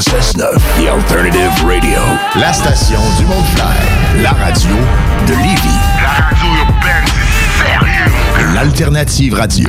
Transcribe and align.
106.9, 0.00 0.60
The 0.76 0.88
Alternative 0.88 1.50
Radio. 1.66 1.98
La 2.36 2.52
station 2.52 3.00
du 3.18 3.26
monde 3.26 3.44
fly. 3.56 4.22
La 4.22 4.30
radio 4.30 4.76
de 5.26 5.32
Lévis. 5.32 5.80
La 6.00 6.24
radio 6.24 6.46
urbaine, 6.60 7.04
c'est 7.34 7.64
sérieux. 7.64 8.54
L'Alternative 8.54 9.34
Radio. 9.34 9.68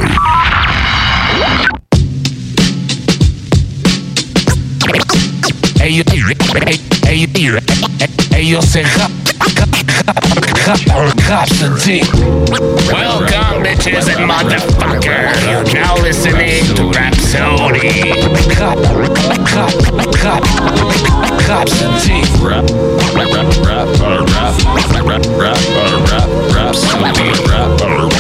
Hey, 5.81 5.95
yo, 5.95 6.03
hey, 6.11 6.98
hey, 7.09 7.25
hey, 7.33 7.59
hey, 8.31 8.43
yo, 8.43 8.61
c'est 8.61 8.83
rap, 8.83 9.11
rap, 9.57 9.69
rap, 10.67 11.13
rhapsody. 11.27 12.01
Welcome, 12.85 13.63
bitches 13.63 14.07
and 14.13 14.29
motherfuckers. 14.29 15.41
You're 15.49 15.65
now 15.73 15.95
listening 15.95 16.65
to 16.75 16.91
Rhapsody. 16.91 18.11
Rap, 18.59 18.77
rap, 18.93 19.25
rap, 20.23 20.43
rhapsody. 21.47 22.21
Rap, 22.43 22.65
rap, 23.15 23.29
rap, 23.33 23.47
rap, 23.65 23.89
rap, 23.99 24.53
rap, 25.05 25.23
rap, 25.35 25.57
rap, 26.09 26.29
rhapsody. 26.53 27.29
Rap, 27.49 27.81
rap, 27.81 27.99
rap, 27.99 28.13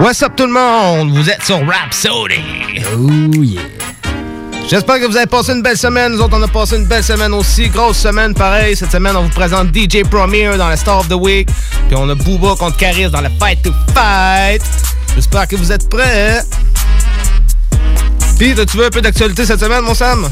What's 0.00 0.22
up 0.22 0.36
tout 0.36 0.46
le 0.46 0.52
monde? 0.52 1.10
Vous 1.10 1.28
êtes 1.28 1.42
sur 1.42 1.58
Rhapsody. 1.66 2.84
Oh 2.94 3.42
yeah. 3.42 3.62
J'espère 4.68 5.00
que 5.00 5.06
vous 5.06 5.16
avez 5.16 5.26
passé 5.26 5.52
une 5.52 5.62
belle 5.62 5.76
semaine. 5.76 6.12
Nous 6.12 6.20
autres, 6.20 6.36
on 6.38 6.42
a 6.42 6.46
passé 6.46 6.76
une 6.76 6.84
belle 6.84 7.02
semaine 7.02 7.32
aussi. 7.34 7.68
Grosse 7.68 7.98
semaine, 7.98 8.32
pareil. 8.32 8.76
Cette 8.76 8.92
semaine, 8.92 9.16
on 9.16 9.24
vous 9.24 9.30
présente 9.30 9.76
DJ 9.76 10.04
Premier 10.08 10.56
dans 10.56 10.68
la 10.68 10.76
Star 10.76 11.00
of 11.00 11.08
the 11.08 11.14
Week. 11.14 11.48
Puis 11.88 11.96
on 11.96 12.08
a 12.08 12.14
Booba 12.14 12.54
contre 12.56 12.76
Caris 12.76 13.10
dans 13.10 13.20
le 13.20 13.28
Fight 13.40 13.60
to 13.62 13.72
Fight. 13.92 14.62
J'espère 15.16 15.48
que 15.48 15.56
vous 15.56 15.72
êtes 15.72 15.88
prêts. 15.88 16.42
Puis, 18.38 18.54
tu 18.54 18.76
veux 18.76 18.86
un 18.86 18.90
peu 18.90 19.00
d'actualité 19.00 19.44
cette 19.44 19.60
semaine, 19.60 19.82
mon 19.82 19.94
Sam? 19.94 20.28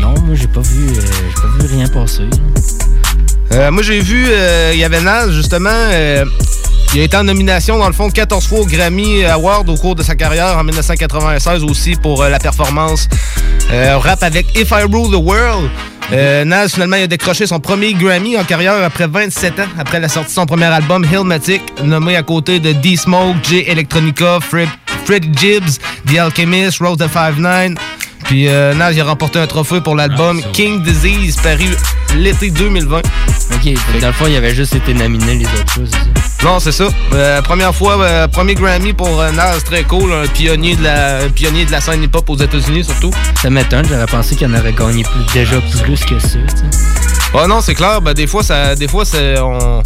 Non, 0.00 0.14
moi, 0.20 0.34
j'ai 0.34 0.48
pas 0.48 0.60
vu, 0.60 0.88
euh, 0.88 1.00
j'ai 1.00 1.42
pas 1.42 1.48
vu 1.58 1.76
rien 1.76 1.86
passer. 1.88 2.28
Euh, 3.52 3.70
moi, 3.70 3.82
j'ai 3.82 4.00
vu, 4.00 4.26
euh, 4.28 4.72
il 4.74 4.80
y 4.80 4.84
avait 4.84 5.00
Naz, 5.00 5.30
justement. 5.30 5.68
Il 6.94 7.00
a 7.00 7.04
été 7.04 7.16
en 7.16 7.24
nomination, 7.24 7.78
dans 7.78 7.86
le 7.86 7.92
fond, 7.92 8.10
14 8.10 8.46
fois 8.46 8.60
au 8.60 8.66
Grammy 8.66 9.24
Award 9.24 9.68
au 9.70 9.76
cours 9.76 9.94
de 9.94 10.02
sa 10.02 10.14
carrière 10.14 10.58
en 10.58 10.64
1996 10.64 11.64
aussi 11.64 11.96
pour 11.96 12.22
euh, 12.22 12.28
la 12.28 12.38
performance 12.38 13.08
euh, 13.70 13.96
rap 13.98 14.22
avec 14.22 14.46
If 14.56 14.70
I 14.70 14.82
Rule 14.82 15.10
the 15.10 15.22
World. 15.22 15.70
Euh, 16.12 16.44
Nas, 16.44 16.68
finalement, 16.68 16.96
il 16.96 17.04
a 17.04 17.06
décroché 17.06 17.46
son 17.46 17.60
premier 17.60 17.94
Grammy 17.94 18.36
en 18.36 18.44
carrière 18.44 18.74
après 18.84 19.06
27 19.06 19.60
ans, 19.60 19.62
après 19.78 20.00
la 20.00 20.08
sortie 20.08 20.30
de 20.30 20.34
son 20.34 20.46
premier 20.46 20.66
album, 20.66 21.06
Hillmatic, 21.10 21.62
nommé 21.82 22.16
à 22.16 22.22
côté 22.22 22.60
de 22.60 22.72
D-Smoke, 22.72 23.36
J 23.42 23.64
Electronica, 23.66 24.40
Fred, 24.40 24.68
Fred 25.06 25.26
Gibbs, 25.38 25.78
The 26.06 26.18
Alchemist, 26.18 26.78
Rose 26.80 26.98
the 26.98 27.08
5'9". 27.08 27.76
Puis 28.24 28.48
euh, 28.48 28.74
Nas, 28.74 28.92
il 28.92 29.00
a 29.00 29.04
remporté 29.04 29.38
un 29.38 29.46
trophée 29.46 29.80
pour 29.80 29.96
l'album 29.96 30.42
King 30.52 30.82
Disease, 30.82 31.36
paru 31.42 31.70
l'été 32.16 32.50
2020. 32.50 32.98
Ok, 32.98 33.62
fait 33.62 34.00
dans 34.00 34.08
le 34.08 34.12
fond, 34.12 34.26
il 34.28 34.36
avait 34.36 34.54
juste 34.54 34.74
été 34.74 34.94
nominé 34.94 35.34
les 35.34 35.44
autres 35.44 35.72
choses. 35.74 35.90
Non, 36.44 36.58
c'est 36.58 36.72
ça. 36.72 36.88
Euh, 37.12 37.40
première 37.42 37.74
fois, 37.74 38.00
euh, 38.00 38.26
premier 38.28 38.54
Grammy 38.54 38.92
pour 38.92 39.20
euh, 39.20 39.30
Nas, 39.32 39.60
très 39.60 39.84
cool. 39.84 40.12
Un 40.12 40.26
pionnier 40.26 40.76
de 40.76 40.82
la, 40.82 41.28
pionnier 41.28 41.64
de 41.64 41.70
la 41.70 41.80
scène 41.80 42.02
hip-hop 42.02 42.28
aux 42.28 42.36
États-Unis, 42.36 42.84
surtout. 42.84 43.12
Ça 43.40 43.50
m'étonne, 43.50 43.86
j'aurais 43.88 44.06
pensé 44.06 44.34
qu'il 44.34 44.48
en 44.48 44.58
aurait 44.58 44.72
gagné 44.72 45.04
plus, 45.04 45.34
déjà 45.34 45.60
plus 45.60 46.04
que 46.04 46.18
ça. 46.18 46.38
Ah 47.34 47.46
non, 47.46 47.60
c'est 47.60 47.74
clair. 47.74 48.00
Ben, 48.02 48.12
des 48.12 48.26
fois, 48.26 48.42
ça, 48.42 48.74
des 48.74 48.86
fois, 48.88 49.04
c'est, 49.04 49.38
on, 49.40 49.82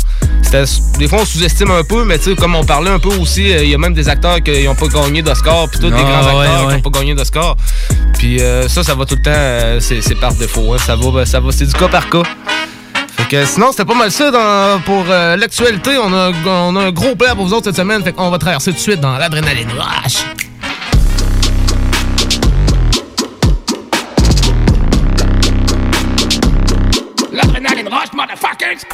des 0.98 1.06
fois, 1.08 1.20
on 1.22 1.25
sous-estime 1.25 1.70
un 1.70 1.84
peu, 1.84 2.05
mais 2.05 2.19
tu 2.19 2.25
sais, 2.30 2.34
comme 2.36 2.55
on 2.56 2.64
parlait 2.64 2.91
un 2.91 2.98
peu 2.98 3.08
aussi, 3.20 3.53
euh, 3.53 3.62
il 3.62 3.70
y 3.70 3.75
a 3.75 3.78
même 3.78 3.94
des 3.94 4.08
acteurs 4.08 4.42
qui 4.42 4.64
n'ont 4.64 4.75
pas 4.75 4.88
gagné 4.88 5.22
d'Oscar, 5.22 5.69
puis 5.71 5.78
tous 5.81 5.91
des 5.91 5.97
Ah, 5.97 6.03
grands 6.22 6.38
ouais, 6.38 6.47
acteurs 6.47 6.66
ouais. 6.66 6.76
qui 6.76 6.82
n'ont 6.82 6.91
pas 6.91 6.98
gagné 6.98 7.15
d'Oscar. 7.15 7.56
Puis 8.19 8.41
euh, 8.41 8.69
ça, 8.69 8.82
ça 8.82 8.94
va 8.94 9.04
tout 9.04 9.15
le 9.16 9.22
temps, 9.22 9.31
euh, 9.32 9.78
c'est, 9.81 10.15
par 10.19 10.34
défaut. 10.34 10.75
hein. 10.75 10.78
Ça 10.84 10.97
va, 10.97 11.10
ben, 11.10 11.25
ça 11.25 11.38
va, 11.41 11.53
c'est 11.53 11.66
du 11.66 11.72
cas 11.75 11.88
par 11.88 12.09
cas. 12.10 12.22
Fait 13.16 13.25
que 13.28 13.44
sinon, 13.47 13.69
c'était 13.71 13.84
pas 13.84 13.94
mal 13.94 14.10
ça 14.10 14.31
dans- 14.31 14.81
pour 14.84 15.04
euh, 15.09 15.37
l'actualité. 15.37 15.91
On 16.03 16.12
a, 16.12 16.32
on 16.47 16.76
a 16.76 16.81
un 16.87 16.91
gros 16.91 17.15
plat 17.15 17.34
pour 17.34 17.47
vous 17.47 17.53
autres 17.54 17.66
cette 17.66 17.76
semaine. 17.76 18.03
Fait 18.03 18.12
qu'on 18.12 18.31
va 18.31 18.38
traverser 18.38 18.72
tout 18.72 18.76
de 18.76 18.82
suite 18.82 19.00
dans 19.00 19.16
l'adrénaline 19.19 19.69
rush. 27.97 28.12
Motherfuckers! 28.12 28.84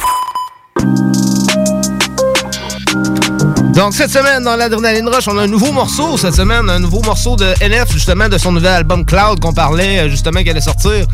Donc 3.73 3.93
cette 3.93 4.11
semaine 4.11 4.43
dans 4.43 4.55
l'Adrénaline 4.55 5.07
Rush, 5.09 5.27
on 5.27 5.37
a 5.37 5.43
un 5.43 5.47
nouveau 5.47 5.71
morceau 5.71 6.15
cette 6.17 6.35
semaine, 6.35 6.69
un 6.69 6.79
nouveau 6.79 7.01
morceau 7.01 7.35
de 7.35 7.45
NF 7.61 7.91
justement 7.91 8.29
de 8.29 8.37
son 8.37 8.51
nouvel 8.51 8.71
album 8.71 9.03
Cloud 9.03 9.39
qu'on 9.39 9.53
parlait 9.53 9.99
euh, 9.99 10.09
justement 10.09 10.43
qui 10.43 10.49
allait 10.51 10.61
sortir. 10.61 11.07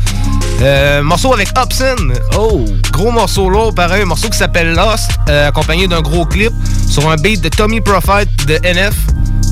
Euh, 0.60 1.02
morceau 1.02 1.32
avec 1.32 1.48
Hobson. 1.58 2.12
Oh! 2.38 2.66
Gros 2.92 3.10
morceau 3.10 3.48
lourd, 3.48 3.74
pareil, 3.74 4.02
un 4.02 4.06
morceau 4.06 4.28
qui 4.28 4.36
s'appelle 4.36 4.74
Lost, 4.74 5.10
euh, 5.28 5.48
accompagné 5.48 5.88
d'un 5.88 6.02
gros 6.02 6.26
clip 6.26 6.52
sur 6.86 7.10
un 7.10 7.16
beat 7.16 7.40
de 7.40 7.48
Tommy 7.48 7.80
Prophet 7.80 8.26
de 8.46 8.58
NF. 8.62 8.94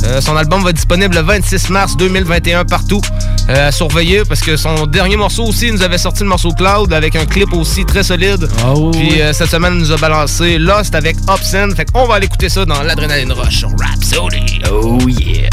Euh, 0.04 0.20
son 0.20 0.36
album 0.36 0.62
va 0.62 0.70
être 0.70 0.76
disponible 0.76 1.14
le 1.14 1.22
26 1.22 1.70
mars 1.70 1.96
2021 1.96 2.64
partout. 2.64 3.00
Euh, 3.48 3.68
à 3.68 3.72
surveiller 3.72 4.24
parce 4.28 4.40
que 4.40 4.58
son 4.58 4.86
dernier 4.86 5.16
morceau 5.16 5.44
aussi 5.44 5.68
il 5.68 5.72
nous 5.72 5.82
avait 5.82 5.96
sorti 5.96 6.22
le 6.22 6.28
morceau 6.28 6.52
Cloud 6.52 6.92
avec 6.92 7.16
un 7.16 7.24
clip 7.24 7.50
aussi 7.54 7.86
très 7.86 8.02
solide. 8.02 8.46
Puis 8.92 9.22
euh, 9.22 9.32
cette 9.32 9.50
semaine 9.50 9.74
il 9.76 9.80
nous 9.80 9.92
a 9.92 9.96
balancé 9.96 10.58
Lost 10.58 10.94
avec 10.94 11.16
Obscene. 11.26 11.74
Fait 11.74 11.90
qu'on 11.90 12.06
va 12.06 12.16
aller 12.16 12.26
écouter 12.26 12.50
ça 12.50 12.66
dans 12.66 12.82
l'Adrénaline 12.82 13.32
Rush 13.32 13.58
sur 13.58 13.70
Rhapsody. 13.78 14.60
Oh 14.70 14.98
yeah! 15.08 15.48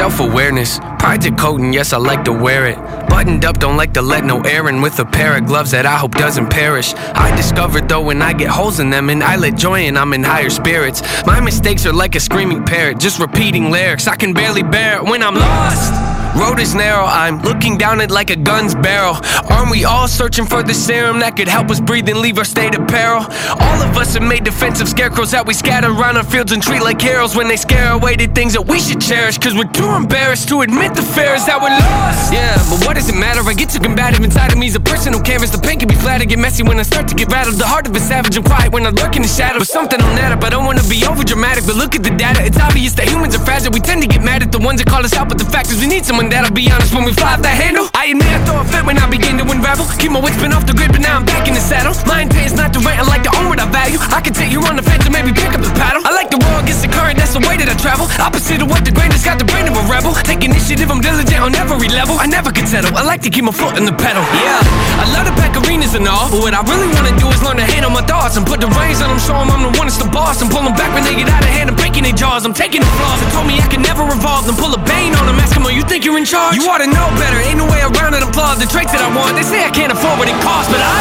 Self 0.00 0.20
awareness, 0.20 0.78
pride's 0.98 1.26
a 1.26 1.30
coat, 1.30 1.60
and 1.60 1.74
yes, 1.74 1.92
I 1.92 1.98
like 1.98 2.24
to 2.24 2.32
wear 2.32 2.66
it. 2.66 2.78
Buttoned 3.10 3.44
up, 3.44 3.58
don't 3.58 3.76
like 3.76 3.92
to 3.92 4.00
let 4.00 4.24
no 4.24 4.40
air 4.40 4.66
in 4.70 4.80
with 4.80 4.98
a 4.98 5.04
pair 5.04 5.36
of 5.36 5.44
gloves 5.44 5.72
that 5.72 5.84
I 5.84 5.98
hope 5.98 6.12
doesn't 6.12 6.48
perish. 6.48 6.94
I 6.94 7.36
discovered 7.36 7.86
though 7.86 8.00
when 8.00 8.22
I 8.22 8.32
get 8.32 8.48
holes 8.48 8.80
in 8.80 8.88
them, 8.88 9.10
and 9.10 9.22
I 9.22 9.36
let 9.36 9.58
joy 9.58 9.82
in, 9.82 9.98
I'm 9.98 10.14
in 10.14 10.22
higher 10.24 10.48
spirits. 10.48 11.02
My 11.26 11.38
mistakes 11.38 11.84
are 11.84 11.92
like 11.92 12.14
a 12.14 12.20
screaming 12.20 12.64
parrot, 12.64 12.98
just 12.98 13.20
repeating 13.20 13.70
lyrics. 13.70 14.06
I 14.06 14.16
can 14.16 14.32
barely 14.32 14.62
bear 14.62 14.96
it 14.96 15.04
when 15.04 15.22
I'm 15.22 15.34
lost. 15.34 15.92
Road 16.36 16.60
is 16.60 16.74
narrow, 16.74 17.04
I'm 17.04 17.40
looking 17.42 17.76
down 17.76 18.00
it 18.00 18.10
like 18.10 18.30
a 18.30 18.36
gun's 18.36 18.74
barrel. 18.74 19.18
Aren't 19.50 19.70
we 19.70 19.84
all 19.84 20.06
searching 20.06 20.46
for 20.46 20.62
the 20.62 20.72
serum 20.72 21.18
that 21.20 21.36
could 21.36 21.48
help 21.48 21.70
us 21.70 21.80
breathe 21.80 22.08
and 22.08 22.18
leave 22.18 22.38
our 22.38 22.44
state 22.44 22.74
of 22.78 22.86
peril? 22.86 23.26
All 23.58 23.82
of 23.82 23.96
us 23.96 24.14
have 24.14 24.22
made 24.22 24.44
defensive 24.44 24.88
scarecrows 24.88 25.32
that 25.32 25.44
we 25.46 25.54
scatter 25.54 25.88
around 25.88 26.16
our 26.16 26.24
fields 26.24 26.52
and 26.52 26.62
treat 26.62 26.82
like 26.82 27.00
heroes 27.00 27.34
when 27.34 27.48
they 27.48 27.56
scare 27.56 27.92
away 27.92 28.14
the 28.14 28.28
things 28.28 28.52
that 28.52 28.62
we 28.62 28.78
should 28.78 29.00
cherish. 29.00 29.38
Cause 29.38 29.54
we're 29.54 29.72
too 29.72 29.90
embarrassed 29.90 30.48
to 30.48 30.60
admit 30.60 30.94
the 30.94 31.02
fear 31.02 31.34
is 31.34 31.44
that 31.46 31.58
we're 31.60 31.74
lost. 31.74 32.32
Yeah, 32.32 32.54
but 32.70 32.86
what 32.86 32.94
does 32.94 33.08
it 33.08 33.16
matter? 33.16 33.42
I 33.42 33.54
get 33.54 33.70
too 33.70 33.80
combative 33.80 34.22
inside 34.22 34.52
of 34.52 34.58
me. 34.58 34.68
Is 34.70 34.76
a 34.76 34.80
personal 34.80 35.20
canvas. 35.20 35.50
The 35.50 35.58
pain 35.58 35.80
can 35.80 35.88
be 35.88 35.96
flat. 35.96 36.20
I 36.20 36.24
get 36.26 36.38
messy 36.38 36.62
when 36.62 36.78
I 36.78 36.82
start 36.82 37.08
to 37.08 37.14
get 37.14 37.32
rattled. 37.32 37.56
The 37.56 37.66
heart 37.66 37.88
of 37.88 37.96
a 37.96 38.00
savage 38.00 38.36
and 38.36 38.46
quiet 38.46 38.72
when 38.72 38.86
I 38.86 38.90
lurk 38.90 39.16
in 39.16 39.22
the 39.22 39.28
shadows. 39.28 39.66
But 39.66 39.68
something 39.68 40.00
on 40.00 40.14
that 40.14 40.30
up. 40.30 40.44
I 40.44 40.50
don't 40.50 40.64
wanna 40.64 40.86
be 40.88 41.04
over 41.06 41.24
dramatic, 41.24 41.66
but 41.66 41.74
look 41.74 41.96
at 41.96 42.04
the 42.04 42.14
data. 42.14 42.44
It's 42.44 42.60
obvious 42.60 42.94
that 42.94 43.08
humans 43.08 43.34
are 43.34 43.44
fragile. 43.44 43.72
We 43.72 43.80
tend 43.80 44.02
to 44.02 44.08
get 44.08 44.22
mad 44.22 44.42
at 44.42 44.52
the 44.52 44.60
ones 44.60 44.78
that 44.78 44.86
call 44.86 45.04
us 45.04 45.14
out, 45.14 45.28
but 45.28 45.38
the 45.38 45.44
fact 45.44 45.70
is 45.72 45.80
we 45.80 45.88
need 45.88 46.04
someone 46.04 46.19
that'll 46.28 46.52
be 46.52 46.68
honest 46.70 46.92
when 46.92 47.04
we 47.04 47.12
fly 47.12 47.34
off 47.34 47.42
that 47.42 47.56
handle. 47.56 47.88
I 47.94 48.12
admit 48.12 48.28
I 48.28 48.44
throw 48.44 48.60
a 48.60 48.64
fit 48.64 48.84
when 48.84 48.98
I 48.98 49.06
begin 49.08 49.38
to 49.38 49.44
unravel. 49.48 49.86
Keep 49.96 50.12
my 50.12 50.20
wits 50.20 50.36
been 50.36 50.52
off 50.52 50.66
the 50.66 50.74
grid, 50.74 50.92
but 50.92 51.00
now 51.00 51.16
I'm 51.16 51.24
back 51.24 51.48
in 51.48 51.54
the 51.54 51.60
saddle. 51.62 51.94
My 52.04 52.22
intent 52.26 52.46
is 52.50 52.56
not 52.58 52.74
to 52.74 52.80
rant. 52.80 53.00
I 53.00 53.06
like 53.06 53.22
to 53.24 53.32
own 53.38 53.48
what 53.48 53.60
I 53.60 53.66
value. 53.70 53.98
I 54.12 54.20
can 54.20 54.34
take 54.34 54.52
you 54.52 54.60
on 54.68 54.76
the 54.76 54.82
fence 54.82 55.06
and 55.06 55.14
maybe 55.14 55.32
pick 55.32 55.54
up 55.54 55.62
the 55.62 55.72
paddle. 55.78 56.02
I 56.04 56.12
like 56.12 56.28
the 56.28 56.38
world 56.42 56.64
against 56.64 56.82
the 56.82 56.90
current. 56.92 57.16
That's 57.16 57.32
the 57.32 57.40
way 57.46 57.56
that 57.56 57.68
I 57.70 57.76
travel. 57.80 58.04
Opposite 58.18 58.60
of 58.60 58.68
what 58.68 58.84
the 58.84 58.92
has 59.00 59.24
got 59.24 59.38
the 59.38 59.44
brain 59.44 59.68
of 59.68 59.76
a 59.76 59.84
rebel. 59.88 60.12
Take 60.24 60.44
initiative. 60.44 60.90
I'm 60.90 61.00
diligent 61.00 61.40
on 61.40 61.54
every 61.54 61.88
level. 61.88 62.16
I 62.18 62.26
never 62.26 62.50
can 62.50 62.66
settle. 62.66 62.92
I 62.96 63.02
like 63.02 63.22
to 63.22 63.30
keep 63.30 63.44
my 63.44 63.52
foot 63.52 63.76
in 63.78 63.84
the 63.84 63.92
pedal. 63.92 64.24
Yeah, 64.40 64.60
I 65.00 65.04
love 65.12 65.26
to 65.28 65.34
pack 65.36 65.52
arenas 65.56 65.94
and 65.94 66.08
all. 66.08 66.28
But 66.32 66.40
what 66.40 66.54
I 66.54 66.62
really 66.64 66.88
wanna 66.88 67.14
do 67.16 67.28
is 67.28 67.40
learn 67.42 67.56
to 67.56 67.64
handle 67.64 67.90
my 67.90 68.02
thoughts 68.02 68.36
and 68.36 68.44
put 68.46 68.60
the 68.60 68.68
reins 68.76 69.00
on 69.00 69.08
them. 69.12 69.20
Show 69.20 69.36
'em 69.36 69.50
I'm 69.50 69.62
the 69.62 69.72
one 69.78 69.86
that's 69.88 70.00
the 70.00 70.08
boss. 70.08 70.40
And 70.42 70.50
pull 70.50 70.64
'em 70.64 70.74
back 70.74 70.92
when 70.94 71.04
they 71.04 71.14
get 71.14 71.28
out 71.28 71.42
of 71.42 71.52
hand 71.52 71.68
and 71.70 71.76
breaking 71.76 72.04
their 72.04 72.16
jaws. 72.16 72.44
I'm 72.44 72.54
taking 72.54 72.80
the 72.80 72.92
flaws. 72.98 73.20
They 73.20 73.30
told 73.36 73.46
me 73.46 73.60
I 73.60 73.66
can 73.68 73.82
never 73.82 74.04
revolve. 74.04 74.46
Then 74.46 74.56
pull 74.56 74.72
a 74.74 74.78
bane 74.78 75.14
on 75.14 75.26
them. 75.26 75.38
Ask 75.40 75.56
'em, 75.56 75.66
"Oh, 75.66 75.68
you 75.68 75.82
think 75.82 76.04
you're 76.10 76.18
in 76.18 76.26
charge? 76.26 76.58
You 76.58 76.66
ought 76.66 76.82
to 76.82 76.90
know 76.90 77.06
better. 77.22 77.38
Ain't 77.38 77.62
no 77.62 77.70
way 77.70 77.78
around 77.86 78.18
it. 78.18 78.22
Applaud 78.26 78.58
the 78.58 78.66
traits 78.66 78.90
that 78.90 78.98
I 78.98 79.10
want. 79.14 79.38
They 79.38 79.46
say 79.46 79.62
I 79.62 79.70
can't 79.70 79.94
afford 79.94 80.18
what 80.18 80.26
it 80.26 80.34
costs, 80.42 80.66
but 80.66 80.82
I. 80.82 80.98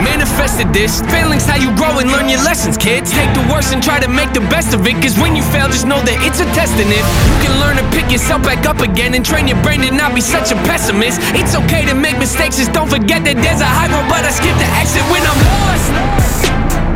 manifested 0.00 0.72
this. 0.72 1.04
Failing's 1.12 1.44
how 1.44 1.60
you 1.60 1.68
grow 1.76 2.00
and 2.00 2.08
learn 2.08 2.28
your 2.28 2.40
lessons, 2.40 2.80
kids. 2.80 3.12
Take 3.12 3.28
the 3.36 3.44
worst 3.52 3.74
and 3.74 3.84
try 3.84 4.00
to 4.00 4.08
make 4.08 4.32
the 4.32 4.40
best 4.48 4.72
of 4.72 4.86
it. 4.88 4.96
Cause 5.04 5.20
when 5.20 5.36
you 5.36 5.44
fail, 5.52 5.68
just 5.68 5.84
know 5.84 6.00
that 6.08 6.16
it's 6.24 6.40
a 6.40 6.48
test 6.56 6.72
in 6.80 6.88
it. 6.88 7.04
You 7.04 7.38
can 7.44 7.54
learn 7.60 7.76
to 7.76 7.84
pick 7.92 8.08
yourself 8.08 8.40
back 8.42 8.64
up 8.64 8.80
again 8.80 9.12
and 9.12 9.20
train 9.20 9.44
your 9.44 9.60
brain 9.60 9.84
to 9.84 9.92
not 9.92 10.14
be 10.16 10.24
such 10.24 10.48
a 10.52 10.58
pessimist. 10.64 11.20
It's 11.36 11.52
okay 11.66 11.84
to 11.84 11.94
make 11.94 12.16
mistakes, 12.16 12.56
just 12.56 12.72
don't 12.72 12.88
forget 12.88 13.28
that 13.28 13.36
there's 13.36 13.60
a 13.60 13.68
high 13.68 13.92
road, 13.92 14.08
but 14.08 14.24
I 14.24 14.32
skip 14.32 14.56
the 14.56 14.68
exit 14.80 15.04
when 15.12 15.20
I'm 15.20 15.40
lost. 15.52 15.88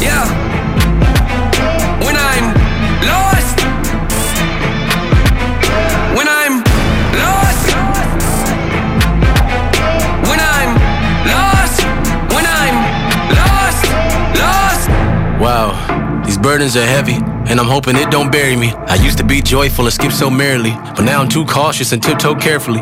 Yeah. 0.00 0.61
Wow, 15.42 16.22
these 16.24 16.38
burdens 16.38 16.76
are 16.76 16.86
heavy. 16.86 17.14
And 17.50 17.58
I'm 17.58 17.66
hoping 17.66 17.96
it 17.96 18.12
don't 18.12 18.30
bury 18.30 18.54
me. 18.54 18.70
I 18.86 18.94
used 18.94 19.18
to 19.18 19.24
be 19.24 19.42
joyful 19.42 19.86
and 19.86 19.92
skip 19.92 20.12
so 20.12 20.30
merrily, 20.30 20.70
but 20.94 21.02
now 21.02 21.20
I'm 21.20 21.28
too 21.28 21.44
cautious 21.44 21.90
and 21.90 22.00
tiptoe 22.00 22.36
carefully. 22.36 22.80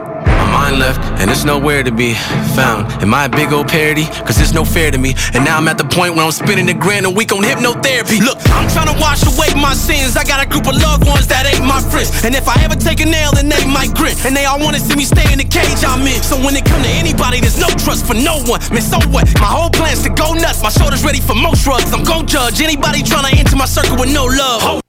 Left, 0.61 1.01
and 1.19 1.29
it's 1.31 1.45
nowhere 1.45 1.83
to 1.83 1.91
be 1.91 2.15
found. 2.55 2.87
Am 3.03 3.13
I 3.13 3.25
a 3.25 3.29
big 3.29 3.53
old 3.53 3.67
parody? 3.67 4.05
Cause 4.23 4.39
it's 4.39 4.53
no 4.53 4.65
fair 4.65 4.91
to 4.93 4.99
me. 4.99 5.17
And 5.35 5.45
now 5.45 5.57
I'm 5.57 5.67
at 5.67 5.79
the 5.79 5.85
point 5.85 6.15
where 6.15 6.25
I'm 6.25 6.31
spending 6.31 6.69
a 6.69 6.75
grand 6.75 7.07
a 7.07 7.11
week 7.11 7.33
on 7.33 7.43
hypnotherapy. 7.43 8.21
Look, 8.21 8.39
I'm 8.55 8.69
trying 8.71 8.87
to 8.87 8.97
wash 9.01 9.27
away 9.27 9.51
my 9.61 9.75
sins. 9.75 10.17
I 10.17 10.23
got 10.23 10.39
a 10.39 10.47
group 10.47 10.69
of 10.69 10.77
loved 10.77 11.09
ones 11.09 11.27
that 11.27 11.49
ain't 11.49 11.65
my 11.67 11.81
friends. 11.91 12.25
And 12.25 12.37
if 12.37 12.47
I 12.47 12.55
ever 12.63 12.77
take 12.77 13.01
a 13.01 13.07
nail, 13.07 13.33
then 13.33 13.49
they 13.49 13.67
might 13.67 13.95
grin. 13.95 14.15
And 14.25 14.37
they 14.37 14.45
all 14.45 14.61
wanna 14.61 14.79
see 14.79 14.95
me 14.95 15.05
stay 15.05 15.27
in 15.33 15.39
the 15.39 15.49
cage 15.49 15.83
I'm 15.83 16.07
in. 16.07 16.23
So 16.23 16.37
when 16.37 16.55
it 16.55 16.65
come 16.65 16.83
to 16.83 16.93
anybody, 16.93 17.41
there's 17.41 17.59
no 17.59 17.69
trust 17.81 18.07
for 18.07 18.15
no 18.15 18.39
one. 18.45 18.61
Man, 18.71 18.83
so 18.85 19.01
what? 19.11 19.27
My 19.41 19.51
whole 19.51 19.71
plan's 19.71 20.03
to 20.05 20.11
go 20.11 20.35
nuts. 20.35 20.63
My 20.63 20.71
shoulders 20.71 21.03
ready 21.03 21.21
for 21.21 21.35
most 21.35 21.65
drugs. 21.65 21.93
I'm 21.93 22.05
gon' 22.05 22.29
judge 22.29 22.61
anybody 22.61 23.03
trying 23.03 23.27
to 23.27 23.35
enter 23.35 23.57
my 23.57 23.67
circle 23.67 23.97
with 23.97 24.13
no 24.13 24.27
love. 24.27 24.83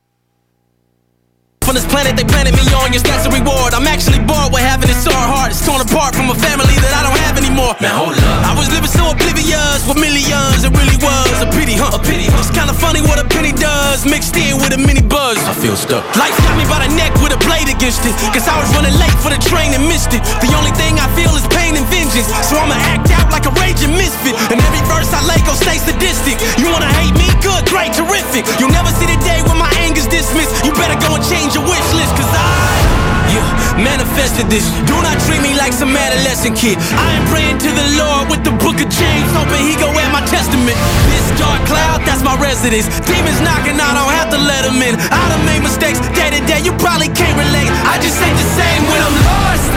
From 1.62 1.78
this 1.78 1.86
planet 1.86 2.18
they 2.18 2.26
planted 2.26 2.58
me 2.58 2.66
on, 2.82 2.92
your 2.92 3.00
stats 3.00 3.24
a 3.24 3.32
reward. 3.32 3.78
I'm 3.78 3.86
actually 3.88 4.20
bored 4.20 4.50
with 4.52 4.66
having 4.66 4.90
it 4.90 4.98
so 4.98 5.14
heart. 5.14 5.54
It's 5.54 5.62
torn 5.64 5.80
apart 5.80 6.18
from 6.18 6.28
a 6.34 6.36
family 6.36 6.74
that 6.82 6.94
I 6.98 7.06
don't 7.06 7.20
have 7.22 7.38
anymore. 7.38 7.78
Man, 7.80 7.94
hold 7.94 8.18
up. 8.18 8.50
I 8.50 8.52
was 8.58 8.68
living 8.74 8.90
so 8.90 9.14
oblivious 9.14 9.86
with 9.86 9.96
millions. 10.02 10.66
It 10.66 10.74
really 10.74 10.98
was 11.00 11.38
a 11.40 11.48
pity, 11.54 11.78
huh? 11.78 11.96
A 11.96 12.02
pity. 12.02 12.28
Huh? 12.28 12.42
It's 12.42 12.52
kinda 12.52 12.74
funny 12.74 13.00
what 13.06 13.22
a 13.22 13.26
penny 13.30 13.54
does, 13.54 14.04
mixed 14.04 14.36
in 14.36 14.58
with 14.60 14.74
a 14.74 14.80
mini 14.82 15.06
buzz. 15.06 15.38
I 15.48 15.54
feel 15.54 15.78
stuck. 15.78 16.04
Life 16.18 16.36
got 16.44 16.58
me 16.58 16.66
by 16.66 16.82
the 16.84 16.92
neck 16.98 17.14
with 17.22 17.32
a 17.32 17.40
blade 17.46 17.70
against 17.70 18.04
it. 18.10 18.14
Cause 18.34 18.50
I 18.50 18.58
was 18.58 18.68
running 18.76 18.98
late 18.98 19.16
for 19.22 19.30
the 19.30 19.40
train 19.40 19.72
and 19.78 19.86
missed 19.86 20.12
it. 20.18 20.20
The 20.42 20.52
only 20.58 20.74
thing 20.76 20.98
I 21.00 21.08
feel 21.14 21.32
is 21.38 21.46
pain 21.54 21.78
and 21.78 21.86
vengeance. 21.94 22.28
So 22.50 22.58
I'ma 22.58 22.76
act 22.90 23.14
out 23.16 23.30
like 23.30 23.46
a 23.46 23.54
raging 23.62 23.94
misfit. 23.94 24.34
And 24.50 24.58
every 24.60 24.84
verse 24.92 25.14
I 25.14 25.22
lay 25.30 25.40
gon' 25.46 25.56
stay 25.56 25.78
sadistic. 25.78 26.42
You 26.58 26.74
wanna 26.74 26.90
hate 27.00 27.16
me? 27.16 27.30
Good, 27.40 27.70
great, 27.70 27.94
terrific. 27.94 28.44
You'll 28.60 28.74
never 28.74 28.92
see 28.98 29.08
the 29.08 29.20
day 29.24 29.40
when 29.46 29.62
my 29.62 29.72
anger's 29.86 30.10
dismissed. 30.10 30.66
You 30.66 30.74
better 30.74 30.98
go 31.00 31.16
and 31.16 31.24
change 31.24 31.51
your 31.56 31.64
wish 31.68 31.90
list, 31.94 32.14
cause 32.16 32.32
I 32.32 33.02
yeah, 33.32 33.48
manifested 33.80 34.48
this. 34.52 34.68
Do 34.88 34.96
not 35.00 35.16
treat 35.28 35.40
me 35.40 35.56
like 35.56 35.72
some 35.72 35.96
adolescent 35.96 36.56
kid. 36.56 36.78
I 36.96 37.16
am 37.16 37.24
praying 37.32 37.58
to 37.64 37.70
the 37.72 37.88
Lord 37.96 38.28
with 38.32 38.44
the 38.44 38.52
book 38.60 38.80
of 38.80 38.90
James, 38.92 39.30
hoping 39.32 39.64
he 39.64 39.76
go 39.80 39.88
at 39.92 40.12
my 40.12 40.24
testament. 40.28 40.76
This 41.08 41.26
dark 41.40 41.60
cloud, 41.68 42.04
that's 42.04 42.24
my 42.24 42.36
residence. 42.40 42.88
Demons 43.08 43.40
knocking, 43.40 43.80
I 43.80 43.92
don't 43.96 44.14
have 44.16 44.30
to 44.36 44.40
let 44.40 44.68
them 44.68 44.80
in. 44.84 45.00
I 45.00 45.22
done 45.32 45.44
made 45.48 45.64
mistakes 45.64 46.00
day 46.12 46.32
to 46.32 46.42
day, 46.44 46.60
you 46.60 46.76
probably 46.80 47.08
can't 47.12 47.36
relate. 47.40 47.72
I 47.88 47.96
just 48.04 48.20
ain't 48.20 48.36
the 48.36 48.50
same 48.56 48.82
when 48.92 49.00
I'm 49.00 49.18
lost. 49.28 49.68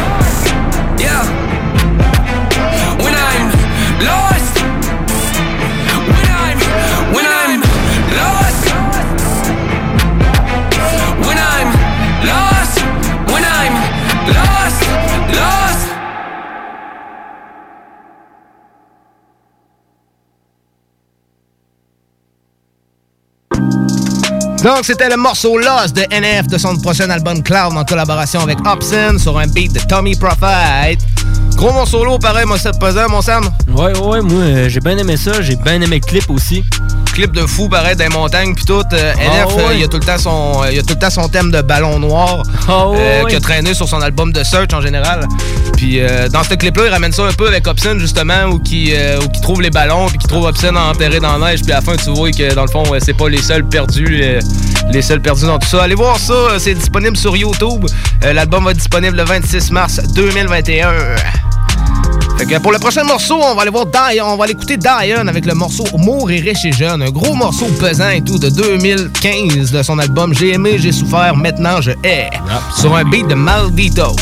Yeah. 0.98 1.22
When 3.02 3.14
I'm 3.14 3.46
lost. 4.02 4.33
Donc, 24.64 24.86
c'était 24.86 25.10
le 25.10 25.18
morceau 25.18 25.58
Lost 25.58 25.94
de 25.94 26.06
NF 26.10 26.46
de 26.46 26.56
son 26.56 26.74
prochain 26.78 27.10
album 27.10 27.42
Cloud 27.42 27.76
en 27.76 27.84
collaboration 27.84 28.40
avec 28.40 28.56
Hobson 28.66 29.18
sur 29.18 29.38
un 29.38 29.46
beat 29.46 29.74
de 29.74 29.80
Tommy 29.80 30.16
Prophet. 30.16 30.96
Gros 31.54 31.70
morceau 31.70 32.02
lourd, 32.02 32.18
pareil, 32.18 32.46
moi, 32.46 32.56
c'est 32.58 32.72
pesant, 32.80 33.10
mon 33.10 33.20
Sam? 33.20 33.44
Ouais, 33.68 33.94
ouais, 33.98 34.22
moi, 34.22 34.40
euh, 34.40 34.68
j'ai 34.70 34.80
bien 34.80 34.96
aimé 34.96 35.18
ça. 35.18 35.42
J'ai 35.42 35.56
bien 35.56 35.82
aimé 35.82 36.00
le 36.02 36.06
clip 36.06 36.30
aussi. 36.30 36.64
Clip 37.14 37.30
de 37.30 37.46
fou, 37.46 37.68
pareil, 37.68 37.94
des 37.94 38.08
montagnes, 38.08 38.56
puis 38.56 38.64
tout. 38.64 38.82
Euh, 38.92 39.12
NF, 39.14 39.18
Ah 39.22 39.46
ouais. 39.46 39.62
euh, 39.68 39.74
il, 39.76 39.84
a 39.84 39.86
tout 39.86 39.98
le 39.98 40.04
temps 40.04 40.18
son, 40.18 40.62
euh, 40.64 40.72
il 40.72 40.80
a 40.80 40.82
tout 40.82 40.94
le 40.94 40.98
temps 40.98 41.10
son 41.10 41.28
thème 41.28 41.52
de 41.52 41.62
ballon 41.62 42.00
noir 42.00 42.42
Ah 42.68 42.86
qui 43.28 43.36
a 43.36 43.40
traîné 43.40 43.72
sur 43.72 43.88
son 43.88 44.00
album 44.00 44.32
de 44.32 44.42
Search 44.42 44.74
en 44.74 44.80
général. 44.80 45.28
Puis 45.76 46.00
dans 46.32 46.42
ce 46.42 46.54
clip-là, 46.54 46.86
il 46.86 46.90
ramène 46.90 47.12
ça 47.12 47.22
un 47.24 47.32
peu 47.32 47.46
avec 47.46 47.68
Hobson, 47.68 47.96
justement, 48.00 48.46
où 48.46 48.58
qui, 48.58 48.92
trouve 49.42 49.62
les 49.62 49.70
ballons, 49.70 50.08
puis 50.08 50.18
qui 50.18 50.26
trouve 50.26 50.44
Hobson 50.44 50.74
enterré 50.74 51.20
dans 51.20 51.38
la 51.38 51.50
neige, 51.50 51.62
puis 51.62 51.70
à 51.72 51.76
la 51.76 51.80
fin, 51.82 51.94
tu 51.94 52.10
vois 52.10 52.32
que 52.32 52.52
dans 52.52 52.64
le 52.64 52.70
fond, 52.70 52.82
c'est 52.98 53.16
pas 53.16 53.28
les 53.28 53.42
seuls 53.42 53.64
perdus, 53.64 54.40
les 54.90 55.02
seuls 55.02 55.20
perdus 55.20 55.46
dans 55.46 55.60
tout 55.60 55.68
ça. 55.68 55.84
Allez 55.84 55.94
voir 55.94 56.18
ça, 56.18 56.58
c'est 56.58 56.74
disponible 56.74 57.16
sur 57.16 57.36
YouTube. 57.36 57.86
L'album 58.22 58.64
va 58.64 58.72
être 58.72 58.78
disponible 58.78 59.16
le 59.16 59.24
26 59.24 59.70
mars 59.70 60.00
2021. 60.14 60.88
Fait 62.36 62.46
que 62.46 62.58
pour 62.58 62.72
le 62.72 62.78
prochain 62.78 63.04
morceau, 63.04 63.38
on 63.40 63.54
va 63.54 63.62
aller 63.62 63.70
voir 63.70 63.86
Dion, 63.86 64.26
on 64.26 64.36
va 64.36 64.44
aller 64.44 64.52
écouter 64.54 64.76
Dion 64.76 65.26
avec 65.28 65.46
le 65.46 65.54
morceau 65.54 65.84
Mourir 65.96 66.42
riche 66.42 66.64
et 66.64 66.72
jeune, 66.72 67.02
un 67.02 67.10
gros 67.10 67.34
morceau 67.34 67.66
pesant 67.80 68.10
et 68.10 68.22
tout 68.22 68.38
de 68.38 68.48
2015 68.48 69.70
de 69.70 69.82
son 69.82 69.98
album 69.98 70.34
J'ai 70.34 70.54
aimé, 70.54 70.76
j'ai 70.78 70.92
souffert, 70.92 71.36
maintenant 71.36 71.80
je 71.80 71.92
hais, 72.02 72.30
sur 72.76 72.94
un 72.96 73.04
beat 73.04 73.28
de 73.28 73.34
Maldito. 73.34 74.16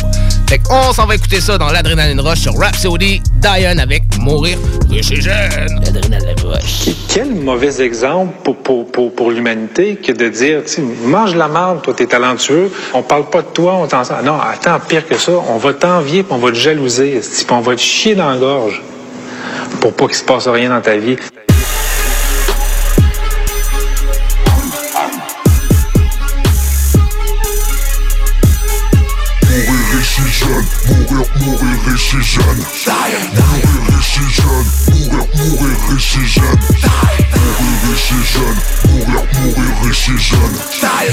Fait 0.53 0.59
qu'on 0.59 0.93
s'en 0.93 1.07
va 1.07 1.15
écouter 1.15 1.41
ça 1.41 1.57
dans 1.57 1.73
l'Adrénaline 1.73 2.21
Rush 2.21 2.41
sur 2.41 2.55
Rhapsody, 2.59 3.23
Dion 3.37 3.79
avec 3.79 4.03
Mourir 4.21 4.59
riche 4.91 5.11
et 5.13 5.23
jeune. 5.23 5.81
L'Adrénaline 5.83 6.37
Rush. 6.45 6.91
Quel 7.09 7.35
mauvais 7.35 7.81
exemple 7.81 8.35
pour, 8.45 8.59
pour, 8.59 8.93
pour, 8.93 9.15
pour 9.15 9.31
l'humanité 9.31 9.97
que 9.97 10.13
de 10.13 10.29
dire, 10.29 10.61
tu 10.65 10.73
sais, 10.73 10.83
mange 11.07 11.35
la 11.35 11.49
marde, 11.49 11.81
toi, 11.81 11.95
t'es 11.95 12.05
talentueux, 12.05 12.71
on 12.93 13.01
parle 13.01 13.31
pas 13.31 13.41
de 13.41 13.47
toi, 13.47 13.77
on 13.77 13.87
t'en... 13.87 14.03
Non, 14.23 14.39
attends, 14.39 14.79
pire 14.87 15.09
que 15.09 15.17
ça, 15.17 15.33
on 15.49 15.57
va 15.57 15.73
t'envier, 15.73 16.23
puis 16.23 16.35
on 16.35 16.39
va 16.39 16.51
te 16.51 16.57
jalouser, 16.57 17.23
puis 17.23 17.47
on 17.49 17.61
va 17.63 17.75
te 17.75 17.81
chier 17.81 18.15
dans 18.15 18.29
la 18.29 18.37
gorge 18.37 18.83
pour 19.81 19.95
pas 19.95 20.05
qu'il 20.05 20.17
se 20.17 20.25
passe 20.25 20.49
rien 20.49 20.69
dans 20.69 20.83
ta 20.83 20.99
vie. 20.99 21.17
Riche 30.43 30.49
et 30.49 30.55
jeune, 30.55 30.67
mourir, 30.93 31.27
mourir 31.41 31.79
riche 31.87 32.15
et 32.15 32.23
jeune. 32.23 32.63
Mourir 33.35 33.83
riche 33.97 34.19
et 34.19 34.31
jeune, 34.31 34.69
mourir, 34.91 35.27
mourir 35.37 35.77
riche 35.91 36.17
et 36.17 36.27
jeune. 36.27 36.59
Mourir 37.61 37.81
riche 37.91 38.13
et 38.13 38.25
jeune, 38.33 38.59
mourir, 38.91 39.23
mourir 39.41 39.73
riche 39.85 40.09
et 40.09 40.19
jeune. 40.19 40.57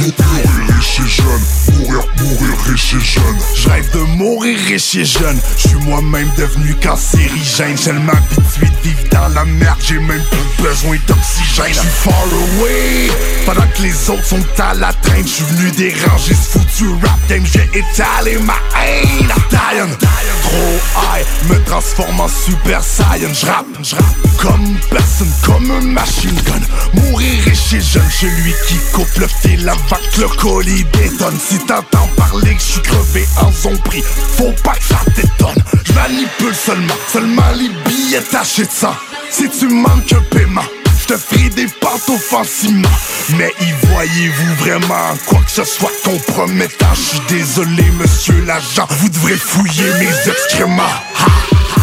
Mourir 0.10 0.76
riche 0.76 1.00
et 1.00 1.08
jeune, 1.08 1.44
mourir, 1.78 2.04
mourir 2.20 2.56
riche 2.68 2.94
et 2.94 3.00
jeune. 3.00 3.38
Je 3.56 3.70
rêve 3.70 3.92
de 3.94 4.00
mourir 4.00 4.58
riche 4.68 4.96
et 4.96 5.06
jeune. 5.06 5.40
Je 5.58 5.68
suis 5.70 5.78
moi-même 5.80 6.30
devenu 6.38 6.76
cancérigène. 6.76 7.78
J'ai 7.78 7.86
tellement 7.86 8.14
habitué 8.14 8.68
de 8.68 8.90
vivre 8.90 9.10
dans 9.12 9.28
la 9.30 9.46
merde, 9.46 9.80
j'ai 9.86 10.00
même 10.00 10.24
plus 10.32 10.64
besoin 10.64 10.98
d'oxygène. 11.08 11.74
Je 11.74 11.80
suis 11.80 11.90
far 11.90 12.14
away. 12.24 13.12
Pendant 13.46 13.68
que 13.76 13.82
les 13.82 14.10
autres 14.10 14.26
sont 14.26 14.44
à 14.60 14.74
la 14.74 14.94
traîne, 14.94 15.26
je 15.26 15.32
suis 15.32 15.44
venu 15.46 15.72
déranger 15.72 16.34
ce 16.34 16.60
foutu 16.60 16.90
rap 17.04 17.20
game. 17.28 17.46
J'ai 17.46 17.70
étalé 17.74 18.38
ma 18.40 18.56
haine. 18.80 19.28
High, 19.72 21.26
me 21.48 21.64
transforme 21.66 22.20
en 22.22 22.28
super 22.28 22.84
saiyan. 22.84 23.32
Je 23.34 23.46
rappe, 23.46 23.68
je 23.84 23.96
rappe 23.96 24.38
comme 24.42 24.76
personne, 24.90 25.32
comme 25.46 25.70
un 25.70 25.82
machine 25.82 26.36
gun. 26.44 27.02
Mourir 27.02 27.44
riche 27.44 27.74
et 27.74 27.82
jeune, 27.82 28.10
celui 28.10 28.54
qui 28.68 28.78
coupe 28.94 29.16
le 29.18 29.28
fil 29.28 29.70
avant 29.70 30.02
que 30.12 30.22
le 30.22 30.28
colis 30.28 30.86
détonne. 30.94 31.38
Si 31.40 31.60
t'entends 31.60 32.10
parler 32.18 32.56
que 32.56 32.62
je 32.62 32.66
suis 32.66 32.82
crevé 32.82 33.28
en 33.38 33.52
prix, 33.84 34.02
faut 34.38 34.54
pas 34.64 34.74
que 34.74 34.86
ça 34.86 35.02
t'étonne. 35.16 35.64
Je 35.86 35.94
manipule 35.94 36.56
seulement, 36.56 36.96
seulement 37.08 37.52
les 37.56 37.70
billets 37.86 38.24
tachés 38.24 38.66
de 38.66 38.72
sang. 38.72 38.96
Si 39.30 39.48
tu 39.50 39.68
manques 39.68 40.12
un 40.14 40.22
paiement, 40.36 40.66
te 41.10 41.18
ferai 41.18 41.50
des 41.50 41.66
pâtes 41.82 42.08
offensivement. 42.08 42.88
Mais 43.36 43.52
y 43.62 43.88
voyez-vous 43.88 44.56
vraiment 44.58 45.16
quoi 45.26 45.40
que 45.40 45.50
ce 45.50 45.64
soit 45.64 45.92
compromettant? 46.04 46.94
Je 46.94 47.02
suis 47.02 47.20
désolé, 47.28 47.84
monsieur 47.98 48.40
l'agent, 48.46 48.86
vous 48.90 49.10
devrez 49.10 49.36
fouiller 49.36 49.92
mes 50.00 50.32
excréments. 50.32 50.84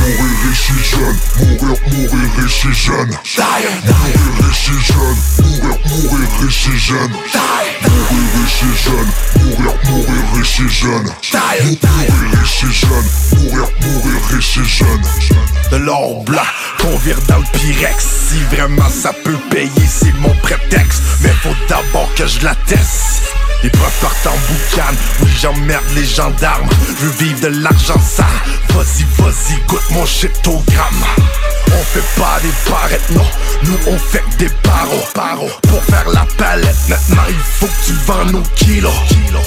Mourir 0.06 0.38
riche 0.48 0.70
et 0.70 0.84
jeune, 0.84 1.18
mourir, 1.40 1.76
mourir 1.90 2.30
riche 2.38 2.66
et 2.66 2.72
jeune. 2.72 3.10
Mourir 3.10 3.72
riche 4.40 4.68
et 4.68 4.92
jeune, 4.92 5.18
mourir, 5.42 5.78
mourir 5.88 6.28
riche 6.40 6.68
et 6.68 6.78
jeune. 6.78 7.10
Mourir 7.10 8.28
riche 8.36 8.62
et 8.62 8.76
jeune, 8.84 9.10
mourir, 9.42 9.74
mourir 9.84 10.22
riche 10.34 10.60
et 10.60 10.68
jeune. 10.68 11.10
Mourir 11.32 12.38
riche 12.38 12.62
et 12.62 12.72
jeune, 12.72 13.08
mourir, 13.32 13.68
mourir 13.82 14.20
riche 14.30 14.58
et 14.58 14.64
jeune. 14.64 15.02
de 15.72 15.76
l'or 15.76 16.22
blanc 16.22 16.42
qu'on 16.78 16.96
vire 16.98 17.20
dans 17.26 17.38
le 17.38 17.58
Pyrex. 17.58 18.06
Si 18.28 18.38
vraiment 18.54 18.88
ça 18.88 19.12
peut 19.12 19.38
payer, 19.50 19.70
c'est 19.88 20.14
mon 20.18 20.34
prétexte. 20.36 21.02
Mais 21.22 21.30
faut 21.42 21.56
d'abord 21.68 22.08
que 22.14 22.28
je 22.28 22.44
la 22.44 22.54
teste. 22.66 23.34
Les 23.62 23.70
preuves 23.70 24.00
partent 24.00 24.26
en 24.26 24.36
boucan, 24.48 24.92
oui 25.22 25.30
j'emmerde 25.40 25.84
les 25.94 26.04
gendarmes 26.04 26.68
Je 26.88 27.06
veux 27.06 27.12
vivre 27.24 27.40
de 27.40 27.62
l'argent 27.62 27.98
ça 28.00 28.26
Vas-y, 28.68 29.04
vas-y, 29.18 29.58
goûte 29.66 29.90
mon 29.96 30.04
shit 30.04 30.46
au 30.46 30.58
gramme 30.70 31.04
On 31.68 31.84
fait 31.84 32.20
pas 32.20 32.38
des 32.42 32.70
parettes, 32.70 33.10
non. 33.10 33.24
Nous 33.64 33.78
on 33.86 33.98
fait 33.98 34.22
des 34.38 34.50
barreaux, 34.62 35.48
Pour 35.68 35.82
faire 35.84 36.08
la 36.12 36.26
palette, 36.36 36.76
maintenant 36.88 37.22
il 37.28 37.34
faut 37.34 37.66
que 37.66 37.86
tu 37.86 37.92
vends 38.06 38.24
nos 38.26 38.42
kilos. 38.54 38.92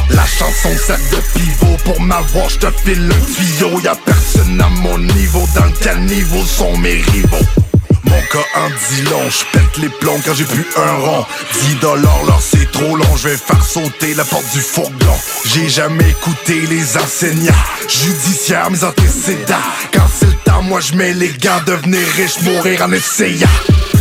La 0.10 0.26
chanson 0.26 0.70
sert 0.78 0.98
de 1.12 1.40
pivot. 1.40 1.78
Pour 1.86 2.02
m'avoir, 2.02 2.50
je 2.50 2.58
te 2.58 2.72
file 2.84 3.12
un 3.12 3.34
tuyau. 3.34 3.80
Y'a 3.82 3.96
personne 3.96 4.60
à 4.60 4.70
mon 4.70 4.98
niveau 4.98 5.48
Dans 5.56 5.72
quel 5.82 6.00
niveau 6.02 6.44
sont 6.44 6.78
mes 6.78 7.02
rivaux 7.02 7.69
mon 8.10 8.22
cas 8.32 8.46
en 8.56 8.70
dit 8.70 9.04
je 9.30 9.58
pète 9.58 9.78
les 9.78 9.90
plombs 9.90 10.20
quand 10.26 10.34
j'ai 10.34 10.46
plus 10.46 10.66
un 10.78 10.96
rond 10.98 11.26
10 11.54 11.76
dollars 11.76 12.24
là 12.28 12.34
c'est 12.40 12.72
trop 12.72 12.96
long, 12.96 13.16
je 13.16 13.30
vais 13.30 13.38
faire 13.38 13.64
sauter 13.64 14.14
la 14.14 14.24
porte 14.24 14.52
du 14.54 14.60
fourgon. 14.62 15.18
J'ai 15.46 15.70
jamais 15.70 16.10
écouté 16.10 16.62
les 16.70 16.98
enseignants 16.98 17.54
Judiciaires, 17.88 18.72
mes 18.72 18.84
antécédents. 18.84 19.56
Quand 19.94 20.08
c'est 20.14 20.28
le 20.28 20.34
temps, 20.44 20.62
moi 20.64 20.80
je 20.80 20.94
mets 20.94 21.14
les 21.14 21.30
gants 21.30 21.62
Devenir 21.66 22.08
riche, 22.16 22.42
mourir 22.42 22.82
en 22.84 22.92
essayant 22.92 23.48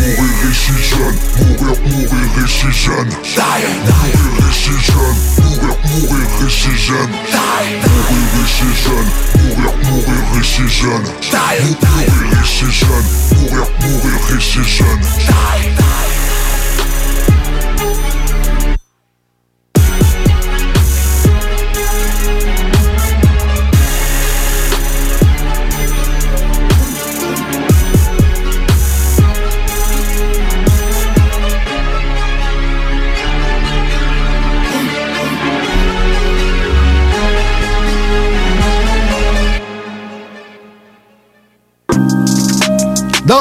Mourir 0.09 0.33
riche 0.43 0.71
et 0.71 0.83
jeune, 0.83 1.19
mourir, 1.37 1.77
mourir 1.85 2.29
riche 2.37 2.65
et 2.65 2.73
jeune. 2.73 3.11
Mourir 3.11 3.69
riche 4.47 4.69
et 4.69 4.81
jeune, 4.81 5.19
mourir, 5.45 5.77
mourir 5.85 6.29
riche 6.41 6.67
et 6.67 6.77
jeune. 6.79 7.13
Mourir 7.83 8.29
riche 8.41 8.63
et 8.63 8.75
jeune, 8.85 9.11
mourir, 9.45 9.73
mourir 9.85 10.23
riche 10.33 10.61
et 10.61 10.69
jeune. 10.69 11.09
Mourir 11.61 12.39
riche 12.41 12.63
et 12.63 12.73
jeune, 12.73 13.09
mourir, 13.37 13.67
mourir 13.83 14.19
riche 14.31 14.57
et 14.57 14.65
jeune 14.65 15.03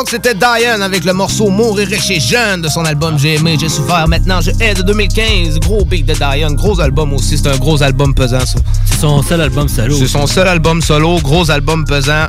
c'était 0.09 0.33
Diane 0.33 0.81
avec 0.81 1.03
le 1.03 1.13
morceau 1.13 1.49
Mourir 1.49 1.87
riche 1.87 2.09
et 2.11 2.19
jeune 2.19 2.61
de 2.61 2.69
son 2.69 2.85
album 2.85 3.19
J'ai 3.19 3.35
aimé, 3.35 3.57
j'ai 3.59 3.67
souffert, 3.67 4.07
maintenant 4.07 4.39
je 4.41 4.51
hais 4.61 4.73
de 4.73 4.81
2015. 4.81 5.59
Gros 5.59 5.83
beat 5.83 6.05
de 6.05 6.13
Diane, 6.13 6.55
gros 6.55 6.79
album 6.79 7.13
aussi, 7.13 7.37
c'est 7.37 7.47
un 7.47 7.57
gros 7.57 7.83
album 7.83 8.13
pesant 8.13 8.45
ça. 8.45 8.59
C'est 8.85 9.01
son 9.01 9.21
seul 9.21 9.41
album 9.41 9.67
solo. 9.67 9.95
C'est 9.97 10.07
son 10.07 10.25
seul 10.25 10.47
album 10.47 10.81
solo, 10.81 11.19
gros 11.19 11.51
album 11.51 11.83
pesant. 11.85 12.27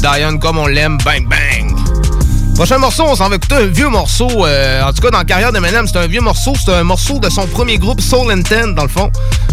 Diane 0.00 0.38
comme 0.38 0.58
on 0.58 0.66
l'aime, 0.66 0.98
bang 1.04 1.28
bang. 1.28 1.61
Prochain 2.54 2.76
morceau, 2.78 3.04
on 3.08 3.16
s'en 3.16 3.30
va 3.30 3.36
écouter 3.36 3.54
un 3.54 3.66
vieux 3.66 3.88
morceau. 3.88 4.28
Euh, 4.46 4.82
en 4.82 4.92
tout 4.92 5.00
cas, 5.00 5.10
dans 5.10 5.18
la 5.18 5.24
carrière 5.24 5.52
d'Eminem, 5.52 5.86
c'est 5.86 5.96
un 5.96 6.06
vieux 6.06 6.20
morceau. 6.20 6.52
C'est 6.62 6.72
un 6.72 6.84
morceau 6.84 7.18
de 7.18 7.30
son 7.30 7.46
premier 7.46 7.78
groupe, 7.78 8.00
Soul 8.00 8.30
Intent, 8.30 8.74
dans 8.74 8.82
le 8.82 8.88
fond. 8.88 9.10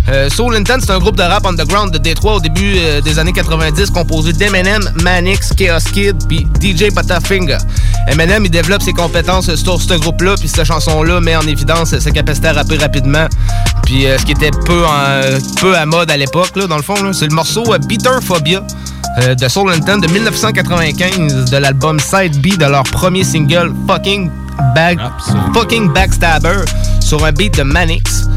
Euh, 0.09 0.29
Soul 0.29 0.55
Intent, 0.55 0.79
c'est 0.81 0.91
un 0.91 0.99
groupe 0.99 1.15
de 1.15 1.23
rap 1.23 1.45
underground 1.45 1.93
de 1.93 1.97
Détroit 1.97 2.35
au 2.35 2.39
début 2.41 2.75
euh, 2.77 2.99
des 2.99 3.17
années 3.17 3.31
90, 3.31 3.91
composé 3.91 4.33
d'Eminem, 4.33 4.91
Manix, 5.01 5.53
Chaos 5.53 5.79
Kid, 5.93 6.17
puis 6.27 6.45
DJ 6.61 6.93
Butterfinger. 6.93 7.57
Eminem, 8.07 8.43
il 8.43 8.51
développe 8.51 8.81
ses 8.81 8.93
compétences 8.93 9.55
sur 9.55 9.81
ce 9.81 9.93
groupe-là, 9.93 10.35
puis 10.37 10.49
cette 10.49 10.65
chanson-là 10.65 11.21
met 11.21 11.35
en 11.35 11.47
évidence 11.47 11.97
sa 11.97 12.11
capacité 12.11 12.49
à 12.49 12.53
rapper 12.53 12.77
rapidement. 12.77 13.27
Puis 13.85 14.03
ce 14.03 14.25
qui 14.25 14.33
était 14.33 14.51
peu, 14.51 14.83
peu 15.59 15.75
à 15.75 15.85
mode 15.85 16.11
à 16.11 16.17
l'époque, 16.17 16.57
dans 16.67 16.77
le 16.77 16.83
fond. 16.83 17.13
C'est 17.13 17.27
le 17.27 17.35
morceau 17.35 17.63
Beater 17.87 18.21
Phobia. 18.21 18.61
Euh, 19.17 19.35
de 19.35 19.47
Soul 19.47 19.71
Intent 19.71 19.97
de 19.97 20.07
1995 20.07 21.49
de 21.49 21.57
l'album 21.57 21.99
Side 21.99 22.39
B 22.41 22.57
de 22.57 22.65
leur 22.65 22.83
premier 22.83 23.23
single 23.23 23.73
Fucking, 23.87 24.29
Bag 24.75 24.99
Fucking 25.53 25.91
Backstabber 25.91 26.61
sur 26.99 27.25
un 27.25 27.31
beat 27.31 27.57
de 27.57 27.63
Manix. 27.63 28.28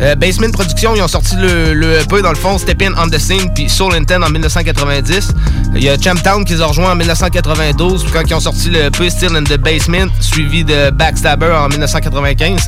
Euh, 0.00 0.14
Basement 0.14 0.50
Productions, 0.50 0.94
ils 0.94 1.02
ont 1.02 1.08
sorti 1.08 1.36
le, 1.36 1.74
le 1.74 2.00
EP 2.00 2.22
dans 2.22 2.30
le 2.30 2.36
fond, 2.36 2.58
Step 2.58 2.82
In 2.82 2.92
on 3.02 3.08
the 3.08 3.18
Scene, 3.18 3.52
puis 3.54 3.68
Soul 3.68 3.94
Intent 3.94 4.22
en 4.22 4.30
1990. 4.30 5.32
Il 5.74 5.84
y 5.84 5.90
a 5.90 5.96
Champtown 6.00 6.44
qui 6.44 6.54
les 6.54 6.62
a 6.62 6.68
en 6.68 6.94
1992, 6.96 8.06
quand 8.12 8.22
ils 8.26 8.34
ont 8.34 8.40
sorti 8.40 8.70
le 8.70 8.86
EP 8.86 9.10
Still 9.10 9.36
in 9.36 9.44
the 9.44 9.58
Basement, 9.58 10.08
suivi 10.20 10.64
de 10.64 10.90
Backstabber 10.90 11.52
en 11.52 11.68
1995. 11.68 12.62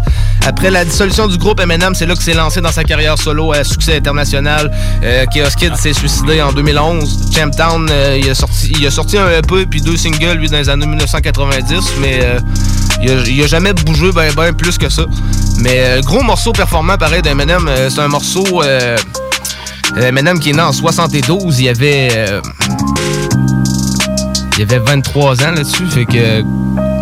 Après 0.46 0.70
la 0.70 0.84
dissolution 0.84 1.26
du 1.26 1.38
groupe 1.38 1.60
Eminem, 1.60 1.94
c'est 1.94 2.06
là 2.06 2.14
que 2.14 2.22
s'est 2.22 2.34
lancé 2.34 2.60
dans 2.60 2.72
sa 2.72 2.84
carrière 2.84 3.18
solo 3.18 3.52
à 3.52 3.64
succès 3.64 3.96
international. 3.96 4.70
Euh, 5.02 5.24
Chaos 5.32 5.48
Kid 5.58 5.74
s'est 5.76 5.94
suicidé 5.94 6.42
en 6.42 6.52
2011. 6.52 7.30
Champtown, 7.34 7.88
euh, 7.90 8.20
il, 8.22 8.30
a 8.30 8.34
sorti, 8.90 9.16
a 9.16 9.24
un 9.24 9.38
EP 9.38 9.66
puis 9.66 9.80
deux 9.80 9.96
singles, 9.96 10.38
lui, 10.38 10.48
dans 10.48 10.58
les 10.58 10.68
années 10.68 10.86
1990, 10.86 11.94
mais 12.00 12.20
euh, 12.22 12.38
il, 13.02 13.42
a, 13.42 13.46
jamais 13.46 13.72
bougé 13.72 14.12
ben, 14.12 14.32
ben 14.34 14.52
plus 14.52 14.76
que 14.76 14.88
ça. 14.88 15.04
Mais 15.58 16.00
gros 16.02 16.22
morceau 16.22 16.52
performant, 16.52 16.96
pareil, 16.96 17.17
d'Eminem. 17.22 17.70
c'est 17.88 18.00
un 18.00 18.08
morceau... 18.08 18.62
Eminem 19.96 20.38
qui 20.38 20.50
est 20.50 20.52
né 20.52 20.60
en 20.60 20.72
72, 20.72 21.58
il 21.58 21.64
y 21.64 21.68
avait... 21.68 22.08
il 24.52 24.58
y 24.58 24.62
avait 24.62 24.78
23 24.78 25.42
ans 25.42 25.50
là-dessus, 25.52 25.86
fait 25.86 26.04
que 26.04 26.44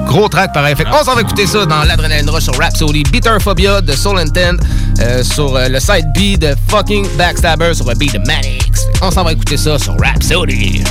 Gros 0.07 0.29
track 0.29 0.53
pareil. 0.53 0.75
Fait 0.77 0.87
on 0.89 1.05
s'en 1.05 1.15
va 1.15 1.21
écouter 1.21 1.47
ça 1.47 1.67
dans 1.67 1.83
l'Adrenaline 1.83 2.31
Rush 2.31 2.45
sur 2.45 2.57
Rhapsody. 2.57 3.03
Phobia 3.41 3.81
de 3.81 3.93
Soul 3.93 4.19
Intent 4.19 4.57
euh, 5.01 5.23
sur 5.23 5.57
euh, 5.57 5.69
le 5.69 5.81
side 5.81 6.07
B 6.15 6.39
de 6.39 6.55
Fucking 6.69 7.07
Backstabber 7.19 7.75
sur 7.75 7.87
le 7.89 7.95
beat 7.95 8.15
de 8.15 8.19
Manix. 8.21 8.87
On 9.03 9.11
s'en 9.11 9.25
va 9.25 9.33
écouter 9.33 9.57
ça 9.57 9.79
sur 9.79 9.97
Rhapsody. 10.01 10.85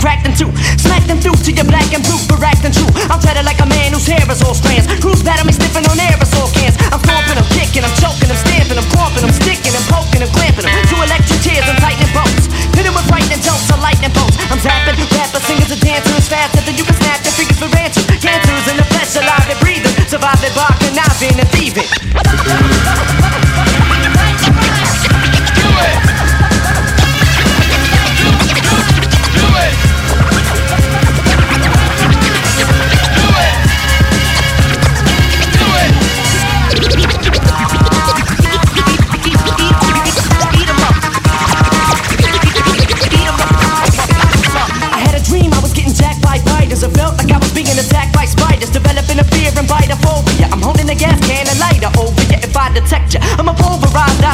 Cracked 0.00 0.24
in 0.24 0.32
two. 0.32 0.50
Smack 0.80 1.04
them 1.04 1.20
through 1.20 1.36
to 1.44 1.52
your 1.52 1.68
black 1.68 1.92
and 1.92 2.02
blue 2.02 2.18
for 2.24 2.40
acting 2.40 2.72
true. 2.72 2.88
I'm 3.12 3.20
treaded 3.20 3.44
like 3.44 3.60
a 3.60 3.68
man 3.68 3.92
whose 3.92 4.08
hair 4.08 4.24
is 4.24 4.40
all 4.40 4.56
strands. 4.56 4.88
Cruise 4.98 5.22
battle 5.22 5.44
me 5.44 5.52
sniffing 5.52 5.84
on 5.86 6.00
aerosol 6.00 6.48
cans. 6.56 6.74
I'm 6.90 6.98
stomping, 7.04 7.36
I'm 7.36 7.48
kicking, 7.52 7.84
I'm 7.84 7.94
choking, 8.00 8.32
I'm 8.32 8.40
stamping, 8.40 8.80
I'm 8.80 8.88
pumping, 8.96 9.22
I'm 9.22 9.36
sticking 9.36 9.76
and 9.76 9.86
poking 9.92 10.24
and 10.24 10.32
clamping 10.32 10.64
them. 10.64 10.72
To 10.72 10.96
electric 11.04 11.40
tears 11.44 11.68
and 11.68 11.78
tightening 11.78 12.10
bolts. 12.16 12.48
Hit 12.74 12.88
with 12.88 13.06
frightening 13.06 13.44
jokes 13.44 13.68
or 13.68 13.78
lightning 13.78 14.10
bolts. 14.16 14.40
I'm 14.48 14.58
zapping, 14.58 14.96
rappers, 14.96 15.44
singers, 15.44 15.70
and 15.70 15.80
dancers 15.84 16.26
faster 16.26 16.64
than 16.64 16.74
you 16.80 16.84
can 16.88 16.96
snap 16.96 17.20
your 17.22 17.36
fingers 17.36 17.60
for 17.60 17.68
answers. 17.76 18.08
Cancers 18.18 18.66
in 18.72 18.76
the 18.80 18.86
flesh, 18.88 19.14
alive 19.20 19.46
and 19.52 19.60
breathing. 19.60 19.94
Surviving 20.08 20.54
by 20.56 20.72
conniving 20.80 21.36
and 21.38 21.48
thieving. 21.52 21.88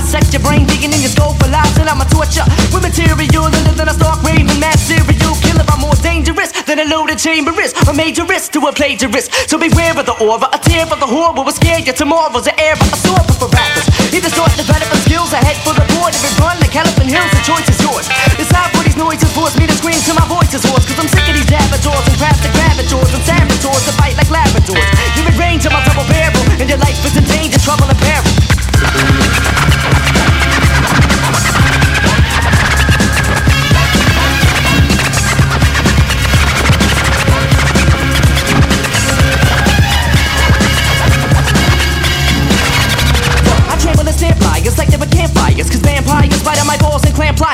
dissect 0.06 0.32
your 0.32 0.42
brain, 0.42 0.66
digging 0.66 0.92
in 0.92 1.00
your 1.00 1.10
skull 1.10 1.32
for 1.34 1.48
lies, 1.48 1.72
and 1.78 1.88
I'ma 1.88 2.04
torture 2.10 2.46
with 2.70 2.82
material 2.82 3.48
other 3.48 3.74
than 3.74 3.88
a 3.88 3.94
stalk 3.94 4.22
raving 4.22 4.60
mass 4.60 4.82
serial 4.82 5.34
killer. 5.42 5.64
I'm 5.66 5.80
more 5.80 5.96
dangerous 6.02 6.52
than 6.66 6.78
a 6.78 6.86
loaded 6.86 7.18
chamber 7.18 7.54
is. 7.60 7.72
A 7.88 7.94
major 7.94 8.24
risk 8.24 8.52
to 8.52 8.60
a 8.66 8.72
plagiarist. 8.72 9.32
So 9.48 9.58
beware 9.58 9.94
of 9.96 10.06
the 10.06 10.16
aura, 10.18 10.48
a 10.52 10.58
tear 10.58 10.84
of 10.86 10.98
the 10.98 11.06
horror 11.06 11.42
will 11.42 11.54
scare 11.54 11.78
you 11.78 11.92
tomorrow's 11.92 12.46
an 12.46 12.58
air 12.58 12.74
of 12.74 12.86
a 12.86 12.98
sword 12.98 13.26
for 13.38 13.48
rappers. 13.48 13.86
Either 14.12 14.30
start 14.30 14.52
developing 14.56 15.00
skills 15.06 15.32
ahead 15.32 15.56
for 15.62 15.74
the 15.74 15.86
board. 15.94 16.12
If 16.14 16.24
it 16.26 16.34
run 16.42 16.58
like 16.58 16.74
Elephant 16.74 17.10
Hills, 17.10 17.30
the 17.30 17.42
choice 17.46 17.68
is 17.70 17.78
yours. 17.82 18.06
Decide 18.36 18.70
for 18.74 18.82
these 18.82 18.98
noises 18.98 19.30
force 19.32 19.54
me 19.58 19.66
to 19.66 19.76
scream 19.76 19.98
till 20.02 20.18
my 20.18 20.26
voice 20.26 20.52
is 20.54 20.64
hoarse. 20.66 20.86
Cause 20.86 20.98
I'm 20.98 21.10
sick 21.10 21.26
of 21.30 21.34
these 21.36 21.52
avatars 21.52 22.04
and 22.10 22.16
crafted 22.18 22.52
gravitors 22.56 23.10
and 23.14 23.22
saboteurs 23.22 23.82
that 23.86 23.94
fight 24.00 24.16
like 24.18 24.30
Labradors. 24.32 24.82
You're 25.14 25.30
in 25.30 25.36
range 25.38 25.64
of 25.66 25.72
my 25.72 25.82
double 25.86 26.06
barrel, 26.10 26.25
your 26.68 26.78
life 26.78 27.04
is 27.04 27.16
in 27.16 27.24
danger, 27.24 27.58
trouble 27.58 27.84
and 27.84 27.98
peril. 27.98 28.15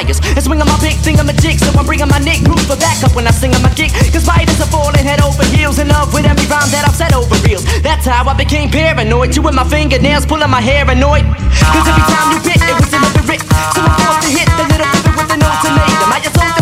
And 0.03 0.13
pliers. 0.13 0.37
And 0.37 0.43
swing 0.43 0.61
on 0.61 0.67
my 0.67 0.79
big 0.81 0.97
thing 0.99 1.19
on 1.21 1.27
my 1.27 1.33
jig. 1.33 1.59
So 1.59 1.71
I'm 1.79 1.87
bringing 1.87 2.09
my 2.09 2.19
Nick 2.19 2.43
Bruce 2.45 2.65
for 2.67 2.77
backup 2.77 3.15
when 3.15 3.27
I 3.27 3.31
sing 3.31 3.55
on 3.55 3.63
my 3.63 3.73
gig. 3.75 3.93
Cause 4.13 4.25
spiders 4.25 4.61
are 4.61 4.71
falling 4.71 5.05
head 5.05 5.21
over 5.21 5.45
heels 5.45 5.79
in 5.79 5.89
love 5.89 6.13
with 6.15 6.25
every 6.25 6.47
rhyme 6.47 6.71
that 6.71 6.85
I've 6.87 6.97
said 6.97 7.13
over 7.13 7.37
reels. 7.47 7.65
That's 7.83 8.07
how 8.07 8.29
I 8.29 8.35
became 8.35 8.71
paranoid. 8.71 9.37
With 9.39 9.55
my 9.55 9.65
fingernails 9.65 10.27
pulling 10.27 10.51
my 10.51 10.61
hair 10.61 10.89
annoyed. 10.89 11.27
Cause 11.73 11.87
every 11.87 12.07
time 12.07 12.27
you 12.33 12.41
bit, 12.43 12.61
it 12.63 12.75
was 12.75 12.91
deliberate. 12.91 13.43
So 13.75 13.81
I'm 13.83 13.95
forced 13.99 14.23
to 14.23 14.31
hit 14.31 14.49
the 14.55 14.65
little 14.71 14.89
pivot 14.93 15.15
with 15.19 15.31
an 15.35 15.43
ultimatum. 15.43 16.11
I 16.13 16.19
just 16.23 16.37
hold 16.37 16.55
the 16.55 16.62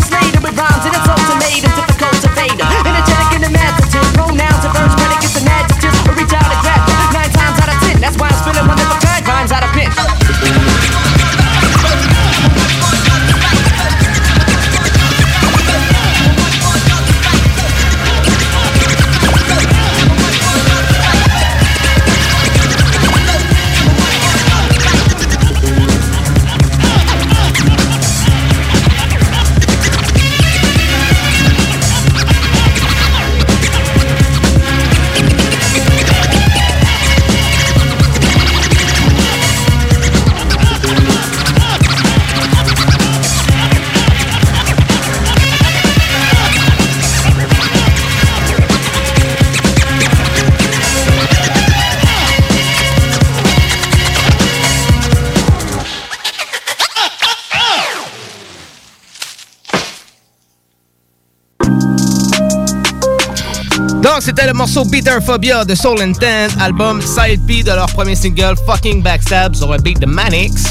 c'était 64.21 64.45
le 64.45 64.53
morceau 64.53 64.85
Bitter 64.85 65.17
Phobia 65.25 65.65
de 65.65 65.73
Soul 65.73 65.99
Intent, 65.99 66.49
album 66.59 67.01
Side 67.01 67.41
B 67.41 67.63
de 67.63 67.71
leur 67.71 67.87
premier 67.87 68.13
single 68.13 68.53
Fucking 68.67 69.01
Backstab 69.01 69.55
sur 69.55 69.73
un 69.73 69.77
beat 69.77 69.99
de 69.99 70.05
Manix. 70.05 70.63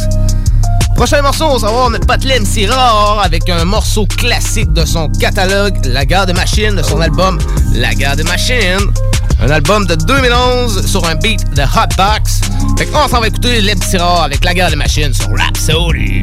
Prochain 0.95 1.21
morceau, 1.21 1.47
on 1.47 1.57
va 1.57 1.71
voir 1.71 1.91
notre 1.91 2.07
pote 2.07 2.25
MC 2.25 2.71
Rare 2.71 3.21
avec 3.25 3.49
un 3.49 3.65
morceau 3.65 4.07
classique 4.07 4.73
de 4.73 4.85
son 4.85 5.09
catalogue, 5.09 5.85
La 5.85 6.07
Guerre 6.07 6.27
des 6.27 6.33
Machines, 6.33 6.77
de 6.77 6.83
son 6.83 7.01
album 7.01 7.39
La 7.75 7.93
Guerre 7.93 8.15
des 8.15 8.23
Machines. 8.23 8.87
Un 9.43 9.51
album 9.51 9.85
de 9.87 9.97
2011 9.97 10.87
sur 10.87 11.05
un 11.09 11.17
beat 11.17 11.43
de 11.55 11.63
Hotbox. 11.63 12.43
Fait 12.79 12.87
qu'on 12.87 13.09
s'en 13.09 13.21
va 13.21 13.27
écouter 13.27 13.61
MC 13.63 13.99
Rare 13.99 14.23
avec 14.23 14.45
La 14.45 14.55
Guerre 14.55 14.71
des 14.71 14.77
Machines 14.77 15.13
sur 15.13 15.31
Rap. 15.31 15.57
Oh 15.75 15.93
yeah. 15.93 16.23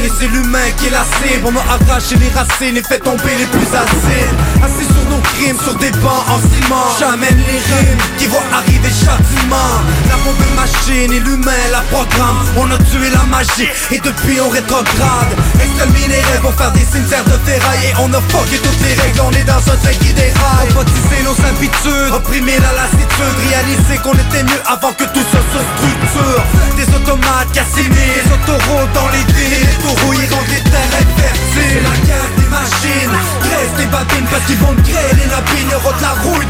c'est 0.19 0.27
l'humain 0.27 0.69
qui 0.77 0.87
est 0.87 0.89
la 0.89 1.03
cible. 1.03 1.45
On 1.45 1.55
a 1.55 1.63
arraché 1.73 2.15
les 2.15 2.29
racines 2.29 2.77
et 2.77 2.83
fait 2.83 2.99
tomber 2.99 3.35
les 3.37 3.45
plus 3.45 3.67
acides. 3.67 4.33
Assis 4.63 4.87
sur 4.87 5.05
nos 5.09 5.21
crimes, 5.21 5.57
sur 5.63 5.75
des 5.75 5.91
bancs 6.01 6.25
en 6.29 6.39
ciment. 6.39 6.89
J'amène 6.99 7.37
les 7.37 7.59
rimes 7.59 8.01
qui 8.17 8.27
vont 8.27 8.43
arriver 8.53 8.89
châtiment 8.89 9.81
La 10.09 10.15
bombe 10.23 10.41
est 10.41 10.55
machine 10.55 11.11
et 11.11 11.19
l'humain 11.19 11.63
la 11.71 11.81
programme. 11.91 12.39
On 12.57 12.69
a 12.71 12.77
tué 12.77 13.09
la 13.11 13.23
magie 13.25 13.69
et 13.91 13.99
depuis 13.99 14.39
on 14.41 14.49
rétrograde. 14.49 15.31
Exterminer 15.61 16.07
les 16.07 16.21
rêves 16.21 16.41
pour 16.41 16.53
faire 16.53 16.71
des 16.71 16.85
cimetières 16.85 17.25
de 17.25 17.37
ferraille. 17.45 17.85
Et 17.85 17.93
on 17.99 18.11
a 18.13 18.21
fucké 18.29 18.57
toutes 18.57 18.81
les 18.87 18.95
règles, 19.01 19.21
on 19.21 19.31
est 19.31 19.45
dans 19.45 19.63
un 19.71 19.77
train 19.77 19.97
qui 19.99 20.13
déraille. 20.13 20.69
Robotiser 20.75 21.21
nos 21.23 21.37
habitudes, 21.45 22.13
opprimer 22.13 22.57
la 22.59 22.71
lassitude. 22.73 23.35
Réaliser 23.49 23.97
qu'on 24.03 24.13
était 24.13 24.43
mieux 24.43 24.61
avant 24.65 24.93
que 24.93 25.05
tout 25.05 25.25
se 25.25 25.39
structure. 25.39 26.43
Des 26.77 26.87
automates 26.95 27.51
cassinés, 27.53 28.13
des 28.17 28.27
autoroutes 28.31 28.93
dans 28.93 29.09
les 29.09 29.25
villes 29.33 29.71
Taureaux 30.01 30.13
iront 30.13 30.43
des 30.43 30.69
terres 30.69 30.95
infertiles. 30.99 31.83
La 31.83 32.05
guerre 32.05 32.29
des 32.37 32.49
machines, 32.49 33.17
graisse 33.41 33.73
des 33.77 33.85
babines 33.85 34.27
Parce 34.29 34.45
qu'ils 34.45 34.57
vont 34.57 34.75
créer 34.83 35.13
les 35.13 35.29
lapines, 35.29 35.69
de 35.69 36.01
la 36.01 36.09
rouille 36.23 36.45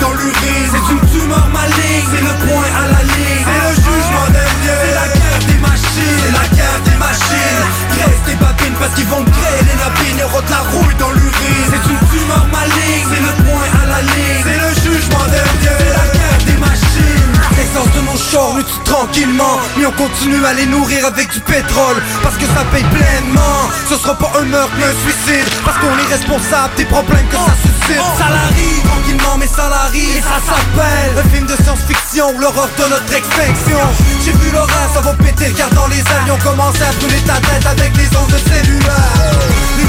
continue 20.02 20.44
à 20.46 20.54
les 20.54 20.66
nourrir 20.66 21.06
avec 21.06 21.32
du 21.32 21.40
pétrole 21.42 22.02
Parce 22.24 22.36
que 22.36 22.46
ça 22.46 22.64
paye 22.74 22.84
pleinement. 22.84 23.70
Ce 23.88 23.96
sera 23.98 24.16
pas 24.16 24.32
un 24.40 24.46
meurtre 24.46 24.74
mais 24.78 24.86
un 24.86 24.98
suicide 25.06 25.48
Parce 25.64 25.78
qu'on 25.78 25.94
est 25.94 26.10
responsable 26.10 26.74
des 26.76 26.86
problèmes 26.86 27.28
que 27.28 27.36
ça 27.36 27.56
suscite. 27.62 28.02
Salarié, 28.18 28.72
tranquillement 28.84 29.38
mais 29.38 29.48
salarié 29.48 30.18
Et 30.18 30.22
ça 30.22 30.40
s'appelle 30.42 31.14
Un 31.24 31.30
film 31.30 31.46
de 31.46 31.56
science-fiction 31.64 32.40
L'horreur 32.40 32.70
de 32.78 32.86
notre 32.90 33.14
extinction. 33.14 33.82
J'ai 34.26 34.34
vu 34.34 34.52
l'horreur, 34.52 34.88
ça 34.94 35.02
va 35.02 35.14
péter 35.14 35.52
Car 35.56 35.70
dans 35.72 35.88
les 35.88 36.00
airs, 36.00 36.24
ils 36.26 36.32
ont 36.32 36.44
commencé 36.50 36.82
à 36.82 36.92
brûler 37.00 37.22
ta 37.22 37.38
tête 37.38 37.66
Avec 37.66 37.96
les 37.98 38.10
ondes 38.18 38.40
cellulaires 38.50 39.81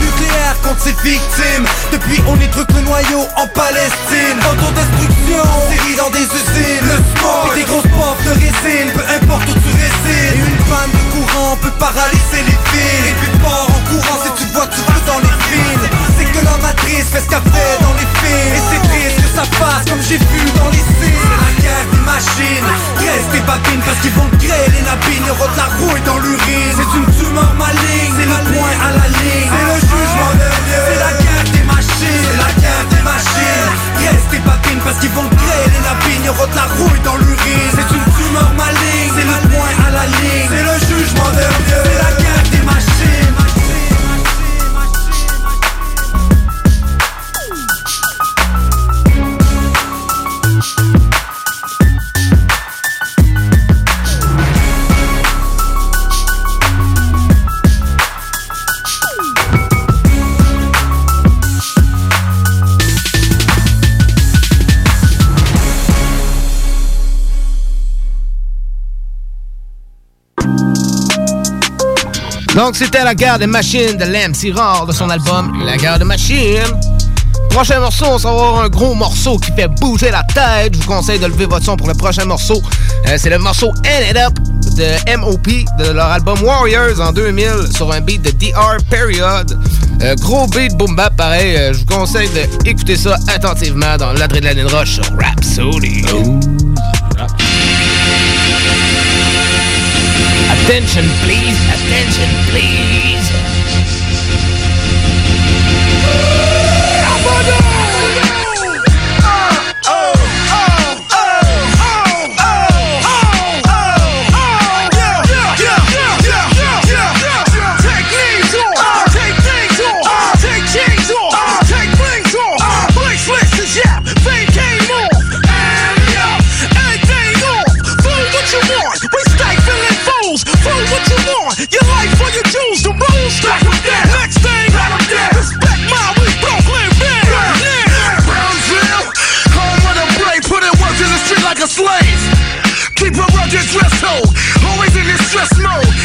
Contre 0.60 0.82
ses 0.82 0.92
victimes. 1.02 1.64
Depuis 1.90 2.20
on 2.28 2.38
est 2.40 2.48
truc 2.48 2.68
le 2.74 2.82
noyau 2.82 3.24
en 3.36 3.46
Palestine. 3.48 4.38
Autodestruction, 4.52 5.44
série 5.70 5.96
dans 5.96 6.10
des 6.10 6.26
usines. 6.26 6.86
Le 6.86 6.98
sport 7.16 7.52
des 7.54 7.64
grosses 7.64 7.90
portes 7.96 8.22
de 8.24 8.30
résine. 8.30 8.90
Peu 8.94 9.04
importe 9.14 9.48
où 9.48 9.54
tu 9.54 9.72
résides. 9.72 10.36
Une 10.36 10.64
panne 10.68 10.92
de 10.92 11.04
courant 11.14 11.56
peut 11.56 11.72
paralyser 11.78 12.42
les 12.46 12.58
fils 12.70 13.08
Et 13.08 13.14
puis 13.20 13.38
pars 13.42 13.68
en 13.68 13.80
courant 13.88 14.18
si 14.24 14.44
tu 14.44 14.52
vois 14.52 14.66
tu 14.66 14.80
veux 14.80 15.02
dans 15.06 15.20
les 15.20 15.34
fils 15.48 15.82
C'est 16.18 16.24
que 16.24 16.44
la 16.44 16.56
matrice 16.58 17.08
fait 17.10 17.20
ce 17.20 17.28
qu'elle 17.28 17.48
fait 17.52 17.76
dans 17.80 17.94
les 17.94 18.08
films. 18.20 18.54
Et 18.54 18.62
c'est 18.70 18.82
triste 18.88 19.16
que 19.22 19.28
ça 19.34 19.44
passe 19.58 19.84
comme 19.88 20.02
j'ai 20.02 20.18
vu 20.18 20.42
dans 20.56 20.68
les 20.68 20.84
films 21.00 21.51
guerre 21.62 21.87
des 21.94 22.05
machines. 22.05 22.66
Reste 22.98 23.31
des 23.31 23.44
babines 23.46 23.83
parce 23.87 23.98
qu'ils 24.03 24.16
vont 24.18 24.31
créer 24.38 24.68
les 24.75 24.83
nabines. 24.83 25.25
Y'aura 25.27 25.46
de 25.46 25.57
la 25.57 25.68
rouille 25.79 26.03
dans 26.03 26.18
l'urine. 26.18 26.72
C'est 26.75 26.92
une 26.98 27.09
tumeur 27.14 27.53
maligne. 27.55 28.12
C'est 28.18 28.31
le 28.35 28.38
point 28.51 28.75
à 28.83 28.90
la 28.98 29.07
ligne. 29.07 29.48
C'est 29.48 29.66
le 29.70 29.79
jugement 29.87 30.33
de 30.42 30.48
Dieu. 30.66 30.83
C'est 30.87 31.01
la 31.07 31.12
guerre 31.22 31.48
des 31.55 31.64
machines. 31.70 32.25
C'est 32.27 32.40
la 32.42 32.53
guerre 32.59 32.87
des 32.90 33.03
machines. 33.07 33.70
Reste 34.03 34.29
des 34.35 34.42
babines 34.42 34.83
parce 34.85 34.98
qu'ils 34.98 35.14
vont 35.14 35.29
créer 35.31 35.66
les 35.70 35.83
nabines. 35.87 36.25
Y'aura 36.27 36.46
de 36.51 36.57
la 36.57 36.66
rouille 36.77 37.03
dans 37.07 37.18
l'urine. 37.22 37.70
C'est 37.77 37.90
une 37.94 38.09
tumeur 38.18 38.51
maligne. 38.59 39.11
C'est 39.14 39.29
le 39.31 39.38
point 39.55 39.75
à 39.87 39.90
la 39.90 40.05
ligne. 40.18 40.48
C'est 40.51 40.66
le 40.66 40.77
jugement 40.90 41.31
de 41.31 41.46
Dieu 41.66 42.21
Donc, 72.54 72.76
c'était 72.76 73.02
La 73.02 73.14
guerre 73.14 73.38
des 73.38 73.46
machines 73.46 73.96
de 73.96 74.04
Lem 74.04 74.32
Rare 74.54 74.86
de 74.86 74.92
son 74.92 75.08
album 75.08 75.62
La 75.64 75.76
guerre 75.76 75.98
des 75.98 76.04
machines. 76.04 76.60
Prochain 77.48 77.80
morceau, 77.80 78.06
on 78.06 78.16
va 78.16 78.30
avoir 78.30 78.64
un 78.64 78.68
gros 78.68 78.94
morceau 78.94 79.38
qui 79.38 79.52
fait 79.52 79.68
bouger 79.68 80.10
la 80.10 80.22
tête. 80.22 80.74
Je 80.74 80.78
vous 80.80 80.86
conseille 80.86 81.18
de 81.18 81.26
lever 81.26 81.46
votre 81.46 81.64
son 81.64 81.76
pour 81.76 81.88
le 81.88 81.94
prochain 81.94 82.24
morceau. 82.24 82.62
Euh, 83.06 83.16
c'est 83.18 83.30
le 83.30 83.38
morceau 83.38 83.68
End 83.68 84.10
It 84.10 84.16
Up 84.16 84.32
de 84.76 85.16
MOP 85.18 85.48
de 85.78 85.92
leur 85.92 86.06
album 86.06 86.42
Warriors 86.42 87.00
en 87.00 87.12
2000 87.12 87.46
sur 87.74 87.92
un 87.92 88.00
beat 88.00 88.22
de 88.22 88.30
DR 88.30 88.78
Period. 88.90 89.58
Euh, 90.02 90.14
gros 90.16 90.46
beat 90.46 90.74
boom 90.76 90.96
bap 90.96 91.14
pareil. 91.16 91.56
Euh, 91.56 91.72
je 91.72 91.80
vous 91.80 91.86
conseille 91.86 92.28
d'écouter 92.64 92.96
ça 92.96 93.18
attentivement 93.28 93.96
dans 93.98 94.12
l'adrénaline 94.12 94.66
rush 94.66 94.94
sur 94.94 95.04
Rhapsody. 95.18 96.04
Oh. 96.14 96.71
Attention, 100.64 101.05
please. 101.25 101.59
Attention, 101.75 102.29
please. 102.48 103.01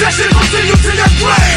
That 0.08 0.14
shit 0.14 0.32
gon' 0.32 0.44
send 0.44 0.68
you 0.70 0.76
to 0.78 1.57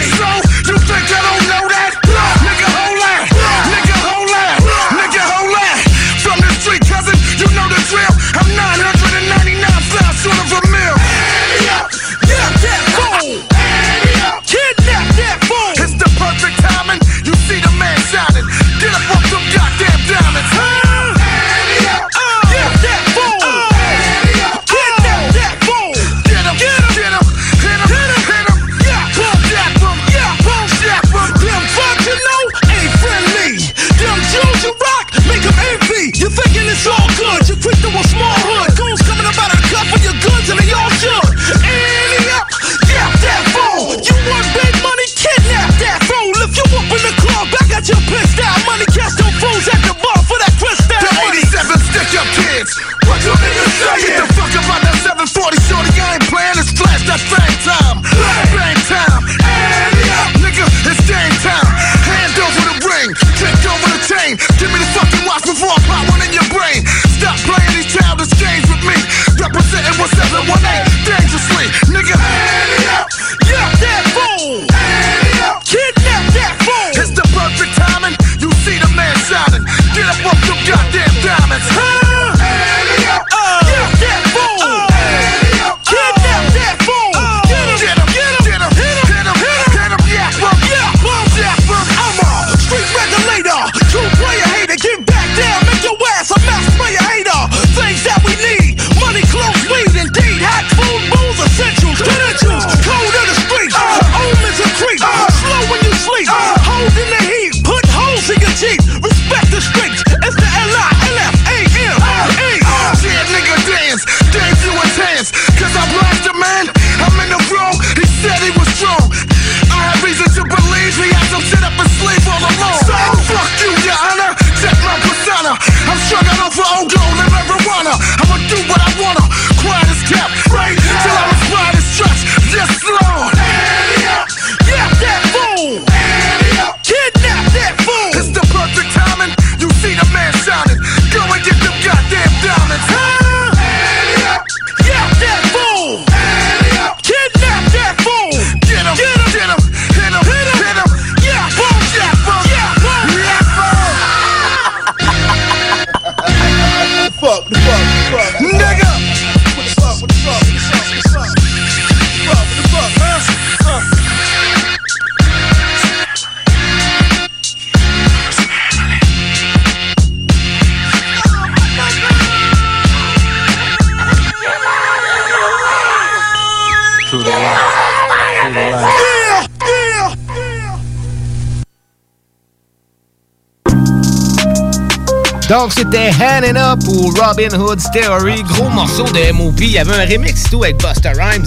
donc 185.71 185.79
c'était 185.79 186.11
Hand 186.11 186.57
Up 186.57 186.79
pour 186.85 187.15
Robin 187.15 187.59
Hood's 187.59 187.91
Theory. 187.91 188.43
Gros 188.43 188.69
morceau 188.71 189.05
de 189.05 189.19
M.O.P. 189.19 189.65
Il 189.65 189.71
y 189.71 189.79
avait 189.79 189.93
un 189.93 190.07
remix 190.07 190.45
tout 190.45 190.65
avec 190.65 190.83
Buster 190.83 191.13
Rhymes 191.17 191.47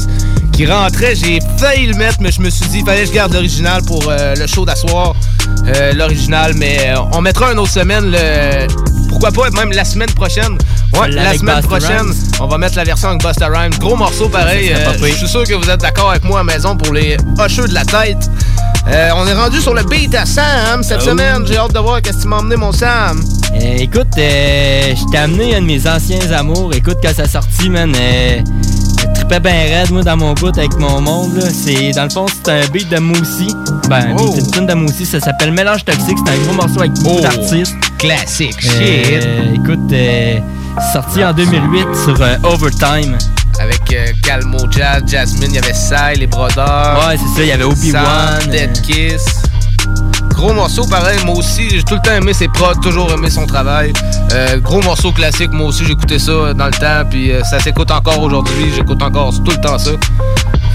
qui 0.52 0.66
rentrait. 0.66 1.16
J'ai 1.16 1.40
failli 1.58 1.88
le 1.88 1.96
mettre, 1.96 2.18
mais 2.22 2.32
je 2.32 2.42
me 2.42 2.50
suis 2.50 2.66
dit, 2.68 2.84
fallait 2.86 3.02
que 3.02 3.08
je 3.08 3.14
garde 3.14 3.34
l'original 3.34 3.82
pour 3.84 4.04
euh, 4.08 4.36
le 4.36 4.48
show 4.48 4.66
d'asseoir. 4.66 5.16
Euh, 5.68 5.94
l'original, 5.94 6.54
mais 6.56 6.78
euh, 6.90 6.96
on 7.14 7.22
mettra 7.22 7.52
une 7.52 7.60
autre 7.60 7.72
semaine. 7.72 8.16
Pourquoi 9.10 9.32
pas, 9.32 9.50
même 9.52 9.72
la 9.72 9.86
semaine 9.86 10.12
prochaine. 10.12 10.58
Ouais, 10.94 11.10
la, 11.10 11.38
semaine 11.38 11.62
prochaine, 11.62 12.14
on 12.40 12.48
va 12.48 12.58
mettre 12.58 12.78
la 12.78 12.84
version 12.84 13.10
avec 13.10 13.24
Buster 13.24 13.48
Rhymes. 13.52 13.74
Gros 13.80 13.96
morceau 13.96 14.30
pareil. 14.30 14.74
je 15.02 15.16
suis 15.16 15.28
sûr 15.28 15.44
que 15.44 15.54
vous 15.54 15.70
êtes 15.70 15.82
d'accord 15.82 16.12
avec 16.12 16.24
moi 16.24 16.42
à 16.42 16.44
maison 16.44 16.78
pour 16.78 16.94
les 16.94 17.18
hocheux 17.40 17.68
de 17.68 17.74
la 17.74 17.86
tête. 17.86 18.30
on 19.16 19.28
est 19.28 19.34
rendu 19.34 19.60
sur 19.60 19.74
le 19.74 19.84
beat 19.84 20.14
à 20.16 20.26
Sam 20.26 20.84
cette 20.84 21.02
semaine. 21.02 21.46
J'ai 21.46 21.58
hâte 21.58 21.74
de 21.74 21.80
voir 21.80 22.02
qu'est-ce 22.02 22.18
que 22.18 22.22
tu 22.24 22.28
m'as 22.28 22.38
emmené, 22.38 22.56
mon 22.56 22.72
Sam. 22.72 23.22
Eh, 23.56 23.84
écoute, 23.84 24.08
euh, 24.18 24.96
je 24.96 25.12
t'ai 25.12 25.18
amené 25.18 25.56
un 25.56 25.62
de 25.62 25.66
mes 25.66 25.88
anciens 25.88 26.32
amours. 26.32 26.74
Écoute, 26.74 26.98
quand 27.04 27.14
ça 27.14 27.28
sortit, 27.28 27.70
man, 27.70 27.94
euh, 27.96 28.42
je 29.34 29.40
bien 29.40 29.52
raide, 29.52 29.92
moi, 29.92 30.04
dans 30.04 30.18
mon 30.18 30.34
bout 30.34 30.56
avec 30.58 30.78
mon 30.78 31.02
monde. 31.02 31.36
Là. 31.36 31.50
C'est, 31.50 31.92
dans 31.92 32.04
le 32.04 32.10
fond, 32.10 32.26
c'est 32.28 32.52
un 32.52 32.68
beat 32.68 32.90
de 32.90 33.00
Moussi. 33.00 33.48
Ben, 33.90 34.16
oh. 34.18 34.36
une 34.38 34.52
tune 34.52 34.68
de 34.68 34.74
Moussi, 34.74 35.06
ça 35.06 35.20
s'appelle 35.20 35.52
Mélange 35.52 35.84
Toxique. 35.86 36.18
C'est 36.26 36.34
un 36.34 36.38
gros 36.46 36.54
morceau 36.54 36.82
avec 36.82 36.94
beaucoup 36.94 37.18
oh. 37.18 37.22
d'artistes. 37.22 37.76
Classique, 37.98 38.56
euh, 38.66 39.54
shit. 39.54 39.56
écoute, 39.56 39.92
euh, 39.92 40.40
sorti 40.92 41.24
en 41.24 41.34
2008 41.34 41.88
sur 42.04 42.22
euh, 42.22 42.36
Overtime. 42.44 43.18
Avec 43.60 43.82
Calmo 44.24 44.58
Jazz, 44.70 45.04
Jasmine, 45.08 45.50
il 45.50 45.56
y 45.56 45.58
avait 45.60 45.74
Sai, 45.74 46.16
les 46.16 46.28
Brothers. 46.28 47.00
Ouais, 47.08 47.16
c'est 47.18 47.38
ça, 47.38 47.44
il 47.44 47.48
y 47.48 47.52
avait 47.52 47.64
Obi-Wan. 47.64 48.50
Dead 48.52 48.82
Kiss. 48.82 49.33
Gros 50.44 50.52
morceau, 50.52 50.84
pareil, 50.86 51.18
moi 51.26 51.36
aussi, 51.38 51.70
j'ai 51.70 51.84
tout 51.84 51.94
le 51.94 52.02
temps 52.02 52.12
aimé 52.12 52.34
ses 52.34 52.50
prods, 52.50 52.76
toujours 52.82 53.10
aimé 53.14 53.30
son 53.30 53.46
travail. 53.46 53.94
Euh, 54.34 54.60
gros 54.60 54.82
morceau 54.82 55.14
classique, 55.14 55.54
moi 55.54 55.68
aussi, 55.68 55.86
j'écoutais 55.86 56.20
ça 56.20 56.54
dans 56.54 56.66
le 56.66 56.72
temps, 56.72 57.10
puis 57.10 57.32
euh, 57.32 57.42
ça 57.46 57.62
s'écoute 57.62 57.90
encore 57.92 58.22
aujourd'hui, 58.22 58.70
j'écoute 58.76 59.02
encore 59.02 59.34
tout 59.34 59.52
le 59.52 59.62
temps 59.62 59.78
ça. 59.78 59.92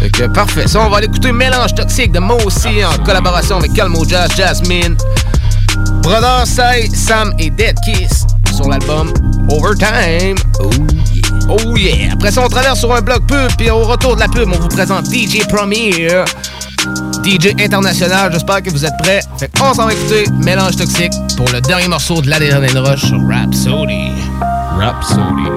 Fait 0.01 0.09
que 0.09 0.25
parfait, 0.25 0.67
ça, 0.67 0.81
on 0.81 0.89
va 0.89 0.97
aller 0.97 1.07
écouter 1.07 1.33
Mélange 1.33 1.75
Toxique 1.75 2.13
de 2.13 2.19
moi 2.19 2.43
aussi, 2.47 2.83
en 2.83 2.97
collaboration 3.05 3.59
avec 3.59 3.75
Calmo 3.75 4.07
Jazz, 4.09 4.31
Jasmine, 4.35 4.97
Brother 6.03 6.47
Sai, 6.47 6.89
Sam 6.95 7.35
et 7.39 7.51
Dead 7.51 7.77
Kiss 7.85 8.25
sur 8.57 8.71
l'album 8.71 9.13
Overtime. 9.51 10.37
Oh 10.61 10.71
yeah. 11.13 11.23
Oh 11.51 11.77
yeah. 11.77 12.13
Après 12.15 12.31
ça, 12.31 12.41
on 12.43 12.49
traverse 12.49 12.79
sur 12.79 12.95
un 12.95 13.03
bloc 13.03 13.27
pub, 13.27 13.55
puis 13.59 13.69
au 13.69 13.81
retour 13.81 14.15
de 14.15 14.21
la 14.21 14.29
pub, 14.29 14.49
on 14.51 14.59
vous 14.59 14.69
présente 14.69 15.13
DJ 15.13 15.47
Premier. 15.47 16.09
DJ 17.29 17.55
international, 17.61 18.33
j'espère 18.33 18.63
que 18.63 18.71
vous 18.71 18.87
êtes 18.87 18.97
prêts. 19.03 19.21
Fait 19.37 19.51
qu'on 19.55 19.75
s'en 19.75 19.85
va 19.85 19.93
écouter 19.93 20.25
Mélange 20.43 20.77
Toxique 20.77 21.13
pour 21.37 21.47
le 21.51 21.61
dernier 21.61 21.87
morceau 21.87 22.23
de 22.23 22.29
l'Adrénaline 22.31 22.79
Rush 22.79 23.05
sur 23.05 23.21
Rhapsody. 23.29 24.13
Rhapsody. 24.79 25.51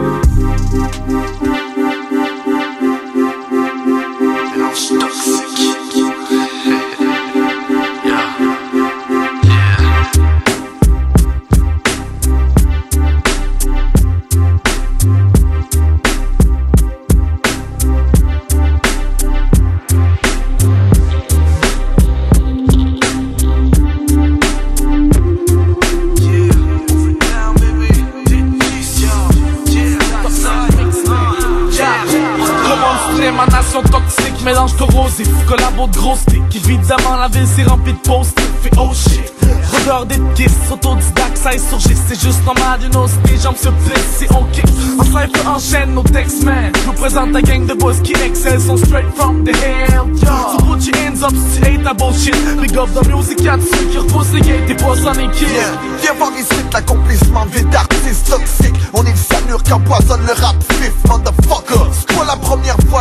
Collabo 35.52 35.88
de 35.88 35.98
gros 35.98 36.16
stick. 36.16 36.56
Évidemment, 36.56 37.18
la 37.20 37.28
ville 37.28 37.48
s'est 37.48 37.64
remplie 37.64 37.94
de 37.94 38.00
post-it, 38.00 38.50
fait 38.62 38.72
oh 38.78 38.92
shit. 38.94 39.34
Rodeur 39.72 40.06
des 40.06 40.20
kiss, 40.36 40.54
autodidacte, 40.72 41.38
ça 41.38 41.50
insurgit, 41.50 41.96
c'est 42.08 42.20
juste 42.20 42.44
normal, 42.46 42.80
know, 42.92 43.08
si 43.08 43.18
tes 43.30 43.38
jambes 43.38 43.58
se 43.58 43.70
plissent, 43.70 44.18
c'est 44.18 44.32
ok. 44.32 44.64
En 45.00 45.04
cypher, 45.04 45.48
enchaîne 45.48 45.94
nos 45.94 46.04
textes, 46.04 46.44
man. 46.44 46.72
Je 46.76 46.82
vous 46.82 46.94
présente 46.94 47.32
la 47.32 47.42
gang 47.42 47.66
de 47.66 47.74
boys 47.74 47.96
qui 48.04 48.14
excellent, 48.14 48.60
sont 48.60 48.78
straight 48.78 49.08
from 49.16 49.44
the 49.44 49.52
hell, 49.56 50.08
yo. 50.14 50.28
So 50.52 50.58
put 50.66 50.86
your 50.86 50.96
hands 50.98 51.24
up 51.24 51.34
si 51.36 51.60
tu 51.60 51.68
hate 51.68 51.84
ta 51.84 51.94
bullshit? 51.94 52.36
Big 52.62 52.78
up 52.78 52.90
the 52.94 53.08
music 53.08 53.46
à 53.46 53.58
ceux 53.60 53.86
qui 53.92 53.98
repoussent 53.98 54.34
les 54.34 54.42
gates, 54.42 54.66
t'es 54.68 54.76
pas 54.76 54.96
Sonic 54.96 55.32
Kid. 55.32 55.48
Yeah. 55.50 55.92
Viens 56.02 56.14
voir 56.14 56.32
ici 56.38 56.56
l'accomplissement 56.74 57.46
de 57.46 57.52
vie 57.52 57.66
d'artistes 57.66 58.30
toxiques 58.30 58.76
On 58.94 59.04
est 59.04 59.12
le 59.12 59.18
cyanure 59.18 59.64
qui 59.64 59.74
empoisonne 59.74 60.22
le 60.26 60.34
rap 60.34 60.56
fif, 60.80 60.94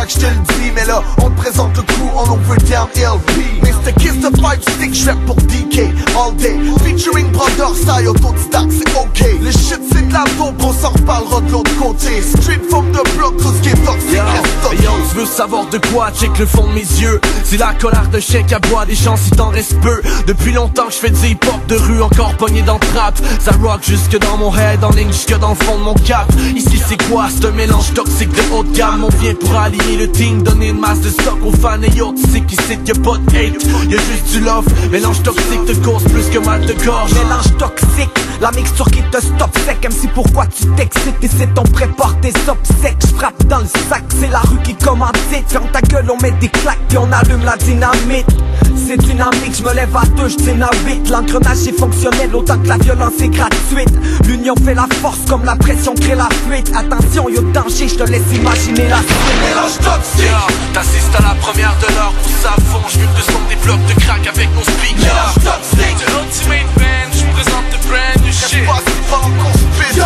fois 0.01 0.05
que 0.05 0.13
je 0.13 0.19
te 0.19 0.25
le 0.25 0.61
dis 0.61 0.71
Mais 0.75 0.85
là, 0.85 1.01
on 1.19 1.29
te 1.29 1.37
présente 1.37 1.75
le 1.75 1.83
coup 1.83 2.09
en 2.15 2.23
overtime 2.31 2.87
LP 2.95 3.63
Mr. 3.63 3.93
Kiss 3.99 4.13
the 4.21 4.35
Five 4.35 4.61
Stick, 4.61 4.93
je 4.93 5.11
pour 5.25 5.35
DK 5.35 5.79
all 6.15 6.35
day 6.37 6.57
Featuring 6.83 7.31
Brother 7.31 7.75
Sai, 7.75 8.07
autodidacte, 8.07 8.71
c'est 8.71 8.95
ok 8.95 9.25
Le 9.41 9.51
shit 9.51 9.81
c'est 9.91 10.07
de 10.07 10.13
la 10.13 10.23
dope, 10.37 10.61
on 10.63 10.73
s'en 10.73 10.89
reparlera 10.89 11.41
de 11.41 11.51
l'autre 11.51 11.75
côté 11.77 12.21
Street 12.21 12.61
from 12.69 12.91
the 12.91 13.17
block, 13.17 13.37
tout 13.37 13.53
ce 13.53 13.61
qui 13.61 13.69
est 13.69 13.85
toxique 13.85 14.19
reste 14.19 14.83
Yo, 14.83 14.91
tu 15.09 15.17
veux 15.17 15.25
savoir 15.25 15.65
de 15.65 15.77
quoi? 15.91 16.11
Check 16.11 16.37
le 16.39 16.45
fond 16.45 16.65
de 16.65 16.71
mes 16.73 16.79
yeux. 16.79 17.19
C'est 17.43 17.57
la 17.57 17.73
colère 17.73 18.07
de 18.07 18.21
chèque 18.21 18.53
à 18.53 18.59
bois, 18.59 18.85
des 18.85 18.95
chances 18.95 19.19
si 19.21 19.31
t'en 19.31 19.49
reste 19.49 19.77
peu. 19.81 20.01
Depuis 20.25 20.53
longtemps 20.53 20.85
que 20.85 20.93
je 20.93 20.97
fais 20.97 21.09
du 21.09 21.27
hip-hop 21.27 21.67
de 21.67 21.75
rue, 21.75 22.01
encore 22.01 22.35
pogné 22.37 22.61
dans 22.61 22.79
trap. 22.79 23.19
Ça 23.39 23.51
rock 23.61 23.81
jusque 23.83 24.17
dans 24.19 24.37
mon 24.37 24.55
head, 24.55 24.81
en 24.83 24.91
ligne 24.91 25.11
jusque 25.11 25.37
dans 25.37 25.49
le 25.49 25.55
fond 25.55 25.77
de 25.77 25.83
mon 25.83 25.93
cap. 25.93 26.31
Ici 26.55 26.81
c'est 26.87 27.01
quoi? 27.09 27.27
C'est 27.29 27.47
un 27.47 27.51
mélange 27.51 27.93
toxique 27.93 28.31
de 28.31 28.55
haut 28.55 28.63
de 28.63 28.75
gamme? 28.75 29.03
On 29.03 29.09
vient 29.21 29.33
pour 29.33 29.53
le 29.97 30.11
team, 30.11 30.43
donner 30.43 30.69
une 30.69 30.79
masse 30.79 31.01
de 31.01 31.09
stock 31.09 31.37
aux 31.43 31.51
fans. 31.51 31.81
Et 31.81 31.89
yo, 31.91 32.13
tu 32.13 32.29
sais 32.29 32.41
qu'ici 32.41 32.77
y'a 32.85 32.93
pas 32.95 33.17
de 33.17 33.37
hate. 33.37 33.89
Y'a 33.89 33.97
juste 33.97 34.31
du 34.33 34.39
love. 34.41 34.65
Mélange 34.91 35.21
toxique 35.23 35.65
te 35.65 35.73
cause 35.85 36.03
plus 36.03 36.29
que 36.29 36.39
mal 36.39 36.65
de 36.65 36.73
gorge. 36.85 37.13
Mélange 37.13 37.57
toxique, 37.57 38.11
la 38.39 38.51
mixture 38.51 38.85
qui 38.85 39.01
te 39.11 39.21
stop 39.21 39.57
sec. 39.65 39.77
MC 39.83 40.09
pourquoi 40.13 40.45
tu 40.47 40.65
t'excites 40.75 41.15
et 41.21 41.27
c'est 41.27 41.53
ton 41.53 41.63
prépare 41.63 42.15
tes 42.21 42.33
obsèques. 42.47 42.97
Je 43.01 43.15
frappe 43.15 43.45
dans 43.47 43.59
le 43.59 43.65
sac, 43.89 44.03
c'est 44.19 44.29
la 44.29 44.39
rue 44.39 44.59
qui 44.63 44.75
commandite. 44.75 45.47
Ferme 45.47 45.67
ta 45.71 45.81
gueule, 45.81 46.09
on 46.09 46.21
met 46.21 46.31
des 46.39 46.49
claques 46.49 46.79
puis 46.87 46.97
on 46.97 47.11
allume 47.11 47.43
la 47.43 47.57
dynamite. 47.57 48.27
C'est 48.87 48.97
dynamique, 48.97 49.55
je 49.57 49.63
me 49.63 49.73
lève 49.73 49.95
à 49.95 50.05
deux, 50.17 50.27
je 50.29 50.37
vite 50.85 51.09
L'engrenage 51.09 51.67
est 51.67 51.77
fonctionnel 51.77 52.33
autant 52.33 52.57
que 52.57 52.67
la 52.67 52.77
violence 52.77 53.19
est 53.21 53.29
gratuite. 53.29 53.93
L'union 54.27 54.55
fait 54.63 54.73
la 54.73 54.87
force 55.01 55.19
comme 55.29 55.45
la 55.45 55.55
pression 55.55 55.93
crée 55.93 56.15
la 56.15 56.29
fuite. 56.47 56.71
Attention, 56.75 57.29
y'a 57.29 57.41
danger, 57.53 57.87
je 57.87 57.95
te 57.95 58.03
laisse 58.03 58.33
imaginer 58.33 58.87
la 58.89 58.97
suite. 58.97 59.41
Mélange 59.47 59.80
toxique. 59.81 60.31
T'assistes 60.73 61.15
à 61.17 61.21
la 61.21 61.35
première 61.35 61.75
de 61.77 61.87
l'heure, 61.93 62.13
pousse 62.23 62.45
à 62.45 62.55
fond 62.69 62.81
J'fume 62.87 63.09
le 63.15 63.21
son 63.21 63.41
des 63.49 63.55
blocs 63.57 63.85
de 63.85 63.93
crack 64.01 64.25
avec 64.27 64.49
mon 64.55 64.63
speaker. 64.63 65.03
Mélange 65.03 65.39
toxique. 65.43 65.97
De 65.99 66.07
l'ultimate 66.11 66.71
band, 66.77 67.11
j'présente 67.11 67.67
de 67.71 67.77
brand 67.87 68.17
new 68.23 68.31
shit. 68.31 68.63
Yo, 69.95 70.03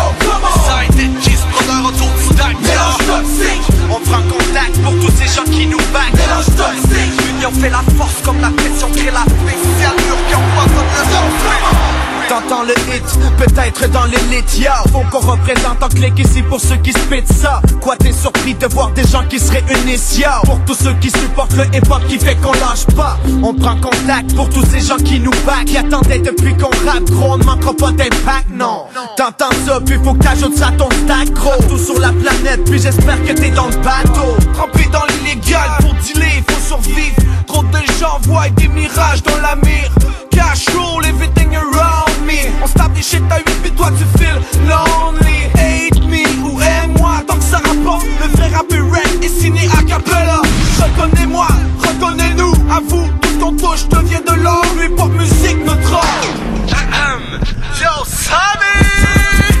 Ça 0.66 0.78
a 0.78 0.84
été 0.84 1.08
kiss, 1.22 1.40
brother 1.52 1.86
autodidacte 1.86 2.60
Mélange 2.62 2.98
toxique. 3.06 3.66
On 3.90 4.00
prend 4.00 4.22
contact 4.22 4.74
pour 4.82 4.94
tous 5.00 5.12
ces 5.16 5.28
gens 5.28 5.44
qui 5.44 5.66
nous 5.66 5.80
battent 5.92 6.14
Mélange 6.14 6.50
toxique. 6.56 7.14
L'union 7.26 7.52
fait 7.52 7.70
la 7.70 7.82
force 7.96 8.20
comme 8.24 8.40
la 8.40 8.50
pression 8.50 8.90
crée 8.90 9.12
la 9.12 9.24
C'est 9.26 9.86
un 9.86 9.94
mur 9.94 10.18
qui 10.28 10.34
empoisonne 10.34 10.90
le 10.96 11.04
sang 11.12 12.15
T'entends 12.28 12.64
le 12.64 12.72
hit, 12.92 13.04
peut-être 13.38 13.88
dans 13.92 14.04
l'élite, 14.04 14.58
ya 14.58 14.82
Faut 14.92 15.02
qu'on 15.12 15.24
représente 15.24 15.80
en 15.80 15.88
clic 15.88 16.18
ici 16.18 16.42
pour 16.42 16.60
ceux 16.60 16.76
qui 16.76 16.92
spit 16.92 17.22
ça. 17.24 17.62
Quoi 17.80 17.94
t'es 17.96 18.10
surpris 18.10 18.54
de 18.54 18.66
voir 18.66 18.90
des 18.90 19.06
gens 19.06 19.24
qui 19.28 19.38
se 19.38 19.52
réunissent, 19.52 20.18
ya 20.18 20.40
Pour 20.44 20.58
tous 20.66 20.74
ceux 20.74 20.94
qui 20.94 21.08
supportent 21.08 21.54
le 21.54 21.64
hip-hop 21.66 22.02
qui 22.08 22.18
fait 22.18 22.34
qu'on 22.36 22.52
lâche 22.52 22.86
pas. 22.96 23.16
On 23.44 23.54
prend 23.54 23.76
contact 23.76 24.34
pour 24.34 24.48
tous 24.50 24.64
ces 24.66 24.80
gens 24.80 24.96
qui 24.96 25.20
nous 25.20 25.30
back. 25.46 25.66
Qui 25.66 25.78
attendaient 25.78 26.18
depuis 26.18 26.56
qu'on 26.56 26.70
rappe, 26.90 27.04
gros 27.10 27.34
on 27.34 27.38
ne 27.38 27.44
manquera 27.44 27.72
pas 27.74 27.92
d'impact, 27.92 28.46
non. 28.52 28.86
T'entends 29.16 29.54
ça, 29.64 29.80
puis 29.84 29.96
faut 30.02 30.14
que 30.14 30.24
t'ajoutes 30.24 30.56
ça 30.56 30.72
ton 30.76 30.88
stack, 30.90 31.30
gros. 31.32 31.62
Tout 31.68 31.78
sur 31.78 32.00
la 32.00 32.10
planète, 32.10 32.64
puis 32.64 32.80
j'espère 32.80 33.22
que 33.22 33.32
t'es 33.34 33.50
dans 33.50 33.68
le 33.68 33.76
bateau. 33.76 34.36
Trempé 34.52 34.88
dans 34.92 35.06
l'illégal, 35.06 35.70
pour 35.80 35.94
dealer, 35.94 36.42
faut 36.48 36.76
survivre. 36.76 37.16
Trop 37.46 37.62
de 37.62 37.78
gens 38.00 38.18
voient 38.22 38.48
des 38.50 38.66
mirages 38.66 39.22
dans 39.22 39.36
la 39.36 39.54
mire. 39.56 39.92
Cash 40.32 40.66
roll, 40.76 41.04
everything 41.06 41.56
On 42.62 42.66
se 42.66 42.72
tape 42.74 42.92
des 42.92 43.02
shit 43.02 43.22
à 43.30 43.38
8 43.38 43.44
puis 43.62 43.70
toi 43.72 43.90
tu 43.98 44.04
feel 44.18 44.34
lonely. 44.66 45.36
Hate 45.54 46.02
me 46.04 46.24
ou 46.44 46.60
aime-moi 46.60 47.22
tant 47.26 47.36
que 47.36 47.44
ça 47.44 47.58
rapporte 47.58 48.06
Le 48.20 48.36
vrai 48.36 48.48
rap 48.48 48.66
rap 48.70 49.24
est 49.24 49.28
signé 49.28 49.68
a 49.78 49.82
cappella 49.82 50.42
Reconnais-moi, 50.80 51.48
reconnais-nous 51.78 52.52
À 52.70 52.80
vous, 52.80 53.08
tout 53.20 53.28
ce 53.28 53.38
qu'on 53.38 53.52
touche 53.52 53.88
devient 53.88 54.22
de 54.26 54.42
l'or 54.42 54.64
Lui 54.78 54.88
pop 54.90 55.10
musique 55.12 55.64
notre 55.64 55.92
or 55.92 56.04
Yo, 57.80 58.04
Sammy! 58.04 58.86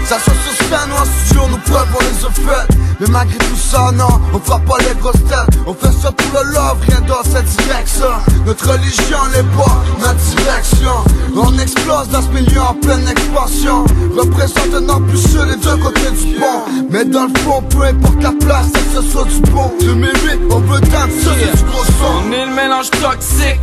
Ça 0.06 0.18
se 0.18 0.30
suspend, 0.30 0.86
nous 0.88 0.96
en 0.96 1.04
studio, 1.04 1.48
nous 1.50 1.58
preuves, 1.58 1.88
les 2.00 2.24
a 2.24 2.66
Mais 3.00 3.06
malgré 3.08 3.38
tout 3.38 3.56
ça, 3.56 3.90
non, 3.92 4.20
on 4.32 4.38
fera 4.38 4.60
pas 4.60 4.78
les 4.78 4.94
grosses 5.00 5.24
têtes. 5.24 5.58
On 5.66 5.74
fait 5.74 5.92
ça 6.00 6.12
pour 6.36 6.44
le 6.44 6.52
love, 6.52 6.78
rien 6.88 7.00
dans 7.02 7.22
cette 7.22 7.48
direction. 7.64 8.06
Notre 8.44 8.72
religion 8.72 9.18
n'est 9.32 9.56
pas 9.56 9.82
notre 10.00 10.36
direction. 10.36 10.92
On 11.34 11.58
explose 11.58 12.08
dans 12.10 12.22
ce 12.22 12.28
milieu 12.28 12.60
en 12.60 12.74
pleine 12.74 13.08
expansion. 13.08 13.84
Représente 14.16 14.74
un 14.74 14.88
ambitieux 14.88 15.44
les 15.46 15.56
deux 15.56 15.76
côtés 15.76 16.10
du 16.10 16.34
pont. 16.34 16.62
Mais 16.90 17.04
dans 17.04 17.24
le 17.24 17.40
fond, 17.40 17.62
peu 17.62 17.82
importe 17.84 18.22
la 18.22 18.32
place, 18.32 18.66
c'est 18.74 18.94
que 18.94 19.02
ce 19.02 19.10
soit 19.10 19.24
du 19.24 19.40
bon. 19.50 19.72
2008, 19.80 20.40
on 20.50 20.58
veut 20.60 20.80
tant 20.80 21.08
c'est 21.08 21.56
du 21.56 21.64
gros 21.64 21.84
son. 21.84 22.28
On 22.28 22.32
est 22.32 22.44
le 22.44 22.52
mélange 22.52 22.90
toxique 22.90 23.60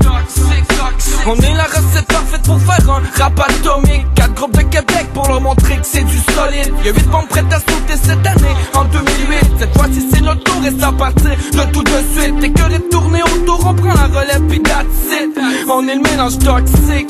On 1.26 1.36
est 1.38 1.54
la 1.56 1.64
recette 1.64 2.06
parfaite 2.08 2.42
pour 2.44 2.60
faire 2.60 2.90
un 2.90 3.02
rap 3.18 3.40
atomique. 3.40 4.06
Quatre 4.14 4.34
groupes 4.34 4.58
de 4.58 4.64
Québec 4.64 5.08
pour 5.14 5.28
leur 5.30 5.40
montrer 5.40 5.78
que 5.78 5.86
c'est 5.86 6.04
du 6.04 6.18
solide. 6.18 6.74
Y'a 6.84 6.92
8 6.92 7.10
bombes 7.10 7.28
prêtes 7.30 7.52
à 7.52 7.60
sauter 7.60 7.98
cette 8.04 8.28
année, 8.28 8.56
en 8.74 8.84
2008. 8.86 9.40
Cette 9.60 9.78
fois-ci 9.78 10.06
c'est 10.12 10.22
notre 10.22 10.44
tour 10.44 10.62
et 10.66 10.80
ça 10.80 10.92
partir 10.92 11.32
de 11.32 11.72
tout 11.72 11.84
de 11.84 12.20
suite. 12.20 12.44
Et 12.44 12.52
que 12.52 12.70
les 12.70 12.90
tournées 12.90 13.24
autour, 13.24 13.66
on 13.66 13.74
prend 13.74 13.94
la 13.94 14.08
relève 14.08 14.42
pis. 14.50 14.62
On 15.70 15.88
est 15.88 15.96
le 15.96 16.02
mélange 16.02 16.38
toxique, 16.40 17.10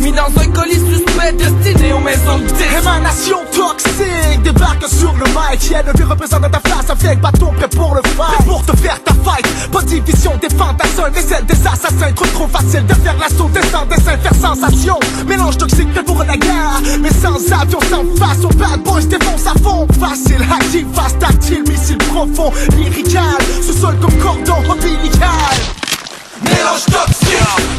mis 0.00 0.12
dans 0.12 0.26
un 0.40 0.48
colis 0.48 0.74
suspect 0.74 1.32
destiné 1.32 1.92
aux 1.92 2.00
maisons 2.00 2.38
de. 2.38 2.78
Émanation 2.78 3.38
toxique, 3.52 4.42
débarque 4.42 4.88
sur 4.88 5.12
le 5.12 5.24
mic. 5.26 5.70
Yeah, 5.70 5.82
le 5.82 5.92
vieux 5.94 6.06
représente 6.06 6.50
ta 6.50 6.60
face, 6.60 6.90
un 6.90 6.94
vieil 6.94 7.16
bâton 7.16 7.52
prêt 7.56 7.68
pour 7.68 7.94
le 7.94 8.02
fight. 8.02 8.36
Prêt 8.36 8.44
pour 8.44 8.64
te 8.64 8.76
faire 8.76 9.02
ta 9.04 9.12
fight. 9.12 9.70
Pas 9.70 9.82
division 9.82 10.32
des 10.40 10.48
fantassins, 10.54 11.10
des 11.10 11.32
ailes 11.32 11.46
des 11.46 11.66
assassins. 11.66 12.12
Trop 12.14 12.26
trop 12.26 12.48
facile 12.48 12.84
de 12.86 12.94
faire 12.94 13.16
l'assaut, 13.18 13.35
descendre, 13.44 13.86
dessin, 13.86 14.16
faire 14.18 14.34
sensation. 14.34 14.98
Mélange 15.26 15.58
toxique 15.58 15.92
fait 15.94 16.02
pour 16.02 16.22
la 16.24 16.36
guerre. 16.36 16.80
Mais 17.00 17.10
sans 17.10 17.36
avion, 17.52 17.78
sans 17.90 18.04
face 18.16 18.44
aux 18.44 18.56
bad 18.56 18.82
boys, 18.82 19.02
défonce 19.02 19.46
à 19.46 19.54
fond. 19.62 19.86
Facile, 20.00 20.44
active, 20.50 20.86
fast, 20.94 21.18
tactile, 21.18 21.62
missile 21.68 21.98
profond, 21.98 22.52
lyrical. 22.76 23.38
Sous-sol 23.62 23.96
comme 24.00 24.16
cordon 24.18 24.70
ombilical. 24.70 25.56
Mélange 26.42 26.84
toxique 26.86 27.26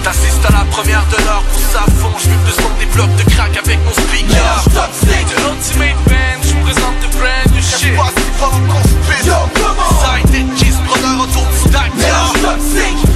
T'assistes 0.04 0.46
à 0.48 0.52
la 0.52 0.65
première 0.72 1.06
de 1.12 1.24
l'heure, 1.24 1.43
pousse 1.54 1.76
à 1.76 1.86
fond 2.02 2.10
J'fume 2.17 2.43
le 2.46 2.52
son 2.52 2.70
des 2.80 2.86
blocs 2.88 3.15
de 3.15 3.30
crack 3.32 3.56
avec 3.56 3.78
mon 3.86 3.91
speaker 3.91 4.28
Mélange 4.30 4.65
toxique 4.74 5.28
De 5.30 5.36
l'ultimate 5.46 6.02
band, 6.08 6.41
j'présente 6.41 6.98
de 7.02 7.08
brand 7.17 7.54
new 7.54 7.62
shit 7.62 7.96
pas 7.96 8.12
si 8.17 8.39
fort 8.39 8.60
qu'on 8.67 8.82
se. 8.82 9.28
Yo, 9.28 9.34
comment 9.54 9.93
Side 10.02 10.36
et 10.36 10.58
cheese, 10.58 10.80
brother 10.88 11.22
autodidacte 11.22 11.96
Mélange 11.98 12.41
toxique 12.41 13.07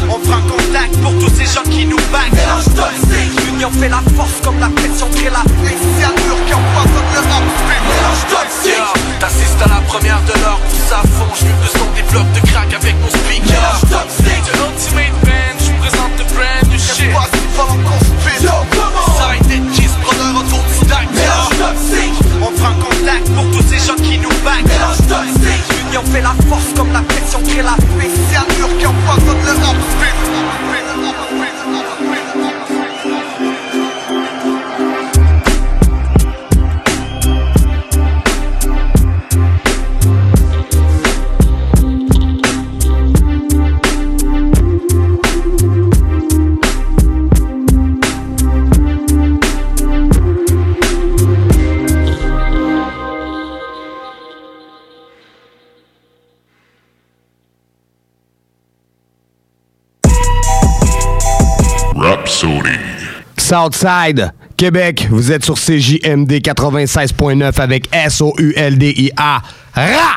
gens 1.52 1.64
qui 1.64 1.86
nous 1.86 2.00
back 2.12 2.32
Mélange 2.32 2.66
toxique. 2.76 3.32
L'union 3.46 3.72
fait 3.72 3.90
la 3.90 4.02
force 4.16 4.40
comme 4.44 4.60
la 4.60 4.70
pression 4.70 5.08
crée 5.12 5.30
la 5.30 5.44
Les 5.64 5.76
cyanures 5.76 6.42
qui 6.48 6.54
empoisonnent 6.54 7.14
le 7.14 7.20
rap 7.20 7.44
Mélange 7.68 8.24
toxique. 8.32 9.20
T'assistes 9.20 9.62
à 9.64 9.68
la 9.68 9.82
première 9.88 10.22
de 10.24 10.34
l'heure, 10.40 10.60
pousse 10.60 10.92
à 10.92 11.02
fond 11.04 11.28
J'fume 11.36 11.60
le 11.62 11.68
son 11.68 11.88
des 11.96 12.04
blocs 12.10 12.32
de 12.32 12.42
crack 12.52 12.74
avec 12.74 12.96
mon 13.02 13.10
speaker. 13.10 13.52
Mélange 13.52 13.86
toxique. 13.92 14.46
De 14.48 14.54
l'ultimate 14.60 15.18
band, 15.28 15.58
j'présente 15.60 16.16
de 16.20 16.26
brand 16.32 16.64
new 16.72 16.80
shit. 16.80 17.12
pas 17.12 17.28
si 17.28 17.44
fort 17.56 17.78
qu'on 17.84 18.00
se 18.00 18.14
pisse. 18.24 18.44
Yo, 18.44 18.56
comment 18.72 19.12
Side 19.20 19.52
et 19.52 19.62
cheese, 19.76 19.96
brother 20.00 20.32
autodidacte 20.40 21.12
Mélange 21.12 21.56
toxique. 21.60 22.18
On 22.40 22.52
prend 22.56 22.76
contact 22.80 23.28
pour 23.36 23.46
tous 23.52 23.66
ces 23.68 23.80
gens 23.84 24.00
qui 24.00 24.18
nous 24.20 24.36
back 24.48 24.64
Mélange 24.64 25.04
toxique. 25.04 25.66
L'union 25.84 26.04
fait 26.08 26.24
la 26.24 26.36
force 26.48 26.72
comme 26.76 26.92
la 26.94 27.04
pression 27.04 27.44
crée 27.44 27.66
la 27.66 27.76
Les 28.00 28.12
cyanures 28.32 28.72
qui 28.80 28.86
empoisonnent 28.88 29.46
le 29.46 29.56
rap 29.60 29.76
Rhapsody. 62.32 62.80
Southside, 63.38 64.32
Québec, 64.56 65.08
vous 65.12 65.34
êtes 65.34 65.44
sur 65.44 65.56
CJMD 65.56 66.32
96.9 66.32 67.60
avec 67.60 67.94
S-O-U-L-D-I-A. 67.94 69.42
Ra! 69.76 70.16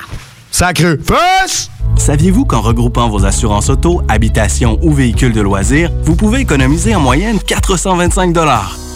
Sacreux. 0.52 1.00
Fus! 1.04 1.70
Saviez-vous 1.96 2.44
qu'en 2.44 2.60
regroupant 2.60 3.08
vos 3.08 3.26
assurances 3.26 3.68
auto, 3.68 4.00
habitation 4.08 4.78
ou 4.82 4.92
véhicules 4.92 5.32
de 5.32 5.40
loisirs, 5.40 5.90
vous 6.04 6.14
pouvez 6.14 6.38
économiser 6.38 6.94
en 6.94 7.00
moyenne 7.00 7.40
425 7.40 8.32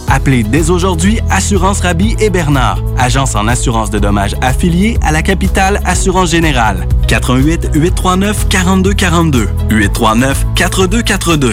Appelez 0.08 0.44
dès 0.44 0.70
aujourd'hui 0.70 1.18
Assurance 1.28 1.80
Rabi 1.80 2.14
et 2.20 2.30
Bernard, 2.30 2.80
agence 2.98 3.34
en 3.34 3.48
assurance 3.48 3.90
de 3.90 3.98
dommages 3.98 4.36
affiliée 4.42 4.96
à 5.02 5.10
la 5.10 5.22
capitale 5.22 5.80
Assurance 5.84 6.30
Générale. 6.30 6.86
88 7.08 7.70
839 7.74 8.48
4242 8.48 9.48
839 9.70 10.46
4242. 10.54 11.52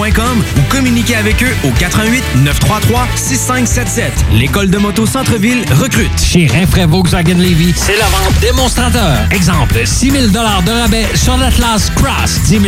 ou 0.01 0.61
communiquez 0.69 1.15
avec 1.15 1.43
eux 1.43 1.53
au 1.63 1.69
88 1.77 2.23
933 2.37 3.07
6577. 3.15 4.11
L'école 4.33 4.67
de 4.71 4.79
moto 4.79 5.05
Centre-ville 5.05 5.63
recrute. 5.79 6.09
Chez 6.19 6.47
Rinfraie 6.47 6.87
Volkswagen 6.87 7.37
Levy, 7.37 7.71
c'est 7.75 7.97
la 7.97 8.05
vente 8.05 8.39
démonstrateur. 8.41 9.27
Exemple, 9.29 9.79
6 9.85 10.09
000 10.09 10.27
de 10.29 10.71
rabais 10.71 11.05
sur 11.13 11.37
l'Atlas 11.37 11.91
Cross, 11.95 12.41
10 12.45 12.49
000 12.49 12.63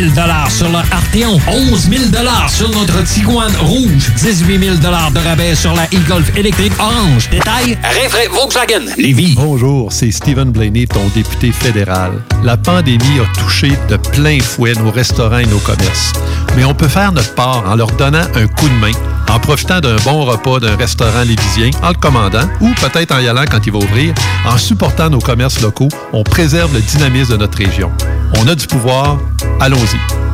sur 0.48 0.68
le 0.68 0.76
Arteon, 0.76 1.40
11 1.48 1.88
000 1.90 2.02
sur 2.48 2.70
notre 2.70 3.02
Tiguan 3.02 3.52
Rouge, 3.62 4.12
18 4.16 4.64
000 4.64 4.76
de 4.76 5.18
rabais 5.26 5.56
sur 5.56 5.74
la 5.74 5.86
e-Golf 5.86 6.36
électrique 6.36 6.72
orange. 6.78 7.28
Détail, 7.30 7.76
Rinfraie 7.82 8.28
Volkswagen 8.28 8.94
Levy. 8.96 9.34
Bonjour, 9.34 9.92
c'est 9.92 10.12
Stephen 10.12 10.52
Blaney, 10.52 10.86
ton 10.86 11.08
député 11.12 11.50
fédéral. 11.50 12.12
La 12.44 12.56
pandémie 12.56 13.18
a 13.20 13.40
touché 13.40 13.72
de 13.88 13.96
plein 13.96 14.38
fouet 14.38 14.74
nos 14.74 14.92
restaurants 14.92 15.38
et 15.38 15.46
nos 15.46 15.58
commerces. 15.58 16.12
Mais 16.56 16.64
on 16.64 16.74
peut 16.74 16.88
faire 16.88 17.10
notre 17.10 17.23
part 17.30 17.64
en 17.66 17.76
leur 17.76 17.90
donnant 17.92 18.24
un 18.34 18.46
coup 18.46 18.68
de 18.68 18.74
main, 18.74 18.92
en 19.30 19.38
profitant 19.38 19.80
d'un 19.80 19.96
bon 20.04 20.24
repas 20.24 20.60
d'un 20.60 20.76
restaurant 20.76 21.22
lévisien, 21.22 21.70
en 21.82 21.88
le 21.88 21.94
commandant, 21.94 22.48
ou 22.60 22.70
peut-être 22.74 23.14
en 23.14 23.20
y 23.20 23.28
allant 23.28 23.44
quand 23.50 23.66
il 23.66 23.72
va 23.72 23.78
ouvrir, 23.78 24.14
en 24.46 24.58
supportant 24.58 25.10
nos 25.10 25.20
commerces 25.20 25.60
locaux, 25.60 25.88
on 26.12 26.22
préserve 26.22 26.72
le 26.74 26.80
dynamisme 26.80 27.32
de 27.32 27.36
notre 27.38 27.58
région. 27.58 27.90
On 28.38 28.48
a 28.48 28.54
du 28.54 28.66
pouvoir, 28.66 29.18
allons-y. 29.60 30.33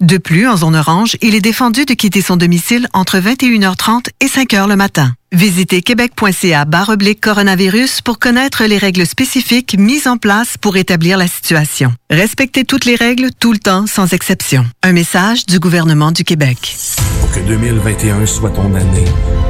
De 0.00 0.16
plus, 0.16 0.48
en 0.48 0.56
zone 0.56 0.76
orange, 0.76 1.18
il 1.20 1.34
est 1.34 1.42
défendu 1.42 1.84
de 1.84 1.92
quitter 1.92 2.22
son 2.22 2.38
domicile 2.38 2.88
entre 2.94 3.18
21h30 3.18 4.06
et 4.20 4.28
5h 4.28 4.66
le 4.66 4.74
matin. 4.74 5.12
Visitez 5.30 5.82
québec.ca 5.82 6.66
oblique 6.88 7.20
coronavirus 7.20 8.00
pour 8.00 8.18
connaître 8.18 8.64
les 8.64 8.78
règles 8.78 9.06
spécifiques 9.06 9.76
mises 9.78 10.06
en 10.06 10.16
place 10.16 10.56
pour 10.56 10.78
établir 10.78 11.18
la 11.18 11.28
situation. 11.28 11.92
Respectez 12.08 12.64
toutes 12.64 12.86
les 12.86 12.94
règles 12.94 13.28
tout 13.38 13.52
le 13.52 13.58
temps, 13.58 13.86
sans 13.86 14.14
exception. 14.14 14.64
Un 14.82 14.92
message 14.92 15.44
du 15.44 15.58
gouvernement 15.58 16.12
du 16.12 16.24
Québec. 16.24 16.74
Pour 17.20 17.30
que 17.32 17.40
2021 17.40 18.24
soit 18.24 18.50
ton 18.50 18.74
année, 18.74 19.04
pour 19.04 19.44
que 19.44 19.49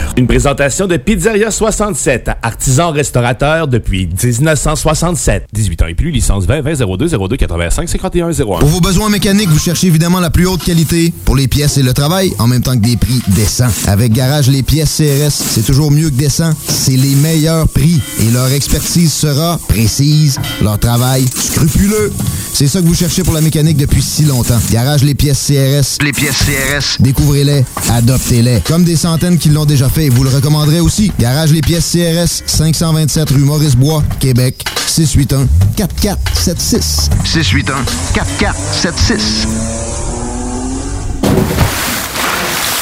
Une 0.17 0.27
présentation 0.27 0.87
de 0.87 0.97
Pizzeria 0.97 1.51
67, 1.51 2.31
artisan 2.41 2.91
restaurateur 2.91 3.67
depuis 3.67 4.07
1967. 4.07 5.45
18 5.53 5.81
ans 5.81 5.87
et 5.87 5.93
plus, 5.93 6.11
licence 6.11 6.45
20 6.45 6.61
20 6.61 6.97
02 6.97 7.07
02 7.07 7.37
85 7.37 7.87
51 7.87 8.31
01. 8.31 8.33
Pour 8.43 8.67
vos 8.67 8.81
besoins 8.81 9.09
mécaniques, 9.09 9.47
vous 9.47 9.59
cherchez 9.59 9.87
évidemment 9.87 10.19
la 10.19 10.29
plus 10.29 10.47
haute 10.47 10.63
qualité 10.63 11.13
pour 11.23 11.37
les 11.37 11.47
pièces 11.47 11.77
et 11.77 11.83
le 11.83 11.93
travail, 11.93 12.33
en 12.39 12.47
même 12.47 12.61
temps 12.61 12.73
que 12.73 12.83
des 12.83 12.97
prix 12.97 13.21
décents. 13.29 13.69
Avec 13.87 14.11
Garage 14.11 14.49
Les 14.49 14.63
Pièces 14.63 14.97
CRS, 14.97 15.31
c'est 15.31 15.65
toujours 15.65 15.91
mieux 15.91 16.09
que 16.09 16.15
décent. 16.15 16.51
C'est 16.67 16.97
les 16.97 17.15
meilleurs 17.15 17.69
prix 17.69 18.01
et 18.19 18.31
leur 18.31 18.51
expertise 18.51 19.13
sera 19.13 19.59
précise, 19.69 20.39
leur 20.61 20.77
travail 20.77 21.25
scrupuleux. 21.33 22.11
C'est 22.53 22.67
ça 22.67 22.81
que 22.81 22.85
vous 22.85 22.95
cherchez 22.95 23.23
pour 23.23 23.33
la 23.33 23.41
mécanique 23.41 23.77
depuis 23.77 24.01
si 24.01 24.25
longtemps. 24.25 24.59
Garage 24.71 25.03
Les 25.03 25.15
Pièces 25.15 25.47
CRS. 25.47 26.03
Les 26.03 26.11
pièces 26.11 26.39
CRS. 26.39 27.01
Découvrez-les, 27.01 27.63
adoptez-les. 27.89 28.59
Comme 28.67 28.83
des 28.83 28.97
centaines 28.97 29.37
qui 29.37 29.49
l'ont 29.49 29.65
déjà 29.65 29.87
fait, 29.87 30.00
vous 30.09 30.23
le 30.23 30.29
recommanderez 30.29 30.79
aussi. 30.79 31.11
Garage 31.19 31.51
Les 31.51 31.61
Pièces 31.61 31.91
CRS, 31.91 32.43
527 32.45 33.29
rue 33.29 33.39
Maurice-Bois, 33.39 34.03
Québec, 34.19 34.63
681 34.87 35.47
4476. 35.75 37.09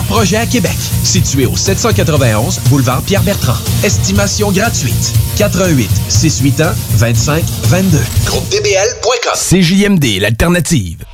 projets 0.00 0.38
à 0.38 0.46
Québec. 0.46 0.76
Situé 1.04 1.44
au 1.46 1.56
791 1.56 2.60
boulevard 2.70 3.02
Pierre-Bertrand. 3.02 3.58
Estimation 3.84 4.50
gratuite. 4.50 5.12
88 5.36 5.90
681 6.08 6.74
25 6.96 7.44
22. 7.64 7.98
Groupe 8.24 8.48
DBL.com. 8.48 9.32
CJMD, 9.34 10.20
l'alternative. 10.20 11.04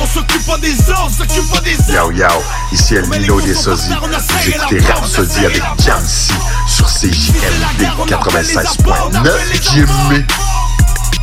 On 0.00 0.06
s'occupe 0.06 0.44
pas 0.44 0.58
des 0.58 0.72
on 1.02 1.08
s'occupe 1.08 1.50
pas 1.50 1.60
des 1.60 1.76
Yo 1.92 2.10
yo, 2.10 2.26
ici 2.72 2.96
El 2.96 3.08
Nino 3.08 3.40
des 3.40 3.54
Sosies. 3.54 3.88
Vous 4.00 4.50
écoutez 4.50 4.80
Rhapsody 4.80 5.46
avec 5.46 5.62
Jamsi 5.84 6.32
sur 6.68 6.86
CJMD 6.86 7.82
96.9 8.06 9.30
Jimmy. 9.72 10.24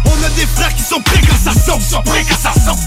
On 0.05 0.25
a 0.25 0.29
des 0.35 0.47
frères 0.55 0.73
qui 0.73 0.83
sont 0.83 1.01
prêts 1.01 1.21
quand 1.21 1.51
ça 1.51 1.59
sonne, 1.59 1.81
sont 1.81 2.01
prêts 2.01 2.25
quand 2.27 2.37
ça 2.37 2.53
sonne. 2.59 2.77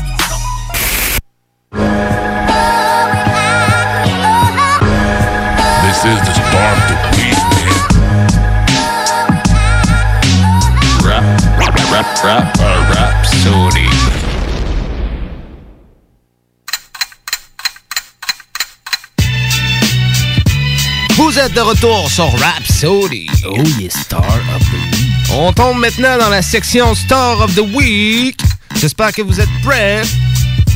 De 21.53 21.61
retour 21.61 22.11
sur 22.11 22.33
Rhapsody. 22.39 23.27
Oh 23.47 23.63
Star 23.91 24.21
of 24.25 24.63
the 24.71 24.97
Week. 24.97 25.11
On 25.33 25.53
tombe 25.53 25.79
maintenant 25.79 26.17
dans 26.19 26.31
la 26.31 26.41
section 26.41 26.95
Star 26.95 27.39
of 27.41 27.55
the 27.55 27.65
Week. 27.75 28.39
J'espère 28.81 29.13
que 29.13 29.21
vous 29.21 29.41
êtes 29.41 29.51
prêts. 29.63 30.03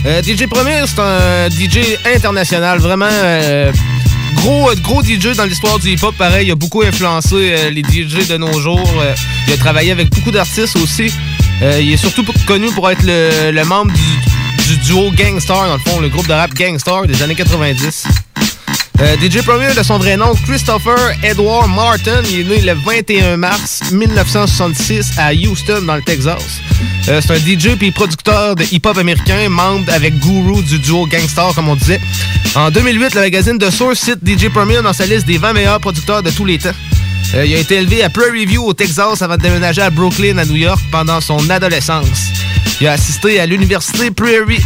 Euh, 0.05 0.23
DJ 0.23 0.47
Premier, 0.47 0.83
c'est 0.87 1.01
un 1.01 1.49
DJ 1.49 1.97
international, 2.15 2.81
vraiment 2.81 3.09
euh, 3.11 3.73
gros, 4.37 4.71
gros 4.83 5.03
DJ 5.03 5.37
dans 5.37 5.45
l'histoire 5.45 5.79
du 5.79 5.91
hip-hop. 5.93 6.15
Pareil, 6.17 6.49
il 6.49 6.51
a 6.51 6.55
beaucoup 6.55 6.83
influencé 6.83 7.35
euh, 7.35 7.71
les 7.71 7.83
DJ 7.83 8.29
de 8.29 8.37
nos 8.37 8.61
jours. 8.61 8.91
Euh, 9.01 9.15
il 9.47 9.55
a 9.55 9.57
travaillé 9.57 9.91
avec 9.91 10.11
beaucoup 10.11 10.31
d'artistes 10.33 10.77
aussi. 10.77 11.11
Euh, 11.63 11.81
il 11.81 11.93
est 11.93 11.97
surtout 11.97 12.25
connu 12.47 12.71
pour 12.73 12.91
être 12.91 13.03
le, 13.05 13.53
le 13.53 13.65
membre 13.65 13.93
du, 13.93 14.75
du 14.75 14.77
duo 14.85 15.11
Gangstar, 15.13 15.67
dans 15.67 15.75
le 15.75 15.81
fond, 15.81 16.01
le 16.01 16.11
groupe 16.11 16.27
de 16.29 16.35
rap 16.35 16.53
Gangstar 16.53 17.07
des 17.07 17.23
années 17.23 17.35
90. 17.37 18.07
Euh, 19.01 19.17
DJ 19.17 19.43
Premier, 19.45 19.73
de 19.75 19.83
son 19.85 19.99
vrai 19.99 20.17
nom, 20.17 20.35
Christopher 20.45 20.99
Edward 21.23 21.69
Martin, 21.71 22.21
il 22.31 22.41
est 22.41 22.45
né 22.45 22.61
le 22.63 22.75
21 22.75 23.37
mars 23.37 23.81
1966 23.93 25.13
à 25.19 25.33
Houston, 25.33 25.83
dans 25.87 25.95
le 25.95 26.03
Texas. 26.03 26.43
Euh, 27.09 27.21
c'est 27.21 27.33
un 27.33 27.37
DJ 27.37 27.77
puis 27.79 27.93
producteur 27.93 28.57
de 28.57 28.65
hip-hop 28.65 28.99
américain, 28.99 29.49
membre 29.49 29.93
avec 29.93 30.19
Guru 30.19 30.63
du 30.65 30.81
duo 30.81 31.07
Gangstar, 31.07 31.55
comme 31.55 31.69
on 31.69 31.77
disait. 31.77 32.01
En 32.57 32.73
2008, 32.73 33.15
le 33.15 33.21
magazine 33.21 33.59
The 33.59 33.71
Source 33.71 34.01
cite 34.01 34.19
DJ 34.27 34.49
Premier 34.49 34.83
dans 34.83 34.93
sa 34.93 35.07
liste 35.07 35.27
des 35.27 35.39
20 35.39 35.53
meilleurs 35.53 35.81
producteurs 35.81 36.25
de 36.25 36.31
tous 36.31 36.45
les 36.45 36.59
temps. 36.59 36.71
Euh, 37.35 37.47
il 37.47 37.55
a 37.55 37.59
été 37.59 37.77
élevé 37.77 38.03
à 38.03 38.11
Prairie 38.11 38.47
View 38.47 38.65
au 38.65 38.75
Texas 38.75 39.23
avant 39.23 39.37
de 39.37 39.43
déménager 39.43 39.83
à 39.83 39.91
Brooklyn, 39.91 40.39
à 40.39 40.45
New 40.45 40.57
York, 40.57 40.81
pendant 40.91 41.21
son 41.21 41.49
adolescence. 41.51 42.33
Il 42.81 42.89
a 42.89 42.93
assisté 42.93 43.39
à 43.39 43.47
l'université 43.47 44.11
Prairie, 44.11 44.65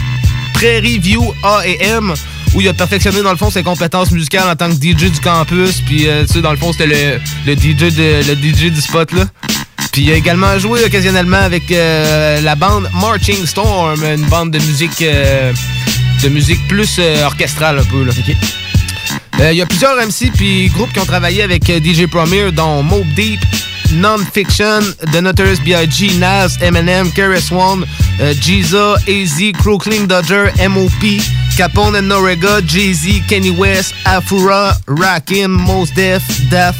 Prairie 0.54 0.98
View 0.98 1.34
A&M 1.42 2.14
où 2.54 2.60
il 2.60 2.68
a 2.68 2.72
perfectionné 2.74 3.22
dans 3.22 3.30
le 3.30 3.36
fond 3.36 3.50
ses 3.50 3.62
compétences 3.62 4.10
musicales 4.10 4.48
en 4.48 4.56
tant 4.56 4.68
que 4.68 4.74
DJ 4.74 5.10
du 5.10 5.20
campus. 5.22 5.80
Puis 5.86 6.06
euh, 6.06 6.24
tu 6.26 6.34
sais, 6.34 6.40
dans 6.40 6.50
le 6.50 6.56
fond, 6.56 6.72
c'était 6.72 6.86
le, 6.86 7.20
le 7.46 7.54
DJ 7.54 7.94
de, 7.94 8.28
le 8.28 8.34
DJ 8.34 8.72
du 8.72 8.80
spot 8.80 9.12
là. 9.12 9.24
Puis 9.92 10.02
il 10.02 10.12
a 10.12 10.14
également 10.14 10.58
joué 10.58 10.84
occasionnellement 10.84 11.38
avec 11.38 11.70
euh, 11.70 12.40
la 12.40 12.54
bande 12.54 12.88
Marching 12.94 13.44
Storm, 13.46 14.02
une 14.02 14.26
bande 14.26 14.50
de 14.50 14.58
musique 14.58 15.02
euh, 15.02 15.52
de 16.22 16.28
musique 16.28 16.66
plus 16.68 17.00
orchestrale 17.24 17.78
un 17.78 17.84
peu 17.84 18.04
là. 18.04 18.12
Il 19.50 19.56
y 19.56 19.62
a 19.62 19.66
plusieurs 19.66 19.96
MC 19.96 20.30
puis 20.34 20.68
groupes 20.68 20.92
qui 20.92 21.00
ont 21.00 21.04
travaillé 21.04 21.42
avec 21.42 21.64
DJ 21.66 22.06
Premier, 22.06 22.52
dont 22.52 22.82
Mob 22.82 23.04
Deep, 23.16 23.40
Non-Fiction, 23.92 24.80
The 25.12 25.20
Notorious 25.20 25.60
B.I.G., 25.64 26.18
Nas, 26.18 26.56
Eminem, 26.60 27.10
KRS-One, 27.12 27.84
euh, 28.20 28.34
Jiza, 28.40 28.94
AZ, 29.06 29.52
Crooklyn 29.58 30.04
Dodger, 30.06 30.46
M.O.P., 30.58 31.20
Capone 31.56 31.96
and 31.96 32.08
Norega, 32.08 32.60
Jay-Z, 32.66 33.22
Kenny 33.28 33.50
West, 33.50 33.94
Afura, 34.04 34.74
Rakim, 34.86 35.48
Mos 35.50 35.90
Def, 35.94 36.22
Def, 36.50 36.74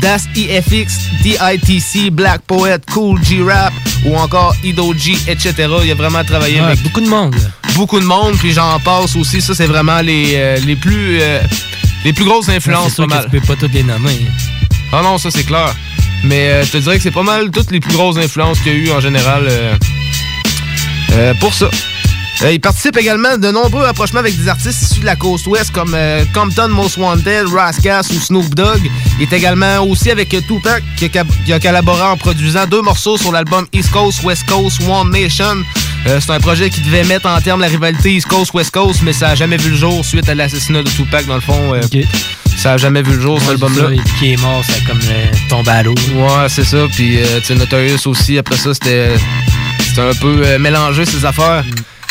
Das 0.00 0.22
EFX, 0.36 0.98
DITC, 1.22 2.10
Black 2.12 2.42
Poet, 2.46 2.78
Cool 2.92 3.20
G-Rap 3.24 3.72
ou 4.04 4.16
encore 4.16 4.54
Ido 4.62 4.94
G, 4.94 5.16
etc. 5.26 5.54
Il 5.84 5.90
a 5.90 5.94
vraiment 5.94 6.22
travaillé 6.22 6.60
Ouais, 6.60 6.66
avec 6.66 6.82
beaucoup 6.82 7.00
de 7.00 7.08
monde. 7.08 7.34
Beaucoup 7.74 7.98
de 7.98 8.04
monde, 8.04 8.36
puis 8.38 8.52
j'en 8.52 8.78
passe 8.80 9.16
aussi. 9.16 9.40
Ça, 9.40 9.54
c'est 9.54 9.66
vraiment 9.66 10.00
les, 10.00 10.32
euh, 10.36 10.58
les 10.64 10.76
plus 10.76 11.20
euh, 11.20 11.40
les 12.04 12.12
plus 12.12 12.24
grosses 12.24 12.48
influences. 12.48 12.94
Sûr 12.94 13.08
pas 13.08 13.24
peux 13.24 13.40
pas 13.40 13.56
toutes 13.56 13.74
les 13.74 13.82
nommer. 13.82 14.26
Ah 14.92 15.00
non, 15.02 15.18
ça 15.18 15.30
c'est 15.32 15.44
clair. 15.44 15.74
Mais 16.22 16.48
euh, 16.48 16.64
je 16.64 16.70
te 16.70 16.78
dirais 16.78 16.96
que 16.96 17.02
c'est 17.02 17.10
pas 17.10 17.22
mal 17.24 17.50
toutes 17.50 17.72
les 17.72 17.80
plus 17.80 17.92
grosses 17.92 18.16
influences 18.16 18.60
qu'il 18.60 18.72
y 18.72 18.76
a 18.76 18.78
eu 18.78 18.90
en 18.92 19.00
général 19.00 19.48
pour 21.40 21.52
ça. 21.52 21.68
Euh, 22.42 22.52
il 22.52 22.60
participe 22.60 22.96
également 22.96 23.36
de 23.36 23.50
nombreux 23.50 23.82
rapprochements 23.82 24.20
avec 24.20 24.36
des 24.40 24.48
artistes 24.48 24.80
issus 24.82 25.00
de 25.00 25.06
la 25.06 25.16
côte 25.16 25.44
ouest 25.46 25.72
comme 25.72 25.92
euh, 25.94 26.24
Compton 26.32 26.68
Most 26.68 26.96
Wanted, 26.96 27.48
Rascas 27.52 28.02
ou 28.10 28.20
Snoop 28.20 28.54
Dogg. 28.54 28.88
Il 29.18 29.24
est 29.24 29.32
également 29.36 29.80
aussi 29.80 30.10
avec 30.12 30.32
euh, 30.34 30.40
Tupac 30.46 30.82
qui 30.96 31.06
a, 31.06 31.08
cap- 31.08 31.26
qui 31.44 31.52
a 31.52 31.58
collaboré 31.58 32.02
en 32.02 32.16
produisant 32.16 32.64
deux 32.66 32.80
morceaux 32.82 33.18
sur 33.18 33.32
l'album 33.32 33.66
East 33.72 33.90
Coast, 33.90 34.22
West 34.22 34.44
Coast, 34.48 34.80
One 34.88 35.10
Nation. 35.10 35.56
Euh, 36.06 36.20
c'est 36.24 36.30
un 36.30 36.38
projet 36.38 36.70
qui 36.70 36.80
devait 36.82 37.02
mettre 37.02 37.26
en 37.28 37.40
terme 37.40 37.60
la 37.60 37.66
rivalité 37.66 38.14
East 38.14 38.28
Coast, 38.28 38.54
West 38.54 38.70
Coast, 38.70 39.00
mais 39.02 39.12
ça 39.12 39.30
a 39.30 39.34
jamais 39.34 39.56
vu 39.56 39.70
le 39.70 39.76
jour 39.76 40.04
suite 40.04 40.28
à 40.28 40.34
l'assassinat 40.36 40.84
de 40.84 40.90
Tupac 40.90 41.26
dans 41.26 41.34
le 41.34 41.40
fond. 41.40 41.74
euh, 41.74 41.80
Ça 42.56 42.74
a 42.74 42.76
jamais 42.76 43.02
vu 43.02 43.14
le 43.14 43.20
jour, 43.20 43.40
cet 43.40 43.50
album-là. 43.50 43.82
Qui 44.20 44.34
est 44.34 44.40
mort, 44.40 44.62
ça 44.64 44.74
a 44.74 44.86
comme 44.88 45.00
euh, 45.10 45.26
tombé 45.48 45.70
à 45.70 45.82
l'eau. 45.82 45.94
Ouais, 46.14 46.48
c'est 46.48 46.64
ça. 46.64 46.78
Puis, 46.94 47.18
tu 47.40 47.44
sais, 47.44 47.54
Notorious 47.56 48.06
aussi, 48.06 48.38
après 48.38 48.56
ça, 48.56 48.72
c'était 48.74 49.10
c'était 49.88 50.02
un 50.02 50.14
peu 50.14 50.56
mélangé, 50.58 51.04
ces 51.04 51.24
affaires. 51.24 51.64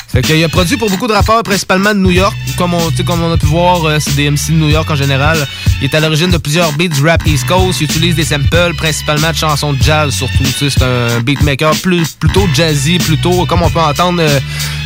Fait 0.07 0.21
qu'il 0.21 0.41
a 0.43 0.49
produit 0.49 0.77
pour 0.77 0.89
beaucoup 0.89 1.07
de 1.07 1.13
rappeurs, 1.13 1.43
principalement 1.43 1.93
de 1.93 1.99
New 1.99 2.11
York. 2.11 2.35
Comme 2.57 2.73
on, 2.73 2.91
comme 3.05 3.21
on 3.21 3.33
a 3.33 3.37
pu 3.37 3.45
voir, 3.45 3.85
euh, 3.85 3.97
c'est 3.99 4.15
des 4.15 4.29
MC 4.29 4.51
de 4.51 4.53
New 4.53 4.69
York 4.69 4.89
en 4.89 4.95
général. 4.95 5.37
Il 5.81 5.85
est 5.85 5.95
à 5.95 5.99
l'origine 5.99 6.31
de 6.31 6.37
plusieurs 6.37 6.71
beats 6.73 7.01
rap 7.03 7.25
East 7.27 7.45
Coast. 7.45 7.81
Il 7.81 7.85
utilise 7.85 8.15
des 8.15 8.23
samples, 8.23 8.73
principalement 8.77 9.31
de 9.31 9.35
chansons 9.35 9.73
de 9.73 9.83
jazz, 9.83 10.13
surtout. 10.13 10.45
C'est 10.57 10.81
un 10.81 11.19
beatmaker 11.19 11.75
plus, 11.81 12.13
plutôt 12.13 12.47
jazzy, 12.53 12.99
plutôt 12.99 13.45
comme 13.45 13.61
on 13.61 13.69
peut 13.69 13.79
entendre 13.79 14.21
euh, 14.21 14.39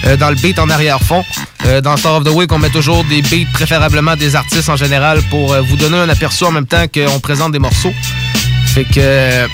euh, 0.07 0.17
dans 0.17 0.29
le 0.29 0.35
beat 0.35 0.57
en 0.59 0.69
arrière-fond. 0.69 1.23
Dans 1.83 1.95
Star 1.95 2.15
of 2.15 2.23
the 2.23 2.29
Week, 2.29 2.51
on 2.51 2.57
met 2.57 2.71
toujours 2.71 3.03
des 3.03 3.21
beats, 3.21 3.47
préférablement 3.53 4.15
des 4.15 4.35
artistes 4.35 4.67
en 4.67 4.75
général, 4.75 5.21
pour 5.29 5.55
vous 5.61 5.75
donner 5.75 5.97
un 5.97 6.09
aperçu 6.09 6.43
en 6.43 6.51
même 6.51 6.65
temps 6.65 6.85
qu'on 6.91 7.19
présente 7.19 7.51
des 7.51 7.59
morceaux. 7.59 7.93
Fait 8.73 8.83
que... 8.83 9.47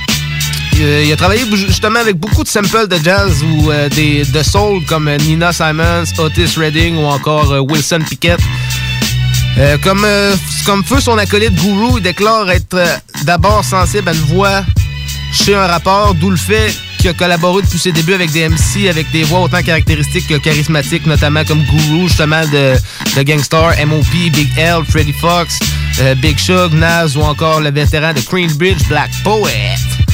euh, 0.80 1.04
il 1.06 1.12
a 1.12 1.16
travaillé 1.16 1.44
justement 1.54 2.00
avec 2.00 2.18
beaucoup 2.18 2.44
de 2.44 2.48
samples 2.48 2.88
de 2.88 2.98
jazz 3.04 3.44
ou 3.44 3.72
euh, 3.72 3.90
des, 3.90 4.24
de 4.26 4.44
soul 4.44 4.84
comme 4.86 5.08
euh, 5.08 5.18
Nina 5.18 5.54
Simons, 5.54 6.04
Otis 6.18 6.58
Redding 6.58 6.98
ou 6.98 7.06
encore 7.06 7.52
Wilson 7.70 8.00
Pickett. 8.08 8.40
Comme, 9.84 10.06
comme 10.68 10.84
feu 10.84 11.00
son 11.00 11.18
acolyte 11.18 11.56
Guru, 11.56 11.94
il 11.98 12.04
déclare 12.04 12.48
être 12.52 12.78
d'abord 13.24 13.66
sensible 13.66 14.08
à 14.08 14.14
une 14.14 14.20
voix 14.20 14.64
chez 15.34 15.56
un 15.56 15.66
rappeur, 15.66 16.14
d'où 16.14 16.30
le 16.30 16.38
fait 16.38 16.72
qu'il 17.00 17.10
a 17.10 17.14
collaboré 17.14 17.64
depuis 17.64 17.80
ses 17.80 17.92
débuts 17.92 18.14
avec 18.14 18.32
des 18.32 18.48
MC 18.48 18.88
avec 18.88 19.10
des 19.12 19.24
voix 19.24 19.40
autant 19.40 19.64
caractéristiques 19.64 20.28
que 20.28 20.36
charismatiques, 20.36 21.08
notamment 21.08 21.44
comme 21.44 21.64
Guru, 21.64 22.08
justement 22.08 22.44
de, 22.46 23.24
Gangstar, 23.24 23.80
M.O.P., 23.80 24.30
Big 24.30 24.50
L, 24.58 24.84
Freddie 24.88 25.14
Fox, 25.14 25.58
Big 26.18 26.38
Shug, 26.38 26.74
Nas 26.74 27.16
ou 27.16 27.22
encore 27.22 27.60
le 27.60 27.72
vétéran 27.72 28.14
de 28.14 28.22
Queensbridge, 28.22 28.88
Black 28.88 29.10
Poet. 29.24 30.07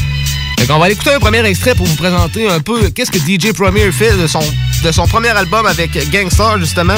Fait 0.60 0.68
qu'on 0.68 0.80
va 0.80 0.90
écouter 0.90 1.14
un 1.14 1.20
premier 1.20 1.44
extrait 1.46 1.76
pour 1.76 1.86
vous 1.86 1.96
présenter 1.96 2.48
un 2.48 2.60
peu 2.60 2.90
qu'est-ce 2.90 3.12
que 3.12 3.18
DJ 3.20 3.52
Premier 3.54 3.92
fait 3.92 4.16
de 4.18 4.28
son, 4.28 4.40
de 4.84 4.92
son 4.92 5.08
premier 5.08 5.30
album 5.30 5.66
avec 5.66 5.92
Gangstar, 6.10 6.60
justement, 6.60 6.96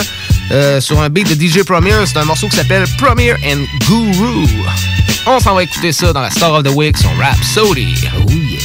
euh, 0.51 0.79
sur 0.79 1.01
un 1.01 1.09
beat 1.09 1.35
de 1.35 1.47
DJ 1.47 1.63
Premier. 1.63 2.05
C'est 2.05 2.17
un 2.17 2.25
morceau 2.25 2.47
qui 2.47 2.57
s'appelle 2.57 2.85
Premier 2.97 3.33
and 3.33 3.65
Guru. 3.87 4.47
On 5.25 5.39
s'en 5.39 5.55
va 5.55 5.63
écouter 5.63 5.91
ça 5.91 6.13
dans 6.13 6.21
la 6.21 6.29
Star 6.29 6.53
of 6.53 6.63
the 6.63 6.69
Week 6.75 6.97
sur 6.97 7.09
Rhapsody. 7.17 7.95
Oh 8.15 8.29
yeah. 8.29 8.59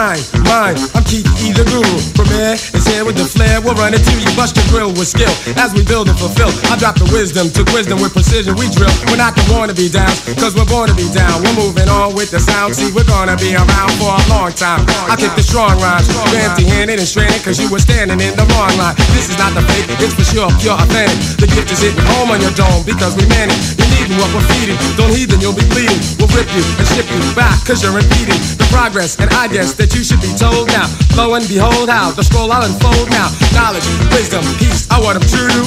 89, 0.00 0.48
mine, 0.48 0.80
I'm 0.96 1.04
Keith 1.04 1.28
E. 1.44 1.52
the 1.52 1.60
Guru. 1.68 1.84
Premier 2.16 2.56
is 2.56 2.88
here 2.88 3.04
with 3.04 3.20
the 3.20 3.28
flair. 3.28 3.60
We'll 3.60 3.76
run 3.76 3.92
it 3.92 4.00
to 4.00 4.14
you, 4.16 4.32
bust 4.32 4.56
your 4.56 4.64
grill 4.72 4.88
with 4.96 5.12
skill. 5.12 5.28
As 5.60 5.76
we 5.76 5.84
build 5.84 6.08
and 6.08 6.16
fulfill, 6.16 6.48
I 6.72 6.80
drop 6.80 6.96
the 6.96 7.04
wisdom 7.12 7.52
to 7.52 7.68
wisdom 7.76 8.00
with 8.00 8.16
precision. 8.16 8.56
We 8.56 8.72
drill. 8.72 8.88
We're 9.12 9.20
not 9.20 9.36
the 9.36 9.44
wanna 9.52 9.76
be 9.76 9.92
down, 9.92 10.08
cause 10.40 10.56
we're 10.56 10.64
born 10.64 10.88
to 10.88 10.96
be 10.96 11.04
down. 11.12 11.44
We're 11.44 11.52
moving 11.52 11.92
on 11.92 12.16
with 12.16 12.32
the 12.32 12.40
sound. 12.40 12.72
See, 12.80 12.88
we're 12.96 13.04
gonna 13.04 13.36
be 13.36 13.52
around 13.52 13.92
for 14.00 14.16
a 14.16 14.24
long 14.32 14.56
time. 14.56 14.88
I 15.04 15.20
kick 15.20 15.36
the 15.36 15.44
strong 15.44 15.76
rhymes. 15.76 16.08
You're 16.32 16.48
empty 16.48 16.64
handed 16.64 16.96
and 16.96 17.08
stranded, 17.08 17.44
cause 17.44 17.60
you 17.60 17.68
were 17.68 17.82
standing 17.84 18.24
in 18.24 18.32
the 18.40 18.48
wrong 18.56 18.72
line. 18.80 18.96
This 19.12 19.28
is 19.28 19.36
not 19.36 19.52
the 19.52 19.60
fake, 19.68 19.84
it's 20.00 20.16
for 20.16 20.24
sure 20.24 20.48
pure 20.64 20.80
authentic. 20.80 21.20
The 21.36 21.48
gift 21.52 21.76
is 21.76 21.84
hitting 21.84 22.08
home 22.16 22.32
on 22.32 22.40
your 22.40 22.56
dome 22.56 22.88
because 22.88 23.20
we 23.20 23.28
man 23.28 23.52
it. 23.52 23.89
What 24.18 24.26
we're 24.34 24.42
feeding. 24.58 24.74
Don't 24.98 25.14
heed, 25.14 25.30
then 25.30 25.40
you'll 25.40 25.54
be 25.54 25.62
bleeding. 25.70 26.02
We'll 26.18 26.26
rip 26.34 26.50
you 26.50 26.66
and 26.78 26.86
ship 26.90 27.06
you 27.06 27.22
back, 27.38 27.62
cause 27.64 27.82
you're 27.82 27.94
impeding 27.94 28.42
the 28.58 28.66
progress. 28.74 29.14
And 29.20 29.30
I 29.38 29.46
guess 29.46 29.72
that 29.78 29.94
you 29.94 30.02
should 30.02 30.20
be 30.20 30.34
told 30.34 30.66
now. 30.74 30.90
Lo 31.14 31.34
and 31.34 31.46
behold, 31.46 31.88
how 31.88 32.10
the 32.10 32.26
scroll 32.26 32.50
I'll 32.50 32.66
unfold 32.66 33.06
now. 33.10 33.30
Knowledge, 33.54 33.86
wisdom, 34.10 34.42
peace, 34.58 34.90
I 34.90 34.98
want 34.98 35.22
them 35.22 35.26
true. 35.30 35.62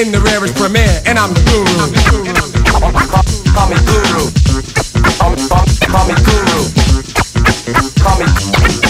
In 0.00 0.10
the 0.12 0.20
rarest 0.24 0.56
premiere, 0.56 1.02
and 1.04 1.18
I'm 1.18 1.36
the 1.36 1.44
guru. 1.44 1.68
Call 1.84 1.92
me 1.92 2.00
guru. 2.08 2.24
Call 3.52 3.68
me, 3.68 3.76
guru. 3.84 4.32
Call 5.20 5.36
me, 5.36 5.44
call 5.44 5.68
me, 5.68 6.16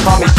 call 0.06 0.18
me, 0.22 0.38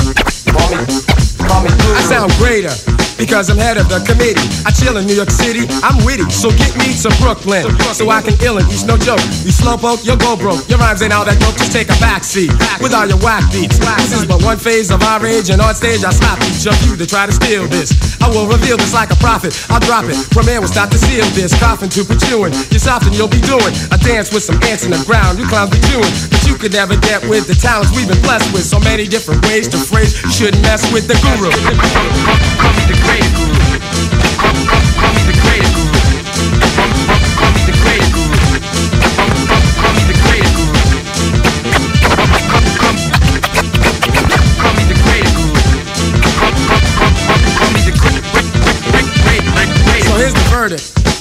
call 1.44 1.60
me 1.60 1.70
guru. 1.76 1.94
I 1.94 2.02
sound 2.08 2.32
greater. 2.40 2.95
Because 3.18 3.50
I'm 3.50 3.58
head 3.58 3.78
of 3.78 3.88
the 3.88 4.04
committee. 4.04 4.44
I 4.68 4.72
chill 4.72 4.98
in 4.98 5.08
New 5.08 5.16
York 5.16 5.32
City, 5.32 5.66
I'm 5.82 5.98
witty. 6.04 6.28
So 6.30 6.52
get 6.52 6.76
me 6.76 6.92
to 7.04 7.10
Brooklyn. 7.24 7.66
So 7.96 8.10
I 8.10 8.22
can 8.22 8.36
ill 8.44 8.58
and 8.58 8.68
eat 8.72 8.86
no 8.86 8.98
joke. 8.98 9.24
You 9.48 9.54
slowpoke, 9.56 10.06
you'll 10.06 10.20
go 10.20 10.36
broke. 10.36 10.68
Your 10.68 10.80
rhymes 10.80 11.02
ain't 11.02 11.14
all 11.14 11.26
that 11.26 11.40
dope, 11.40 11.56
just 11.56 11.72
take 11.72 11.88
a 11.90 11.98
backseat. 12.04 12.52
With 12.84 12.94
all 12.94 13.08
your 13.08 13.20
whack 13.24 13.48
beats. 13.52 13.80
This 13.80 14.22
is 14.22 14.26
but 14.26 14.44
one 14.44 14.58
phase 14.58 14.92
of 14.92 15.02
our 15.04 15.20
rage, 15.20 15.50
and 15.50 15.62
on 15.62 15.74
stage 15.74 16.04
I 16.04 16.12
slap 16.12 16.38
each 16.46 16.68
of 16.68 16.78
you 16.86 16.96
to 16.98 17.06
try 17.06 17.26
to 17.26 17.34
steal 17.34 17.68
this. 17.68 17.96
I 18.22 18.30
will 18.30 18.48
reveal 18.48 18.78
this 18.78 18.94
like 18.94 19.12
a 19.12 19.20
prophet. 19.22 19.56
I'll 19.70 19.80
drop 19.80 20.06
it. 20.06 20.18
Premier 20.32 20.60
will 20.60 20.68
start 20.68 20.92
to 20.92 20.98
seal 20.98 21.26
this. 21.38 21.54
Coughing 21.60 21.90
to 21.90 22.04
pursuing. 22.04 22.54
Yourself 22.74 23.06
and 23.08 23.16
you'll 23.16 23.32
be 23.32 23.42
doing 23.42 23.74
a 23.92 23.98
dance 23.98 24.34
with 24.34 24.44
some 24.44 24.62
ants 24.64 24.84
in 24.84 24.92
the 24.92 25.02
ground. 25.06 25.40
You 25.40 25.48
clowns 25.48 25.72
be 25.72 25.80
chewing. 25.88 26.12
But 26.30 26.42
you 26.48 26.56
could 26.58 26.74
never 26.74 26.98
get 26.98 27.24
with 27.30 27.48
the 27.48 27.56
talents 27.56 27.96
we've 27.96 28.08
been 28.08 28.22
blessed 28.22 28.52
with. 28.52 28.66
So 28.66 28.80
many 28.80 29.08
different 29.08 29.46
ways 29.46 29.68
to 29.70 29.78
phrase. 29.78 30.18
You 30.24 30.32
shouldn't 30.32 30.64
mess 30.64 30.84
with 30.92 31.08
the 31.08 31.16
guru. 31.22 31.54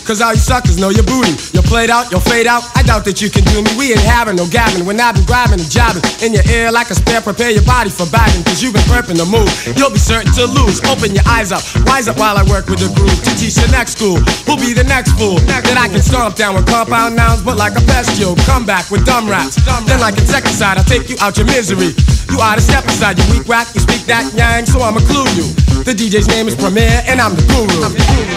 Cause 0.05 0.21
all 0.21 0.37
you 0.37 0.39
suckers 0.39 0.77
know 0.77 0.91
your 0.91 1.03
booty. 1.09 1.33
You're 1.57 1.65
played 1.65 1.89
out, 1.89 2.13
you'll 2.13 2.21
fade 2.21 2.47
out. 2.47 2.61
I 2.77 2.85
doubt 2.85 3.09
that 3.09 3.25
you 3.25 3.33
can 3.33 3.43
do 3.49 3.65
me. 3.65 3.73
We 3.81 3.97
ain't 3.97 4.05
having 4.05 4.37
no 4.37 4.45
gabbing. 4.45 4.85
When 4.85 5.01
I've 5.01 5.17
been 5.17 5.25
grabbing 5.25 5.61
and 5.61 5.71
jabbing 5.73 6.05
in 6.21 6.37
your 6.37 6.45
ear 6.53 6.69
like 6.71 6.93
a 6.93 6.95
spare. 6.95 7.25
Prepare 7.25 7.51
your 7.57 7.65
body 7.65 7.89
for 7.89 8.05
bagging. 8.13 8.45
Cause 8.45 8.61
you've 8.61 8.77
been 8.77 8.85
prepping 8.85 9.17
the 9.17 9.25
move. 9.25 9.49
You'll 9.81 9.91
be 9.91 9.99
certain 9.99 10.29
to 10.37 10.45
lose. 10.45 10.85
Open 10.85 11.17
your 11.17 11.25
eyes 11.25 11.53
up. 11.57 11.65
rise 11.89 12.05
up 12.07 12.21
while 12.21 12.37
I 12.37 12.45
work 12.45 12.69
with 12.69 12.85
the 12.85 12.93
groove. 12.93 13.17
To 13.25 13.33
teach 13.41 13.57
the 13.57 13.69
next 13.73 13.97
school. 13.97 14.21
Who'll 14.45 14.61
be 14.61 14.77
the 14.77 14.85
next 14.85 15.17
fool? 15.17 15.41
That 15.49 15.65
I 15.81 15.89
can 15.89 16.05
stomp 16.05 16.37
down 16.37 16.55
with 16.55 16.69
compound 16.69 17.17
nouns, 17.17 17.41
but 17.41 17.57
like 17.57 17.73
a 17.73 17.85
bestial. 17.89 18.37
Come 18.45 18.69
back 18.69 18.91
with 18.93 19.09
dumb 19.09 19.25
raps. 19.29 19.57
Then 19.89 20.01
like 20.01 20.21
insecticide, 20.21 20.77
I'll 20.77 20.85
take 20.85 21.09
you 21.09 21.17
out 21.21 21.41
your 21.41 21.47
misery. 21.47 21.97
You 22.35 22.41
oughta 22.41 22.61
step 22.61 22.85
aside, 22.87 23.17
you 23.17 23.25
weak 23.31 23.47
whack. 23.47 23.69
You 23.75 23.81
speak 23.81 24.07
that 24.07 24.27
yang, 24.35 24.67
so 24.67 24.81
I'ma 24.83 24.99
clue 25.07 25.23
you. 25.39 25.47
The 25.87 25.95
DJ's 25.95 26.27
name 26.27 26.49
is 26.49 26.57
Premier, 26.57 26.91
and 27.07 27.21
I'm 27.21 27.37
the 27.37 27.47
guru. 27.47 27.79
I'm 27.79 27.95
the 27.95 28.03
guru. 28.03 28.35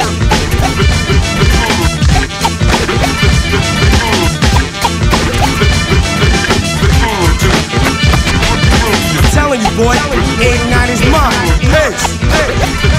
telling 9.33 9.61
you, 9.61 9.71
boy, 9.73 9.97
89 10.45 10.89
is 10.93 11.01
mine. 11.09 11.57
Peace. 11.65 12.17
Donc, 12.29 12.96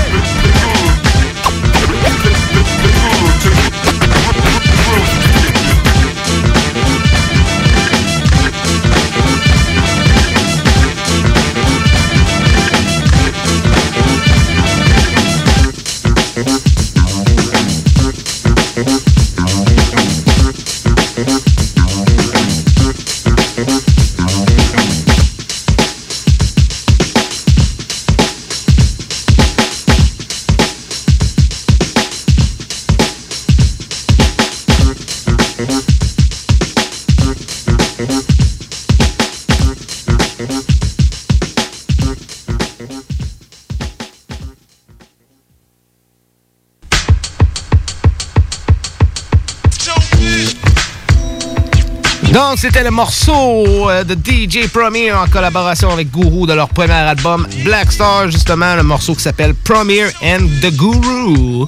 c'était 52.60 52.82
le 52.82 52.90
morceau 52.90 53.88
euh, 53.88 54.02
de 54.02 54.14
DJ 54.14 54.66
Premier 54.66 55.12
en 55.12 55.28
collaboration 55.28 55.92
avec 55.92 56.10
Guru 56.10 56.44
de 56.44 56.54
leur 56.54 56.68
premier 56.68 56.92
album 56.92 57.46
Black 57.64 57.92
Star, 57.92 58.28
justement, 58.28 58.74
le 58.74 58.82
morceau 58.82 59.14
qui 59.14 59.22
s'appelle 59.22 59.54
Premier 59.54 60.06
and 60.24 60.48
the 60.60 60.74
Guru. 60.74 61.66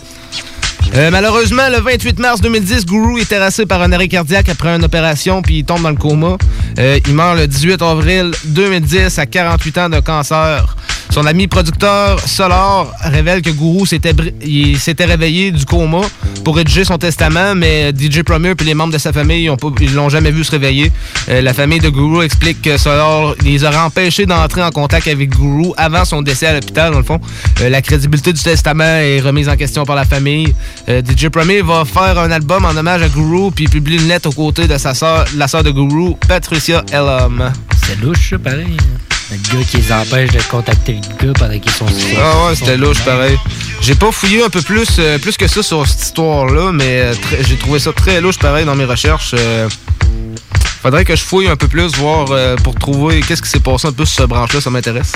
Euh, 0.96 1.10
malheureusement, 1.12 1.68
le 1.68 1.78
28 1.78 2.18
mars 2.18 2.40
2010, 2.40 2.86
Guru 2.86 3.20
est 3.20 3.28
terrassé 3.28 3.66
par 3.66 3.80
un 3.82 3.92
arrêt 3.92 4.08
cardiaque 4.08 4.48
après 4.48 4.74
une 4.74 4.84
opération, 4.84 5.42
puis 5.42 5.58
il 5.58 5.64
tombe 5.64 5.82
dans 5.82 5.90
le 5.90 5.96
coma. 5.96 6.36
Euh, 6.80 6.98
il 7.06 7.14
meurt 7.14 7.38
le 7.38 7.46
18 7.46 7.80
avril 7.82 8.32
2010 8.46 9.16
à 9.20 9.26
48 9.26 9.78
ans 9.78 9.88
de 9.90 10.00
cancer. 10.00 10.76
Son 11.10 11.26
ami 11.26 11.48
producteur 11.48 12.20
Solar 12.20 12.86
révèle 13.00 13.42
que 13.42 13.50
Guru 13.50 13.84
s'était 13.86 15.04
réveillé 15.04 15.50
du 15.50 15.64
coma 15.64 16.02
pour 16.44 16.56
rédiger 16.56 16.84
son 16.84 16.98
testament, 16.98 17.54
mais 17.56 17.92
DJ 17.92 18.22
Premier 18.22 18.50
et 18.58 18.64
les 18.64 18.74
membres 18.74 18.92
de 18.92 18.98
sa 18.98 19.12
famille 19.12 19.50
ils 19.80 19.94
l'ont 19.94 20.08
jamais 20.08 20.30
vu 20.30 20.44
se 20.44 20.52
réveiller. 20.52 20.92
Euh, 21.28 21.42
la 21.42 21.52
famille 21.52 21.80
de 21.80 21.88
Guru 21.88 22.24
explique 22.24 22.62
que 22.62 22.78
Solar 22.78 23.34
les 23.42 23.64
aurait 23.64 23.76
empêchés 23.78 24.24
d'entrer 24.24 24.62
en 24.62 24.70
contact 24.70 25.08
avec 25.08 25.30
Guru 25.30 25.72
avant 25.76 26.04
son 26.04 26.22
décès 26.22 26.46
à 26.46 26.54
l'hôpital, 26.54 26.92
dans 26.92 26.98
le 26.98 27.04
fond. 27.04 27.20
Euh, 27.60 27.68
la 27.68 27.82
crédibilité 27.82 28.32
du 28.32 28.42
testament 28.42 28.84
est 28.84 29.20
remise 29.20 29.48
en 29.48 29.56
question 29.56 29.84
par 29.84 29.96
la 29.96 30.04
famille. 30.04 30.54
Euh, 30.88 31.02
DJ 31.02 31.28
Premier 31.28 31.62
va 31.62 31.84
faire 31.84 32.18
un 32.18 32.30
album 32.30 32.64
en 32.64 32.76
hommage 32.76 33.02
à 33.02 33.08
Guru 33.08 33.50
puis 33.50 33.66
publie 33.66 33.96
une 33.96 34.08
lettre 34.08 34.28
aux 34.28 34.32
côtés 34.32 34.68
de 34.68 34.78
sa 34.78 34.94
sœur, 34.94 35.24
la 35.36 35.48
sœur 35.48 35.64
de 35.64 35.70
Guru, 35.70 36.14
Patricia 36.28 36.84
Elam. 36.92 37.52
C'est 37.84 38.00
louche, 38.00 38.34
pareil. 38.36 38.76
Le 39.30 39.36
gars 39.36 39.64
qui 39.64 39.76
les 39.76 39.92
empêche 39.92 40.30
de 40.32 40.42
contacter 40.50 40.94
le 41.20 41.26
gars 41.26 41.32
pendant 41.38 41.58
qu'ils 41.58 41.70
sont 41.72 41.86
Ah 42.20 42.46
ouais, 42.48 42.54
c'était 42.56 42.76
louche 42.76 43.00
pareil. 43.04 43.38
J'ai 43.80 43.94
pas 43.94 44.10
fouillé 44.10 44.42
un 44.42 44.50
peu 44.50 44.60
plus, 44.60 44.88
euh, 44.98 45.18
plus 45.18 45.36
que 45.36 45.46
ça 45.46 45.62
sur 45.62 45.86
cette 45.86 46.02
histoire-là, 46.02 46.72
mais 46.72 47.00
euh, 47.00 47.14
j'ai 47.48 47.56
trouvé 47.56 47.78
ça 47.78 47.92
très 47.92 48.20
louche 48.20 48.38
pareil 48.38 48.64
dans 48.64 48.74
mes 48.74 48.84
recherches. 48.84 49.34
euh. 49.38 49.68
Faudrait 50.82 51.04
que 51.04 51.14
je 51.14 51.22
fouille 51.22 51.48
un 51.48 51.56
peu 51.56 51.68
plus, 51.68 51.94
voir 51.96 52.26
euh, 52.30 52.56
pour 52.56 52.74
trouver 52.74 53.20
qu'est-ce 53.20 53.42
qui 53.42 53.48
s'est 53.48 53.60
passé 53.60 53.88
un 53.88 53.92
peu 53.92 54.04
sur 54.04 54.22
ce 54.22 54.26
branche-là, 54.26 54.60
ça 54.60 54.70
m'intéresse. 54.70 55.12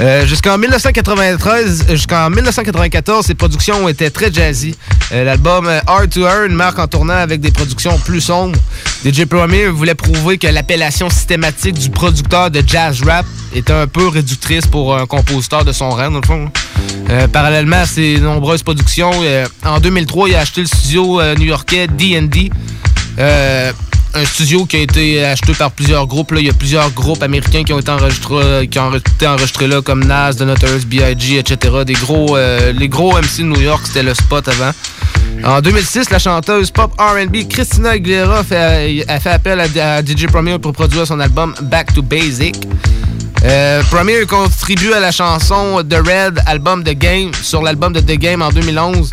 Euh, 0.00 0.26
jusqu'en 0.26 0.56
1993, 0.56 1.84
euh, 1.88 1.92
jusqu'en 1.92 2.30
1994, 2.30 3.26
ses 3.26 3.34
productions 3.34 3.86
étaient 3.88 4.10
très 4.10 4.32
jazzy. 4.32 4.74
Euh, 5.12 5.24
L'album 5.24 5.68
Hard 5.86 6.08
to 6.08 6.22
Earn 6.22 6.52
marque 6.52 6.78
en 6.78 6.86
tournant 6.86 7.14
avec 7.14 7.40
des 7.40 7.50
productions 7.50 7.98
plus 7.98 8.22
sombres. 8.22 8.58
DJ 9.04 9.26
Premier 9.26 9.66
voulait 9.66 9.94
prouver 9.94 10.38
que 10.38 10.46
l'appellation 10.46 11.10
systématique 11.10 11.78
du 11.78 11.90
producteur 11.90 12.50
de 12.50 12.62
jazz 12.66 13.02
rap 13.02 13.26
était 13.54 13.72
un 13.72 13.86
peu 13.86 14.08
réductrice 14.08 14.66
pour 14.66 14.96
un 14.96 15.06
compositeur 15.06 15.64
de 15.64 15.72
son 15.72 15.90
rang, 15.90 16.10
dans 16.10 16.20
le 16.20 16.26
fond. 16.26 16.50
Euh, 17.10 17.28
parallèlement 17.28 17.82
à 17.82 17.86
ses 17.86 18.18
nombreuses 18.18 18.62
productions, 18.62 19.10
en 19.64 19.80
2003, 19.80 20.28
il 20.30 20.34
a 20.34 20.40
acheté 20.40 20.62
le 20.62 20.66
studio 20.66 21.20
new-yorkais 21.34 21.88
D&D. 21.88 22.50
Euh, 24.14 24.20
un 24.20 24.24
studio 24.24 24.64
qui 24.66 24.76
a 24.76 24.80
été 24.80 25.24
acheté 25.24 25.54
par 25.54 25.70
plusieurs 25.70 26.06
groupes. 26.06 26.32
Il 26.36 26.46
y 26.46 26.50
a 26.50 26.52
plusieurs 26.52 26.90
groupes 26.92 27.22
américains 27.22 27.64
qui 27.64 27.72
ont 27.72 27.78
été 27.78 27.90
enregistrés, 27.90 28.68
qui 28.68 28.78
ont 28.78 28.94
été 28.94 29.26
enregistrés 29.26 29.66
là, 29.66 29.82
comme 29.82 30.04
Nas, 30.04 30.34
The 30.34 30.42
Notorious 30.42 30.84
B.I.G., 30.86 31.38
etc. 31.38 31.84
Des 31.86 31.94
gros, 31.94 32.36
euh, 32.36 32.72
les 32.72 32.88
gros 32.88 33.12
MC 33.12 33.38
de 33.38 33.44
New 33.44 33.60
York, 33.60 33.82
c'était 33.86 34.02
le 34.02 34.14
spot 34.14 34.48
avant. 34.48 34.72
En 35.44 35.60
2006, 35.60 36.10
la 36.10 36.18
chanteuse 36.18 36.70
pop 36.70 36.92
R&B 36.98 37.48
Christina 37.48 37.90
Aguilera 37.90 38.44
fait, 38.44 39.04
a 39.08 39.20
fait 39.20 39.30
appel 39.30 39.60
à, 39.60 40.02
DJ 40.02 40.26
Premier 40.26 40.58
pour 40.58 40.72
produire 40.72 41.06
son 41.06 41.18
album 41.18 41.54
Back 41.62 41.94
to 41.94 42.02
Basic. 42.02 42.56
Euh, 43.44 43.82
Premier 43.90 44.26
contribue 44.26 44.92
à 44.92 45.00
la 45.00 45.12
chanson 45.12 45.82
The 45.88 45.96
Red, 46.06 46.42
album 46.44 46.82
de 46.82 46.92
Game, 46.92 47.30
sur 47.42 47.62
l'album 47.62 47.92
de 47.92 48.00
The 48.00 48.18
Game 48.18 48.42
en 48.42 48.50
2011. 48.50 49.10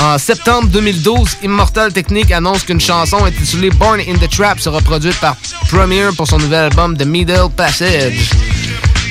En 0.00 0.16
septembre 0.16 0.68
2012, 0.68 1.38
Immortal 1.42 1.92
Technique 1.92 2.30
annonce 2.30 2.62
qu'une 2.62 2.80
chanson 2.80 3.24
intitulée 3.24 3.70
Born 3.70 4.00
in 4.00 4.14
the 4.14 4.30
Trap 4.30 4.60
sera 4.60 4.80
produite 4.80 5.18
par 5.18 5.36
Premier 5.68 6.08
pour 6.16 6.28
son 6.28 6.38
nouvel 6.38 6.66
album 6.66 6.96
The 6.96 7.04
Middle 7.04 7.50
Passage. 7.56 8.30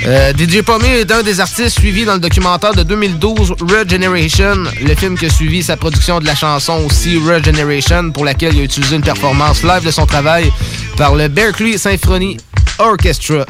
Euh, 0.05 0.31
DJ 0.33 0.61
Premier 0.61 0.99
est 0.99 1.11
un 1.11 1.23
des 1.23 1.41
artistes 1.41 1.79
suivis 1.79 2.05
dans 2.05 2.13
le 2.13 2.19
documentaire 2.19 2.73
de 2.73 2.83
2012 2.83 3.55
Regeneration, 3.59 4.63
le 4.81 4.95
film 4.95 5.17
qui 5.17 5.25
a 5.25 5.29
suivi 5.29 5.61
sa 5.61 5.75
production 5.75 6.19
de 6.19 6.25
la 6.25 6.35
chanson 6.35 6.81
aussi 6.85 7.17
Regeneration, 7.17 8.11
pour 8.11 8.23
laquelle 8.23 8.55
il 8.55 8.61
a 8.61 8.63
utilisé 8.63 8.95
une 8.95 9.01
performance 9.01 9.63
live 9.63 9.85
de 9.85 9.91
son 9.91 10.05
travail 10.05 10.51
par 10.95 11.15
le 11.15 11.27
Berkeley 11.27 11.77
Symphony 11.77 12.37
Orchestra. 12.79 13.45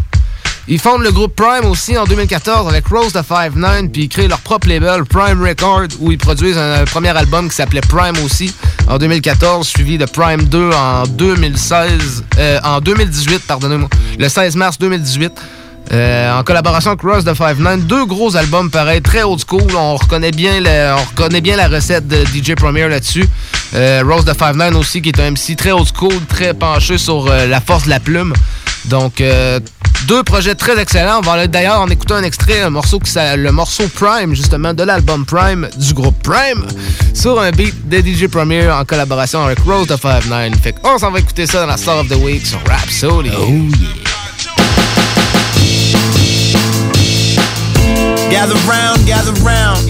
Ils 0.70 0.80
fondent 0.80 1.03
le 1.03 1.11
groupe 1.11 1.34
Prime 1.34 1.65
aussi 1.70 1.97
en 1.97 2.03
2014 2.03 2.68
avec 2.68 2.88
Rose 2.88 3.13
the 3.13 3.20
5-9 3.20 3.89
puis 3.89 4.03
ils 4.03 4.09
créent 4.09 4.28
leur 4.28 4.39
propre 4.39 4.68
label 4.68 5.05
Prime 5.05 5.41
Record 5.41 5.88
où 5.99 6.11
ils 6.11 6.18
produisent 6.18 6.57
un, 6.57 6.82
un 6.82 6.86
premier 6.86 7.15
album 7.15 7.47
qui 7.47 7.55
s'appelait 7.55 7.80
Prime 7.82 8.18
aussi 8.26 8.53
en 8.89 8.97
2014 8.97 9.65
suivi 9.65 9.97
de 9.97 10.03
Prime 10.05 10.43
2 10.43 10.72
en 10.72 11.03
2016 11.07 12.26
euh, 12.38 12.59
en 12.65 12.82
2018 12.82 13.43
pardonnez-moi 13.47 13.89
le 14.20 14.28
16 14.28 14.57
mars 14.57 14.78
2018 14.78 15.32
euh, 15.91 16.38
en 16.38 16.43
collaboration 16.43 16.91
avec 16.91 17.01
Rose 17.01 17.23
the 17.23 17.29
5-9 17.29 17.85
deux 17.85 18.05
gros 18.05 18.35
albums 18.35 18.69
pareils 18.69 19.01
très 19.01 19.23
old 19.23 19.39
school 19.39 19.73
on 19.75 19.95
reconnaît 19.95 20.31
bien 20.31 20.59
on 20.59 21.55
la 21.55 21.67
recette 21.67 22.07
de 22.07 22.25
DJ 22.25 22.55
Premier 22.55 22.88
là-dessus 22.88 23.27
Euh, 23.75 24.01
Rose 24.05 24.23
the 24.23 24.33
5-9 24.38 24.75
aussi 24.75 25.01
qui 25.01 25.09
est 25.09 25.19
un 25.19 25.31
MC 25.31 25.55
très 25.57 25.71
old 25.71 25.88
school 25.93 26.13
très 26.29 26.53
penché 26.53 26.97
sur 26.97 27.27
euh, 27.27 27.47
la 27.47 27.59
force 27.59 27.83
de 27.83 27.89
la 27.89 27.99
plume 27.99 28.33
donc, 28.85 29.21
deux 30.07 30.23
projets 30.23 30.55
très 30.55 30.79
excellents. 30.79 31.19
On 31.25 31.47
d'ailleurs 31.47 31.81
en 31.81 31.89
écouter 31.89 32.13
un 32.13 32.23
extrait, 32.23 32.61
un 32.61 32.69
morceau 32.69 32.99
qui 32.99 33.11
le 33.35 33.51
morceau 33.51 33.83
Prime, 33.89 34.33
justement, 34.33 34.73
de 34.73 34.83
l'album 34.83 35.25
Prime 35.25 35.67
du 35.75 35.93
groupe 35.93 36.15
Prime, 36.23 36.65
sur 37.13 37.38
un 37.41 37.51
beat 37.51 37.89
de 37.89 37.97
DJ 37.97 38.27
Premier 38.27 38.69
en 38.69 38.85
collaboration 38.85 39.43
avec 39.43 39.59
Rose 39.59 39.88
the 39.88 40.01
5-9. 40.01 40.55
Fait 40.61 40.73
qu'on 40.73 40.97
s'en 40.97 41.11
va 41.11 41.19
écouter 41.19 41.47
ça 41.47 41.59
dans 41.61 41.67
la 41.67 41.75
Star 41.77 41.97
of 41.97 42.07
the 42.07 42.15
Week 42.15 42.45
sur. 42.45 42.61
Oh 43.38 44.06
Gather 48.30 48.55
round, 48.67 49.05
gather 49.05 49.34
round. 49.43 49.88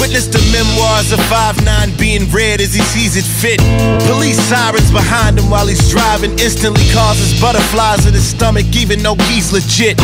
Witness 0.00 0.26
the 0.26 0.42
memoirs 0.50 1.12
of 1.12 1.20
5'9 1.30 1.98
being 1.98 2.28
read 2.30 2.60
as 2.60 2.74
he 2.74 2.82
sees 2.82 3.16
it 3.16 3.24
fit. 3.24 3.60
Police 4.08 4.40
sirens 4.40 4.90
behind 4.90 5.38
him 5.38 5.48
while 5.50 5.66
he's 5.66 5.88
driving 5.90 6.32
instantly 6.38 6.82
causes 6.92 7.40
butterflies 7.40 8.06
in 8.06 8.14
his 8.14 8.26
stomach, 8.26 8.66
even 8.74 9.02
though 9.02 9.14
he's 9.30 9.52
legit. 9.52 9.98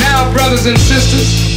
Now, 0.00 0.32
brothers 0.32 0.66
and 0.66 0.78
sisters, 0.78 1.56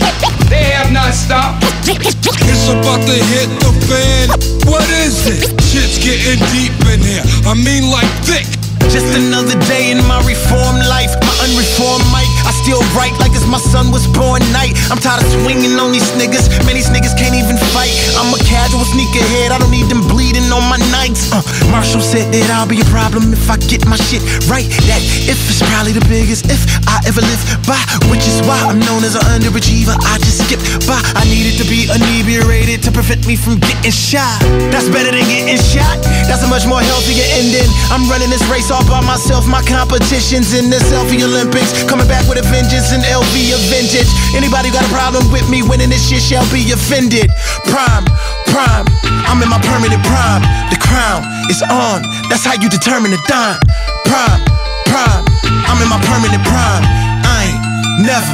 they 0.50 0.70
have 0.76 0.92
not 0.92 1.14
stopped. 1.14 1.64
It's 1.88 2.70
about 2.70 3.02
to 3.08 3.18
hit 3.34 3.50
the 3.60 3.72
fan. 3.90 4.30
What 4.70 4.88
is 4.90 5.26
it? 5.26 5.62
Shit's 5.62 5.98
getting 5.98 6.40
deep 6.54 6.74
in 6.94 7.02
here. 7.02 7.24
I 7.46 7.54
mean, 7.56 7.90
like 7.90 8.08
thick. 8.24 8.63
Just 8.90 9.16
another 9.16 9.56
day 9.70 9.92
in 9.92 10.02
my 10.06 10.20
reformed 10.26 10.84
life, 10.90 11.14
my 11.24 11.36
unreformed 11.46 12.06
mic. 12.12 12.28
I 12.44 12.52
still 12.52 12.82
write 12.98 13.16
like 13.24 13.32
it's 13.32 13.48
my 13.48 13.62
son 13.62 13.92
was 13.92 14.08
born 14.08 14.42
night. 14.52 14.76
I'm 14.92 15.00
tired 15.00 15.24
of 15.24 15.30
swinging 15.42 15.80
on 15.80 15.92
these 15.92 16.10
niggas. 16.20 16.50
Man, 16.66 16.76
these 16.76 16.90
niggas 16.90 17.16
can't 17.16 17.36
even 17.38 17.56
fight. 17.72 17.94
I'm 18.20 18.34
a 18.34 18.42
casual 18.44 18.84
sneakerhead. 18.84 19.54
I 19.54 19.58
don't 19.62 19.72
need 19.72 19.88
them 19.88 20.04
bleeding 20.10 20.50
on 20.52 20.66
my 20.68 20.78
nights. 20.92 21.32
Uh, 21.32 21.42
Marshall 21.72 22.02
said 22.02 22.34
that 22.34 22.50
I'll 22.52 22.68
be 22.68 22.82
a 22.82 22.90
problem 22.92 23.32
if 23.32 23.48
I 23.50 23.58
get 23.58 23.86
my 23.86 23.96
shit 23.96 24.22
right. 24.52 24.68
That 24.90 25.02
if 25.30 25.40
is 25.48 25.62
probably 25.70 25.94
the 25.94 26.06
biggest 26.10 26.50
if 26.52 26.66
I 26.90 27.00
ever 27.06 27.22
live 27.22 27.42
by, 27.64 27.80
which 28.10 28.26
is 28.28 28.42
why 28.44 28.58
I'm 28.66 28.82
known 28.82 29.06
as 29.06 29.16
an 29.16 29.26
underachiever. 29.30 29.94
I 29.94 30.18
just 30.20 30.44
skip 30.50 30.60
by. 30.90 31.00
I 31.16 31.24
needed 31.30 31.62
to 31.62 31.66
be 31.70 31.88
inebriated 31.88 32.82
to 32.84 32.92
prevent 32.92 33.26
me 33.30 33.38
from 33.38 33.62
getting 33.62 33.94
shot. 33.94 34.42
That's 34.74 34.90
better 34.90 35.14
than 35.14 35.26
getting 35.30 35.62
shot. 35.62 36.02
That's 36.26 36.44
a 36.44 36.50
much 36.50 36.66
more 36.66 36.82
healthier 36.82 37.26
ending. 37.38 37.70
I'm 37.94 38.10
running 38.10 38.30
this 38.34 38.44
race 38.50 38.73
all 38.74 38.84
by 38.90 39.06
myself. 39.06 39.46
My 39.46 39.62
competition's 39.62 40.58
in 40.58 40.74
the 40.74 40.82
selfie 40.90 41.22
Olympics. 41.22 41.86
Coming 41.86 42.10
back 42.10 42.26
with 42.26 42.42
a 42.42 42.46
vengeance 42.50 42.90
and 42.90 43.06
LV 43.06 43.36
a 43.54 43.60
vintage. 43.70 44.10
Anybody 44.34 44.74
got 44.74 44.82
a 44.82 44.90
problem 44.90 45.30
with 45.30 45.46
me 45.54 45.62
winning 45.62 45.94
this 45.94 46.02
shit 46.10 46.26
shall 46.26 46.44
be 46.50 46.66
offended. 46.74 47.30
Prime, 47.70 48.04
prime. 48.50 48.86
I'm 49.30 49.38
in 49.46 49.50
my 49.50 49.62
permanent 49.62 50.02
prime. 50.02 50.42
The 50.74 50.82
crown 50.82 51.22
is 51.54 51.62
on. 51.70 52.02
That's 52.34 52.42
how 52.42 52.58
you 52.58 52.68
determine 52.68 53.14
the 53.14 53.22
dime. 53.30 53.62
Prime, 54.10 54.42
prime. 54.90 55.24
I'm 55.70 55.78
in 55.78 55.88
my 55.88 56.02
permanent 56.10 56.42
prime. 56.42 56.84
I 57.22 57.54
ain't 57.54 57.62
never 58.10 58.34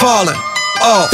falling 0.00 0.40
off. 0.80 1.12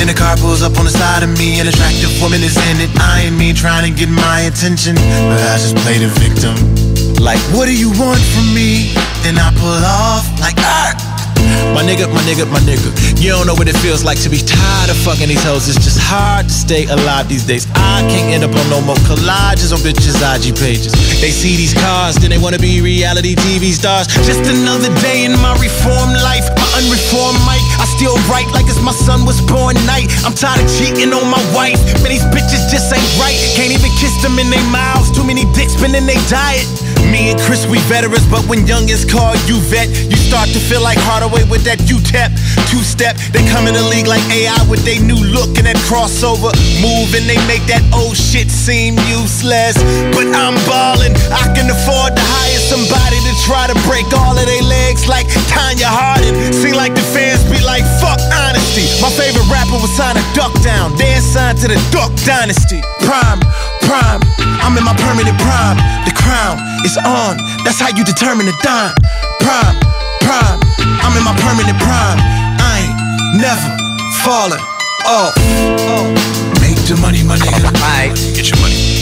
Then 0.00 0.06
the 0.06 0.16
car 0.16 0.36
pulls 0.36 0.62
up 0.62 0.78
on 0.80 0.88
the 0.88 0.94
side 0.94 1.22
of 1.22 1.30
me. 1.36 1.60
An 1.60 1.68
attractive 1.68 2.08
woman 2.24 2.40
is 2.40 2.56
in 2.56 2.80
it. 2.80 2.90
I 2.96 3.28
ain't 3.28 3.36
me 3.36 3.52
trying 3.52 3.84
to 3.84 3.92
get 3.92 4.08
my 4.08 4.48
attention, 4.48 4.96
but 4.96 5.40
I 5.44 5.58
just 5.60 5.76
play 5.76 5.98
the 5.98 6.08
victim. 6.08 6.77
Like, 7.20 7.40
what 7.50 7.66
do 7.66 7.74
you 7.76 7.90
want 7.98 8.20
from 8.34 8.54
me? 8.54 8.94
Then 9.22 9.38
I 9.38 9.50
pull 9.58 9.82
off 9.84 10.24
like, 10.40 10.56
ah. 10.58 11.08
My 11.74 11.82
nigga, 11.82 12.10
my 12.10 12.22
nigga, 12.26 12.46
my 12.50 12.58
nigga. 12.66 12.90
You 13.22 13.30
don't 13.30 13.46
know 13.46 13.54
what 13.54 13.68
it 13.68 13.76
feels 13.78 14.02
like 14.02 14.18
to 14.22 14.30
be 14.30 14.38
tired 14.38 14.90
of 14.90 14.96
fucking 15.06 15.28
these 15.28 15.42
hoes. 15.42 15.68
It's 15.68 15.78
just 15.78 15.98
hard 16.00 16.46
to 16.46 16.54
stay 16.54 16.86
alive 16.86 17.28
these 17.28 17.46
days. 17.46 17.66
I 17.74 18.02
can't 18.10 18.34
end 18.34 18.42
up 18.42 18.54
on 18.54 18.66
no 18.70 18.80
more 18.80 18.98
collages 19.06 19.70
on 19.70 19.78
bitches' 19.82 20.18
IG 20.18 20.58
pages. 20.58 20.92
They 21.20 21.30
see 21.30 21.54
these 21.56 21.74
cars, 21.74 22.16
then 22.16 22.30
they 22.30 22.38
wanna 22.38 22.58
be 22.58 22.80
reality 22.80 23.34
TV 23.34 23.70
stars. 23.70 24.06
Just 24.26 24.46
another 24.50 24.90
day 25.02 25.24
in 25.24 25.32
my 25.38 25.54
reformed 25.58 26.18
life. 26.22 26.46
My 26.58 26.68
unreformed 26.82 27.38
mic. 27.46 27.62
I 27.78 27.86
still 27.94 28.16
write 28.26 28.50
like 28.50 28.66
it's 28.66 28.82
my 28.82 28.94
son 28.94 29.26
was 29.26 29.38
born 29.46 29.74
night. 29.86 30.10
I'm 30.26 30.34
tired 30.34 30.62
of 30.62 30.68
cheating 30.70 31.14
on 31.14 31.26
my 31.30 31.42
wife. 31.54 31.78
Man, 32.02 32.10
these 32.10 32.26
bitches 32.34 32.66
just 32.70 32.90
ain't 32.90 33.12
right. 33.22 33.38
Can't 33.54 33.70
even 33.70 33.90
kiss 33.98 34.14
them 34.22 34.38
in 34.38 34.50
their 34.50 34.64
mouths. 34.70 35.10
Too 35.14 35.24
many 35.24 35.46
dicks 35.54 35.78
been 35.78 35.94
in 35.94 36.06
their 36.06 36.22
diet. 36.26 36.66
Me 37.08 37.32
and 37.32 37.40
Chris, 37.40 37.64
we 37.66 37.80
veterans, 37.88 38.28
but 38.28 38.44
when 38.48 38.68
youngins 38.68 39.08
call 39.08 39.32
you 39.48 39.56
vet, 39.72 39.88
you 39.88 40.16
start 40.16 40.48
to 40.52 40.60
feel 40.60 40.84
like 40.84 41.00
Hardaway 41.00 41.48
with 41.48 41.64
that 41.64 41.80
U-tap, 41.88 42.28
two-step. 42.68 43.16
They 43.32 43.40
come 43.48 43.64
in 43.64 43.72
the 43.72 43.86
league 43.88 44.06
like 44.06 44.20
AI 44.28 44.60
with 44.68 44.84
they 44.84 45.00
new 45.00 45.16
look 45.16 45.56
and 45.56 45.64
that 45.64 45.80
crossover 45.88 46.52
move, 46.84 47.08
and 47.16 47.24
they 47.24 47.40
make 47.48 47.64
that 47.72 47.80
old 47.96 48.12
shit 48.12 48.52
seem 48.52 49.00
useless. 49.08 49.80
But 50.12 50.28
I'm 50.36 50.56
ballin', 50.68 51.16
I 51.32 51.48
can 51.56 51.72
afford 51.72 52.12
to 52.12 52.24
hire 52.24 52.60
somebody 52.60 53.16
to 53.24 53.32
try 53.48 53.64
to 53.72 53.76
break 53.88 54.04
all 54.12 54.36
of 54.36 54.44
their 54.44 54.64
legs 54.68 55.08
like 55.08 55.24
Tanya 55.48 55.88
Harding. 55.88 56.36
Seem 56.52 56.76
like 56.76 56.92
the 56.92 57.04
fans 57.16 57.40
be 57.48 57.56
like, 57.64 57.88
fuck 58.04 58.20
honesty. 58.36 58.84
My 59.00 59.08
favorite 59.08 59.48
rapper 59.48 59.80
was 59.80 59.90
signed 59.96 60.20
to 60.20 60.26
Duck 60.36 60.52
Down, 60.60 60.92
then 61.00 61.24
signed 61.24 61.56
to 61.64 61.72
the 61.72 61.80
Duck 61.88 62.12
Dynasty. 62.28 62.84
Prime, 63.00 63.40
prime, 63.84 64.20
I'm 64.64 64.76
in 64.76 64.84
my 64.84 64.94
permanent 64.96 65.38
prime. 65.38 65.76
The 66.04 66.14
crown 66.14 66.58
is 66.84 66.96
on, 66.98 67.38
that's 67.64 67.80
how 67.80 67.88
you 67.94 68.04
determine 68.04 68.46
the 68.46 68.56
dime. 68.62 68.94
Prime, 69.40 69.76
prime, 70.24 70.58
I'm 71.04 71.14
in 71.16 71.24
my 71.24 71.34
permanent 71.38 71.78
prime. 71.78 72.18
I 72.58 72.88
ain't 72.88 72.98
never 73.40 73.68
falling 74.24 74.62
off. 75.06 75.34
Make 76.60 76.78
the 76.86 76.98
money, 77.00 77.22
my 77.22 77.36
nigga. 77.36 78.34
Get 78.34 78.50
your 78.50 78.60
money. 78.60 78.97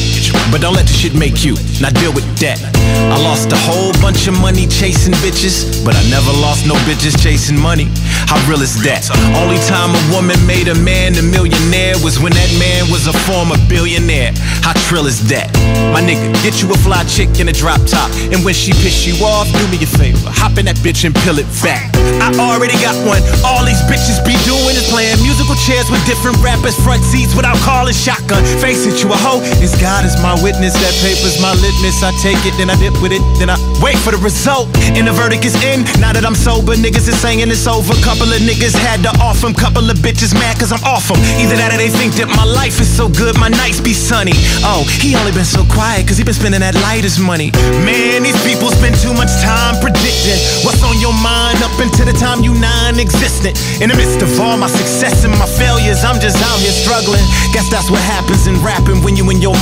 But 0.51 0.61
don't 0.61 0.75
let 0.75 0.87
the 0.87 0.93
shit 0.93 1.15
make 1.15 1.45
you. 1.45 1.55
Now 1.81 1.91
deal 1.91 2.13
with 2.13 2.25
that. 2.41 2.63
I 3.11 3.19
lost 3.23 3.53
a 3.53 3.57
whole 3.57 3.93
bunch 4.01 4.27
of 4.27 4.35
money 4.41 4.67
chasing 4.67 5.15
bitches, 5.25 5.85
but 5.85 5.95
I 5.95 6.03
never 6.09 6.31
lost 6.31 6.67
no 6.67 6.75
bitches 6.87 7.19
chasing 7.19 7.59
money. 7.59 7.91
How 8.31 8.39
real 8.49 8.63
is 8.63 8.79
that? 8.83 9.07
Only 9.35 9.59
time 9.67 9.95
a 9.95 10.03
woman 10.15 10.39
made 10.47 10.69
a 10.69 10.75
man 10.75 11.15
a 11.19 11.23
millionaire 11.23 11.95
was 12.03 12.19
when 12.19 12.33
that 12.33 12.51
man 12.59 12.91
was 12.91 13.07
a 13.07 13.15
former 13.27 13.57
billionaire. 13.69 14.33
How 14.63 14.75
trill 14.87 15.07
is 15.07 15.23
that? 15.29 15.51
My 15.91 16.03
nigga, 16.03 16.31
get 16.43 16.63
you 16.63 16.71
a 16.71 16.79
fly 16.79 17.03
chick 17.05 17.39
in 17.39 17.49
a 17.49 17.55
drop 17.55 17.83
top, 17.87 18.11
and 18.31 18.45
when 18.45 18.55
she 18.55 18.73
piss 18.73 19.07
you 19.07 19.15
off, 19.25 19.47
do 19.51 19.63
me 19.71 19.79
a 19.83 19.87
favor, 19.87 20.31
hop 20.31 20.59
in 20.59 20.67
that 20.67 20.79
bitch 20.83 21.05
and 21.05 21.15
peel 21.23 21.39
it 21.39 21.49
back. 21.63 21.91
I 22.23 22.31
already 22.39 22.79
got 22.83 22.95
one. 23.07 23.23
All 23.43 23.63
these 23.67 23.81
bitches 23.91 24.23
be 24.23 24.35
doing 24.47 24.75
is 24.79 24.87
playing 24.91 25.19
musical 25.23 25.55
chairs 25.67 25.91
with 25.91 26.03
different 26.07 26.39
rappers, 26.43 26.75
front 26.83 27.03
seats 27.03 27.35
without 27.35 27.59
calling 27.63 27.95
shotgun. 27.95 28.43
Face 28.63 28.87
it, 28.87 29.03
you 29.03 29.11
a 29.11 29.19
hoe. 29.19 29.43
Is 29.63 29.75
God 29.81 30.05
is 30.07 30.15
my 30.23 30.36
witness. 30.43 30.75
That 30.75 30.95
paper's 31.03 31.41
my 31.41 31.53
litmus. 31.61 32.03
I 32.03 32.13
take 32.23 32.41
it, 32.47 32.55
then 32.59 32.71
I 32.71 32.77
dip 32.77 32.97
with 33.03 33.13
it, 33.13 33.23
then 33.39 33.51
I 33.51 33.57
wait 33.83 33.99
for 33.99 34.11
the 34.11 34.19
result. 34.19 34.69
And 34.97 35.07
the 35.07 35.13
verdict 35.13 35.45
is 35.45 35.57
in. 35.63 35.85
Now 36.01 36.13
that 36.13 36.25
I'm 36.25 36.35
sober, 36.35 36.75
niggas 36.75 37.09
is 37.09 37.19
saying 37.21 37.41
it's 37.41 37.67
over. 37.67 37.95
Couple 38.03 38.29
of 38.29 38.41
niggas 38.43 38.75
had 38.75 39.03
to 39.05 39.13
off 39.21 39.45
'em. 39.45 39.55
Couple 39.55 39.89
of 39.89 39.97
bitches 39.99 40.33
mad 40.35 40.59
cause 40.59 40.73
I'm 40.73 40.83
off 40.85 41.11
'em. 41.11 41.19
Either 41.41 41.57
that 41.57 41.73
or 41.73 41.79
they 41.79 41.91
think 41.91 42.15
that 42.17 42.29
my 42.29 42.45
life 42.45 42.81
is 42.81 42.89
so 42.89 43.09
good, 43.09 43.37
my 43.39 43.49
nights 43.49 43.81
be 43.81 43.95
sunny. 43.95 44.35
Oh, 44.65 44.85
he 45.01 45.15
only 45.17 45.33
been 45.33 45.45
so 45.45 45.65
quiet 45.65 46.07
cause 46.07 46.19
he 46.19 46.25
been 46.25 46.35
spending 46.35 46.61
that 46.61 46.75
lightest 46.75 47.19
money. 47.19 47.53
Man, 47.85 48.23
these 48.23 48.41
people 48.43 48.71
spend 48.71 48.95
too 49.01 49.15
much 49.15 49.31
time 49.43 49.79
predicting 49.81 50.39
what's 50.65 50.83
on 50.83 50.99
your 51.01 51.15
mind 51.15 51.63
up 51.63 51.79
until 51.81 52.07
the 52.07 52.17
time 52.19 52.43
you 52.43 52.53
non-existent. 52.55 53.59
In 53.81 53.89
the 53.91 53.97
midst 53.97 54.23
of 54.23 54.31
all 54.41 54.57
my 54.57 54.69
success 54.69 55.25
and 55.25 55.37
my 55.39 55.47
failures, 55.47 56.05
I'm 56.05 56.21
just 56.21 56.37
out 56.43 56.59
here 56.61 56.73
struggling. 56.73 57.25
Guess 57.53 57.69
that's 57.71 57.91
what 57.91 58.01
happens 58.01 58.47
in 58.47 58.63
rapping 58.63 59.03
when 59.03 59.17
you 59.17 59.29
in 59.31 59.41
your 59.41 59.57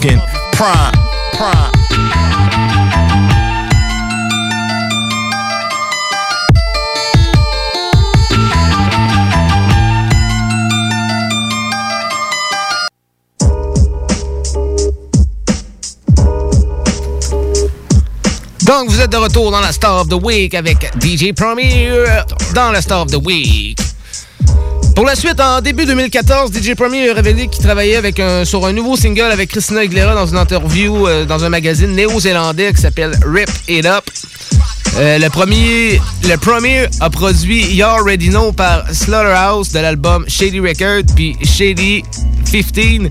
motherfucking 0.00 0.20
prime. 0.52 0.92
Prime. 1.32 1.70
Donc, 18.66 18.88
vous 18.88 19.00
êtes 19.00 19.10
de 19.10 19.16
retour 19.16 19.50
dans 19.50 19.60
la 19.60 19.72
Star 19.72 20.00
of 20.00 20.08
the 20.08 20.22
Week 20.22 20.54
avec 20.54 20.92
DJ 21.00 21.32
Premier 21.34 22.04
dans 22.54 22.70
la 22.70 22.80
Star 22.80 23.02
of 23.02 23.10
the 23.10 23.16
Week. 23.16 23.89
Pour 24.94 25.04
la 25.06 25.14
suite, 25.14 25.40
en 25.40 25.60
début 25.60 25.86
2014, 25.86 26.52
DJ 26.52 26.74
Premier 26.74 27.10
a 27.10 27.14
révélé 27.14 27.48
qu'il 27.48 27.62
travaillait 27.62 28.00
sur 28.44 28.66
un 28.66 28.72
nouveau 28.72 28.96
single 28.96 29.30
avec 29.32 29.50
Christina 29.50 29.80
Aguilera 29.80 30.14
dans 30.14 30.26
une 30.26 30.36
interview 30.36 31.06
euh, 31.06 31.24
dans 31.24 31.44
un 31.44 31.48
magazine 31.48 31.94
néo-zélandais 31.94 32.72
qui 32.72 32.82
s'appelle 32.82 33.12
Rip 33.24 33.50
It 33.68 33.86
Up. 33.86 34.04
Euh, 34.96 35.18
le 35.18 35.28
premier, 35.28 36.88
a 37.00 37.10
produit 37.10 37.74
You 37.74 37.86
Already 37.86 38.28
Know 38.30 38.52
par 38.52 38.84
Slaughterhouse 38.92 39.72
de 39.72 39.78
l'album 39.78 40.24
Shady 40.28 40.60
Record 40.60 41.02
puis 41.14 41.36
Shady 41.42 42.02
15 42.50 43.10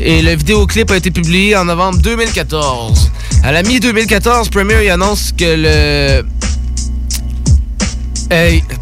et 0.00 0.22
le 0.22 0.36
vidéoclip 0.36 0.90
a 0.90 0.96
été 0.96 1.10
publié 1.10 1.56
en 1.56 1.64
novembre 1.64 1.98
2014. 1.98 3.10
À 3.42 3.52
la 3.52 3.62
mi-2014, 3.62 4.50
Premier 4.50 4.90
annonce 4.90 5.32
que 5.36 5.44
le 5.44 6.26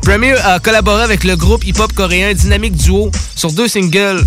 Premier 0.03 0.33
a 0.45 0.59
collaboré 0.61 1.03
avec 1.03 1.25
le 1.25 1.37
groupe 1.37 1.67
hip-hop 1.67 1.93
coréen 1.93 2.33
Dynamic 2.33 2.75
Duo 2.75 3.11
sur 3.37 3.53
deux 3.53 3.69
singles 3.69 4.25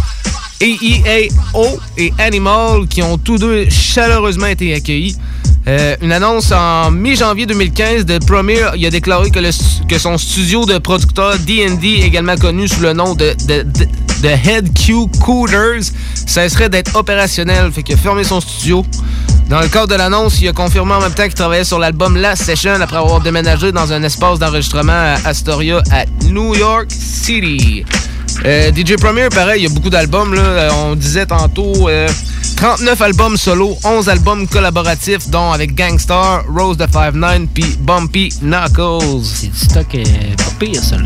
AEAO 0.61 1.80
et 1.97 2.13
Animal 2.19 2.88
qui 2.88 3.01
ont 3.01 3.17
tous 3.17 3.38
deux 3.39 3.67
chaleureusement 3.69 4.45
été 4.45 4.73
accueillis. 4.76 5.15
Euh, 5.67 5.95
une 6.01 6.11
annonce 6.11 6.51
en 6.51 6.91
mi-janvier 6.91 7.47
2015 7.47 8.05
de 8.05 8.19
Premier, 8.19 8.61
a 8.61 8.89
déclaré 8.91 9.32
que, 9.32 9.97
son 9.97 10.17
studio 10.19 10.65
de 10.65 10.78
producteur 10.78 11.39
D&D, 11.39 12.01
également 12.03 12.36
connu 12.36 12.67
sous 12.67 12.82
le 12.82 12.93
nom 12.93 13.15
de- 13.15 13.36
de 14.26 14.32
Head 14.32 14.73
Q 14.73 15.05
Cooters, 15.21 15.84
cesserait 16.26 16.67
d'être 16.67 16.95
opérationnel, 16.95 17.71
fait 17.71 17.84
qu'il 17.84 17.93
a 17.93 17.97
fermé 17.97 18.23
son 18.23 18.41
studio. 18.41 18.84
Dans 19.49 19.59
le 19.59 19.67
cadre 19.67 19.88
de 19.88 19.93
l'annonce, 19.93 20.41
il 20.41 20.47
a 20.47 20.51
confirmé 20.51 20.93
en 20.93 20.99
même 20.99 21.13
temps 21.13 21.26
qu'il 21.26 21.36
travaillait 21.36 21.63
sur 21.63 21.78
l'album 21.78 22.17
Last 22.17 22.43
Session 22.43 22.73
après 22.82 22.97
avoir 22.97 23.21
déménagé 23.21 23.71
dans 23.71 23.93
un 23.93 24.01
espace 24.01 24.39
d'enregistrement 24.39 24.91
à 24.91 25.17
Astoria 25.26 25.84
à 25.91 26.05
New 26.28 26.55
York 26.55 26.88
City. 26.89 27.86
Euh, 28.45 28.71
DJ 28.71 28.95
Premier, 28.95 29.30
pareil, 29.30 29.61
il 29.61 29.69
y 29.69 29.71
a 29.71 29.73
beaucoup 29.76 29.91
d'albums. 29.91 30.34
Euh, 30.36 30.71
On 30.73 30.95
disait 30.95 31.28
tantôt 31.28 31.88
euh, 31.88 32.07
39 32.55 32.99
albums 33.03 33.38
solo, 33.38 33.78
11 33.84 34.09
albums 34.09 34.47
collaboratifs, 34.47 35.30
dont 35.30 35.51
avec 35.51 35.76
Gangstar, 35.76 36.45
Rose 36.49 36.78
the 36.78 36.91
5-9 36.91 37.45
puis 37.53 37.78
Bumpy 37.80 38.30
Knuckles. 38.41 39.23
C'est 39.23 39.51
du 39.51 39.59
stock 39.59 39.86
pas 39.91 40.43
pire, 40.57 40.84
ça, 40.84 40.97
là. 40.97 41.05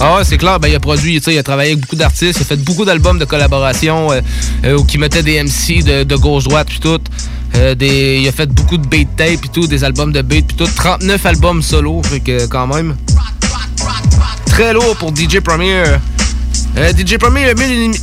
Ah 0.00 0.20
c'est 0.24 0.36
clair, 0.36 0.60
ben, 0.60 0.68
il 0.68 0.74
a 0.74 0.80
produit, 0.80 1.16
il 1.16 1.38
a 1.38 1.42
travaillé 1.42 1.72
avec 1.72 1.82
beaucoup 1.82 1.96
d'artistes, 1.96 2.38
il 2.38 2.42
a 2.42 2.44
fait 2.44 2.56
beaucoup 2.56 2.84
d'albums 2.84 3.18
de 3.18 3.24
collaboration 3.24 4.12
euh, 4.12 4.20
euh, 4.64 4.84
qui 4.84 4.98
mettaient 4.98 5.22
des 5.22 5.42
MC 5.42 5.82
de, 5.82 6.04
de 6.04 6.16
gauche-droite 6.16 6.68
puis 6.68 6.80
tout. 6.80 7.00
Euh, 7.54 7.74
des, 7.74 8.18
il 8.20 8.28
a 8.28 8.32
fait 8.32 8.46
beaucoup 8.46 8.76
de 8.76 8.86
beat 8.86 9.08
tape 9.16 9.40
puis 9.40 9.48
tout, 9.48 9.66
des 9.66 9.84
albums 9.84 10.12
de 10.12 10.20
beat 10.20 10.46
puis 10.48 10.56
tout. 10.56 10.66
39 10.66 11.24
albums 11.24 11.62
solo, 11.62 12.02
fait 12.02 12.20
que 12.20 12.46
quand 12.46 12.66
même. 12.66 12.96
Très 14.46 14.72
lourd 14.72 14.96
pour 14.96 15.14
DJ 15.14 15.40
Premier. 15.40 15.84
Euh, 16.78 16.92
DJ 16.92 17.16
Premier, 17.16 17.54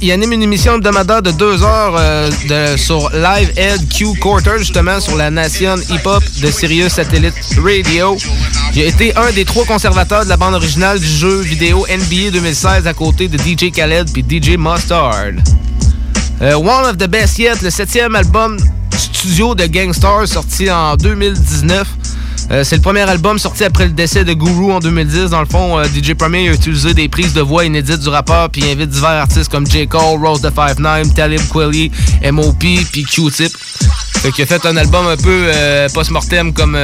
il 0.02 0.12
anime 0.12 0.32
une- 0.34 0.42
émission 0.42 0.76
hebdomadaire 0.76 1.22
de 1.22 1.30
deux 1.30 1.62
heures 1.62 1.96
euh, 1.96 2.32
sur 2.76 3.12
Live 3.12 3.52
Ed 3.56 3.88
Q 3.88 4.16
Quarter, 4.20 4.58
justement, 4.58 5.00
sur 5.00 5.16
la 5.16 5.30
nation 5.30 5.76
hip-hop 5.92 6.24
de 6.42 6.50
Sirius 6.50 6.94
Satellite 6.94 7.36
Radio. 7.64 8.18
Il 8.76 8.82
a 8.82 8.86
été 8.86 9.16
un 9.16 9.32
des 9.32 9.46
trois 9.46 9.66
conservateurs 9.66 10.24
de 10.24 10.30
la 10.30 10.38
bande 10.38 10.56
originale 10.56 11.00
du 11.00 11.06
jeu 11.06 11.42
vidéo 11.42 11.86
NBA 11.88 12.32
2016 12.32 12.88
à 12.88 12.94
côté 12.96 13.28
de 13.28 13.38
DJ 13.38 13.72
Khaled 13.72 14.10
puis 14.12 14.24
DJ 14.28 14.58
Mustard. 14.58 15.14
Euh, 16.42 16.56
One 16.56 16.86
of 16.90 16.98
the 16.98 17.08
Best 17.08 17.38
Yet, 17.38 17.62
le 17.62 17.70
septième 17.70 18.16
album 18.16 18.58
studio 19.04 19.56
de 19.56 19.66
Gangstar 19.66 20.28
sorti 20.28 20.70
en 20.72 20.96
2019. 20.96 21.88
Euh, 22.52 22.64
c'est 22.64 22.76
le 22.76 22.82
premier 22.82 23.02
album 23.02 23.40
sorti 23.40 23.64
après 23.64 23.86
le 23.86 23.92
décès 23.92 24.24
de 24.24 24.34
Guru 24.34 24.72
en 24.72 24.80
2010. 24.80 25.30
Dans 25.30 25.40
le 25.40 25.46
fond, 25.46 25.78
euh, 25.80 25.86
DJ 25.86 26.14
Premier 26.14 26.50
a 26.50 26.54
utilisé 26.54 26.94
des 26.94 27.08
prises 27.08 27.34
de 27.34 27.42
voix 27.42 27.66
inédites 27.66 28.00
du 28.00 28.10
rappeur 28.10 28.50
puis 28.50 28.64
invite 28.64 28.90
divers 28.90 29.10
artistes 29.10 29.50
comme 29.50 29.68
J. 29.68 29.88
Cole, 29.88 30.20
Rose 30.26 30.42
the 30.42 30.54
5'9, 30.54 31.14
Talib 31.14 31.42
Kweli, 31.50 31.92
M.O.P. 32.22 32.80
puis 32.92 33.04
Q-Tip. 33.04 33.52
Fait 34.22 34.42
a 34.42 34.46
fait 34.46 34.66
un 34.66 34.78
album 34.78 35.08
un 35.08 35.18
peu 35.18 35.48
euh, 35.54 35.90
post-mortem 35.94 36.54
comme, 36.54 36.78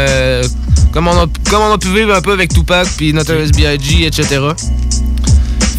comme, 0.91 1.07
on 1.07 1.17
a, 1.17 1.26
comme 1.49 1.61
on 1.61 1.74
a 1.74 1.78
pu 1.78 1.88
vivre 1.93 2.13
un 2.13 2.22
peu 2.22 2.34
avec 2.34 2.53
Tupac 2.53 2.88
puis 2.97 3.13
Notorious 3.13 3.51
B.I.G., 3.51 4.05
etc. 4.05 4.39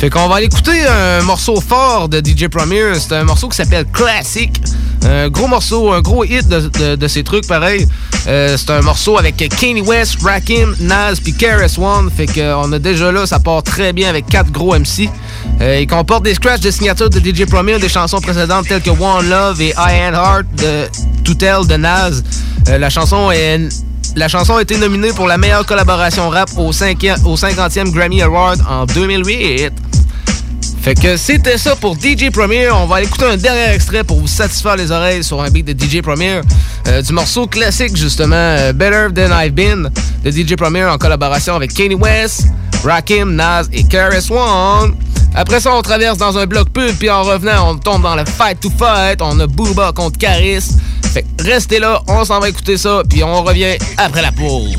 Fait 0.01 0.09
qu'on 0.09 0.29
va 0.29 0.37
aller 0.37 0.47
écouter 0.47 0.87
un 0.89 1.21
morceau 1.25 1.61
fort 1.61 2.09
de 2.09 2.23
DJ 2.25 2.49
Premier. 2.49 2.95
C'est 2.95 3.13
un 3.13 3.25
morceau 3.25 3.51
qui 3.51 3.57
s'appelle 3.57 3.85
Classic. 3.93 4.51
Un 5.05 5.29
gros 5.29 5.47
morceau, 5.47 5.93
un 5.93 6.01
gros 6.01 6.25
hit 6.25 6.49
de, 6.49 7.07
ces 7.07 7.23
trucs 7.23 7.47
pareil. 7.47 7.87
Euh, 8.27 8.57
c'est 8.57 8.71
un 8.71 8.81
morceau 8.81 9.19
avec 9.19 9.37
Kanye 9.37 9.83
West, 9.83 10.23
Rakim, 10.23 10.75
Nas 10.81 11.17
puis 11.23 11.35
KRS 11.35 11.79
One. 11.79 12.11
Fait 12.11 12.25
qu'on 12.25 12.73
a 12.73 12.79
déjà 12.79 13.13
là, 13.13 13.27
ça 13.27 13.41
part 13.41 13.63
très 13.63 13.93
bien 13.93 14.09
avec 14.09 14.25
quatre 14.25 14.51
gros 14.51 14.75
MC. 14.75 15.11
Euh, 15.61 15.81
il 15.83 15.87
comporte 15.87 16.25
des 16.25 16.33
scratchs 16.33 16.63
de 16.63 16.71
signature 16.71 17.11
de 17.11 17.21
DJ 17.21 17.45
Premier, 17.45 17.79
des 17.79 17.91
chansons 17.91 18.23
précédentes 18.23 18.69
telles 18.69 18.81
que 18.81 18.89
One 18.89 19.29
Love 19.29 19.61
et 19.61 19.75
I 19.77 20.01
Ain't 20.01 20.15
Heart 20.15 20.47
de 20.57 20.89
To 21.25 21.35
de 21.67 21.77
Nas. 21.77 22.23
Euh, 22.71 22.79
la 22.79 22.89
chanson 22.89 23.31
est 23.31 23.69
La 24.17 24.29
chanson 24.29 24.57
a 24.57 24.63
été 24.63 24.77
nominée 24.77 25.13
pour 25.13 25.27
la 25.27 25.39
meilleure 25.39 25.65
collaboration 25.65 26.29
rap 26.29 26.51
au, 26.57 26.73
5e, 26.73 27.25
au 27.25 27.37
50e 27.37 27.91
Grammy 27.91 28.23
Award 28.23 28.61
en 28.69 28.85
2008. 28.87 29.73
Fait 30.83 30.95
que 30.95 31.17
c'était 31.17 31.59
ça 31.59 31.77
pour 31.77 31.95
DJ 31.95 32.31
Premier. 32.33 32.71
On 32.71 32.87
va 32.87 32.97
aller 32.97 33.07
écouter 33.07 33.27
un 33.27 33.37
dernier 33.37 33.73
extrait 33.75 34.03
pour 34.03 34.19
vous 34.19 34.27
satisfaire 34.27 34.77
les 34.77 34.91
oreilles 34.91 35.23
sur 35.23 35.41
un 35.43 35.51
beat 35.51 35.67
de 35.67 35.73
DJ 35.73 36.01
Premier. 36.03 36.41
Euh, 36.89 37.03
du 37.03 37.13
morceau 37.13 37.47
classique, 37.47 37.97
justement, 37.97 38.35
euh, 38.35 38.73
Better 38.73 39.09
Than 39.15 39.31
I've 39.31 39.53
Been, 39.53 39.91
de 40.25 40.31
DJ 40.31 40.57
Premier 40.57 40.85
en 40.85 40.99
collaboration 40.99 41.55
avec 41.55 41.73
Kanye 41.73 41.95
West, 41.95 42.47
Rakim, 42.83 43.35
Nas 43.35 43.65
et 43.73 43.85
KRS 43.85 44.31
One. 44.31 44.95
Après 45.35 45.61
ça, 45.61 45.73
on 45.73 45.83
traverse 45.83 46.19
dans 46.19 46.37
un 46.39 46.47
bloc 46.47 46.71
pub, 46.71 46.95
puis 46.97 47.09
en 47.11 47.23
revenant, 47.23 47.71
on 47.71 47.79
tombe 47.79 48.03
dans 48.03 48.17
le 48.17 48.25
fight 48.25 48.61
to 48.61 48.71
fight. 48.71 49.21
On 49.23 49.39
a 49.41 49.47
Booba 49.47 49.93
contre 49.93 50.19
Caris. 50.19 50.77
Fait 51.13 51.23
que 51.23 51.45
restez 51.45 51.79
là, 51.79 52.03
on 52.09 52.25
s'en 52.25 52.41
va 52.41 52.49
écouter 52.49 52.77
ça, 52.77 53.03
puis 53.09 53.25
on 53.25 53.43
revient 53.43 53.77
après 53.97 54.23
la 54.23 54.33
pause. 54.33 54.77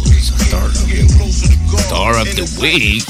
Star 1.77 2.11
of 2.19 2.35
the 2.35 2.47
week. 2.59 3.05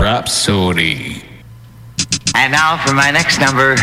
Rhapsody. 0.00 1.22
And 2.34 2.52
now 2.52 2.78
for 2.84 2.94
my 2.94 3.10
next 3.10 3.38
number, 3.40 3.74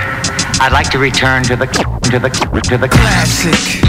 I'd 0.59 0.71
like 0.71 0.89
to 0.91 0.99
return 0.99 1.43
to 1.43 1.55
the 1.55 1.67
to 1.67 2.19
the 2.19 2.29
to 2.69 2.77
the 2.77 2.87
classic. 2.87 3.83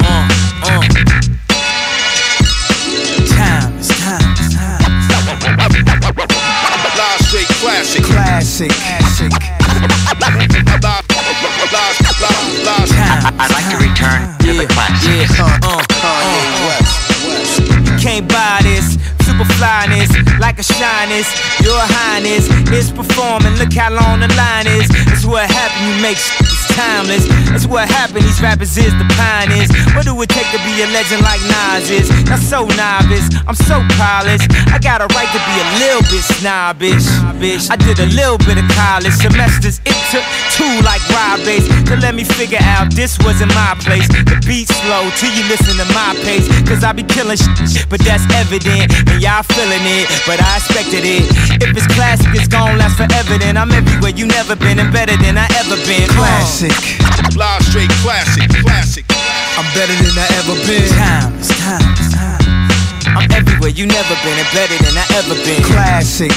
Uh, 0.00 0.28
uh. 0.62 1.23
Classic. 7.84 8.70
Classic. 8.70 8.70
Classic. 8.70 9.30
I'd 13.36 13.50
like 13.52 13.68
to 13.70 13.76
return 13.76 14.32
to 14.40 14.52
the 14.56 14.66
classic. 14.72 15.28
Yeah, 15.28 15.44
uh, 15.44 15.60
uh, 15.62 15.82
uh, 16.02 16.20
You 17.84 17.98
can't 18.00 18.28
buy 18.28 18.60
this 18.62 18.96
super 19.24 19.44
flyness, 19.54 20.10
like 20.40 20.58
a 20.58 20.62
shyness. 20.62 21.28
Your 21.60 21.78
highness 21.78 22.48
is 22.72 22.90
performing. 22.90 23.54
Look 23.56 23.72
how 23.74 23.90
long 23.92 24.20
the 24.20 24.28
line 24.34 24.66
is. 24.66 24.88
That's 24.88 25.24
what 25.24 25.48
happened. 25.50 25.96
You 25.96 26.02
make 26.02 26.16
shit 26.16 26.38
that's 26.40 26.63
timeless. 26.74 27.26
That's 27.50 27.66
what 27.66 27.88
happened. 27.88 28.26
These 28.26 28.42
rappers 28.42 28.76
is 28.76 28.92
the 28.98 29.06
pioneers. 29.14 29.70
What 29.94 30.04
do 30.04 30.14
it 30.22 30.28
take 30.28 30.46
to 30.50 30.60
be 30.66 30.82
a 30.82 30.88
legend 30.90 31.22
like 31.22 31.40
Nas 31.46 31.90
is? 31.90 32.10
Not 32.26 32.42
so 32.42 32.66
novice. 32.74 33.30
I'm 33.46 33.54
so 33.54 33.82
polished. 33.96 34.50
I 34.74 34.78
got 34.78 35.00
a 35.00 35.08
right 35.14 35.30
to 35.30 35.40
be 35.40 35.54
a 35.62 35.66
little 35.82 36.04
bit 36.10 36.22
snobbish. 36.38 37.06
I 37.70 37.76
did 37.76 37.98
a 38.02 38.08
little 38.12 38.38
bit 38.42 38.58
of 38.58 38.66
college 38.74 39.14
semesters. 39.14 39.80
It 39.86 39.98
took 40.10 40.26
two 40.58 40.74
like 40.82 41.02
Bass 41.46 41.66
to 41.90 41.96
let 41.98 42.14
me 42.14 42.24
figure 42.24 42.62
out 42.62 42.92
this 42.94 43.18
wasn't 43.22 43.54
my 43.54 43.74
place. 43.80 44.06
The 44.08 44.38
beat 44.46 44.68
slow 44.68 45.10
till 45.18 45.32
you 45.34 45.44
listen 45.46 45.78
to 45.78 45.86
my 45.94 46.14
pace. 46.26 46.46
Cause 46.66 46.82
I 46.82 46.92
be 46.92 47.02
killing 47.02 47.38
shit, 47.38 47.86
but 47.88 48.00
that's 48.00 48.26
evident. 48.34 48.90
And 49.10 49.22
y'all 49.22 49.42
feeling 49.42 49.84
it, 49.98 50.06
but 50.26 50.40
I 50.40 50.58
expected 50.58 51.04
it. 51.04 51.24
If 51.62 51.76
it's 51.76 51.86
classic, 51.94 52.34
it's 52.34 52.48
gon' 52.48 52.78
last 52.78 52.96
forever. 52.96 53.38
Then 53.38 53.56
I'm 53.56 53.70
everywhere 53.70 54.10
you 54.10 54.26
never 54.26 54.56
been 54.56 54.78
and 54.78 54.92
better 54.92 55.16
than 55.18 55.38
I 55.38 55.46
ever 55.60 55.76
been. 55.86 56.08
Classic. 56.14 56.63
Live 56.64 57.60
straight 57.68 57.90
classic. 58.00 58.48
Classic. 58.64 59.04
I'm 59.60 59.68
better 59.76 59.92
than 60.00 60.16
I 60.16 60.24
ever 60.40 60.56
been. 60.64 60.88
Time, 60.96 61.36
it's 61.36 61.52
time, 61.60 61.92
it's 61.92 62.08
time. 62.14 62.40
I'm 63.04 63.28
everywhere 63.36 63.68
you 63.68 63.84
never 63.84 64.16
been 64.24 64.32
and 64.32 64.48
better 64.56 64.72
than 64.80 64.96
I 64.96 65.04
ever 65.20 65.36
been. 65.44 65.60
Classic. 65.60 66.32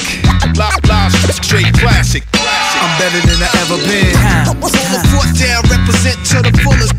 Live, 0.52 0.84
live 0.84 1.12
straight 1.32 1.72
classic. 1.80 2.28
I'm 2.36 2.92
better 3.00 3.24
than 3.24 3.40
I 3.40 3.48
ever 3.64 3.80
been. 3.88 4.12
Hold 4.52 4.68
the 4.68 5.00
foot 5.08 5.32
down, 5.32 5.64
represent 5.64 6.20
to 6.36 6.44
the 6.44 6.52
fullest. 6.60 6.92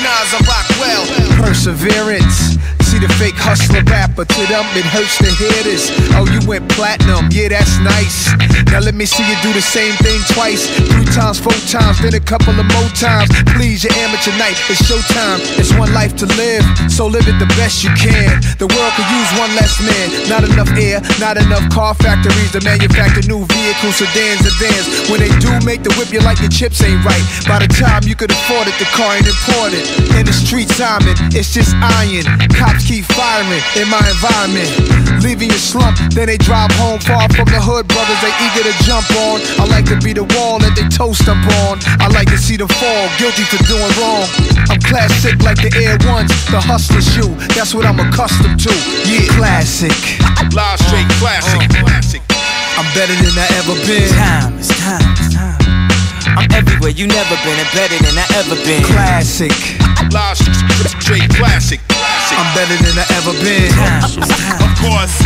Nas, 0.00 0.32
I 0.32 0.40
rock 0.48 0.64
well. 0.80 1.04
Perseverance. 1.44 2.56
The 3.04 3.12
fake 3.20 3.36
hustler 3.36 3.84
rapper, 3.84 4.24
to 4.24 4.42
them 4.48 4.64
it 4.72 4.88
hurts 4.88 5.20
to 5.20 5.28
hear 5.36 5.52
this. 5.60 5.92
Oh, 6.16 6.24
you 6.24 6.40
went 6.48 6.64
platinum, 6.72 7.28
yeah, 7.28 7.52
that's 7.52 7.76
nice. 7.84 8.32
Now 8.72 8.80
let 8.80 8.96
me 8.96 9.04
see 9.04 9.20
you 9.28 9.36
do 9.44 9.52
the 9.52 9.60
same 9.60 9.92
thing 10.00 10.16
twice, 10.32 10.64
three 10.88 11.04
times, 11.12 11.36
four 11.36 11.52
times, 11.68 12.00
then 12.00 12.16
a 12.16 12.24
couple 12.24 12.56
of 12.56 12.64
more 12.64 12.90
times. 12.96 13.28
Please, 13.52 13.84
your 13.84 13.92
amateur 14.00 14.32
night, 14.40 14.56
it's 14.72 14.80
showtime. 14.88 15.36
It's 15.60 15.68
one 15.76 15.92
life 15.92 16.16
to 16.16 16.26
live, 16.40 16.64
so 16.88 17.04
live 17.04 17.28
it 17.28 17.36
the 17.36 17.50
best 17.60 17.84
you 17.84 17.92
can. 17.92 18.40
The 18.56 18.72
world 18.72 18.92
could 18.96 19.10
use 19.12 19.30
one 19.36 19.52
less 19.52 19.76
man. 19.84 20.08
Not 20.32 20.48
enough 20.48 20.72
air, 20.72 21.04
not 21.20 21.36
enough 21.36 21.68
car 21.68 21.92
factories 21.92 22.56
to 22.56 22.64
manufacture 22.64 23.28
new 23.28 23.44
vehicles, 23.52 24.00
sedans, 24.00 24.48
and 24.48 24.56
vans. 24.56 25.12
When 25.12 25.20
they 25.20 25.32
do 25.44 25.52
make 25.60 25.84
the 25.84 25.92
whip, 26.00 26.08
you 26.08 26.24
like 26.24 26.40
your 26.40 26.48
chips 26.48 26.80
ain't 26.80 27.04
right. 27.04 27.24
By 27.44 27.60
the 27.60 27.68
time 27.68 28.08
you 28.08 28.16
could 28.16 28.32
afford 28.32 28.64
it, 28.64 28.76
the 28.80 28.88
car 28.96 29.12
ain't 29.12 29.28
important. 29.28 29.84
In 30.16 30.24
the 30.24 30.32
street, 30.32 30.72
Simon, 30.72 31.12
it's 31.36 31.52
just 31.52 31.76
iron. 31.76 32.24
Cops 32.56 32.86
keep 32.86 32.93
firing 33.02 33.62
in 33.80 33.88
my 33.88 34.02
environment. 34.04 34.70
Leaving 35.24 35.48
you 35.48 35.56
slump, 35.56 35.96
then 36.12 36.28
they 36.28 36.36
drive 36.36 36.70
home 36.76 37.00
far 37.00 37.26
from 37.32 37.48
the 37.48 37.56
hood. 37.56 37.88
Brothers, 37.88 38.20
they 38.20 38.34
eager 38.44 38.64
to 38.68 38.74
jump 38.84 39.08
on. 39.24 39.40
I 39.56 39.64
like 39.72 39.88
to 39.88 39.96
be 40.04 40.12
the 40.12 40.28
wall 40.36 40.60
that 40.60 40.76
they 40.76 40.84
toast 40.92 41.24
up 41.26 41.40
on. 41.64 41.80
I 41.98 42.12
like 42.12 42.28
to 42.28 42.38
see 42.38 42.60
them 42.60 42.68
fall, 42.68 43.08
guilty 43.16 43.42
for 43.48 43.58
doing 43.64 43.88
wrong. 43.96 44.28
I'm 44.68 44.80
classic 44.84 45.40
like 45.40 45.58
the 45.58 45.72
Air 45.80 45.96
Ones, 46.04 46.30
the 46.52 46.60
hustler 46.60 47.00
shoe. 47.00 47.32
That's 47.56 47.74
what 47.74 47.86
I'm 47.86 47.98
accustomed 47.98 48.60
to. 48.68 48.72
Yeah, 49.08 49.24
classic. 49.32 49.96
Live 50.52 50.78
straight 50.84 51.08
classic. 51.18 51.64
Oh. 51.80 51.88
Classic. 51.88 52.22
I'm 52.76 52.86
better 52.92 53.14
than 53.16 53.34
I 53.38 53.46
ever 53.64 53.74
been. 53.86 54.10
Time, 54.12 54.58
it's 54.58 54.68
time, 54.76 55.00
it's 55.16 55.34
time. 55.34 55.56
I'm 56.36 56.50
everywhere 56.52 56.90
you 56.90 57.06
never 57.06 57.36
been 57.46 57.58
and 57.58 57.70
better 57.72 57.96
than 58.02 58.18
I 58.18 58.26
ever 58.34 58.56
been. 58.66 58.82
Classic. 58.84 59.54
Live 60.12 60.36
straight 61.00 61.30
classic. 61.30 61.80
I'm 62.32 62.48
better 62.56 62.76
than 62.80 62.96
I 62.96 63.06
ever 63.20 63.34
been. 63.44 63.68
Of 64.64 64.72
course, 64.80 65.20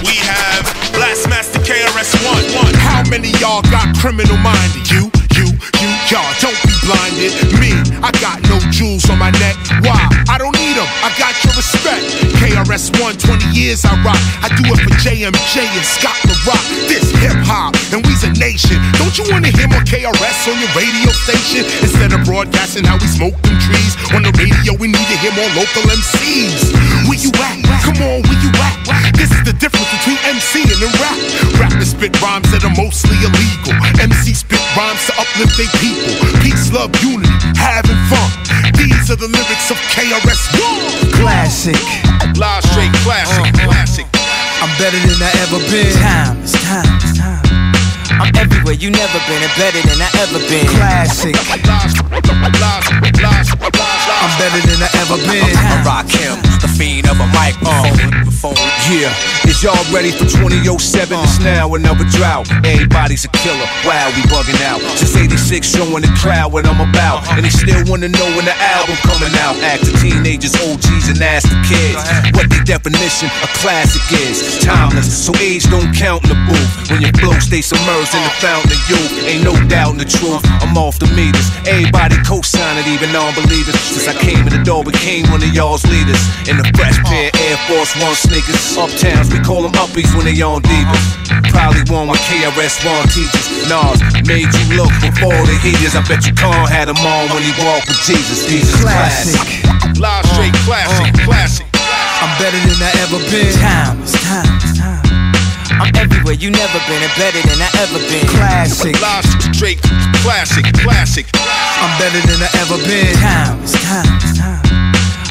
we 0.00 0.16
have 0.24 0.64
Blastmaster 0.96 1.60
KRS-One. 1.60 2.72
How 2.80 3.02
many 3.10 3.28
y'all 3.36 3.62
got 3.68 3.92
criminal 3.98 4.36
minded? 4.38 4.88
You, 4.88 5.10
you, 5.36 5.52
you, 5.52 5.88
y'all 6.08 6.32
don't 6.40 6.56
be 6.64 6.72
blinded. 6.84 7.32
Me, 7.60 7.72
I 8.00 8.08
got 8.20 8.40
no 8.48 8.56
jewels 8.72 9.04
on 9.12 9.20
my 9.20 9.30
neck. 9.36 9.56
Why? 9.84 10.00
I 10.28 10.40
don't 10.40 10.56
need 10.56 10.76
them. 10.76 10.88
I 11.04 11.12
got 11.20 11.36
your 11.44 11.52
respect. 11.52 12.04
KRS-One, 12.40 13.20
20 13.20 13.52
years 13.52 13.84
I 13.84 13.92
rock. 14.00 14.20
I 14.40 14.48
do 14.56 14.64
it 14.72 14.80
for 14.80 14.94
JMJ 15.04 15.54
and 15.68 15.84
Scott 15.84 16.16
LaRock. 16.24 16.64
This 16.88 17.04
hip 17.20 17.36
hop, 17.44 17.76
and 17.92 18.00
we's 18.08 18.24
a 18.24 18.32
nation. 18.40 18.80
Don't 18.96 19.12
you 19.20 19.28
wanna 19.28 19.52
hear 19.52 19.68
more 19.68 19.84
KRS 19.84 20.48
on 20.48 20.56
your 20.56 20.72
radio 20.72 21.12
station? 21.12 21.68
Instead 21.84 22.16
of 22.16 22.24
broadcasting 22.24 22.84
how 22.88 22.96
we 22.96 23.08
smoke 23.08 23.36
them 23.44 23.56
trees 23.60 23.92
on 24.16 24.24
the 24.24 24.32
radio, 24.40 24.72
we 24.80 24.88
need 24.88 25.08
to 25.12 25.16
hear 25.20 25.32
more 25.36 25.50
local 25.60 25.84
MCs. 25.92 26.72
Where 27.04 27.20
you 27.20 27.32
at? 27.36 27.60
Come 27.84 28.00
on, 28.00 28.24
where 28.24 28.40
you 28.40 28.50
at? 28.56 28.76
This 29.12 29.28
is 29.32 29.42
the 29.44 29.52
difference 29.60 29.88
between 30.00 30.16
MCing 30.24 30.72
and 30.72 30.92
rap. 31.02 31.18
Rappers 31.60 31.92
spit 31.92 32.16
rhymes 32.22 32.48
that 32.52 32.64
are 32.64 32.76
mostly 32.80 33.16
illegal. 33.20 33.76
MC 34.00 34.32
spit 34.32 34.62
rhymes 34.76 35.04
to 35.08 35.12
uplift 35.20 35.56
their 35.58 35.68
people. 35.82 35.97
Peace, 36.42 36.72
love, 36.72 36.90
unity, 37.02 37.28
having 37.56 37.98
fun. 38.10 38.30
These 38.74 39.10
are 39.10 39.16
the 39.16 39.28
lyrics 39.28 39.70
of 39.70 39.78
KRS-One. 39.94 41.12
Classic. 41.18 41.78
Live 42.36 42.64
straight 42.70 42.92
classic. 43.02 43.42
Uh-huh. 43.42 43.66
Classic. 43.68 44.06
I'm 44.62 44.70
better 44.78 44.98
than 44.98 45.18
I 45.22 45.30
ever 45.46 45.58
been. 45.70 45.94
Time, 45.98 46.38
it's 46.42 46.52
time, 46.62 46.86
it's 46.98 47.18
time. 47.18 47.42
I'm 48.18 48.34
everywhere 48.34 48.74
you 48.74 48.90
never 48.90 49.18
been 49.30 49.42
and 49.42 49.54
better 49.54 49.82
than 49.86 49.98
I 50.02 50.10
ever 50.22 50.40
been. 50.50 50.66
Classic. 50.74 51.34
I'm 51.34 51.70
better 54.38 54.60
than 54.66 54.82
I 54.82 54.90
ever 55.02 55.18
been. 55.26 55.54
I 55.56 55.82
rock 55.86 56.10
him, 56.10 56.38
the 56.60 56.68
fiend 56.68 57.06
of 57.08 57.20
a 57.20 57.26
microphone. 57.30 58.56
Uh. 58.56 58.67
Yeah, 58.88 59.12
is 59.44 59.60
y'all 59.60 59.76
ready 59.92 60.08
for 60.08 60.24
2007? 60.24 60.64
It's 61.20 61.36
now 61.44 61.68
another 61.76 62.08
drought. 62.08 62.48
Everybody's 62.64 63.28
a 63.28 63.28
killer. 63.36 63.68
Wow, 63.84 64.08
we 64.16 64.24
bugging 64.32 64.56
out. 64.64 64.80
Since 64.96 65.28
86, 65.28 65.60
showing 65.60 66.00
the 66.00 66.08
crowd 66.16 66.56
what 66.56 66.64
I'm 66.64 66.80
about. 66.80 67.20
And 67.36 67.44
they 67.44 67.52
still 67.52 67.84
wanna 67.84 68.08
know 68.08 68.24
when 68.32 68.48
the 68.48 68.56
album 68.56 68.96
coming 69.04 69.28
out. 69.44 69.60
Ask 69.60 69.84
the 69.84 69.92
teenagers, 70.00 70.56
OGs, 70.56 71.12
and 71.12 71.20
ask 71.20 71.44
the 71.52 71.60
kids 71.68 72.00
what 72.32 72.48
the 72.48 72.64
definition 72.64 73.28
of 73.44 73.52
classic 73.60 74.00
is. 74.24 74.56
Timeless, 74.64 75.04
so 75.04 75.36
age 75.36 75.68
don't 75.68 75.92
count 75.92 76.24
in 76.24 76.32
the 76.32 76.40
booth. 76.48 76.88
When 76.88 77.04
your 77.04 77.12
flow 77.20 77.36
stay 77.44 77.60
submerged 77.60 78.16
in 78.16 78.24
the 78.24 78.32
fountain 78.40 78.72
of 78.72 78.80
youth, 78.88 79.12
ain't 79.28 79.44
no 79.44 79.52
doubt 79.68 79.92
in 79.92 80.00
the 80.00 80.08
truth. 80.08 80.40
I'm 80.64 80.72
off 80.80 80.96
the 80.96 81.12
meters. 81.12 81.44
Everybody 81.68 82.16
co-sign 82.24 82.80
it, 82.80 82.88
even 82.88 83.12
non-believers. 83.12 83.76
Since 83.84 84.08
I 84.08 84.16
came 84.16 84.48
in 84.48 84.52
the 84.56 84.64
door, 84.64 84.80
became 84.80 85.28
one 85.28 85.44
of 85.44 85.52
y'all's 85.52 85.84
leaders. 85.84 86.24
In 86.48 86.56
the 86.56 86.64
fresh 86.72 86.96
pair 87.04 87.28
Air 87.36 87.60
Force 87.68 87.92
One 88.00 88.16
sneakers. 88.16 88.77
Uptowns, 88.78 89.26
we 89.34 89.42
call 89.42 89.66
them 89.66 89.74
uppies 89.74 90.06
when 90.14 90.22
they 90.22 90.38
on 90.38 90.62
divas. 90.62 91.06
Probably 91.50 91.82
one 91.90 92.06
with 92.06 92.22
KRS-One 92.30 93.10
teachers. 93.10 93.66
Nas 93.66 93.98
made 94.22 94.46
you 94.46 94.64
look 94.78 94.94
before 95.02 95.34
the 95.50 95.58
heaters. 95.66 95.98
I 95.98 96.06
bet 96.06 96.22
you 96.22 96.30
Khan 96.38 96.70
had 96.70 96.86
them 96.86 97.02
on 97.02 97.26
when 97.34 97.42
he 97.42 97.50
walked 97.58 97.90
with 97.90 97.98
Jesus. 98.06 98.46
These 98.46 98.70
is 98.70 98.78
classic. 98.78 99.66
Live 99.98 100.22
straight 100.30 100.54
classic. 100.62 101.10
Uh. 101.10 101.26
Classic. 101.26 101.66
I'm 102.22 102.30
better 102.38 102.60
than 102.70 102.78
I 102.78 102.90
ever 103.02 103.18
been. 103.26 103.50
Time, 103.58 103.98
it's 103.98 104.14
time, 104.22 104.46
it's 104.62 104.78
time. 104.78 105.02
I'm 105.82 105.90
everywhere 105.98 106.38
you 106.38 106.50
never 106.54 106.78
been 106.86 107.02
and 107.02 107.14
better 107.18 107.42
than 107.50 107.58
I 107.58 107.70
ever 107.82 107.98
been. 108.06 108.30
Classic. 108.30 108.94
Live 109.02 109.26
straight 109.58 109.82
classic. 110.22 110.62
Classic. 110.86 111.26
I'm 111.34 111.92
better 111.98 112.22
than 112.30 112.46
I 112.46 112.50
ever 112.62 112.78
been. 112.86 113.10
Time, 113.18 113.58
it's 113.58 113.74
time, 113.82 114.06
it's 114.22 114.38
time. 114.38 114.57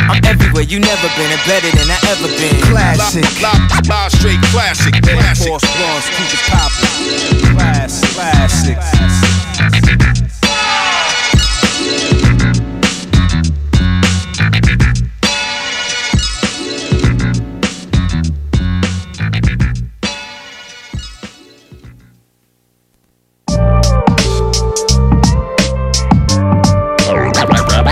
I'm 0.09 0.23
everywhere 0.25 0.63
you 0.63 0.79
never 0.79 1.09
been 1.15 1.31
and 1.31 1.43
better 1.45 1.69
than 1.71 1.87
I 1.91 1.99
ever 2.11 2.27
been. 2.39 2.55
Classic. 2.71 3.23
Live, 3.41 3.87
live, 3.87 4.11
straight 4.11 4.41
classic. 4.51 4.93
Classic. 5.03 5.47
Force 5.47 5.63
bars, 5.63 6.05
keep 6.15 6.31
it 6.31 6.43
poppin'. 6.47 7.55
Class, 7.55 8.01
classic. 8.13 8.77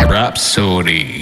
Rhapsody. 0.07 1.14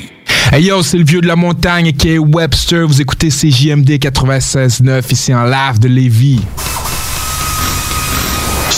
Hey 0.55 0.65
yo, 0.65 0.83
c'est 0.83 0.99
le 0.99 1.03
vieux 1.03 1.19
de 1.19 1.25
la 1.25 1.35
montagne 1.35 1.93
qui 1.93 2.09
est 2.09 2.19
Webster. 2.19 2.85
Vous 2.85 3.01
écoutez 3.01 3.29
CJMD 3.29 3.89
96.9 3.89 5.11
ici 5.11 5.33
en 5.33 5.45
live 5.45 5.79
de 5.79 5.87
Lévis. 5.87 6.41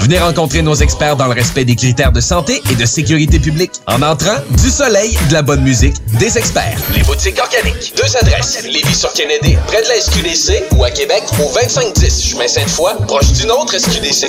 Venez 0.00 0.18
rencontrer 0.18 0.62
nos 0.62 0.74
experts 0.74 1.16
dans 1.16 1.26
le 1.26 1.34
respect 1.34 1.64
des 1.64 1.76
critères 1.76 2.12
de 2.12 2.20
santé 2.20 2.62
et 2.70 2.74
de 2.74 2.86
sécurité 2.86 3.38
publique. 3.38 3.72
En 3.86 4.02
entrant, 4.02 4.36
du 4.50 4.70
soleil, 4.70 5.16
de 5.28 5.32
la 5.34 5.42
bonne 5.42 5.62
musique, 5.62 5.96
des 6.18 6.38
experts. 6.38 6.78
Les 6.94 7.02
boutiques 7.02 7.38
organiques. 7.40 7.94
Deux 7.96 8.16
adresses. 8.16 8.62
Lévis 8.64 8.94
sur 8.94 9.12
Kennedy, 9.12 9.56
près 9.66 9.82
de 9.82 9.88
la 9.88 10.00
SQDC 10.00 10.76
ou 10.76 10.84
à 10.84 10.90
Québec 10.90 11.22
au 11.40 11.52
2510 11.52 12.24
chemin 12.24 12.48
Sainte-Foy, 12.48 12.94
proche 13.06 13.32
d'une 13.32 13.50
autre 13.50 13.76
SQDC. 13.78 14.28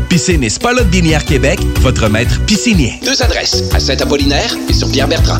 Piscine 0.11 0.43
et 0.43 0.49
Spa 0.49 0.73
Lot 0.73 0.89
Binière 0.89 1.23
Québec, 1.23 1.61
votre 1.79 2.09
maître 2.09 2.37
piscinier. 2.45 2.99
Deux 3.01 3.23
adresses, 3.23 3.63
à 3.73 3.79
Saint-Apollinaire 3.79 4.53
et 4.67 4.73
sur 4.73 4.91
Pierre-Bertrand. 4.91 5.39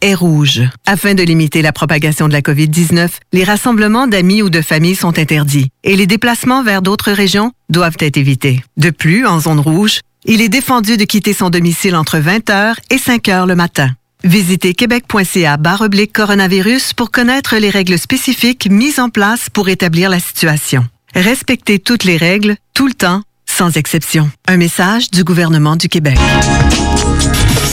est 0.00 0.14
rouge. 0.14 0.62
Afin 0.86 1.14
de 1.14 1.22
limiter 1.22 1.60
la 1.60 1.72
propagation 1.72 2.28
de 2.28 2.32
la 2.32 2.40
COVID-19, 2.40 3.08
les 3.32 3.44
rassemblements 3.44 4.06
d'amis 4.06 4.42
ou 4.42 4.50
de 4.50 4.62
familles 4.62 4.94
sont 4.94 5.18
interdits 5.18 5.68
et 5.84 5.96
les 5.96 6.06
déplacements 6.06 6.62
vers 6.62 6.80
d'autres 6.80 7.12
régions 7.12 7.52
doivent 7.68 7.96
être 8.00 8.16
évités. 8.16 8.62
De 8.76 8.90
plus, 8.90 9.26
en 9.26 9.40
zone 9.40 9.60
rouge, 9.60 10.00
il 10.24 10.40
est 10.40 10.48
défendu 10.48 10.96
de 10.96 11.04
quitter 11.04 11.32
son 11.32 11.50
domicile 11.50 11.96
entre 11.96 12.18
20h 12.18 12.76
et 12.90 12.96
5h 12.96 13.46
le 13.46 13.54
matin. 13.54 13.90
Visitez 14.24 14.72
québec.ca 14.74 15.58
oblique 15.80 16.12
coronavirus 16.12 16.94
pour 16.94 17.10
connaître 17.10 17.56
les 17.56 17.70
règles 17.70 17.98
spécifiques 17.98 18.68
mises 18.70 18.98
en 18.98 19.10
place 19.10 19.50
pour 19.50 19.68
établir 19.68 20.08
la 20.08 20.18
situation. 20.18 20.86
Respectez 21.14 21.78
toutes 21.78 22.04
les 22.04 22.16
règles, 22.16 22.56
tout 22.74 22.86
le 22.86 22.94
temps, 22.94 23.22
sans 23.44 23.76
exception. 23.76 24.30
Un 24.48 24.56
message 24.56 25.10
du 25.10 25.24
gouvernement 25.24 25.76
du 25.76 25.88
Québec. 25.88 26.18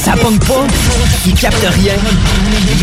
Ça 0.04 0.14
pogne 0.22 0.38
pas, 0.40 0.68
il 1.26 1.34
capte 1.34 1.66
rien. 1.66 1.94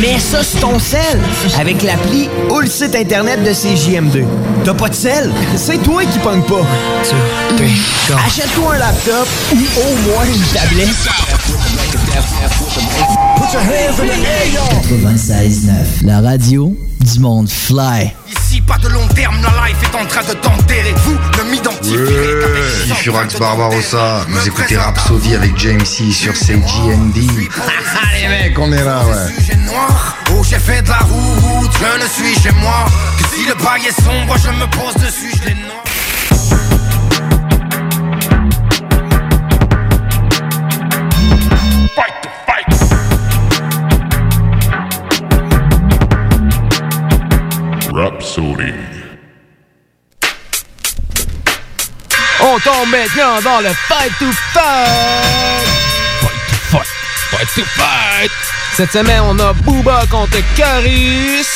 Mets 0.00 0.18
ça 0.18 0.42
sur 0.42 0.60
ton 0.60 0.78
sel 0.78 1.20
avec 1.58 1.82
l'appli 1.82 2.30
ou 2.48 2.60
le 2.60 2.66
site 2.66 2.94
internet 2.94 3.44
de 3.44 3.50
CJM2. 3.50 4.24
T'as 4.64 4.72
pas 4.72 4.88
de 4.88 4.94
sel? 4.94 5.30
C'est 5.54 5.82
toi 5.82 6.02
qui 6.04 6.18
pogne 6.20 6.42
pas. 6.42 6.66
Achète-toi 8.26 8.74
un 8.74 8.78
laptop 8.78 9.28
ou 9.52 9.56
au 9.56 10.10
moins 10.10 10.24
une 10.24 10.42
tablette. 10.54 10.88
Put 13.51 13.55
your 13.55 13.62
hands 13.62 13.98
in 13.98 14.07
the 14.07 14.28
air, 14.28 14.46
y'all. 14.53 14.80
96.9, 15.11 16.07
la 16.07 16.20
radio 16.20 16.72
du 17.01 17.18
monde 17.18 17.48
fly. 17.51 18.14
Ici, 18.28 18.61
pas 18.61 18.78
de 18.78 18.86
long 18.86 19.09
terme, 19.09 19.42
la 19.42 19.66
life 19.66 19.76
est 19.82 19.96
en 19.96 20.07
train 20.07 20.22
de 20.22 20.34
t'enterrer. 20.34 20.94
Vous 21.05 21.14
ne 21.14 21.51
m'identifiez 21.51 21.96
Ouais, 21.98 22.94
Furax 22.94 23.36
Barbarossa, 23.40 24.24
vous 24.28 24.46
écoutez 24.46 24.76
Rhapsody 24.76 25.34
avec 25.34 25.59
James 25.59 25.84
C 25.84 26.12
sur 26.12 26.36
CGND. 26.36 27.16
Les 27.16 28.28
mecs, 28.28 28.57
on 28.57 28.70
est 28.70 28.84
là, 28.84 29.03
ouais. 29.05 29.57
Noir, 29.66 30.16
où 30.30 30.44
j'ai 30.44 30.61
fait 30.61 30.82
de 30.82 30.88
la 30.88 30.98
route, 30.98 31.72
je 31.72 32.05
ne 32.05 32.09
suis 32.09 32.40
chez 32.40 32.53
moi. 32.53 32.86
Que 33.18 33.36
si 33.36 33.46
le 33.48 33.55
bail 33.55 33.84
est 33.88 34.01
sombre, 34.01 34.36
je 34.38 34.51
me 34.51 34.70
pose 34.70 34.94
dessus, 35.03 35.32
je 35.42 35.48
les 35.48 35.55
noie. 35.55 35.82
On 52.43 52.59
tombe 52.59 52.88
maintenant 52.91 53.41
dans 53.43 53.61
le 53.61 53.68
fight 53.86 54.12
to 54.18 54.32
fight. 54.53 54.64
Fight 56.20 56.32
to 56.49 56.57
fight. 56.57 56.86
Fight 57.30 57.49
to 57.55 57.64
fight. 57.64 58.30
Cette 58.74 58.93
semaine, 58.93 59.20
on 59.24 59.38
a 59.38 59.53
Booba 59.53 60.05
contre 60.11 60.38
Caris. 60.57 61.47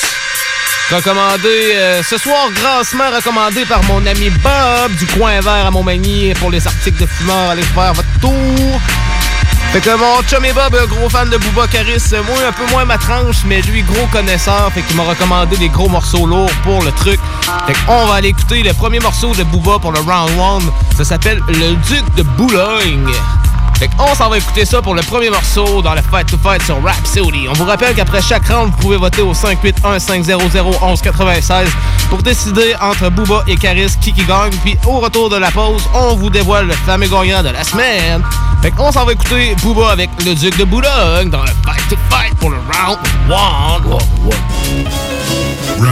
Recommandé 0.90 1.72
euh, 1.74 2.02
ce 2.02 2.18
soir, 2.18 2.50
grassement 2.52 3.10
recommandé 3.10 3.64
par 3.64 3.82
mon 3.84 4.04
ami 4.04 4.28
Bob 4.28 4.94
du 4.98 5.06
coin 5.06 5.40
vert 5.40 5.66
à 5.66 5.70
Montmagny 5.70 6.34
pour 6.34 6.50
les 6.50 6.66
articles 6.66 7.00
de 7.00 7.06
fumeurs. 7.06 7.50
Allez 7.50 7.62
faire 7.62 7.94
votre 7.94 8.20
tour. 8.20 8.80
Fait 9.74 9.80
que 9.80 9.90
mon 9.96 10.22
chum 10.28 10.44
et 10.44 10.52
Bob, 10.52 10.76
gros 10.88 11.08
fan 11.10 11.28
de 11.30 11.36
Booba 11.36 11.66
Caris, 11.66 12.00
moi 12.12 12.36
un 12.46 12.52
peu 12.52 12.64
moins 12.70 12.84
ma 12.84 12.96
tranche, 12.96 13.38
mais 13.44 13.60
lui 13.62 13.82
gros 13.82 14.06
connaisseur, 14.12 14.70
fait 14.72 14.82
qu'il 14.82 14.96
m'a 14.96 15.02
recommandé 15.02 15.56
des 15.56 15.68
gros 15.68 15.88
morceaux 15.88 16.26
lourds 16.26 16.54
pour 16.62 16.80
le 16.84 16.92
truc. 16.92 17.18
Fait 17.66 17.74
qu'on 17.84 18.06
va 18.06 18.14
aller 18.14 18.28
écouter 18.28 18.62
le 18.62 18.72
premier 18.72 19.00
morceau 19.00 19.34
de 19.34 19.42
Booba 19.42 19.80
pour 19.80 19.90
le 19.90 19.98
round 19.98 20.62
1. 20.92 20.96
Ça 20.96 21.02
s'appelle 21.02 21.42
Le 21.48 21.74
Duc 21.88 22.14
de 22.14 22.22
Boulogne. 22.22 23.10
Fait 23.78 23.88
qu'on 23.96 24.14
s'en 24.14 24.28
va 24.28 24.38
écouter 24.38 24.64
ça 24.64 24.80
pour 24.80 24.94
le 24.94 25.02
premier 25.02 25.30
morceau 25.30 25.82
dans 25.82 25.94
le 25.94 26.02
Fight 26.02 26.28
to 26.28 26.38
Fight 26.38 26.62
sur 26.62 26.80
Rhapsody. 26.82 27.48
On 27.48 27.52
vous 27.54 27.64
rappelle 27.64 27.92
qu'après 27.94 28.22
chaque 28.22 28.46
round, 28.48 28.70
vous 28.72 28.78
pouvez 28.82 28.96
voter 28.96 29.22
au 29.22 29.34
581-500-1196 29.34 31.66
pour 32.08 32.22
décider 32.22 32.74
entre 32.80 33.10
Booba 33.10 33.42
et 33.46 33.56
Caris 33.56 33.92
qui 34.00 34.12
qui 34.12 34.24
gagne. 34.24 34.52
Puis 34.64 34.76
au 34.86 34.98
retour 35.00 35.28
de 35.28 35.36
la 35.36 35.50
pause, 35.50 35.82
on 35.94 36.14
vous 36.14 36.30
dévoile 36.30 36.66
le 36.66 36.74
fameux 36.74 37.08
gagnant 37.08 37.42
de 37.42 37.50
la 37.50 37.64
semaine. 37.64 38.22
Fait 38.62 38.70
qu'on 38.70 38.90
s'en 38.92 39.04
va 39.04 39.12
écouter 39.12 39.54
Booba 39.62 39.90
avec 39.90 40.08
le 40.24 40.34
Duc 40.34 40.56
de 40.56 40.64
Boulogne 40.64 41.28
dans 41.30 41.42
le 41.42 41.50
Fight 41.64 41.86
to 41.88 41.96
Fight 42.08 42.34
pour 42.36 42.50
le 42.50 42.56
round 42.56 42.98
1. 43.28 43.30
Round 43.30 43.84
1. 45.80 45.84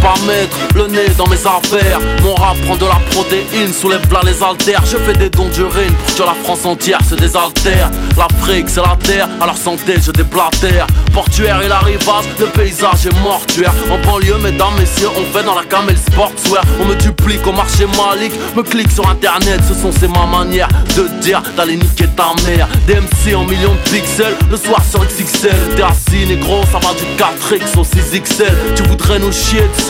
Pas 0.00 0.14
mettre 0.26 0.56
le 0.74 0.86
nez 0.88 1.08
dans 1.16 1.26
mes 1.28 1.36
affaires. 1.36 2.00
Mon 2.22 2.34
rap 2.34 2.56
prend 2.62 2.76
de 2.76 2.84
la 2.84 3.00
protéine, 3.10 3.72
soulève 3.72 4.02
là 4.12 4.20
les 4.24 4.42
haltères. 4.42 4.82
Je 4.84 4.96
fais 4.96 5.14
des 5.14 5.30
dons 5.30 5.48
d'urine 5.48 5.92
pour 6.06 6.16
que 6.16 6.22
la 6.22 6.34
France 6.44 6.64
entière 6.64 7.00
se 7.08 7.14
désaltère. 7.14 7.90
L'Afrique 8.16 8.68
c'est 8.68 8.82
la 8.82 8.96
terre, 9.02 9.28
leur 9.40 9.56
santé 9.56 9.94
je 10.04 10.10
déblatère. 10.10 10.86
Portuaire 11.12 11.62
et 11.62 11.68
la 11.68 11.78
rivage, 11.78 12.24
le 12.38 12.46
paysage 12.46 13.06
est 13.06 13.22
mortuaire. 13.22 13.72
En 13.90 13.98
banlieue 14.06 14.38
mesdames, 14.42 14.74
messieurs, 14.78 15.08
on 15.16 15.36
fait 15.36 15.44
dans 15.44 15.54
la 15.54 15.64
camel 15.64 15.96
sportswear. 15.96 16.62
On 16.80 16.84
me 16.84 16.94
duplique 16.94 17.46
au 17.46 17.52
marché 17.52 17.86
malique, 17.86 18.34
me 18.54 18.62
clique 18.62 18.90
sur 18.90 19.08
internet 19.08 19.60
Ce 19.66 19.74
sont 19.74 19.90
c'est 19.98 20.08
ma 20.08 20.26
manière 20.26 20.68
de 20.96 21.08
dire 21.22 21.42
d'aller 21.56 21.76
niquer 21.76 22.06
ta 22.08 22.32
mère. 22.46 22.68
DMC 22.86 23.34
en 23.34 23.44
millions 23.44 23.74
de 23.74 23.90
pixels, 23.90 24.36
le 24.50 24.56
soir 24.56 24.82
sur 24.88 25.04
XXL 25.04 25.54
T'es 25.76 25.82
assis 25.82 26.26
négro, 26.26 26.60
ça 26.70 26.78
va 26.78 26.92
du 26.94 27.04
4X 27.16 27.78
au 27.78 27.84
6XL 27.84 28.74
Tu 28.74 28.82
voudrais 28.84 29.18
nous 29.18 29.32
chier 29.32 29.62
dessus, 29.76 29.85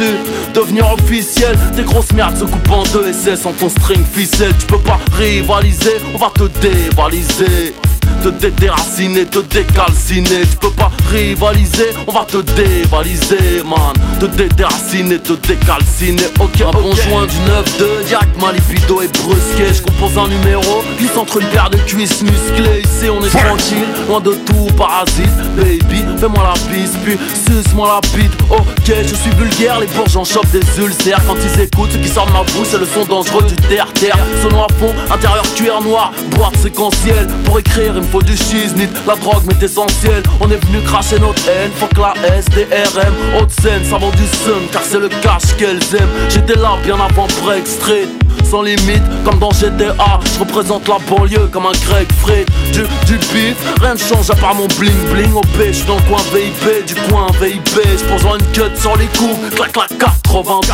devenir 0.54 0.92
officiel 0.92 1.56
Tes 1.74 1.82
grosses 1.82 2.12
merdes 2.12 2.36
se 2.36 2.44
coupent 2.44 2.70
en 2.70 2.82
deux 2.84 3.12
SS 3.12 3.46
en 3.46 3.52
ton 3.52 3.68
string 3.68 4.04
ficelle. 4.04 4.52
Tu 4.58 4.66
peux 4.66 4.78
pas 4.78 4.98
rivaliser, 5.12 5.96
on 6.14 6.18
va 6.18 6.30
te 6.34 6.44
dévaliser 6.60 7.74
te 8.22 8.28
dédéraciner, 8.28 9.24
te 9.26 9.38
décalciner. 9.38 10.42
Tu 10.50 10.56
peux 10.60 10.70
pas 10.70 10.90
rivaliser, 11.10 11.90
on 12.06 12.12
va 12.12 12.24
te 12.24 12.38
dévaliser 12.38 13.62
man. 13.64 13.94
Te 14.20 14.26
dédéraciner, 14.26 15.18
te 15.18 15.34
décalciner 15.34 16.24
Ok, 16.40 16.60
un 16.62 16.70
bon 16.70 16.94
joint 16.94 17.26
du 17.26 17.36
9-2 17.84 18.06
Direct 18.08 18.40
ma 18.40 18.52
libido 18.52 19.02
est 19.02 19.10
Je 19.16 19.82
compose 19.82 20.18
un 20.18 20.28
numéro, 20.28 20.82
glisse 20.98 21.16
entre 21.16 21.40
une 21.40 21.48
paire 21.48 21.68
de 21.68 21.76
cuisses 21.78 22.22
musclées. 22.22 22.82
Ici 22.82 23.10
on 23.10 23.22
est 23.24 23.28
tranquille, 23.28 23.86
loin 24.08 24.20
de 24.20 24.32
tout 24.32 24.66
parasite 24.76 25.26
Baby, 25.56 26.04
fais-moi 26.18 26.42
la 26.42 26.72
bise, 26.72 26.96
puis 27.04 27.18
suce-moi 27.46 28.00
la 28.00 28.16
bite 28.16 28.32
Ok, 28.50 28.86
je 28.86 29.14
suis 29.14 29.30
vulgaire, 29.38 29.80
les 29.80 29.86
bourges 29.86 30.16
en 30.16 30.24
chopent 30.24 30.50
des 30.50 30.82
ulcères. 30.82 31.20
Quand 31.26 31.36
ils 31.36 31.60
écoutent, 31.60 31.92
ce 31.92 31.98
qui 31.98 32.08
sort 32.08 32.26
de 32.26 32.32
ma 32.32 32.42
bouche 32.42 32.68
c'est 32.70 32.78
le 32.78 32.86
son 32.86 33.04
dangereux 33.04 33.44
du 33.44 33.56
terre-terre. 33.68 34.18
Sonneau 34.42 34.64
à 34.64 34.68
fond, 34.78 34.94
intérieur 35.12 35.44
cuir 35.54 35.82
noir, 35.82 36.12
boîte 36.30 36.56
séquentielle. 36.56 37.28
Pour 37.44 37.58
écrire 37.58 37.95
il 37.96 38.02
me 38.02 38.06
faut 38.06 38.22
du 38.22 38.36
shiznit, 38.36 38.88
la 39.06 39.16
drogue 39.16 39.44
m'est 39.46 39.62
essentielle 39.62 40.22
On 40.40 40.50
est 40.50 40.62
venu 40.66 40.80
cracher 40.82 41.18
notre 41.18 41.42
haine, 41.48 41.70
fuck 41.76 41.96
la 41.96 42.14
SDRM 42.38 43.14
Haute 43.38 43.50
scène, 43.60 43.82
ça 43.84 43.96
vend 43.96 44.10
du 44.10 44.26
sun, 44.26 44.68
car 44.70 44.82
c'est 44.84 44.98
le 44.98 45.08
cash 45.08 45.56
qu'elles 45.56 45.82
aiment. 45.94 46.28
J'étais 46.28 46.56
là 46.56 46.76
bien 46.84 46.96
avant 46.96 47.26
Break 47.42 47.66
Street. 47.66 48.08
Sans 48.44 48.62
limite, 48.62 49.02
comme 49.24 49.38
dans 49.38 49.50
GTA, 49.50 50.20
je 50.34 50.38
représente 50.38 50.86
la 50.86 50.98
banlieue 51.08 51.48
comme 51.50 51.66
un 51.66 51.72
Greg 51.86 52.06
Fred. 52.20 52.46
Du, 52.72 52.82
du 53.06 53.18
beat, 53.32 53.56
rien 53.80 53.94
ne 53.94 53.98
change 53.98 54.30
à 54.30 54.34
part 54.34 54.54
mon 54.54 54.66
bling 54.78 54.94
bling 55.12 55.32
au 55.32 55.40
B, 55.40 55.72
j'suis 55.72 55.86
dans 55.86 55.96
le 55.96 56.02
coin 56.02 56.20
VIP, 56.32 56.86
du 56.86 56.94
coin 57.08 57.26
VIP, 57.40 57.80
j'pose 57.98 58.24
une 58.38 58.46
cut 58.52 58.78
sur 58.78 58.96
les 58.96 59.06
coups, 59.06 59.54
clac 59.56 59.72
clac 59.72 59.90
92 59.98 60.70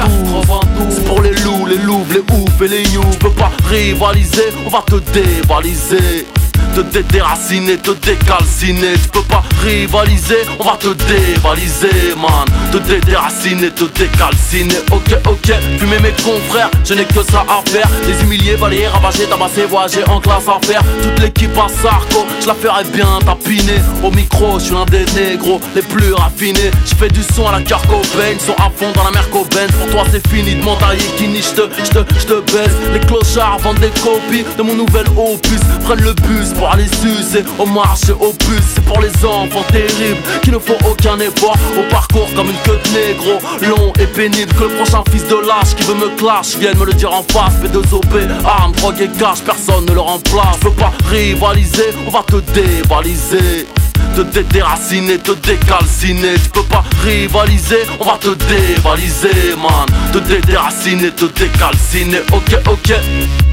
C'est 0.90 1.04
pour 1.04 1.22
les 1.22 1.32
loups, 1.32 1.66
les 1.66 1.78
loups, 1.78 2.04
les 2.10 2.20
oufs 2.20 2.62
et 2.62 2.68
les 2.68 2.82
you, 2.90 3.02
j'peux 3.12 3.30
pas 3.30 3.50
rivaliser, 3.70 4.52
on 4.66 4.68
va 4.68 4.82
te 4.86 4.96
dévaliser 5.12 6.26
te 6.74 6.80
dédéraciner, 6.80 7.76
te 7.76 7.90
décalciner. 7.90 8.94
Tu 9.02 9.08
peux 9.08 9.22
pas 9.22 9.42
rivaliser, 9.62 10.38
on 10.58 10.64
va 10.64 10.76
te 10.76 10.88
dévaliser, 10.88 12.14
man. 12.16 12.46
Te 12.70 12.78
dédéraciner, 12.78 13.70
te 13.70 13.84
décalciner. 13.84 14.80
Ok, 14.90 15.14
ok, 15.28 15.52
fumer 15.78 16.00
mes 16.00 16.14
confrères, 16.22 16.70
je 16.84 16.94
n'ai 16.94 17.04
que 17.04 17.22
ça 17.30 17.44
à 17.48 17.62
faire. 17.70 17.88
Les 18.06 18.22
humilier, 18.22 18.56
balayer, 18.56 18.88
ravager, 18.88 19.26
tabasser, 19.26 19.66
voyager 19.66 20.04
en 20.08 20.20
classe 20.20 20.48
à 20.48 20.58
faire. 20.66 20.82
Toute 21.02 21.18
l'équipe 21.20 21.56
à 21.58 21.68
Sarko, 21.68 22.26
je 22.40 22.46
la 22.46 22.54
ferai 22.54 22.84
bien 22.84 23.18
tapiner. 23.24 23.80
Au 24.02 24.10
micro, 24.10 24.58
je 24.58 24.64
suis 24.66 24.74
l'un 24.74 24.84
des 24.86 25.04
négros 25.14 25.60
les 25.74 25.82
plus 25.82 26.12
raffinés. 26.14 26.70
Je 26.86 26.94
fais 26.94 27.08
du 27.08 27.22
son 27.22 27.46
à 27.46 27.52
la 27.52 27.60
Kurt 27.62 27.86
Cobain, 27.86 28.38
sont 28.38 28.56
à 28.56 28.70
fond 28.74 28.92
dans 28.94 29.04
la 29.04 29.10
mer 29.10 29.28
Cobain. 29.30 29.66
Pour 29.78 29.90
toi, 29.90 30.04
c'est 30.10 30.26
fini 30.28 30.54
de 30.54 30.62
m'entailler, 30.62 31.04
Kini, 31.16 31.42
je 31.42 31.62
te, 31.62 31.68
je 31.84 31.90
te, 31.90 32.14
je 32.18 32.26
te 32.26 32.52
baisse. 32.52 32.76
Les 32.92 33.00
clochards 33.00 33.58
vendent 33.58 33.80
des 33.80 33.92
copies 34.00 34.44
de 34.56 34.62
mon 34.62 34.74
nouvel 34.74 35.06
opus. 35.16 35.60
Prennent 35.84 36.02
le 36.04 36.14
bus 36.14 36.52
aller 36.70 36.86
sucer 36.86 37.44
au 37.58 37.66
marché 37.66 38.12
au 38.12 38.32
bus. 38.32 38.62
C'est 38.74 38.84
pour 38.84 39.00
les 39.00 39.12
enfants 39.24 39.64
terribles 39.70 40.22
qui 40.42 40.50
ne 40.50 40.58
font 40.58 40.78
aucun 40.88 41.18
effort. 41.20 41.56
Au 41.78 41.88
parcours 41.90 42.28
comme 42.34 42.48
une 42.48 42.58
queue 42.64 42.78
de 42.84 42.90
négro, 42.90 43.38
long 43.62 43.92
et 43.98 44.06
pénible. 44.06 44.52
Que 44.54 44.64
le 44.64 44.70
prochain 44.70 45.02
fils 45.10 45.26
de 45.26 45.36
lâche 45.36 45.74
qui 45.76 45.84
veut 45.84 45.94
me 45.94 46.16
clash 46.16 46.56
vienne 46.58 46.78
me 46.78 46.86
le 46.86 46.92
dire 46.92 47.12
en 47.12 47.22
face. 47.22 47.54
P2OP, 47.62 48.28
arme, 48.44 48.72
drogue 48.72 49.00
et 49.00 49.08
cash, 49.18 49.40
personne 49.40 49.86
ne 49.86 49.92
le 49.92 50.00
remplace. 50.00 50.58
Veux 50.62 50.70
pas 50.70 50.92
rivaliser, 51.10 51.90
on 52.06 52.10
va 52.10 52.22
te 52.22 52.36
dévaliser 52.52 53.66
te 54.14 54.20
dédéraciner, 54.20 55.18
te 55.18 55.32
décalciner 55.32 56.34
Tu 56.34 56.50
peux 56.50 56.62
pas 56.64 56.84
rivaliser, 57.02 57.78
on 57.98 58.04
va 58.04 58.18
te 58.18 58.28
dévaliser 58.28 59.56
man 59.56 59.86
Te 60.12 60.18
dédéraciner, 60.18 61.10
te 61.12 61.24
décalciner, 61.24 62.20
ok 62.32 62.58
ok 62.70 63.51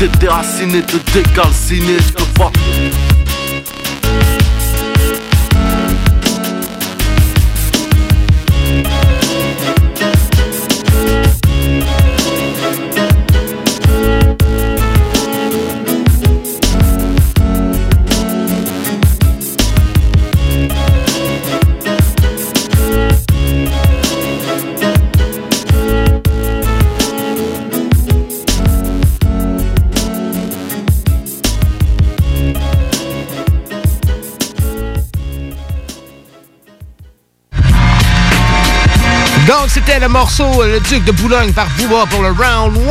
Te 0.00 0.06
dédéraciner, 0.06 0.80
te 0.80 0.96
décalciner, 1.12 1.98
tu 1.98 2.12
peux 2.14 2.24
pas 2.38 2.50
Donc, 39.50 39.66
c'était 39.66 39.98
le 39.98 40.06
morceau 40.06 40.62
Le 40.62 40.78
Duc 40.78 41.04
de 41.04 41.10
Boulogne 41.10 41.52
par 41.52 41.66
Booba 41.76 42.06
pour 42.08 42.22
le 42.22 42.28
round 42.28 42.78
1. 42.78 42.82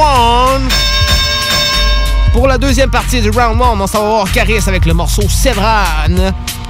Pour 2.33 2.49
la 2.49 2.57
deuxième 2.57 2.89
partie 2.89 3.21
du 3.21 3.29
round 3.29 3.61
1, 3.61 3.65
on 3.79 3.87
s'en 3.87 4.01
va 4.01 4.09
voir 4.09 4.29
Caris 4.29 4.59
avec 4.67 4.85
le 4.85 4.93
morceau 4.93 5.21
Cédran. 5.29 5.85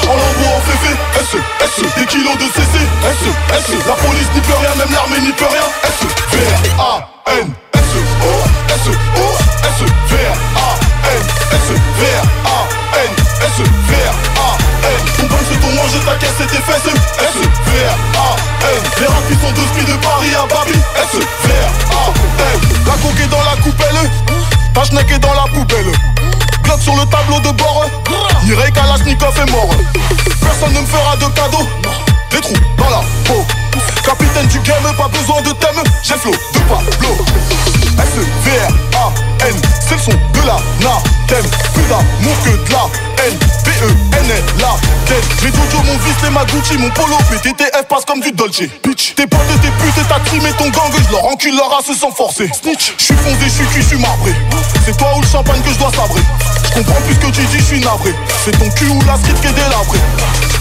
On 0.10 0.16
l'envoie 0.18 0.58
en 0.58 0.62
féfé, 0.62 0.98
S, 1.22 1.38
S, 1.62 1.94
des 1.96 2.06
kilos 2.08 2.36
de 2.38 2.46
CC, 2.46 2.82
S, 3.06 3.22
S. 3.54 3.86
La 3.86 3.94
police 3.94 4.30
n'y 4.34 4.42
peut 4.42 4.58
rien, 4.60 4.74
même 4.76 4.92
l'armée 4.92 5.20
n'y 5.22 5.32
peut 5.34 5.46
rien, 5.46 5.62
S, 5.84 6.02
V, 6.32 6.40
A, 6.80 7.08
N, 7.40 7.54
S, 7.76 7.92
O, 8.02 8.34
S, 8.68 8.88
O, 8.90 9.26
S, 9.62 9.80
V, 10.10 10.18
A, 10.58 10.74
N, 11.14 11.22
S, 11.54 11.68
V, 11.70 12.06
A, 12.44 12.66
N, 12.98 13.12
S, 13.46 13.58
V, 13.62 13.94
A, 14.42 14.58
N. 14.90 15.02
Ton 15.18 15.26
bain 15.28 15.42
c'est 15.48 15.60
ton 15.62 15.72
manger, 15.76 16.00
ta 16.04 16.16
caisse 16.16 16.42
et 16.42 16.48
tes 16.48 16.64
fesses, 16.66 16.90
S, 16.90 17.36
V, 17.38 17.72
A, 17.86 18.34
N. 18.74 18.82
Les 19.00 19.06
rapides 19.06 19.40
sont 19.40 19.52
deux 19.54 19.68
spies 19.68 19.86
de 19.86 19.98
Paris 19.98 20.34
à 20.34 20.48
Babi, 20.48 20.74
S, 20.74 21.14
V, 21.14 21.54
A, 21.94 22.10
N. 22.42 22.60
La 22.88 22.94
coque 22.94 23.20
est 23.24 23.30
dans 23.30 23.44
la 23.44 23.56
coupelle, 23.62 24.10
ta 24.76 24.84
schneck 24.84 25.10
est 25.10 25.20
dans 25.20 25.34
la 25.34 25.44
poubelle. 25.54 25.92
Glock 26.64 26.82
sur 26.82 26.96
le 26.96 27.06
tableau 27.06 27.40
de 27.40 27.58
bord, 27.58 27.86
Iré 28.46 28.72
Kalashnikov 28.72 29.40
est 29.40 29.52
mort. 29.52 29.74
Personne 30.42 30.74
ne 30.74 30.82
me 30.82 30.86
fera 30.86 31.16
de 31.16 31.26
cadeau, 31.34 31.68
des 32.30 32.42
trous 32.42 32.54
dans 32.78 32.90
la 32.90 33.02
peau. 33.24 33.46
Capitaine 34.04 34.48
du 34.48 34.60
game, 34.60 34.84
pas 34.98 35.08
besoin 35.08 35.42
de 35.42 35.52
thème, 35.52 35.82
j'ai 36.04 36.16
flow 36.16 36.32
de 36.32 36.60
Pablo. 36.70 37.16
S, 37.98 38.16
V, 38.44 38.52
R, 38.52 38.98
A, 38.98 39.46
N, 39.48 39.56
c'est 39.80 39.96
le 39.96 40.02
son 40.02 40.12
de 40.12 40.48
la 40.48 40.58
thème 41.28 41.46
Plus 41.74 41.84
d'amour 41.84 42.36
que 42.44 42.50
de 42.50 42.72
la 42.72 42.86
haine. 43.24 43.38
B, 43.64 43.68
E, 43.68 43.90
N, 44.20 44.32
L, 44.32 44.44
la 44.60 44.76
tête. 45.06 45.24
Mes 45.44 45.50
Jojo, 45.50 45.84
mon 45.84 45.98
vice, 45.98 46.16
les 46.24 46.30
Magucci, 46.30 46.78
mon 46.78 46.90
polo, 46.90 47.18
PTTF 47.30 47.84
passe 47.88 48.06
comme 48.06 48.22
du 48.22 48.32
Dolce. 48.32 48.64
Bitch, 48.84 49.16
tes 49.16 49.28
potes 49.28 49.42
tes 49.62 49.70
putes 49.70 49.98
et 49.98 50.08
ta 50.08 50.20
team 50.30 50.46
et 50.46 50.54
ton 50.54 50.70
gang, 50.70 50.92
je 50.96 51.12
leur 51.12 51.26
encule 51.26 51.56
leur 51.56 51.70
race 51.70 51.98
sans 51.98 52.12
forcer. 52.12 52.50
Snitch, 52.54 52.94
je 52.98 53.04
suis 53.04 53.16
fondé, 53.16 53.46
je 53.46 53.50
suis 53.50 53.66
cuit, 53.68 53.82
je 53.82 53.88
suis 53.88 54.00
marbré. 54.00 54.34
C'est 54.86 54.98
toi 54.98 55.14
ou 55.18 55.22
le 55.22 55.28
champagne 55.28 55.62
que 55.62 55.72
je 55.72 55.80
dois 55.80 55.92
sabrer. 55.92 56.22
Je 56.70 56.74
comprends 56.74 57.02
plus 57.02 57.16
ce 57.16 57.20
que 57.20 57.32
tu 57.32 57.46
dis, 57.46 57.60
je 57.60 57.64
suis 57.64 57.80
navré. 57.80 58.14
C'est 58.44 58.58
ton 58.58 58.70
cul 58.72 58.88
ou 58.90 59.02
la 59.08 59.18
street 59.18 59.34
qui 59.42 59.48
est 59.48 59.54
délabré. 59.54 60.00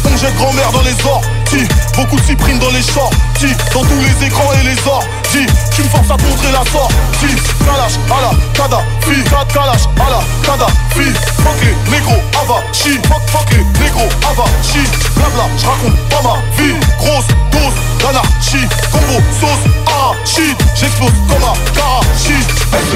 On 0.05 0.17
jette 0.17 0.37
grand-mère 0.37 0.71
dans 0.71 0.83
les 0.83 0.95
orties 1.05 1.69
Beaucoup 1.97 2.17
de 2.17 2.23
cyprines 2.23 2.59
dans 2.59 2.71
les 2.71 2.83
shorties 3.05 3.57
Dans 3.73 3.83
tous 3.83 4.01
les 4.01 4.27
écrans 4.27 4.53
et 4.53 4.65
les 4.65 4.89
orties 4.89 5.47
Tu 5.75 5.83
me 5.83 5.89
forces 5.89 6.11
à 6.11 6.17
te 6.17 6.23
montrer 6.23 6.53
la 6.53 6.65
sortie. 6.71 7.35
Kalash 7.65 7.99
à 8.11 8.21
la 8.23 8.31
Kadhafi. 8.55 9.25
Kad 9.25 9.53
Kalash 9.53 9.87
à 9.97 10.11
la 10.11 10.21
Kadhafi. 10.43 11.13
Fuck 11.43 11.61
les 11.63 11.91
négros 11.91 12.23
avachi 12.41 12.99
Fuck 13.09 13.23
fuck 13.31 13.51
les 13.51 13.65
négros 13.85 14.09
avachi 14.31 14.85
Blabla 15.17 15.49
j'raconte 15.59 15.97
pas 16.09 16.23
ma 16.23 16.37
vie. 16.57 16.75
Grosse 16.99 17.29
dose 17.51 17.79
d'anarchie. 18.01 18.69
Combo 18.93 19.21
sauce 19.41 19.65
arachide 19.87 20.57
J'explose 20.75 21.13
comme 21.29 21.45
un 21.45 21.57
karachi. 21.73 22.39
S 22.73 22.91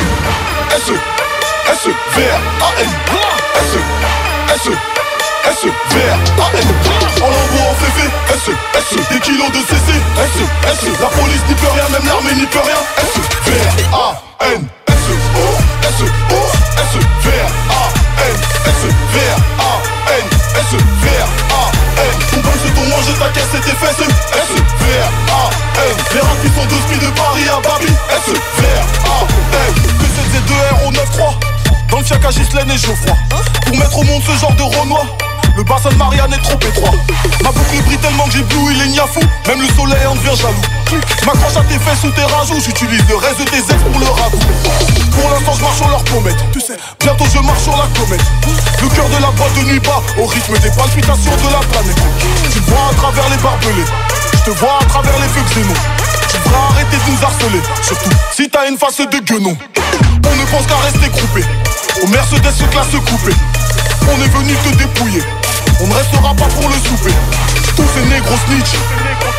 S 0.76 0.92
S 1.70 1.88
V 2.16 2.22
R 2.22 2.64
A 2.64 2.80
N 2.80 2.88
S 3.56 4.66
S 4.66 5.07
S, 5.44 5.64
V, 5.64 6.00
A, 6.38 6.56
N 6.56 6.68
On 7.22 7.30
l'envoie 7.30 7.70
en 7.70 7.74
féfé, 7.74 8.08
S, 8.34 8.50
S. 8.74 8.96
Des 9.10 9.20
kilos 9.20 9.50
de 9.50 9.58
CC, 9.58 9.92
S, 10.18 10.36
S. 10.66 11.00
La 11.00 11.06
police 11.08 11.42
n'y 11.48 11.54
peut 11.54 11.68
rien, 11.72 11.88
même 11.90 12.06
l'armée 12.06 12.34
n'y 12.34 12.46
peut 12.46 12.60
rien. 12.60 12.80
S, 12.98 13.14
V, 13.46 13.52
A, 13.92 14.20
N 14.54 14.68
S, 14.88 15.04
O, 15.10 15.46
S, 15.82 16.00
O, 16.02 16.40
S, 16.78 16.92
V, 17.22 17.30
A, 17.70 17.82
N 18.28 18.36
S, 18.66 18.82
V, 19.12 19.20
A, 19.58 19.72
N 20.18 20.26
S, 20.54 20.72
V, 20.72 21.08
A, 21.50 21.62
N. 22.02 22.18
Ton 22.30 22.40
bain 22.40 22.56
c'est 22.62 22.74
ton 22.74 22.86
manger, 22.88 23.14
ta 23.18 23.28
caisse 23.28 23.54
et 23.54 23.60
tes 23.60 23.76
fesses. 23.76 24.00
S, 24.00 24.50
V, 24.80 24.84
A, 25.30 25.50
N. 25.80 25.96
Les 26.14 26.20
rapides 26.20 26.54
sont 26.54 26.66
deux 26.66 26.82
spies 26.88 27.04
de 27.04 27.10
Paris 27.12 27.48
à 27.48 27.60
Babi 27.60 27.92
S, 28.10 28.32
V, 28.32 28.66
A, 29.06 29.24
N. 29.68 29.74
Que 29.74 30.06
c'est 30.32 30.44
2 30.46 30.54
R 30.54 30.86
au 30.86 30.92
9-3 30.92 31.34
Dans 31.90 31.98
le 31.98 32.04
fiac 32.04 32.24
à 32.24 32.30
Gislaine 32.30 32.70
et 32.70 32.78
Geoffroy. 32.78 33.16
Pour 33.66 33.76
mettre 33.76 33.98
au 33.98 34.04
monde 34.04 34.22
ce 34.26 34.40
genre 34.40 34.54
de 34.54 34.62
Renoir 34.62 35.06
le 35.58 35.64
bassin 35.64 35.90
de 35.90 35.96
Marianne 35.96 36.32
est 36.32 36.42
trop 36.42 36.54
étroit. 36.54 36.94
Ma 37.42 37.50
boucle 37.50 37.82
brille 37.82 37.98
tellement 37.98 38.24
que 38.26 38.32
j'ai 38.32 38.42
bleu, 38.42 38.70
il 38.70 38.80
est 38.80 38.88
niafou. 38.94 39.18
Même 39.48 39.60
le 39.60 39.66
soleil 39.74 40.06
en 40.06 40.14
devient 40.14 40.38
jaloux. 40.38 41.02
M'accroche 41.26 41.58
à 41.58 41.64
tes 41.66 41.78
fesses 41.82 42.04
ou 42.04 42.10
tes 42.14 42.22
rajouts 42.22 42.62
J'utilise 42.64 43.02
le 43.08 43.16
reste 43.16 43.40
de 43.40 43.44
tes 43.44 43.58
ex 43.58 43.82
pour 43.90 43.98
le 43.98 44.06
ragoût. 44.06 44.38
Pour 45.18 45.30
l'instant 45.30 45.54
je 45.58 45.62
marche 45.62 45.76
sur 45.76 45.88
leur 45.88 46.04
comète 46.04 46.38
Tu 46.52 46.60
sais, 46.60 46.78
bientôt 47.00 47.24
je 47.34 47.40
marche 47.40 47.62
sur 47.62 47.74
la 47.74 47.90
comète. 47.98 48.22
Le 48.80 48.88
cœur 48.88 49.08
de 49.10 49.18
la 49.20 49.30
boîte 49.34 49.54
de 49.58 49.62
nuit 49.66 49.80
bat. 49.80 50.00
Au 50.22 50.26
rythme 50.26 50.54
des 50.62 50.70
palpitations 50.70 51.34
de 51.34 51.50
la 51.50 51.60
planète. 51.66 51.98
Tu 52.52 52.60
vois 52.60 52.86
à 52.90 52.94
travers 52.94 53.28
les 53.28 53.42
barbelés. 53.42 53.88
Je 54.38 54.42
te 54.46 54.50
vois 54.62 54.78
à 54.80 54.84
travers 54.84 55.18
les 55.18 55.28
feux 55.34 55.42
xénon 55.50 55.74
Tu 56.30 56.38
devrais 56.38 56.62
arrêter 56.70 56.96
de 57.02 57.10
nous 57.10 57.18
harceler. 57.18 57.62
Surtout 57.82 58.14
si 58.30 58.48
t'as 58.48 58.70
une 58.70 58.78
face 58.78 58.98
de 58.98 59.18
guenon. 59.26 59.56
On 60.22 60.36
ne 60.38 60.46
pense 60.54 60.66
qu'à 60.70 60.78
rester 60.86 61.10
groupé 61.10 61.42
Au 62.04 62.06
Mercedes 62.06 62.54
se 62.54 62.64
classe 62.70 62.94
coupé. 62.94 63.34
On 64.06 64.22
est 64.22 64.28
venu 64.28 64.54
te 64.54 64.76
dépouiller 64.76 65.22
on 65.80 65.86
ne 65.86 65.94
restera 65.94 66.34
pas 66.34 66.46
pour 66.46 66.68
le 66.68 66.74
souper. 66.74 67.14
Tous 67.76 67.86
ces 67.94 68.04
négros 68.08 68.36
snitch. 68.46 68.74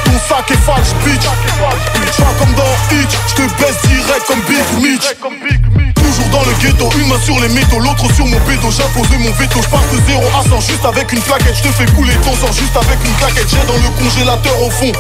Ton 0.05 0.11
sac 0.27 0.49
est 0.51 0.61
falche 0.65 0.93
bitch. 1.03 1.25
Pas 1.25 2.33
comme 2.39 2.53
dans 2.53 2.95
Hitch. 2.95 3.15
J'te 3.27 3.41
baisse 3.59 3.81
direct 3.87 4.25
comme 4.27 4.41
Big 4.47 4.81
Mitch. 4.81 5.05
Toujours 5.95 6.29
dans 6.31 6.43
le 6.43 6.53
ghetto, 6.61 6.89
une 6.97 7.07
main 7.07 7.19
sur 7.23 7.39
les 7.39 7.49
métaux, 7.49 7.79
l'autre 7.79 8.11
sur 8.15 8.25
mon 8.25 8.39
bédo, 8.41 8.71
j'ai 8.71 8.83
imposé 8.83 9.17
mon 9.19 9.31
veto, 9.33 9.59
je 9.61 9.97
de 9.97 10.01
0 10.07 10.23
à 10.39 10.49
100 10.49 10.59
juste 10.61 10.85
avec 10.85 11.11
une 11.13 11.21
plaquette, 11.21 11.55
je 11.55 11.61
te 11.61 11.71
fais 11.71 11.85
couler 11.93 12.15
ton 12.23 12.33
sang 12.33 12.51
juste 12.51 12.75
avec 12.75 12.97
une 13.05 13.13
claquette, 13.13 13.47
j'ai 13.47 13.63
dans 13.67 13.77
le 13.77 13.89
congélateur 14.03 14.61
au 14.63 14.71
fond, 14.71 14.91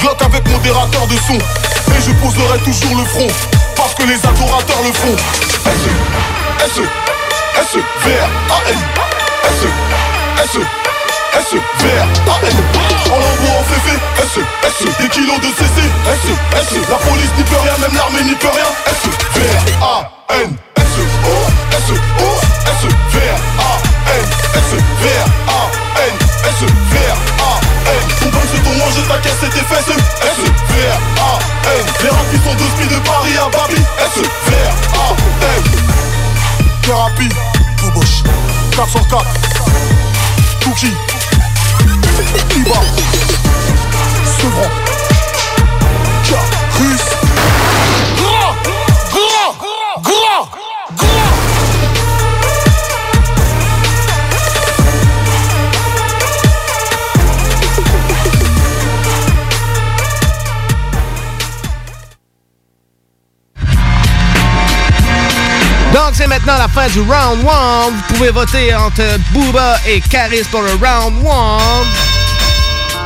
Glock 0.00 0.20
avec 0.22 0.48
modérateur 0.48 1.06
de 1.06 1.16
son, 1.26 1.34
et 1.34 2.00
je 2.04 2.10
poserai 2.14 2.58
toujours 2.64 2.96
le 2.98 3.04
front, 3.04 3.28
parce 3.76 3.94
que 3.94 4.02
les 4.02 4.18
adorateurs 4.26 4.82
le 4.84 4.92
font. 4.92 5.16
S 5.66 5.82
S 6.64 6.80
S 7.60 7.76
V 8.04 8.12
A 8.50 8.70
N 8.70 8.78
S 9.44 10.56
S 10.56 10.85
S 11.36 11.52
V 11.52 11.84
A 12.00 12.46
N. 12.46 12.56
En 13.12 13.18
lambeau 13.18 13.58
en 13.58 13.64
féfé 13.64 13.92
S 14.22 14.40
S. 14.64 14.86
Des 15.00 15.08
kilos 15.10 15.38
de 15.38 15.48
CC 15.52 15.84
S 16.08 16.24
S. 16.56 16.88
La 16.88 16.96
police 16.96 17.30
n'y 17.36 17.44
peut 17.44 17.56
rien, 17.62 17.76
même 17.78 17.94
l'armée 17.94 18.24
n'y 18.24 18.34
peut 18.36 18.48
rien. 18.48 18.64
S 18.86 19.02
V 19.34 19.42
A 19.82 20.10
N. 20.32 20.56
S 20.76 20.96
O 20.96 21.36
S 21.72 21.90
O 21.92 22.28
S 22.64 22.82
V 23.12 23.20
A 23.58 23.72
N. 24.16 24.26
S 24.54 24.70
V 24.72 25.08
A 25.46 25.60
N. 26.08 26.14
S 26.42 26.60
V 26.64 26.96
A 27.04 27.52
N. 27.90 28.04
Ton 28.18 28.28
bain 28.32 28.44
c'est 28.50 28.62
ton 28.64 29.12
ta 29.12 29.18
caisse 29.18 29.42
et 29.42 29.50
tes 29.50 29.64
fesses. 29.66 29.92
S 29.92 30.40
V 30.40 30.88
A 31.20 31.38
N. 31.68 31.86
Les 32.02 32.08
rats 32.08 32.24
sont 32.44 32.54
deux 32.54 32.70
spies 32.76 32.94
de 32.94 32.98
Paris 33.00 33.36
à 33.36 33.48
Babi 33.50 33.76
S 33.76 34.16
V 34.16 34.54
A 34.94 35.12
N. 35.42 35.62
Thérapie 36.80 37.28
Boboche 37.82 38.22
404 38.74 39.26
Cookie 40.64 40.94
Iba 42.16 42.80
Sevran 44.38 44.70
Carus 46.24 47.04
Gras 48.16 48.54
Gras 49.12 49.52
Gras 50.02 50.48
Gras 50.96 51.46
Donc, 65.92 66.14
c'est 66.14 66.26
maintenant 66.26 66.56
la 66.58 66.68
fin 66.68 66.88
du 66.88 67.00
round 67.00 67.46
1. 67.46 67.90
Vous 67.90 68.14
pouvez 68.14 68.30
voter 68.30 68.74
entre 68.74 69.02
Booba 69.32 69.78
et 69.86 70.00
Caris 70.00 70.44
pour 70.50 70.62
le 70.62 70.72
round 70.72 71.12
1. 71.26 72.05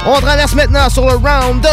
On 0.06 0.20
traverse 0.20 0.54
maintenant 0.54 0.88
sur 0.88 1.06
le 1.06 1.16
round 1.16 1.60
2 1.62 1.68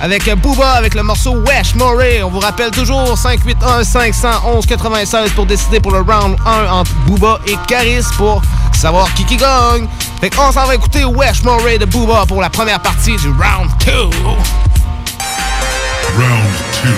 avec 0.00 0.28
Booba 0.40 0.72
avec 0.72 0.94
le 0.94 1.02
morceau 1.02 1.36
Wesh 1.46 1.74
Murray. 1.76 2.22
On 2.22 2.30
vous 2.30 2.40
rappelle 2.40 2.70
toujours 2.70 3.16
581 3.16 3.84
511 3.84 4.66
96 4.66 5.30
pour 5.30 5.46
décider 5.46 5.78
pour 5.78 5.92
le 5.92 6.00
round 6.00 6.36
1 6.44 6.66
entre 6.72 6.92
Booba 7.06 7.38
et 7.46 7.56
Caris 7.68 8.04
pour 8.16 8.42
savoir 8.72 9.12
qui 9.14 9.24
qui 9.24 9.36
gagne. 9.36 9.86
Fait 10.20 10.30
qu'on 10.30 10.50
s'en 10.50 10.64
va 10.64 10.74
écouter 10.74 11.04
Wesh 11.04 11.42
Murray 11.44 11.78
de 11.78 11.84
Booba 11.84 12.24
pour 12.26 12.40
la 12.40 12.50
première 12.50 12.80
partie 12.80 13.16
du 13.16 13.28
round 13.28 13.70
2. 13.86 13.92
Round 16.16 16.52
2. 16.84 16.90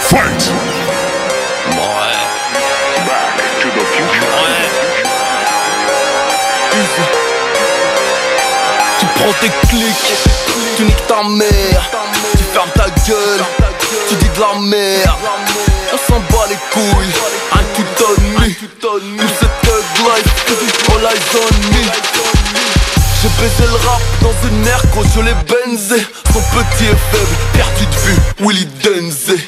Fight! 0.00 0.71
Prends 9.22 9.32
tes 9.34 9.50
clics, 9.68 10.12
tu 10.76 10.84
niques 10.84 11.06
ta 11.06 11.22
mère, 11.22 11.90
tu 12.32 12.44
fermes 12.52 12.70
ta 12.74 12.86
gueule, 13.06 13.44
tu 14.08 14.14
dis 14.16 14.28
de 14.28 14.40
la 14.40 14.58
merde. 14.60 15.18
On 15.92 16.12
s'en 16.12 16.20
bat 16.30 16.46
les 16.48 16.56
couilles, 16.72 17.14
un 17.52 17.62
tout 17.74 18.04
on 18.04 18.40
me. 18.40 18.48
Tout 18.54 19.34
cette 19.38 19.60
life, 19.98 20.30
all 20.88 21.04
eyes 21.04 21.20
on 21.34 21.50
me. 21.70 21.82
J'ai 23.22 23.28
baisé 23.40 23.70
le 23.70 23.88
rap 23.88 24.02
dans 24.22 24.48
une 24.48 24.66
air 24.66 24.82
quand 24.92 25.04
je 25.14 25.20
l'ai 25.20 25.34
benzé. 25.46 26.04
Son 26.32 26.40
petit 26.40 26.86
est 26.86 27.02
faible, 27.12 27.36
perdu 27.52 27.86
de 27.86 27.96
vue, 28.06 28.18
Willy 28.40 28.66
Denze. 28.82 29.38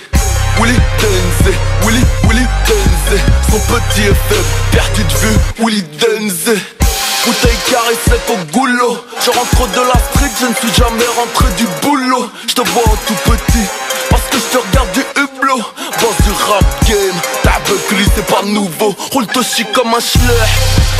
Willy 0.60 0.78
Denze, 1.00 1.54
Willy, 1.82 2.04
Willy 2.28 2.46
Denze. 2.68 3.20
Son 3.50 3.58
petit 3.58 4.02
est 4.02 4.18
faible, 4.28 4.44
perdu 4.70 5.02
de 5.02 5.14
vue, 5.14 5.38
Willy 5.58 5.82
Denze. 5.98 6.83
Bouteille 7.24 7.56
carrée 7.70 7.96
sec 8.06 8.20
au 8.28 8.36
goulot. 8.52 8.98
Je 9.24 9.30
rentre 9.30 9.66
de 9.68 9.80
la 9.80 9.98
street, 10.12 10.30
je 10.40 10.46
ne 10.46 10.54
suis 10.54 10.74
jamais 10.76 11.06
rentré 11.16 11.46
du 11.56 11.66
boulot. 11.80 12.30
Je 12.46 12.52
te 12.52 12.60
vois 12.68 12.82
en 12.82 12.96
tout 13.06 13.14
petit 13.24 13.64
Parce 14.10 14.22
que 14.24 14.36
je 14.36 14.58
te 14.58 14.58
regarde 14.58 14.92
du 14.92 15.00
hublot. 15.16 15.62
Boss 16.00 16.16
du 16.22 16.32
rap 16.32 16.64
game 16.86 17.18
Ta 17.42 17.60
buckley 17.66 18.04
c'est 18.14 18.26
pas 18.26 18.42
nouveau. 18.42 18.94
Roule 19.12 19.26
Toshi 19.28 19.64
comme 19.72 19.94
un 19.94 20.00
schleur 20.00 20.46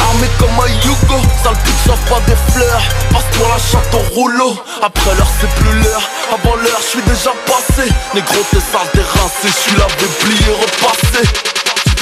Armé 0.01 0.27
comme 0.39 0.49
un 0.65 0.69
Yugo. 0.87 1.21
Sale 1.43 1.57
pute 1.63 1.75
j'offre 1.87 2.15
pas 2.15 2.21
des 2.27 2.53
fleurs 2.53 2.83
Passe-toi 3.13 3.47
la 3.47 3.59
chatte 3.59 3.95
au 3.95 4.15
rouleau. 4.15 4.57
Après 4.83 5.15
l'heure 5.17 5.31
c'est 5.39 5.51
plus 5.61 5.79
l'heure 5.81 6.09
Avant 6.33 6.57
l'heure 6.57 6.81
je 6.81 6.87
suis 6.89 7.03
déjà 7.03 7.33
passé. 7.45 7.93
Négro 8.15 8.43
t'es 8.51 8.61
sale 8.61 8.89
t'es 8.95 9.03
rincé 9.03 9.45
Je 9.45 9.71
suis 9.71 9.77
lavé 9.77 10.07
plié 10.21 10.53
repassé 10.53 11.29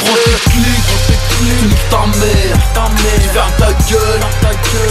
Prends 0.04 0.14
tu 0.50 0.58
niques 0.58 1.90
ta 1.90 2.06
mère, 2.18 2.58
ta 2.74 2.82
mère, 2.82 3.20
tu 3.20 3.28
fermes 3.28 3.52
ta 3.58 3.66
gueule, 3.66 4.20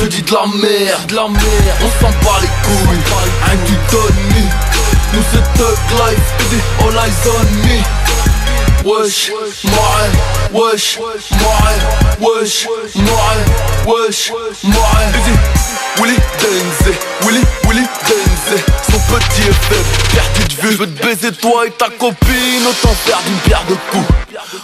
tu 0.02 0.08
dis 0.10 0.22
de 0.22 0.34
la 0.34 0.48
merde, 0.48 1.38
on 1.82 1.90
s'en 2.02 2.10
bat 2.10 2.40
les 2.42 2.48
couilles, 2.64 3.04
un 3.46 3.56
du 3.66 3.76
Tony, 3.90 4.46
nous 5.14 5.24
c'est 5.32 5.44
Thug 5.58 5.78
Life, 6.00 6.28
all 6.80 6.96
eyes 6.96 7.28
on 7.28 7.68
me. 7.68 7.82
Wesh, 8.84 9.32
moi, 9.64 9.84
wesh, 10.54 10.98
moi, 10.98 11.14
wesh, 12.20 12.68
moi, 12.96 13.22
wesh, 13.86 14.32
moi, 14.64 14.90
easy. 15.14 15.62
Willy 16.00 16.16
Denze, 16.40 16.96
Willy, 17.22 17.44
Willy 17.68 17.84
Denze. 18.08 18.64
Son 18.90 19.00
petit 19.14 19.42
est 19.42 19.54
faible, 19.54 19.86
perdu 20.14 20.56
de 20.56 20.62
vue 20.62 20.72
Je 20.72 20.78
veux 20.78 20.88
te 20.88 21.04
baiser 21.04 21.32
toi 21.34 21.68
et 21.68 21.72
ta 21.72 21.90
copine. 21.90 22.66
Autant 22.68 22.96
faire 23.06 23.20
d'une 23.28 23.38
pierre 23.40 23.64
de 23.70 23.76
coups 23.92 24.08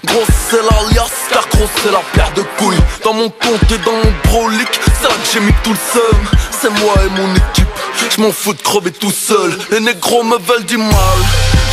Gros 0.08 0.26
c'est 0.50 0.62
l'alias, 0.62 1.12
car 1.30 1.48
gros 1.50 1.70
c'est 1.82 1.92
la 1.92 2.02
paire 2.14 2.32
de 2.36 2.42
couilles. 2.58 2.80
Dans 3.04 3.14
mon 3.14 3.30
compte 3.30 3.72
et 3.72 3.78
dans 3.80 3.92
mon 3.92 4.14
brolic 4.26 4.68
C'est 5.02 5.08
là 5.08 5.14
que 5.14 5.30
j'ai 5.34 5.40
mis 5.40 5.54
tout 5.64 5.72
le 5.72 5.78
seum. 5.94 6.22
C'est 6.52 6.70
moi 6.82 6.96
et 7.06 7.10
mon 7.20 7.36
équipe 7.36 7.68
Je 8.10 8.22
m'en 8.22 8.32
fous 8.32 8.54
de 8.54 8.62
crever 8.62 8.92
tout 8.92 9.12
seul. 9.12 9.58
Les 9.72 9.80
négros 9.80 10.24
me 10.24 10.38
veulent 10.38 10.66
du 10.66 10.78
mal 10.78 11.20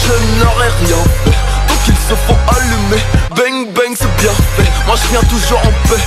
Je 0.05 0.45
n'aurais 0.45 0.71
rien. 0.85 1.03
Donc 1.69 1.79
ils 1.89 2.09
se 2.09 2.15
font 2.27 2.37
allumer 2.49 3.03
c'est 3.97 4.17
bien 4.17 4.33
fait 4.57 4.71
Moi 4.87 4.97
je 4.97 5.09
viens 5.09 5.23
toujours 5.29 5.59
en 5.59 5.89
paix 5.89 6.03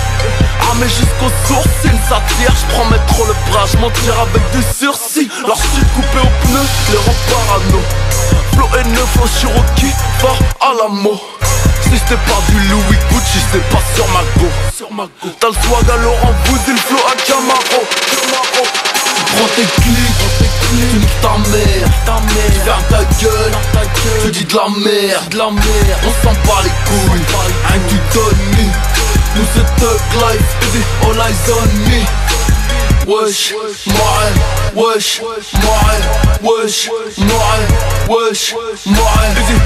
Armé 0.69 0.88
jusqu'aux 0.88 1.31
sourcils 1.47 1.99
Ça 2.09 2.22
tire, 2.38 2.53
je 2.55 2.73
prends 2.73 2.85
mes 2.85 2.99
trop 3.07 3.26
le 3.26 3.34
bras 3.49 3.65
Je 3.72 3.77
m'en 3.77 3.89
tire 3.91 4.19
avec 4.19 4.41
du 4.51 4.61
sursis 4.61 5.30
Leur 5.45 5.57
suis 5.57 5.85
coupé 5.95 6.19
au 6.19 6.47
pneu, 6.47 6.65
les 6.91 6.97
rends 6.97 7.22
parano 7.30 7.81
Flow 8.53 8.69
et 8.80 8.88
neuf, 8.89 9.09
flow 9.14 9.27
Cherokee, 9.39 9.93
va 10.22 10.68
à 10.68 10.73
la 10.81 10.88
mot 10.89 11.19
si 11.84 11.97
c'était 11.97 12.19
pas 12.27 12.41
du 12.49 12.59
Louis 12.68 12.97
Gucci, 13.09 13.39
c'est 13.49 13.64
pas 13.69 13.80
sur 13.95 14.05
ma 14.09 14.19
go. 14.38 14.47
Sur 14.76 14.91
ma 14.91 15.03
go. 15.03 15.30
T'as 15.39 15.47
le 15.47 15.53
swag 15.53 15.89
à 15.89 15.95
Laurent 15.95 16.34
Vouzil, 16.43 16.73
le 16.73 16.80
flow 16.80 16.99
à 17.07 17.15
Camaro. 17.26 17.80
Camaro. 18.11 18.68
Prends 19.38 19.47
tes 19.55 19.64
clics, 19.81 20.26
tu 20.68 20.76
niques 20.76 21.22
ta 21.22 21.38
mère, 21.49 21.89
ta 22.06 22.14
mère. 22.14 22.52
Tu 22.53 22.60
fermes 22.60 22.84
ta 22.89 23.03
gueule, 23.22 23.52
ta 23.73 23.81
gueule. 23.81 24.22
Tu 24.23 24.31
dis 24.31 24.45
de 24.45 24.56
la 24.56 24.68
merde, 24.84 25.30
de 25.30 25.38
la 25.38 25.52
merde. 25.52 26.02
On 26.03 26.11
s'en 26.23 26.34
bat 26.34 26.61
les 26.64 26.76
couilles, 26.88 27.26
un 27.73 27.80
du 27.89 27.99
Tony. 28.14 28.69
Nous 29.35 29.45
c'est 29.53 29.68
Thug 29.80 30.02
Life, 30.15 30.49
easy, 30.64 30.84
all 31.03 31.19
eyes 31.19 31.52
on 31.52 31.89
me. 31.89 32.02
Wesh, 33.07 33.53
moi, 33.85 34.19
wesh, 34.76 35.22
moi, 35.22 35.35
wesh, 36.44 36.89
moi, 37.18 37.53
wesh, 38.10 38.53
easy. 39.38 39.57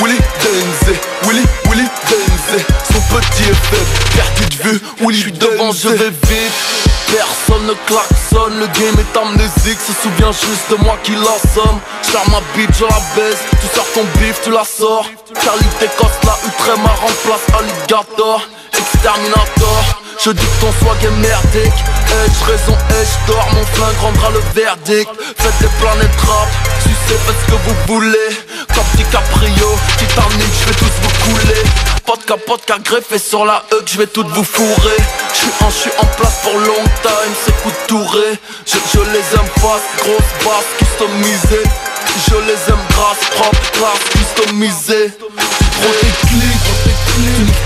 Willy 0.00 0.18
Denze, 0.42 0.94
Willy, 1.26 1.44
Willy 1.68 1.88
Denze 2.08 2.25
Son 2.46 3.00
petit 3.16 3.42
est 3.42 3.54
faible, 3.54 3.86
perdu 4.14 4.56
de 4.56 4.62
vue, 4.62 4.80
Willy 5.00 5.20
J'suis 5.20 5.32
devant, 5.32 5.72
je 5.72 5.88
vais 5.88 6.10
vite. 6.10 6.86
Personne 7.10 7.66
ne 7.66 7.74
klaxonne, 7.86 8.58
le 8.60 8.66
game 8.66 8.94
est 8.98 9.18
amnésique. 9.18 9.78
Se 9.80 9.92
souvient 9.92 10.32
juste 10.32 10.70
de 10.70 10.76
moi 10.84 10.96
qui 11.02 11.12
l'assomme 11.12 11.80
J'ferme 12.02 12.30
ma 12.30 12.40
bite, 12.56 12.74
je 12.76 12.84
la 12.84 13.00
baisse. 13.16 13.38
Tu 13.60 13.74
sors 13.74 13.86
ton 13.94 14.04
bif, 14.18 14.40
tu 14.42 14.50
la 14.50 14.64
sors. 14.64 15.08
Qualité 15.34 15.88
coste 15.98 16.24
la 16.24 16.36
Utrema 16.46 16.90
remplace 17.00 17.46
Alligator. 17.58 18.48
Exterminator 18.72 20.05
je 20.18 20.30
dis 20.30 20.46
que 20.46 20.60
ton 20.60 20.72
swag 20.80 21.04
est 21.04 21.10
merdique. 21.20 21.80
Edge, 22.24 22.42
raison, 22.46 22.76
edge, 22.90 23.14
dors 23.26 23.48
Mon 23.54 23.64
flingue 23.64 23.98
rendra 24.00 24.30
le 24.30 24.40
verdict. 24.54 25.10
Faites 25.38 25.58
des 25.60 25.68
planètes 25.80 26.20
rap. 26.26 26.48
Sucez, 26.80 27.18
faites 27.26 27.36
ce 27.46 27.52
que 27.52 27.58
vous 27.64 27.76
voulez. 27.86 28.30
Comme 28.74 28.84
DiCaprio 28.96 29.78
Titanic, 29.98 30.52
je 30.60 30.66
vais 30.68 30.74
tous 30.74 30.94
vous 31.02 31.30
couler. 31.30 31.62
Vodka, 32.06 32.36
vodka 32.46 32.78
greffé 32.78 33.18
sur 33.18 33.44
la 33.44 33.64
huck, 33.72 33.82
je 33.86 33.98
vais 33.98 34.06
toutes 34.06 34.28
vous 34.28 34.44
fourrer. 34.44 34.96
Je 35.34 35.64
en, 35.64 35.70
j'suis 35.70 35.90
en 35.98 36.06
place 36.06 36.38
pour 36.42 36.54
long 36.54 36.84
time, 37.02 37.32
c'est 37.44 37.62
coup 37.62 37.72
touré. 37.88 38.38
Je, 38.66 38.76
je 38.92 39.00
les 39.10 39.26
aime 39.34 39.50
pas, 39.60 39.80
grosse 39.98 40.32
basse, 40.44 40.70
customisée. 40.78 41.64
Je 42.28 42.34
les 42.34 42.72
aime 42.72 42.86
grasses, 42.90 43.26
propre, 43.34 43.70
classe, 43.72 44.04
customisée. 44.10 45.10
Tu 46.28 46.34
niques 46.34 46.75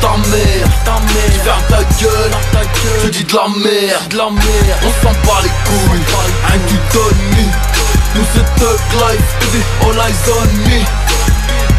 ta 0.01 0.17
mère, 0.31 0.69
ta 0.85 0.93
mère. 0.93 1.21
Ta 1.69 1.83
gueule, 2.01 2.31
ta 2.53 2.61
gueule. 2.61 3.01
Je 3.05 3.09
dis 3.09 3.25
de 3.25 3.35
la 3.35 3.49
merde, 3.49 4.09
de 4.09 4.17
la. 4.17 4.25
On 4.25 4.93
s'en 5.03 5.13
bat 5.13 5.41
les 5.43 5.51
couilles, 5.65 6.05
hein, 6.47 6.59
tu 6.69 6.75
donnes 6.93 7.51
Nous 8.15 8.25
c'est 8.35 8.45
Thug 8.57 8.81
Life, 8.95 9.31
all 9.83 9.99
eyes 9.99 10.31
on 10.31 10.69
me. 10.69 10.85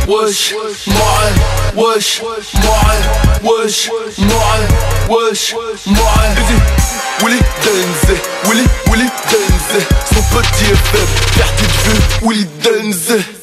Wesh, 0.08 0.54
mare, 0.88 1.34
wesh, 1.76 2.22
mare, 2.56 3.02
wesh, 3.44 3.90
mare, 4.18 4.68
wesh, 5.10 5.56
mare. 5.86 6.36
Willy 7.24 7.40
Denze, 7.64 8.20
Willy, 8.46 8.66
Willy 8.90 9.10
Denze. 9.30 9.86
Son 10.12 10.22
petit 10.36 10.72
est 10.72 10.76
faible, 10.76 11.08
perte 11.38 11.62
de 11.62 11.90
vue, 11.90 12.28
Willy 12.28 12.48
Denze. 12.64 13.41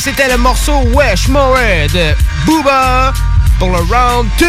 Donc, 0.00 0.14
c'était 0.16 0.30
le 0.30 0.38
morceau 0.38 0.80
Wesh 0.94 1.28
More 1.28 1.58
de 1.92 2.14
Booba 2.46 3.12
pour 3.58 3.68
le 3.68 3.76
round 3.80 4.26
2. 4.38 4.46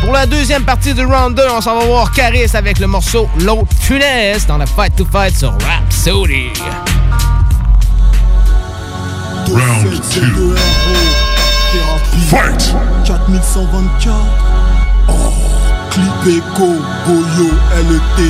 Pour 0.00 0.14
la 0.14 0.24
deuxième 0.24 0.64
partie 0.64 0.94
du 0.94 1.04
round 1.04 1.36
2, 1.36 1.42
on 1.50 1.60
s'en 1.60 1.78
va 1.78 1.84
voir 1.84 2.10
Caris 2.12 2.50
avec 2.54 2.78
le 2.78 2.86
morceau 2.86 3.28
L'autre 3.40 3.68
funeste 3.78 4.48
dans 4.48 4.56
la 4.56 4.64
Fight 4.64 4.96
to 4.96 5.04
Fight 5.04 5.36
sur 5.36 5.52
Rhapsody. 5.60 6.48
Round 9.48 10.00
2. 10.14 10.56
Fight 12.30 12.74
4124 13.04 14.14
Oh 15.08 15.12
Clip 15.90 16.38
Echo 16.38 16.76
Goyo 17.04 17.50
LET 17.90 18.22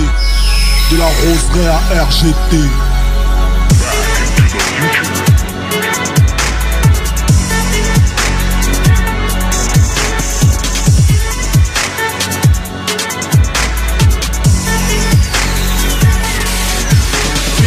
De 0.90 0.96
la 0.98 1.06
roseraie 1.06 1.68
à 1.68 2.02
RGT 2.02 2.56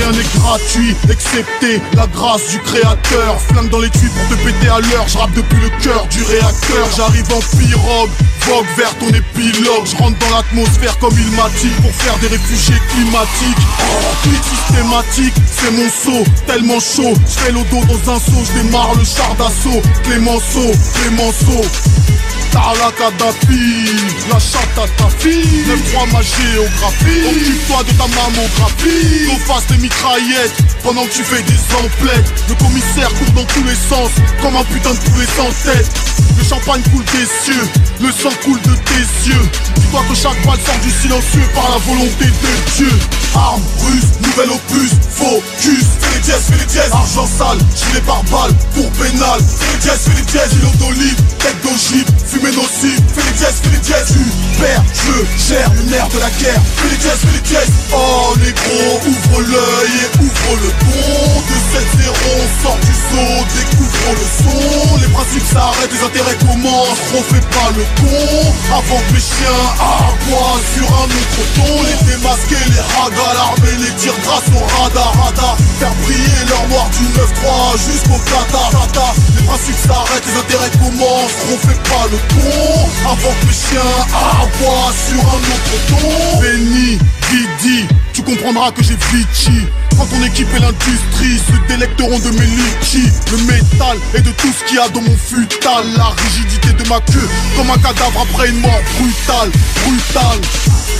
Rien 0.05 0.13
n'est 0.19 0.39
gratuit, 0.39 0.95
excepté 1.09 1.81
la 1.95 2.05
grâce 2.05 2.47
du 2.51 2.59
créateur. 2.59 3.41
Flamme 3.49 3.69
dans 3.69 3.79
les 3.79 3.89
tuyaux 3.89 4.11
pour 4.13 4.37
te 4.37 4.43
péter 4.43 4.69
à 4.69 4.79
l'heure. 4.79 5.07
Je 5.07 5.17
rappe 5.17 5.33
depuis 5.33 5.59
le 5.59 5.69
cœur 5.81 6.05
du 6.07 6.21
réacteur. 6.21 6.87
J'arrive 6.95 7.25
en 7.33 7.39
pirogue, 7.57 8.11
vogue 8.45 8.65
vers 8.77 8.95
ton 8.99 9.07
épilogue. 9.07 9.85
Je 9.85 9.95
rentre 9.95 10.19
dans 10.19 10.35
l'atmosphère 10.35 10.95
comme 10.99 11.17
ilmatique 11.17 11.75
pour 11.81 11.91
faire 11.91 12.15
des 12.19 12.27
réfugiés 12.27 12.79
climatiques. 12.91 13.57
Oh, 13.79 14.29
systématique, 14.43 15.33
c'est 15.51 15.71
mon 15.71 15.89
saut, 15.89 16.31
tellement 16.45 16.79
chaud. 16.79 17.15
Je 17.27 17.39
fais 17.39 17.51
l'odo 17.51 17.83
dans 17.87 18.13
un 18.13 18.19
saut, 18.19 18.43
je 18.45 18.61
démarre 18.61 18.93
le 18.93 19.03
char 19.03 19.33
d'assaut. 19.39 19.81
Clémenceau, 20.03 20.71
Clémenceau. 21.01 21.65
La 24.29 24.39
chatte 24.39 24.77
à 24.77 24.87
ta 24.97 25.09
fille. 25.09 25.65
9-3 25.93 26.11
ma 26.13 26.21
géographie. 26.21 27.27
Occupe-toi 27.29 27.83
de 27.83 27.91
ta 27.97 28.07
mammographie. 28.07 29.25
Go 29.27 29.35
face 29.45 29.67
tes 29.67 29.77
mitraillettes 29.77 30.55
pendant 30.81 31.03
que 31.05 31.11
tu 31.11 31.23
fais 31.23 31.41
des 31.41 31.59
emplettes. 31.75 32.31
Le 32.47 32.55
commissaire 32.55 33.09
court 33.09 33.31
dans 33.35 33.45
tous 33.45 33.63
les 33.63 33.75
sens 33.75 34.09
Comme 34.41 34.55
un 34.55 34.63
putain 34.63 34.93
de 34.93 34.99
poulet 34.99 35.27
sans 35.35 35.69
tête. 35.69 35.91
Le 36.37 36.43
champagne 36.43 36.81
coule 36.91 37.03
des 37.05 37.25
cieux 37.43 37.67
Le 38.01 38.11
sang 38.11 38.35
coule 38.43 38.61
de 38.61 38.75
tes 38.75 39.29
yeux 39.29 39.49
Dis-toi 39.95 40.09
que 40.09 40.15
chaque 40.15 40.45
balle 40.45 40.59
sort 40.65 40.79
du 40.83 40.91
silencieux 40.91 41.47
Par 41.53 41.69
la 41.71 41.77
volonté 41.77 42.25
de 42.25 42.75
Dieu. 42.75 42.91
Arme 43.33 43.61
russe, 43.79 44.11
nouvel 44.21 44.51
opus, 44.51 44.91
focus. 45.09 45.85
Fais 45.99 46.15
les 46.57 46.65
dièses, 46.65 46.91
argent 46.91 47.27
sale 47.37 47.59
Gilet 47.75 48.01
par 48.01 48.23
balle, 48.23 48.51
pour 48.73 48.89
pénal. 48.91 49.39
Fais 49.39 49.73
les 49.73 49.79
dièses, 49.79 50.51
fais 50.51 50.77
d'olive 50.79 51.15
Tête 51.39 51.61
d'ogive, 51.63 52.05
fumée 52.27 52.51
nocive. 52.51 52.99
Fais 53.13 53.23
les 53.23 53.37
dièses, 53.37 53.59
fais 53.63 53.69
les 53.71 53.79
dièses, 53.79 54.15
Je 54.95 55.53
gère 55.53 55.71
le 55.75 55.83
nerf 55.83 56.07
de 56.09 56.19
la 56.19 56.29
guerre. 56.41 56.61
Fais 56.75 56.89
les 56.89 56.97
dièses, 56.97 57.23
les 57.31 57.41
dièses. 57.47 57.71
Oh 57.93 58.33
négro, 58.39 58.99
ouvre 59.07 59.41
l'œil 59.41 59.95
et 59.95 60.23
ouvre 60.23 60.55
le 60.59 60.69
pont 60.83 61.43
De 61.47 61.55
7-0, 61.71 62.11
on 62.35 62.63
sort 62.63 62.79
du 62.83 62.91
saut, 62.91 63.45
découvre 63.55 64.11
le 64.11 64.25
son. 64.43 64.97
Les 64.97 65.07
principes 65.07 65.47
s'arrêtent, 65.53 65.91
les 65.91 66.03
intérêts 66.03 66.37
commencent. 66.39 67.03
Refais 67.15 67.45
pas 67.51 67.71
le 67.75 67.83
con 68.01 68.53
Avant 68.71 68.99
que 69.07 69.13
mes 69.13 69.19
chiens 69.19 69.84
aboient 69.85 70.61
sur 70.73 70.87
un 70.89 71.09
autre 71.09 71.41
ton. 71.55 71.73
Les 71.85 71.99
démasqués, 72.09 72.65
les 72.73 72.85
ragas, 72.97 73.33
l'armée, 73.37 73.77
les 73.85 73.93
tirs 73.95 74.17
grâce 74.23 74.49
au 74.49 74.63
radar, 74.81 75.13
radar 75.23 75.57
Faire 75.79 75.93
briller 76.03 76.43
leur 76.49 76.67
noir 76.69 76.89
du 76.97 77.05
9-3 77.13 77.77
jusqu'au 77.77 78.19
Qatar, 78.25 78.71
Les 79.35 79.43
principes 79.43 79.81
s'arrêtent, 79.87 80.25
les 80.25 80.39
intérêts 80.39 80.71
commencent. 80.79 81.37
Refais 81.51 81.79
pas 81.89 82.05
le 82.11 82.17
con 82.33 82.89
Avant 83.05 83.33
que 83.41 83.45
mes 83.45 83.53
chiens 83.53 83.95
sur 85.07 85.21
un 85.21 85.41
autre 85.53 85.75
ton. 85.87 86.39
Béni, 86.41 86.97
Didi, 87.29 87.87
tu 88.15 88.23
comprendras 88.23 88.71
que 88.71 88.81
j'ai 88.81 88.95
Vichy 89.11 89.67
quand 89.97 90.05
ton 90.05 90.23
équipe 90.23 90.47
et 90.55 90.59
l'industrie 90.59 91.37
se 91.37 91.67
délecteront 91.67 92.17
de 92.19 92.29
mes 92.29 92.45
litchis. 92.45 93.11
Le 93.31 93.37
métal 93.43 93.97
et 94.13 94.21
de 94.21 94.31
tout 94.31 94.47
ce 94.57 94.63
qu'il 94.63 94.77
y 94.77 94.79
a 94.79 94.87
dans 94.87 95.01
mon 95.01 95.17
futal. 95.17 95.83
La 95.97 96.15
rigidité 96.23 96.71
de 96.71 96.87
ma 96.87 97.01
queue 97.01 97.27
comme 97.57 97.69
un 97.69 97.77
cadavre 97.77 98.21
après 98.23 98.49
une 98.49 98.61
mort 98.61 98.79
brutale, 98.97 99.51
brutale 99.83 100.39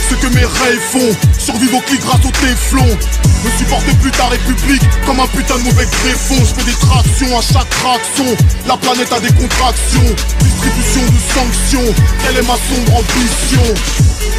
Ce 0.09 0.15
que 0.15 0.27
mes 0.27 0.43
rêves 0.43 0.85
font, 0.91 1.15
survivre 1.39 1.77
au 1.77 1.81
clic 1.81 2.01
grâce 2.01 2.25
au 2.25 2.31
téflon. 2.31 2.85
Ne 2.85 3.49
supporte 3.59 3.85
plus 4.01 4.11
ta 4.11 4.25
république 4.25 4.83
comme 5.05 5.21
un 5.21 5.27
putain 5.27 5.57
de 5.57 5.63
mauvais 5.63 5.85
greffon 5.85 6.35
Je 6.39 6.53
fais 6.53 6.65
des 6.65 6.77
tractions 6.77 7.39
à 7.39 7.41
chaque 7.41 7.69
traction. 7.69 8.27
La 8.67 8.75
planète 8.75 9.13
a 9.13 9.21
des 9.21 9.31
contractions. 9.31 10.15
Distribution 10.43 11.05
de 11.07 11.19
sanctions, 11.31 11.93
telle 12.25 12.43
est 12.43 12.47
ma 12.47 12.59
sombre 12.59 12.99
ambition. 12.99 13.73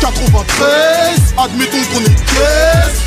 93, 0.00 1.34
admettons 1.38 1.78
qu'on 1.92 2.04
est 2.04 2.26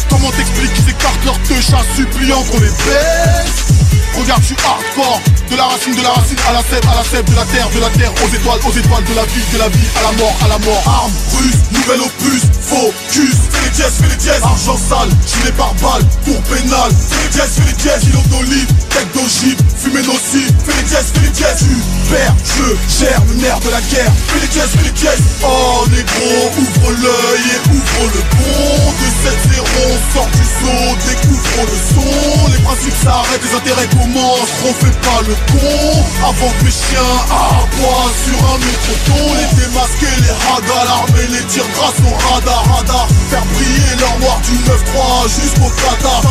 Comment 0.10 0.32
t'expliques 0.32 0.74
qu'ils 0.74 0.90
écartent 0.90 1.26
leur 1.26 1.40
teuche 1.44 1.74
à 1.74 1.84
suppliant 1.96 2.44
qu'on 2.44 2.60
les 2.60 2.70
baisse? 2.70 3.69
Regarde, 4.18 4.42
je 4.42 4.48
suis 4.48 4.58
hardcore. 4.66 5.22
De 5.50 5.56
la 5.56 5.66
racine, 5.66 5.96
de 5.96 6.04
la 6.04 6.12
racine 6.12 6.38
à 6.48 6.54
la 6.54 6.62
sève, 6.62 6.86
à 6.86 6.96
la 6.96 7.04
sève 7.04 7.26
De 7.26 7.36
la 7.36 7.46
terre, 7.46 7.70
de 7.74 7.80
la 7.80 7.90
terre, 7.90 8.14
aux 8.22 8.30
étoiles, 8.30 8.60
aux 8.62 8.72
étoiles 8.72 9.04
De 9.04 9.16
la 9.16 9.26
vie, 9.26 9.42
de 9.52 9.58
la 9.58 9.68
vie, 9.70 9.88
à 9.98 10.04
la 10.04 10.12
mort, 10.18 10.36
à 10.46 10.48
la 10.48 10.60
mort. 10.60 10.84
Arme 10.86 11.14
russe, 11.34 11.62
nouvel 11.72 12.02
opus, 12.02 12.44
focus. 12.62 13.34
Fais 13.50 13.66
les 13.66 13.74
dièses, 13.74 13.98
fais 13.98 14.10
les 14.10 14.22
dièses, 14.22 14.44
argent 14.44 14.78
sale 14.78 15.10
Gilet 15.26 15.52
par 15.58 15.74
balle, 15.82 16.06
pour 16.26 16.40
pénal. 16.54 16.92
Fais 16.94 17.24
les 17.24 17.30
dièses, 17.34 17.54
fais 17.58 17.66
les 17.66 17.78
dièses, 17.82 18.04
îlot 18.14 18.26
d'olive 18.30 18.70
Tête 18.94 19.10
d'ogive, 19.14 19.58
fumée 19.74 20.06
nocive. 20.06 20.54
Fais 20.62 20.78
les 20.78 20.86
dièses, 20.86 21.10
fais 21.14 21.22
les 21.26 21.34
dièses, 21.34 21.66
tu 21.66 21.74
perds 22.14 22.36
Je 22.46 22.66
gère 23.02 23.22
le 23.26 23.36
nerf 23.42 23.60
de 23.66 23.70
la 23.74 23.82
guerre. 23.90 24.14
Fais 24.30 24.40
les 24.42 24.52
dièses, 24.54 24.70
fais 24.70 24.86
les 24.86 24.94
dièses. 24.94 25.24
Oh 25.42 25.86
négro, 25.90 26.30
ouvre 26.62 26.92
l'œil 26.94 27.46
et 27.58 27.62
ouvre 27.74 28.06
le 28.14 28.22
pont. 28.38 28.86
De 29.02 29.08
7-0, 29.26 29.66
on 29.66 30.14
sort 30.14 30.30
du 30.30 30.46
saut, 30.46 30.94
découvre 31.10 31.62
le 31.66 31.78
son. 31.90 32.52
Les 32.54 32.62
principes 32.62 33.00
s'arrêtent, 33.04 33.42
les 33.42 33.56
intérêts 33.58 33.90
commencent 34.00 34.56
Refais 34.64 34.96
pas 35.04 35.22
le 35.28 35.36
con. 35.52 36.04
Avant 36.24 36.52
que 36.60 36.64
mes 36.64 36.72
chiens 36.72 37.14
aboient 37.30 38.12
sur 38.24 38.40
un 38.50 38.60
autre 38.60 38.94
ton 39.06 39.24
Les 39.36 39.50
démasqués, 39.60 40.16
les 40.24 40.36
ragas, 40.48 40.86
l'armée, 40.86 41.28
les 41.30 41.46
tirs 41.48 41.70
grâce 41.76 42.00
au 42.04 42.14
radar, 42.34 42.64
radar 42.76 43.08
Faire 43.30 43.46
briller 43.54 43.96
leur 44.00 44.20
noir 44.20 44.40
du 44.44 44.56
9-3 44.64 45.28
jusqu'au 45.28 45.70
Qatar, 45.82 46.22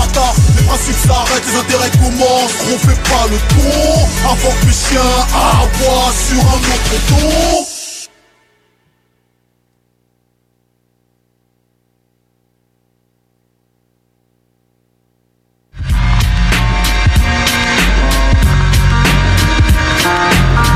Les 0.57 0.63
principes 0.65 1.03
s'arrêtent, 1.07 1.47
les 1.47 1.59
intérêts 1.61 1.93
commencent. 2.03 2.59
Refais 2.69 3.01
pas 3.09 3.27
le 3.31 3.39
con. 3.55 4.09
Avant 4.25 4.55
que 4.61 4.67
mes 4.67 4.73
chiens 4.73 5.15
aboient 5.33 6.13
sur 6.27 6.41
un 6.41 6.59
autre 6.59 7.78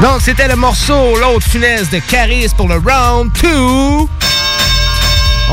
Donc, 0.03 0.21
c'était 0.21 0.49
le 0.49 0.57
morceau 0.57 1.17
L'autre 1.17 1.47
finesse 1.47 1.89
de 1.89 2.01
Caris 2.01 2.49
pour 2.57 2.67
le 2.67 2.75
round 2.75 3.31
2. 3.41 3.49
On 3.49 4.09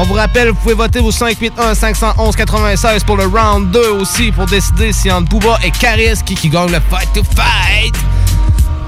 vous 0.05 0.13
rappelle, 0.15 0.49
vous 0.49 0.55
pouvez 0.55 0.73
voter 0.73 0.99
au 1.01 1.11
581-511-96 1.11 3.05
pour 3.05 3.17
le 3.17 3.25
round 3.27 3.69
2 3.69 3.91
aussi 3.91 4.31
pour 4.31 4.47
décider 4.47 4.91
si 4.91 5.11
entre 5.11 5.29
Booba 5.29 5.59
et 5.63 5.69
Caris 5.69 6.23
qui, 6.25 6.33
qui 6.33 6.49
gagne 6.49 6.71
le 6.71 6.79
fight 6.89 7.13
to 7.13 7.21
fight. 7.23 7.93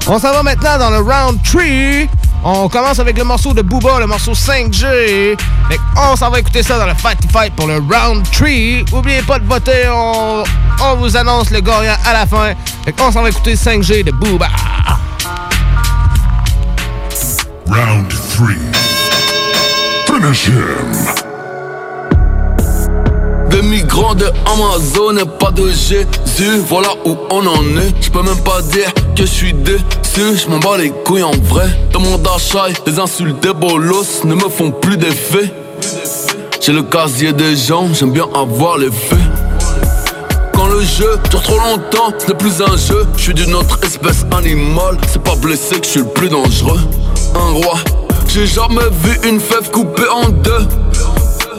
On 0.08 0.18
s'en 0.18 0.32
va 0.32 0.42
maintenant 0.42 0.80
dans 0.80 0.90
le 0.90 0.98
round 0.98 1.40
3. 1.44 1.62
On 2.44 2.68
commence 2.68 2.98
avec 2.98 3.16
le 3.20 3.24
morceau 3.24 3.54
de 3.54 3.62
Booba, 3.62 4.00
le 4.00 4.08
morceau 4.08 4.34
5G. 4.34 5.38
Fait 5.70 5.80
on 5.96 6.16
s'en 6.16 6.32
va 6.32 6.40
écouter 6.40 6.64
ça 6.64 6.80
dans 6.80 6.88
le 6.88 6.96
Fight 6.96 7.20
to 7.22 7.28
Fight 7.30 7.54
pour 7.56 7.68
le 7.68 7.76
round 7.76 8.24
3. 8.32 8.50
Oubliez 8.98 9.22
pas 9.22 9.38
de 9.38 9.46
voter, 9.46 9.88
on, 9.94 10.44
on 10.82 10.96
vous 10.96 11.16
annonce 11.16 11.52
le 11.52 11.62
gagnant 11.62 11.98
à 12.04 12.14
la 12.14 12.26
fin. 12.26 12.54
Fait 12.84 12.96
on 13.00 13.12
s'en 13.12 13.22
va 13.22 13.30
écouter 13.30 13.54
5G 13.54 14.04
de 14.04 14.12
Booba. 14.12 14.48
Round 17.72 18.10
3. 18.10 18.48
Finish 20.06 20.48
him. 20.50 20.92
Des 23.50 23.62
migrants 23.62 24.14
de 24.14 24.26
Amazon 24.46 25.16
et 25.16 25.26
pas 25.40 25.52
de 25.52 25.70
Jésus, 25.70 26.60
voilà 26.68 26.90
où 27.06 27.16
on 27.30 27.48
en 27.48 27.64
est. 27.78 27.94
Je 28.02 28.12
peux 28.12 28.24
même 28.24 28.44
pas 28.44 28.62
dire 28.62 28.94
que 29.16 29.22
je 29.22 29.32
suis 29.32 29.54
déçu, 29.54 29.84
je 30.38 30.50
m'en 30.50 30.60
bats 30.60 30.78
les 30.78 30.90
couilles 30.90 31.24
en 31.24 31.32
vrai. 31.32 31.68
Dans 31.94 32.02
mon 32.02 32.18
d'achat, 32.18 32.66
les 32.86 33.00
insultes 33.00 33.42
des 33.42 33.54
bolos 33.54 34.26
ne 34.26 34.36
me 34.36 34.50
font 34.50 34.72
plus 34.72 34.98
d'effet. 34.98 35.54
J'ai 36.60 36.74
le 36.74 36.84
casier 36.84 37.32
des 37.32 37.56
gens, 37.56 37.88
j'aime 37.94 38.12
bien 38.12 38.28
avoir 38.36 38.80
les 38.80 38.92
faits. 38.92 39.18
Quand 40.54 40.68
le 40.68 40.82
jeu 40.82 41.18
dure 41.30 41.42
trop 41.42 41.58
longtemps, 41.58 42.14
ce 42.20 42.28
n'est 42.28 42.38
plus 42.38 42.62
un 42.62 42.76
jeu. 42.76 43.08
Je 43.16 43.22
suis 43.22 43.34
d'une 43.34 43.56
autre 43.56 43.80
espèce 43.82 44.26
animale, 44.38 44.98
c'est 45.08 45.24
pas 45.24 45.36
blessé 45.38 45.80
que 45.80 45.86
je 45.86 45.92
suis 45.92 46.00
le 46.02 46.08
plus 46.08 46.28
dangereux. 46.28 46.82
Un 47.36 47.54
roi, 47.54 47.76
j'ai 48.28 48.46
jamais 48.46 48.90
vu 49.04 49.30
une 49.30 49.40
fève 49.40 49.70
coupée 49.72 50.08
en 50.10 50.30
deux. 50.30 50.68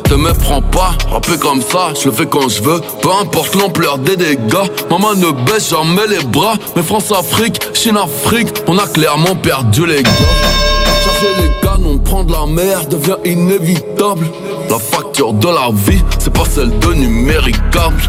Te 0.04 0.14
méprends 0.14 0.60
pas, 0.60 0.92
rapper 1.10 1.38
comme 1.38 1.62
ça, 1.62 1.92
je 1.98 2.08
le 2.08 2.12
fais 2.12 2.26
quand 2.26 2.48
je 2.48 2.62
veux. 2.62 2.80
Peu 3.00 3.08
importe 3.20 3.54
l'ampleur 3.54 3.98
des 3.98 4.16
dégâts, 4.16 4.68
maman 4.90 5.14
ne 5.14 5.30
baisse 5.30 5.70
jamais 5.70 6.06
les 6.08 6.22
bras. 6.24 6.54
Mais 6.76 6.82
France-Afrique, 6.82 7.60
Chine-Afrique, 7.72 8.48
on 8.66 8.76
a 8.78 8.86
clairement 8.86 9.34
perdu 9.36 9.86
les 9.86 10.02
gars. 10.02 10.10
Chercher 11.04 11.42
les 11.42 11.66
canons, 11.66 11.98
prendre 11.98 12.32
la 12.38 12.46
mer 12.46 12.86
devient 12.86 13.16
inévitable. 13.24 14.26
La 14.68 14.78
facture 14.78 15.32
de 15.32 15.48
la 15.48 15.70
vie, 15.72 16.02
c'est 16.18 16.32
pas 16.32 16.44
celle 16.48 16.78
de 16.78 16.92
numéricable. 16.92 18.02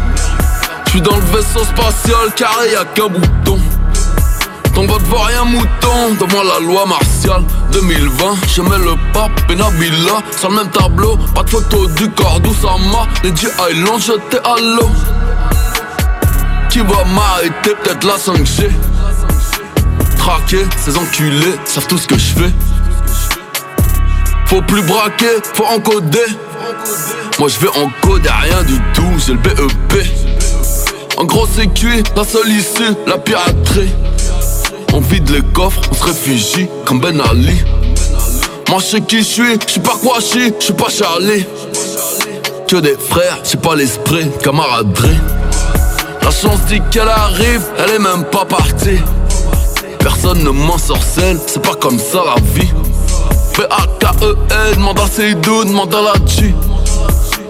Je 0.86 0.90
suis 0.90 1.00
dans 1.00 1.16
le 1.16 1.22
vaisseau 1.22 1.64
spatial, 1.64 2.34
carré 2.36 2.72
y'a 2.72 2.84
qu'un 2.84 3.08
bouton. 3.08 3.58
Ton 4.74 4.86
vote 4.86 5.02
vaut 5.02 5.18
rien 5.18 5.44
mouton. 5.44 6.14
Devant 6.20 6.42
la 6.42 6.58
loi 6.60 6.84
martiale. 6.86 7.44
2020, 7.72 8.34
je 8.54 8.62
mets 8.62 8.78
le 8.78 8.94
pape 9.12 9.50
et 9.50 9.54
Nabila 9.54 10.18
Sur 10.36 10.50
le 10.50 10.56
même 10.56 10.70
tableau, 10.70 11.16
pas 11.34 11.42
de 11.42 11.50
photo 11.50 11.86
du 11.88 12.10
corps 12.10 12.40
d'Oussama. 12.40 13.06
Les 13.22 13.34
G 13.34 13.46
Island 13.70 14.00
jetés 14.00 14.38
à 14.44 14.56
l'eau. 14.60 14.90
Qui 16.70 16.80
va 16.80 17.04
m'arrêter, 17.04 17.74
peut-être 17.82 18.04
la 18.04 18.16
5G 18.16 18.68
Traquer, 20.18 20.64
ces 20.76 20.96
enculés 20.96 21.54
savent 21.64 21.86
tout 21.86 21.98
ce 21.98 22.08
que 22.08 22.18
je 22.18 22.34
fais. 22.34 22.52
Faut 24.46 24.62
plus 24.62 24.82
braquer, 24.82 25.36
faut 25.54 25.66
encoder. 25.66 26.18
Moi 27.38 27.48
je 27.48 27.60
vais 27.60 27.68
encoder 27.68 28.28
rien 28.28 28.62
du 28.62 28.80
tout, 28.92 29.12
j'ai 29.24 29.32
le 29.32 29.38
BEP 29.38 30.06
En 31.16 31.24
gros 31.24 31.46
c'est 31.54 31.72
cuit, 31.74 32.02
la 32.16 32.24
seule 32.24 32.48
issue, 32.48 32.94
la 33.06 33.18
piraterie 33.18 33.92
on 34.94 35.00
vide 35.00 35.28
les 35.30 35.42
coffres, 35.52 35.80
on 35.90 35.94
se 35.94 36.04
réfugie 36.04 36.68
comme 36.84 37.00
Ben 37.00 37.20
Ali. 37.20 37.60
Moi 38.68 38.78
je 38.80 38.84
sais 38.84 39.00
qui 39.00 39.18
je 39.18 39.24
suis, 39.24 39.58
je 39.66 39.72
suis 39.72 39.80
pas 39.80 39.96
quoi 40.00 40.18
je 40.20 40.50
suis, 40.60 40.72
pas 40.72 40.88
Charlie. 40.88 41.44
Que 42.68 42.76
des 42.76 42.96
frères, 42.96 43.38
j'ai 43.44 43.58
pas 43.58 43.74
l'esprit, 43.74 44.26
camaraderie. 44.42 45.18
La 46.22 46.30
chance 46.30 46.60
dit 46.68 46.80
qu'elle 46.90 47.08
arrive, 47.08 47.62
elle 47.78 47.96
est 47.96 47.98
même 47.98 48.24
pas 48.24 48.44
partie. 48.44 49.00
Personne 49.98 50.44
ne 50.44 50.50
m'en 50.50 50.78
sorcelle, 50.78 51.38
c'est 51.46 51.62
pas 51.62 51.74
comme 51.74 51.98
ça 51.98 52.22
la 52.24 52.40
vie. 52.54 52.70
B-A-K-E-N, 53.56 54.76
demande 54.76 55.00
à 55.00 55.06
Seydou, 55.06 55.64
demande 55.64 55.92
la 55.92 56.14
G. 56.26 56.54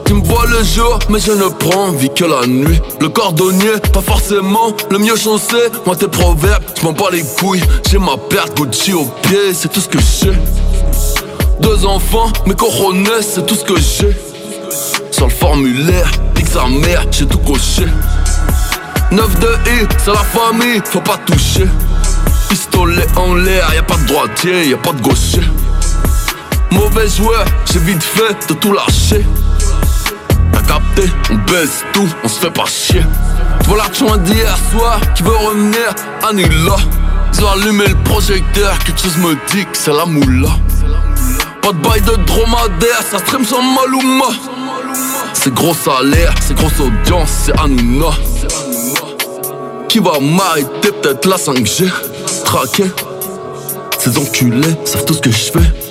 Tu 0.07 0.15
me 0.15 0.23
vois 0.23 0.47
le 0.47 0.63
jour, 0.63 0.99
mais 1.09 1.19
je 1.19 1.33
ne 1.33 1.49
prends 1.49 1.93
vie 1.93 2.11
que 2.15 2.25
la 2.25 2.47
nuit. 2.47 2.81
Le 3.01 3.09
cordonnier, 3.09 3.81
pas 3.93 4.03
forcément 4.03 4.75
le 4.91 4.99
mieux 4.99 5.17
chaussé. 5.17 5.57
Moi, 5.87 5.97
tes 5.97 6.09
proverbes, 6.09 6.63
je 6.79 6.85
m'en 6.85 6.93
bats 6.93 7.11
les 7.13 7.23
couilles. 7.39 7.63
J'ai 7.91 7.99
ma 7.99 8.17
perte 8.17 8.57
Gucci 8.57 8.93
au 8.93 9.05
pied, 9.23 9.55
c'est 9.55 9.73
tout 9.73 9.81
ce 9.81 9.89
que 9.89 9.99
j'ai. 9.99 10.33
Deux 11.61 11.87
enfants, 11.87 12.31
mes 12.47 12.55
coronets, 12.55 13.23
c'est 13.23 13.47
tout 13.47 13.55
ce 13.55 13.65
que 13.65 13.75
j'ai. 13.77 14.17
Sur 15.11 15.27
le 15.27 15.33
formulaire, 15.33 16.11
nique 16.71 17.13
j'ai 17.13 17.27
tout 17.27 17.39
coché. 17.39 17.87
9 19.11 19.39
de 19.41 19.47
I, 19.47 19.87
c'est 19.99 20.13
la 20.13 20.17
famille, 20.17 20.81
faut 20.85 21.01
pas 21.01 21.19
toucher. 21.19 21.67
Pistolet 22.49 23.07
en 23.17 23.35
l'air, 23.35 23.73
y 23.75 23.79
a 23.79 23.83
pas 23.83 23.97
de 23.97 24.07
droitier, 24.07 24.69
y 24.69 24.75
a 24.75 24.77
pas 24.77 24.93
de 24.93 25.03
gaucher. 25.03 25.43
Mauvais 26.71 27.09
joueur, 27.09 27.45
j'ai 27.73 27.79
vite 27.81 28.03
fait 28.03 28.49
de 28.49 28.55
tout 28.55 28.73
lâcher. 28.73 29.25
On 31.31 31.35
baisse 31.51 31.85
tout, 31.93 32.09
on 32.23 32.29
se 32.29 32.41
fait 32.41 32.51
pas 32.51 32.67
chier. 32.67 33.03
Vois 33.65 33.79
l'argent 33.79 34.17
d'hier 34.19 34.57
soir 34.71 35.01
qui 35.15 35.23
veut 35.23 35.37
revenir, 35.37 35.95
annule-la. 36.23 36.77
Ils 37.33 37.45
ont 37.45 37.49
allumé 37.49 37.87
le 37.87 37.97
projecteur, 38.05 38.79
quelque 38.79 39.01
chose 39.01 39.17
me 39.19 39.35
dit 39.51 39.65
que 39.65 39.77
c'est 39.77 39.93
la 39.93 40.05
moula. 40.07 40.51
Pas 41.63 41.73
de 41.73 41.79
bail 41.79 42.01
de 42.03 42.17
dromadaire, 42.25 43.03
ça 43.11 43.19
stream 43.19 43.45
sans 43.45 43.63
Maluma. 43.63 44.27
C'est 45.33 45.53
gros 45.53 45.75
salaire, 45.75 46.35
c'est 46.41 46.57
grosse 46.57 46.81
audience, 46.81 47.31
c'est 47.47 47.59
Hanouna. 47.59 48.11
Qui 49.89 49.99
va 49.99 50.21
m'arrêter, 50.21 50.93
peut-être 51.03 51.27
la 51.27 51.37
5G. 51.37 51.91
Traqué, 52.45 52.85
ces 53.99 54.17
enculés 54.19 54.77
savent 54.85 55.05
tout 55.05 55.15
ce 55.15 55.21
que 55.21 55.31
je 55.31 55.53
fais. 55.53 55.84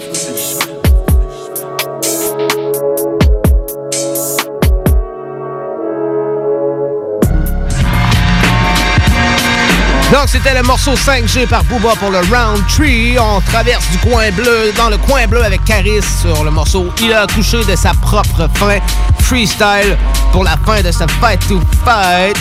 Donc, 10.14 10.28
c'était 10.28 10.54
le 10.54 10.62
morceau 10.62 10.94
5G 10.94 11.48
par 11.48 11.64
Booba 11.64 11.96
pour 12.00 12.12
le 12.12 12.20
round 12.20 12.62
3. 12.68 12.86
On 13.20 13.42
traverse 13.42 13.90
du 13.90 13.98
coin 13.98 14.30
bleu, 14.30 14.72
dans 14.78 14.90
le 14.90 14.98
coin 14.98 15.26
bleu 15.26 15.44
avec 15.44 15.66
Caris 15.66 16.04
sur 16.22 16.44
le 16.44 16.52
morceau 16.52 16.86
Il 17.02 17.12
a 17.12 17.26
couché 17.26 17.66
de 17.66 17.76
sa 17.76 17.96
propre 17.96 18.48
fin. 18.54 18.78
Freestyle 19.22 19.98
pour 20.32 20.44
la 20.44 20.56
fin 20.68 20.84
de 20.84 20.92
ce 20.92 21.04
Fight 21.20 21.40
to 21.48 21.60
Fight. 21.84 22.38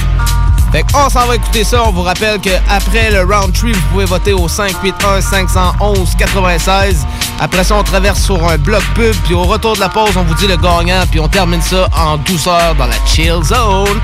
Fait 0.71 0.85
on 0.95 1.09
s'en 1.09 1.27
va 1.27 1.37
écouter 1.37 1.65
ça. 1.65 1.83
On 1.87 1.93
vous 1.93 2.03
rappelle 2.03 2.39
qu'après 2.41 3.11
le 3.11 3.21
round 3.21 3.55
3, 3.55 3.73
vous 3.73 3.81
pouvez 3.91 4.05
voter 4.05 4.35
au 4.35 4.49
581-511-96. 4.49 6.97
Après 7.41 7.65
ça, 7.65 7.77
on 7.77 7.83
traverse 7.83 8.21
sur 8.21 8.47
un 8.51 8.59
bloc 8.59 8.83
pub. 8.95 9.15
Puis 9.25 9.33
au 9.33 9.45
retour 9.45 9.77
de 9.77 9.81
la 9.81 9.89
pause, 9.89 10.15
on 10.17 10.25
vous 10.25 10.35
dit 10.35 10.47
le 10.47 10.59
gagnant. 10.59 11.05
Puis 11.11 11.21
on 11.21 11.29
termine 11.29 11.63
ça 11.63 11.89
en 11.97 12.19
douceur 12.19 12.75
dans 12.75 12.87
la 12.87 12.97
chill 13.07 13.43
zone. 13.43 13.99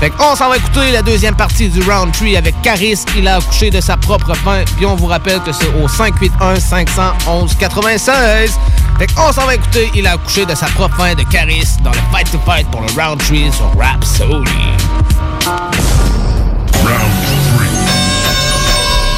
Fait 0.00 0.12
on 0.20 0.34
s'en 0.36 0.48
va 0.48 0.56
écouter 0.56 0.90
la 0.92 1.02
deuxième 1.02 1.34
partie 1.34 1.68
du 1.68 1.80
round 1.82 2.10
3 2.12 2.36
avec 2.36 2.60
Caris. 2.62 2.98
Il 3.16 3.26
a 3.28 3.36
accouché 3.36 3.70
de 3.70 3.80
sa 3.80 3.96
propre 3.96 4.34
fin. 4.34 4.62
Puis 4.76 4.84
on 4.86 4.94
vous 4.96 5.06
rappelle 5.06 5.40
que 5.40 5.52
c'est 5.52 5.68
au 5.68 5.86
581-511-96. 5.88 8.50
Fait 8.98 9.08
on 9.16 9.32
s'en 9.32 9.46
va 9.46 9.54
écouter 9.54 9.90
Il 9.94 10.06
a 10.06 10.12
accouché 10.12 10.44
de 10.46 10.54
sa 10.54 10.66
propre 10.66 10.96
fin 10.96 11.14
de 11.14 11.22
Caris 11.24 11.66
dans 11.82 11.90
le 11.92 11.98
Fight 12.12 12.30
to 12.30 12.38
Fight 12.44 12.70
pour 12.70 12.82
le 12.82 12.88
round 13.00 13.18
3 13.18 13.52
sur 13.52 13.72
Rap 13.78 14.04
Soli. 14.04 14.50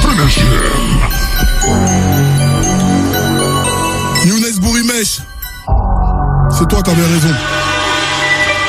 Finish 0.00 0.38
him. 0.38 1.00
Younes 4.24 4.58
Bourimesh, 4.60 5.20
c'est 6.50 6.68
toi 6.68 6.82
qui 6.82 6.90
avais 6.90 7.06
raison. 7.06 7.34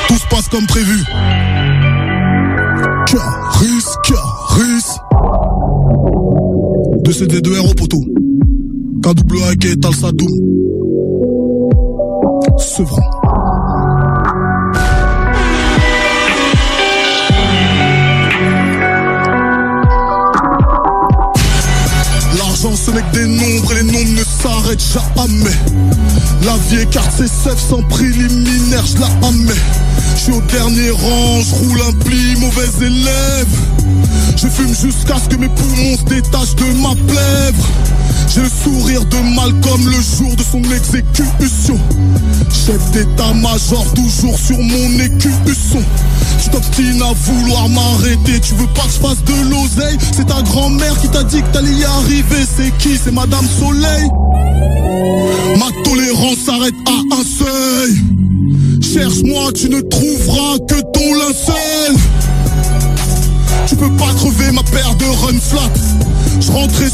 Tout 0.06 0.18
se 0.18 0.26
passe 0.26 0.48
comme 0.48 0.66
prévu. 0.66 1.04
Caris, 3.10 3.86
Caris. 4.04 4.84
De 7.04 7.10
ces 7.10 7.26
deux 7.26 7.56
héros 7.56 7.72
poteau. 7.74 8.02
KWA 9.02 9.52
et 9.64 9.76
Tal 9.78 9.94
Sadoum. 9.94 10.28
Sevran. 12.58 13.00
L'argent 22.36 22.76
ce 22.76 22.90
n'est 22.90 23.00
que 23.00 23.12
des 23.14 23.26
nombres 23.26 23.72
et 23.72 23.74
les 23.76 23.90
nombres 23.90 24.18
ne 24.18 24.24
s'arrêtent 24.24 24.84
jamais. 24.84 25.97
La 26.44 26.56
vie 26.68 26.82
écarte 26.82 27.12
ses 27.16 27.28
sans 27.28 27.82
préliminaire, 27.82 28.84
je 28.86 29.00
la 29.00 29.28
amais. 29.28 29.54
Je 30.14 30.20
suis 30.20 30.32
au 30.32 30.40
dernier 30.42 30.90
rang, 30.90 31.40
je 31.42 31.54
roule 31.54 31.82
un 31.88 31.92
pli, 32.04 32.36
mauvais 32.36 32.86
élève. 32.86 33.48
Je 34.36 34.46
fume 34.46 34.74
jusqu'à 34.74 35.16
ce 35.18 35.28
que 35.28 35.36
mes 35.36 35.48
poumons 35.48 35.96
se 35.96 36.04
détachent 36.04 36.54
de 36.54 36.64
ma 36.80 36.94
plèvre. 36.94 37.66
J'ai 38.28 38.42
le 38.42 38.50
sourire 38.62 39.04
de 39.06 39.16
Malcolm 39.34 39.84
le 39.86 40.00
jour 40.00 40.36
de 40.36 40.42
son 40.42 40.62
exécution. 40.70 41.78
Chef 42.50 42.90
d'état-major, 42.92 43.84
toujours 43.94 44.38
sur 44.38 44.58
mon 44.58 45.00
écusson. 45.00 45.82
Tu 46.42 46.50
t'obstines 46.50 47.02
à 47.02 47.12
vouloir 47.14 47.68
m'arrêter, 47.68 48.38
tu 48.40 48.54
veux 48.54 48.66
pas 48.68 48.82
que 48.82 48.92
je 48.92 49.00
fasse 49.00 49.24
de 49.24 49.50
l'oseille? 49.50 49.98
C'est 50.14 50.26
ta 50.26 50.42
grand-mère 50.42 50.98
qui 51.00 51.08
t'a 51.08 51.24
dit 51.24 51.42
que 51.42 51.48
t'allais 51.48 51.74
y 51.74 51.84
arriver. 51.84 52.46
C'est 52.56 52.76
qui? 52.78 52.98
C'est 53.02 53.12
Madame 53.12 53.46
Soleil. 53.58 54.08
Ma 55.58 55.70
tolérance 55.84 56.38
s'arrête 56.44 56.74
à 56.86 57.14
un 57.14 57.24
seuil. 57.24 57.96
Cherche-moi, 58.82 59.52
tu 59.54 59.68
ne 59.68 59.80
trouveras 59.80 60.58
que 60.68 60.80
ton 60.92 61.14
linceul. 61.14 61.96
Tu 63.66 63.76
peux 63.76 63.90
pas 63.96 64.12
crever 64.14 64.52
ma 64.52 64.62
paire 64.62 64.94
de 64.96 65.04
run 65.04 65.38
flat. 65.38 65.70
Je 66.40 66.50
rentre 66.50 66.82
et. 66.82 66.88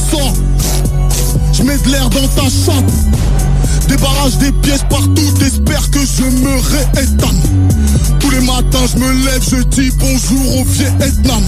Je 1.53 1.63
mets 1.63 1.79
de 1.79 1.89
l'air 1.89 2.11
dans 2.11 2.27
ta 2.29 2.43
chatte. 2.43 2.93
Débarrage 3.89 4.39
des 4.39 4.51
pièces 4.51 4.85
partout, 4.91 5.31
t'espères 5.39 5.89
que 5.91 6.01
je 6.01 6.25
me 6.25 6.51
réétame. 6.51 7.41
Tous 8.19 8.31
les 8.31 8.41
matins, 8.41 8.87
je 8.93 8.99
me 8.99 9.25
lève, 9.25 9.43
je 9.49 9.63
dis 9.69 9.91
bonjour 9.99 10.61
au 10.61 10.65
Vietnam. 10.65 11.43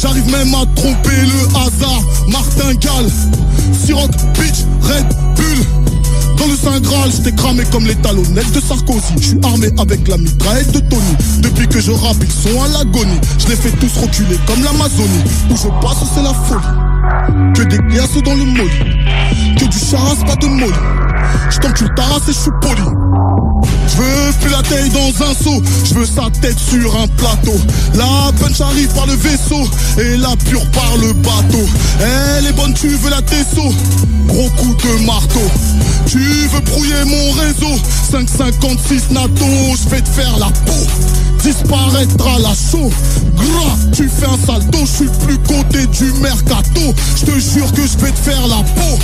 J'arrive 0.00 0.30
même 0.30 0.54
à 0.54 0.66
tromper 0.74 1.16
le 1.22 1.56
hasard. 1.56 2.02
Martingale, 2.28 3.10
Siroc, 3.72 4.10
Beach, 4.34 4.64
Red 4.82 5.06
Bull. 5.36 5.66
Dans 6.36 6.46
le 6.46 6.56
Saint 6.56 6.80
Graal, 6.80 7.10
j'étais 7.10 7.32
cramé 7.32 7.64
comme 7.72 7.86
les 7.86 7.94
talonnettes 7.96 8.52
de 8.52 8.60
Sarkozy. 8.60 9.14
Je 9.20 9.28
suis 9.28 9.40
armé 9.42 9.68
avec 9.78 10.06
la 10.08 10.18
mitraillette 10.18 10.72
de 10.72 10.80
Tony. 10.80 11.16
Depuis 11.38 11.66
que 11.66 11.80
je 11.80 11.92
rappe, 11.92 12.16
ils 12.20 12.30
sont 12.30 12.62
à 12.62 12.68
l'agonie. 12.68 13.20
Je 13.38 13.48
les 13.48 13.56
fais 13.56 13.70
tous 13.70 14.00
reculer 14.00 14.38
comme 14.46 14.62
l'Amazonie. 14.62 15.24
Où 15.50 15.56
je 15.56 15.68
passe, 15.80 16.04
c'est 16.14 16.22
la 16.22 16.34
folie. 16.34 17.52
Que 17.54 17.62
des 17.62 17.78
glaces 17.78 18.22
dans 18.22 18.34
le 18.34 18.44
molly. 18.44 19.56
Que 19.58 19.64
du 19.64 19.78
charas, 19.78 20.16
pas 20.26 20.36
de 20.36 20.46
molly. 20.46 20.72
Je 21.50 21.58
t'encule 21.58 21.90
ta 21.94 22.02
race 22.02 22.28
et 22.28 22.32
je 22.32 22.38
suis 22.38 22.50
poli. 22.60 22.82
Je 23.88 23.96
veux 23.96 24.32
plus 24.40 24.50
la 24.50 24.62
taille 24.62 24.90
dans 24.90 25.24
un 25.24 25.34
seau, 25.34 25.62
je 25.84 25.94
veux 25.94 26.06
sa 26.06 26.28
tête 26.40 26.58
sur 26.58 26.94
un 27.00 27.06
plateau. 27.06 27.58
La 27.94 28.32
punch 28.38 28.60
arrive 28.60 28.88
par 28.88 29.06
le 29.06 29.14
vaisseau 29.14 29.68
et 29.98 30.16
la 30.16 30.36
pure 30.36 30.64
par 30.70 30.96
le 30.98 31.12
bateau. 31.12 31.64
Elle 32.38 32.46
est 32.46 32.52
bonne, 32.52 32.74
tu 32.74 32.88
veux 32.88 33.10
la 33.10 33.22
tesseau, 33.22 33.72
gros 34.26 34.50
coup 34.50 34.74
de 34.74 35.04
marteau. 35.06 35.50
Tu 36.06 36.18
veux 36.18 36.60
brouiller 36.60 37.04
mon 37.06 37.32
réseau, 37.32 37.80
556 38.10 39.10
NATO, 39.10 39.44
je 39.82 39.88
vais 39.88 40.02
te 40.02 40.08
faire 40.08 40.36
la 40.38 40.46
peau. 40.46 41.25
Disparaîtra 41.46 42.40
la 42.40 42.54
chaux, 42.54 42.90
gras, 43.36 43.76
tu 43.92 44.08
fais 44.08 44.26
un 44.26 44.46
salto, 44.46 44.78
je 44.80 45.04
suis 45.04 45.10
plus 45.24 45.38
côté 45.38 45.86
du 45.86 46.12
mercato. 46.20 46.92
Je 47.14 47.24
te 47.24 47.38
jure 47.38 47.72
que 47.72 47.82
je 47.82 47.96
vais 47.98 48.10
te 48.10 48.18
faire 48.18 48.48
la 48.48 48.64
peau. 48.74 48.98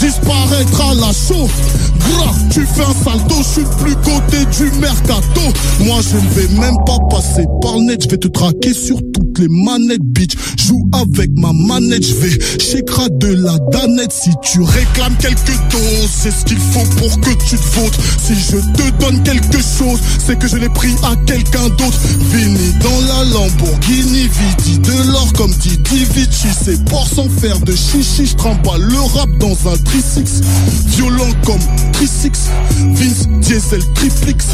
Disparaîtra 0.00 0.94
la 0.94 1.12
chaux, 1.12 1.50
gras, 1.98 2.34
tu 2.50 2.64
fais 2.64 2.82
un 2.82 3.04
salto, 3.04 3.34
je 3.36 3.60
suis 3.60 3.68
plus 3.78 3.94
côté 3.96 4.38
du 4.56 4.70
mercato. 4.80 5.42
Moi 5.80 5.98
je 6.00 6.16
ne 6.16 6.30
vais 6.30 6.60
même 6.60 6.76
pas 6.86 6.96
passer 7.10 7.44
par 7.60 7.76
le 7.76 7.82
net, 7.82 8.02
je 8.04 8.08
vais 8.08 8.16
te 8.16 8.28
traquer 8.28 8.72
sur 8.72 8.96
toutes 8.96 9.38
les 9.38 9.48
manettes, 9.50 10.02
bitch. 10.02 10.32
Joue 10.66 10.88
avec 10.92 11.30
ma 11.36 11.52
manette, 11.52 12.06
je 12.06 12.14
vais 12.14 12.38
chécra 12.58 13.08
de 13.10 13.34
la 13.34 13.58
danette. 13.70 14.12
Si 14.12 14.30
tu 14.42 14.62
réclames 14.62 15.16
quelque 15.18 15.52
doses, 15.70 16.10
c'est 16.10 16.30
ce 16.30 16.44
qu'il 16.46 16.58
faut 16.58 16.86
pour 16.96 17.20
que 17.20 17.30
tu 17.44 17.56
te 17.56 17.80
votes. 17.80 17.98
Si 18.18 18.34
je 18.34 18.56
te 18.56 18.90
donne 18.98 19.22
quelque 19.22 19.58
chose, 19.58 20.00
c'est 20.24 20.38
que 20.38 20.48
je 20.48 20.56
l'ai 20.56 20.70
pris 20.70 20.94
à 21.02 21.16
quelqu'un 21.26 21.68
d'autre. 21.68 21.81
Vini 21.90 22.72
dans 22.80 23.00
la 23.08 23.24
Lamborghini, 23.24 24.28
Viti 24.28 24.78
de 24.78 25.10
l'or 25.10 25.32
comme 25.36 25.50
Didi 25.50 26.04
Vici. 26.14 26.48
C'est 26.64 26.82
pour 26.84 27.06
sans 27.08 27.28
faire 27.28 27.58
de 27.60 27.72
chichi, 27.74 28.26
je 28.26 28.78
le 28.78 29.18
rap 29.18 29.28
dans 29.38 29.56
un 29.68 29.76
trisix. 29.78 30.40
Violent 30.86 31.30
comme 31.44 31.60
Trisix, 31.92 32.50
Vince 32.94 33.26
Diesel 33.40 33.82
Triplix. 33.94 34.46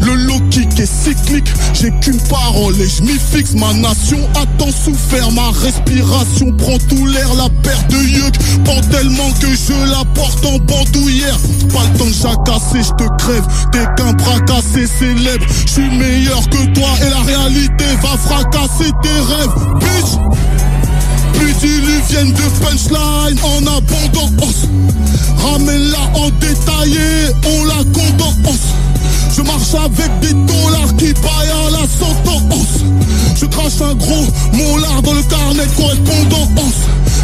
Le 0.00 0.14
low 0.14 0.40
kick 0.50 0.78
est 0.78 0.86
cyclique, 0.86 1.48
j'ai 1.74 1.90
qu'une 2.00 2.20
parole 2.28 2.74
et 2.80 2.88
je 2.88 3.02
m'y 3.02 3.18
fixe. 3.18 3.54
Ma 3.54 3.72
nation 3.72 4.18
a 4.34 4.46
tant 4.58 4.70
souffert, 4.70 5.30
ma 5.32 5.50
respiration 5.50 6.52
prend 6.52 6.78
tout 6.88 7.06
l'air. 7.06 7.34
La 7.34 7.48
paire 7.62 7.82
de 7.88 7.96
yeux 7.96 8.30
prend 8.64 8.80
tellement 8.92 9.30
que 9.40 9.48
je 9.48 9.90
la 9.90 10.04
porte 10.14 10.44
en 10.46 10.58
bandoulière. 10.58 11.38
Pas 11.72 11.82
le 11.92 11.98
temps 11.98 12.06
de 12.06 12.12
jacasser, 12.12 12.82
je 12.82 13.04
te 13.04 13.16
crève. 13.18 13.46
T'es 13.72 13.84
qu'un 13.96 14.12
bras 14.12 14.40
cassé 14.40 14.86
célèbre. 14.86 15.44
Je 15.66 15.72
suis 15.72 15.90
meilleur 15.90 16.48
que 16.48 16.75
et 16.78 17.10
la 17.10 17.22
réalité 17.22 17.84
va 18.02 18.16
fracasser 18.18 18.90
tes 19.02 19.08
rêves, 19.08 19.78
bitch. 19.80 20.12
Plus 21.32 21.54
diluvienne 21.54 22.32
de 22.32 22.64
punchline 22.64 23.38
en 23.42 23.66
abondance. 23.76 24.66
Ramène-la 25.38 26.20
en 26.20 26.30
détaillé, 26.40 27.32
on 27.44 27.64
la 27.64 27.82
condense. 27.92 28.74
Je 29.34 29.42
marche 29.42 29.74
avec 29.74 30.20
des 30.20 30.32
dollars 30.32 30.96
qui 30.96 31.12
paillent 31.14 31.66
à 31.66 31.70
la 31.70 31.86
sentence. 31.86 32.84
Je 33.36 33.46
crache 33.46 33.80
un 33.80 33.94
gros 33.94 34.26
molar 34.52 35.02
dans 35.02 35.14
le 35.14 35.22
carnet 35.22 35.66
de 35.66 35.76
correspondance. 35.76 36.74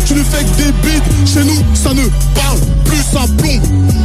Tu 0.06 0.14
ne 0.14 0.24
fais 0.24 0.44
que 0.44 0.56
des 0.56 0.72
beats, 0.82 1.26
chez 1.26 1.44
nous 1.44 1.62
ça 1.74 1.94
ne 1.94 2.02
parle 2.34 2.58
plus 2.84 3.04
à 3.16 3.26
plomb. 3.38 3.60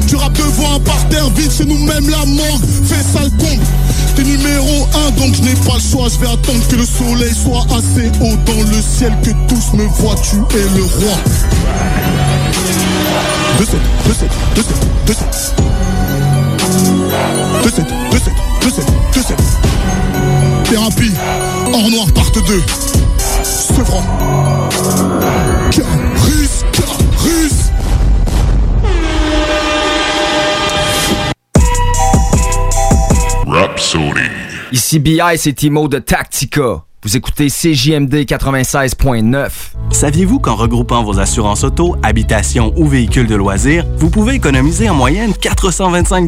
Tu 0.08 0.16
rappes 0.16 0.38
devant 0.38 0.76
un 0.76 0.80
parterre 0.80 1.30
vide, 1.32 1.52
chez 1.52 1.66
nous 1.66 1.78
même 1.86 2.10
la 2.10 2.26
morgue 2.26 2.66
fait 2.86 3.04
sale 3.04 3.32
con. 3.40 3.58
T'es 4.16 4.24
numéro 4.24 4.88
un 4.96 5.12
donc 5.12 5.36
je 5.36 5.42
n'ai 5.42 5.56
pas 5.66 5.76
le 5.76 5.82
choix, 5.82 6.08
je 6.10 6.18
vais 6.20 6.32
attendre 6.32 6.68
que 6.70 6.76
le 6.76 6.86
soleil 6.86 7.34
soit 7.34 7.66
assez 7.76 8.10
haut 8.22 8.38
dans 8.46 8.62
le 8.70 8.82
ciel 8.82 9.14
que 9.24 9.32
tous 9.48 9.78
me 9.78 9.86
voient, 10.00 10.16
tu 10.24 10.38
es 10.56 10.70
le 10.76 10.84
roi. 10.84 11.18
2 13.60 13.66
7 13.66 13.80
2 14.06 14.14
7 14.14 14.30
2 14.56 14.62
7 14.62 14.74
2 15.08 15.14
7 15.14 15.26
2 17.64 17.70
7 17.70 17.86
2 18.12 18.20
7 18.20 18.34
2 18.62 18.70
7 18.70 18.86
2 19.14 19.22
7 19.22 19.38
Thérapie, 20.70 21.14
hors 21.74 21.90
noir 21.90 22.08
part 22.14 22.32
2 22.32 22.42
Sevran 23.58 24.04
Rhapsody. 33.48 34.22
Ici 34.72 35.00
BI, 35.00 35.20
c'est 35.38 35.54
Timo 35.54 35.88
de 35.88 35.98
Tactica. 35.98 36.84
Vous 37.02 37.18
écoutez 37.18 37.48
CJMD 37.48 38.14
96.9. 38.26 39.50
Saviez-vous 39.90 40.40
qu'en 40.40 40.56
regroupant 40.56 41.04
vos 41.04 41.20
assurances 41.20 41.64
auto, 41.64 41.96
habitation 42.04 42.74
ou 42.78 42.86
véhicules 42.86 43.28
de 43.28 43.36
loisirs, 43.36 43.86
vous 43.98 44.12
pouvez 44.12 44.36
économiser 44.36 44.88
en 44.88 44.94
moyenne 44.94 45.34
425 45.34 46.28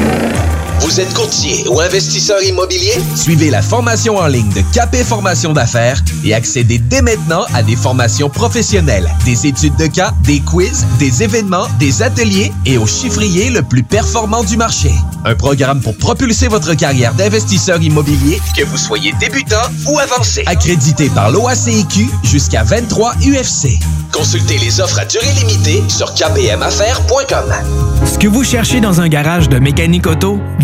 Vous 0.81 0.99
êtes 0.99 1.13
courtier 1.13 1.63
ou 1.69 1.79
investisseur 1.79 2.41
immobilier? 2.41 2.93
Suivez 3.15 3.51
la 3.51 3.61
formation 3.61 4.17
en 4.17 4.25
ligne 4.25 4.51
de 4.51 4.61
Capé 4.73 5.03
Formation 5.03 5.53
d'affaires 5.53 6.03
et 6.25 6.33
accédez 6.33 6.79
dès 6.79 7.03
maintenant 7.03 7.45
à 7.53 7.61
des 7.61 7.75
formations 7.75 8.29
professionnelles, 8.31 9.07
des 9.23 9.45
études 9.45 9.75
de 9.75 9.85
cas, 9.85 10.11
des 10.23 10.39
quiz, 10.39 10.85
des 10.97 11.21
événements, 11.21 11.67
des 11.79 12.01
ateliers 12.01 12.51
et 12.65 12.79
au 12.79 12.87
chiffrier 12.87 13.51
le 13.51 13.61
plus 13.61 13.83
performant 13.83 14.43
du 14.43 14.57
marché. 14.57 14.91
Un 15.23 15.35
programme 15.35 15.81
pour 15.81 15.95
propulser 15.97 16.47
votre 16.47 16.73
carrière 16.73 17.13
d'investisseur 17.13 17.79
immobilier, 17.79 18.41
que 18.57 18.63
vous 18.63 18.77
soyez 18.77 19.13
débutant 19.19 19.61
ou 19.87 19.99
avancé. 19.99 20.43
Accrédité 20.47 21.09
par 21.09 21.29
l'OACIQ 21.29 22.09
jusqu'à 22.23 22.63
23 22.63 23.13
UFC. 23.17 23.77
Consultez 24.11 24.57
les 24.57 24.81
offres 24.81 24.99
à 24.99 25.05
durée 25.05 25.31
limitée 25.39 25.83
sur 25.87 26.13
kpmaffaires.com. 26.15 27.53
Ce 28.03 28.17
que 28.17 28.27
vous 28.27 28.43
cherchez 28.43 28.81
dans 28.81 28.99
un 28.99 29.07
garage 29.07 29.47
de 29.47 29.59
mécanique 29.59 30.07
auto, 30.07 30.39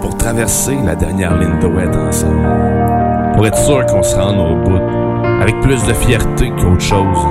Pour 0.00 0.16
traverser 0.16 0.78
la 0.84 0.94
dernière 0.94 1.36
ligne 1.36 1.58
droite 1.60 1.96
ensemble. 1.96 2.46
Pour 3.34 3.46
être 3.46 3.58
sûr 3.58 3.84
qu'on 3.86 4.02
se 4.02 4.16
rende 4.16 4.38
au 4.38 4.56
bout, 4.64 4.80
avec 5.40 5.60
plus 5.60 5.84
de 5.86 5.92
fierté 5.92 6.50
qu'autre 6.50 6.80
chose. 6.80 7.26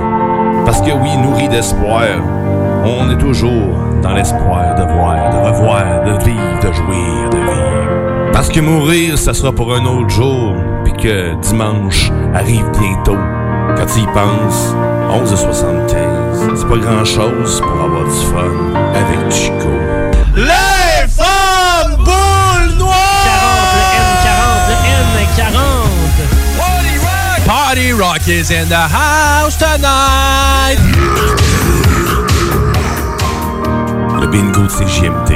Parce 0.64 0.80
que 0.80 0.90
oui, 0.90 1.16
nourri 1.18 1.48
d'espoir, 1.48 2.06
on 2.84 3.10
est 3.10 3.18
toujours 3.18 3.76
dans 4.02 4.14
l'espoir 4.14 4.74
de 4.74 4.82
voir, 4.92 5.30
de 5.30 5.36
revoir, 5.36 6.04
de 6.04 6.24
vivre, 6.24 6.60
de 6.62 6.72
jouir, 6.72 7.30
de 7.30 7.36
vivre. 7.36 8.32
Parce 8.32 8.48
que 8.48 8.60
mourir, 8.60 9.18
ça 9.18 9.34
sera 9.34 9.52
pour 9.52 9.74
un 9.74 9.84
autre 9.84 10.10
jour, 10.10 10.54
puis 10.84 10.92
que 10.92 11.34
dimanche 11.40 12.10
arrive 12.34 12.66
bientôt. 12.78 13.18
Quand 13.76 13.86
tu 13.86 14.00
y 14.00 14.06
penses, 14.06 14.74
11h75, 15.10 16.56
c'est 16.56 16.68
pas 16.68 16.78
grand-chose 16.78 17.60
pour 17.60 17.84
avoir 17.84 18.04
du 18.04 18.10
fun 18.10 18.74
avec 18.94 19.30
Chico. 19.32 19.68
Party 27.68 27.92
Rock 27.92 28.26
is 28.28 28.50
in 28.50 28.66
the 28.70 28.74
house 28.74 29.58
tonight. 29.58 30.78
Le 34.18 34.26
bingo 34.26 34.62
de 34.62 34.68
CJMD, 34.68 35.34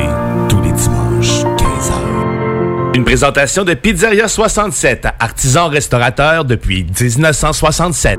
tous 0.49 0.63
les 0.63 0.73
dimanches, 0.73 1.45
15h. 1.59 2.95
Une 2.95 3.05
présentation 3.05 3.65
de 3.65 3.75
Pizzeria 3.75 4.29
67, 4.29 5.09
artisan 5.21 5.69
restaurateur 5.69 6.47
depuis 6.47 6.87
1967. 6.99 8.19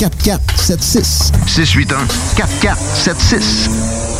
4476. 0.00 1.30
681 1.46 2.08
4476. 2.36 4.19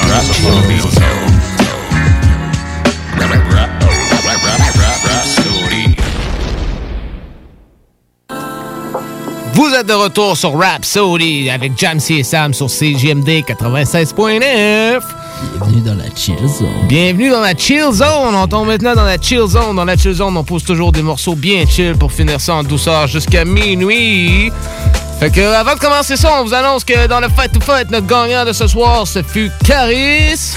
Vous 9.55 9.75
êtes 9.75 9.87
de 9.87 9.95
retour 9.95 10.37
sur 10.37 10.59
Rhapsody 10.59 11.49
avec 11.49 11.79
Jamsey 11.79 12.17
et 12.17 12.23
Sam 12.23 12.53
sur 12.53 12.69
CGMD 12.69 13.29
96.9. 13.29 15.01
Bienvenue 15.59 15.81
dans 15.81 15.95
la 15.95 16.05
chill 16.15 16.37
zone. 16.47 16.69
Bienvenue 16.87 17.31
dans 17.31 17.41
la 17.41 17.57
chill 17.57 17.91
zone. 17.93 18.35
On 18.35 18.47
tombe 18.47 18.67
maintenant 18.67 18.95
dans 18.95 19.05
la 19.05 19.17
chill 19.17 19.47
zone. 19.47 19.75
Dans 19.75 19.87
la 19.87 19.97
chill 19.97 20.13
zone, 20.13 20.37
on 20.37 20.45
pose 20.45 20.65
toujours 20.65 20.93
des 20.93 21.03
morceaux 21.03 21.35
bien 21.35 21.65
chill 21.67 21.95
pour 21.97 22.13
finir 22.13 22.43
ça 22.43 22.57
en 22.57 22.63
douceur 22.63 23.07
jusqu'à 23.07 23.47
minuit. 23.47 24.53
Fait 25.19 25.31
que 25.31 25.55
avant 25.55 25.75
de 25.75 25.79
commencer 25.79 26.17
ça, 26.17 26.41
on 26.41 26.45
vous 26.45 26.53
annonce 26.53 26.85
que 26.85 27.07
dans 27.07 27.21
le 27.21 27.29
Fight 27.29 27.51
to 27.53 27.61
Fight, 27.61 27.91
notre 27.91 28.07
gagnant 28.07 28.45
de 28.45 28.53
ce 28.53 28.67
soir, 28.67 29.07
ce 29.07 29.23
fut 29.23 29.51
Caris. 29.65 30.55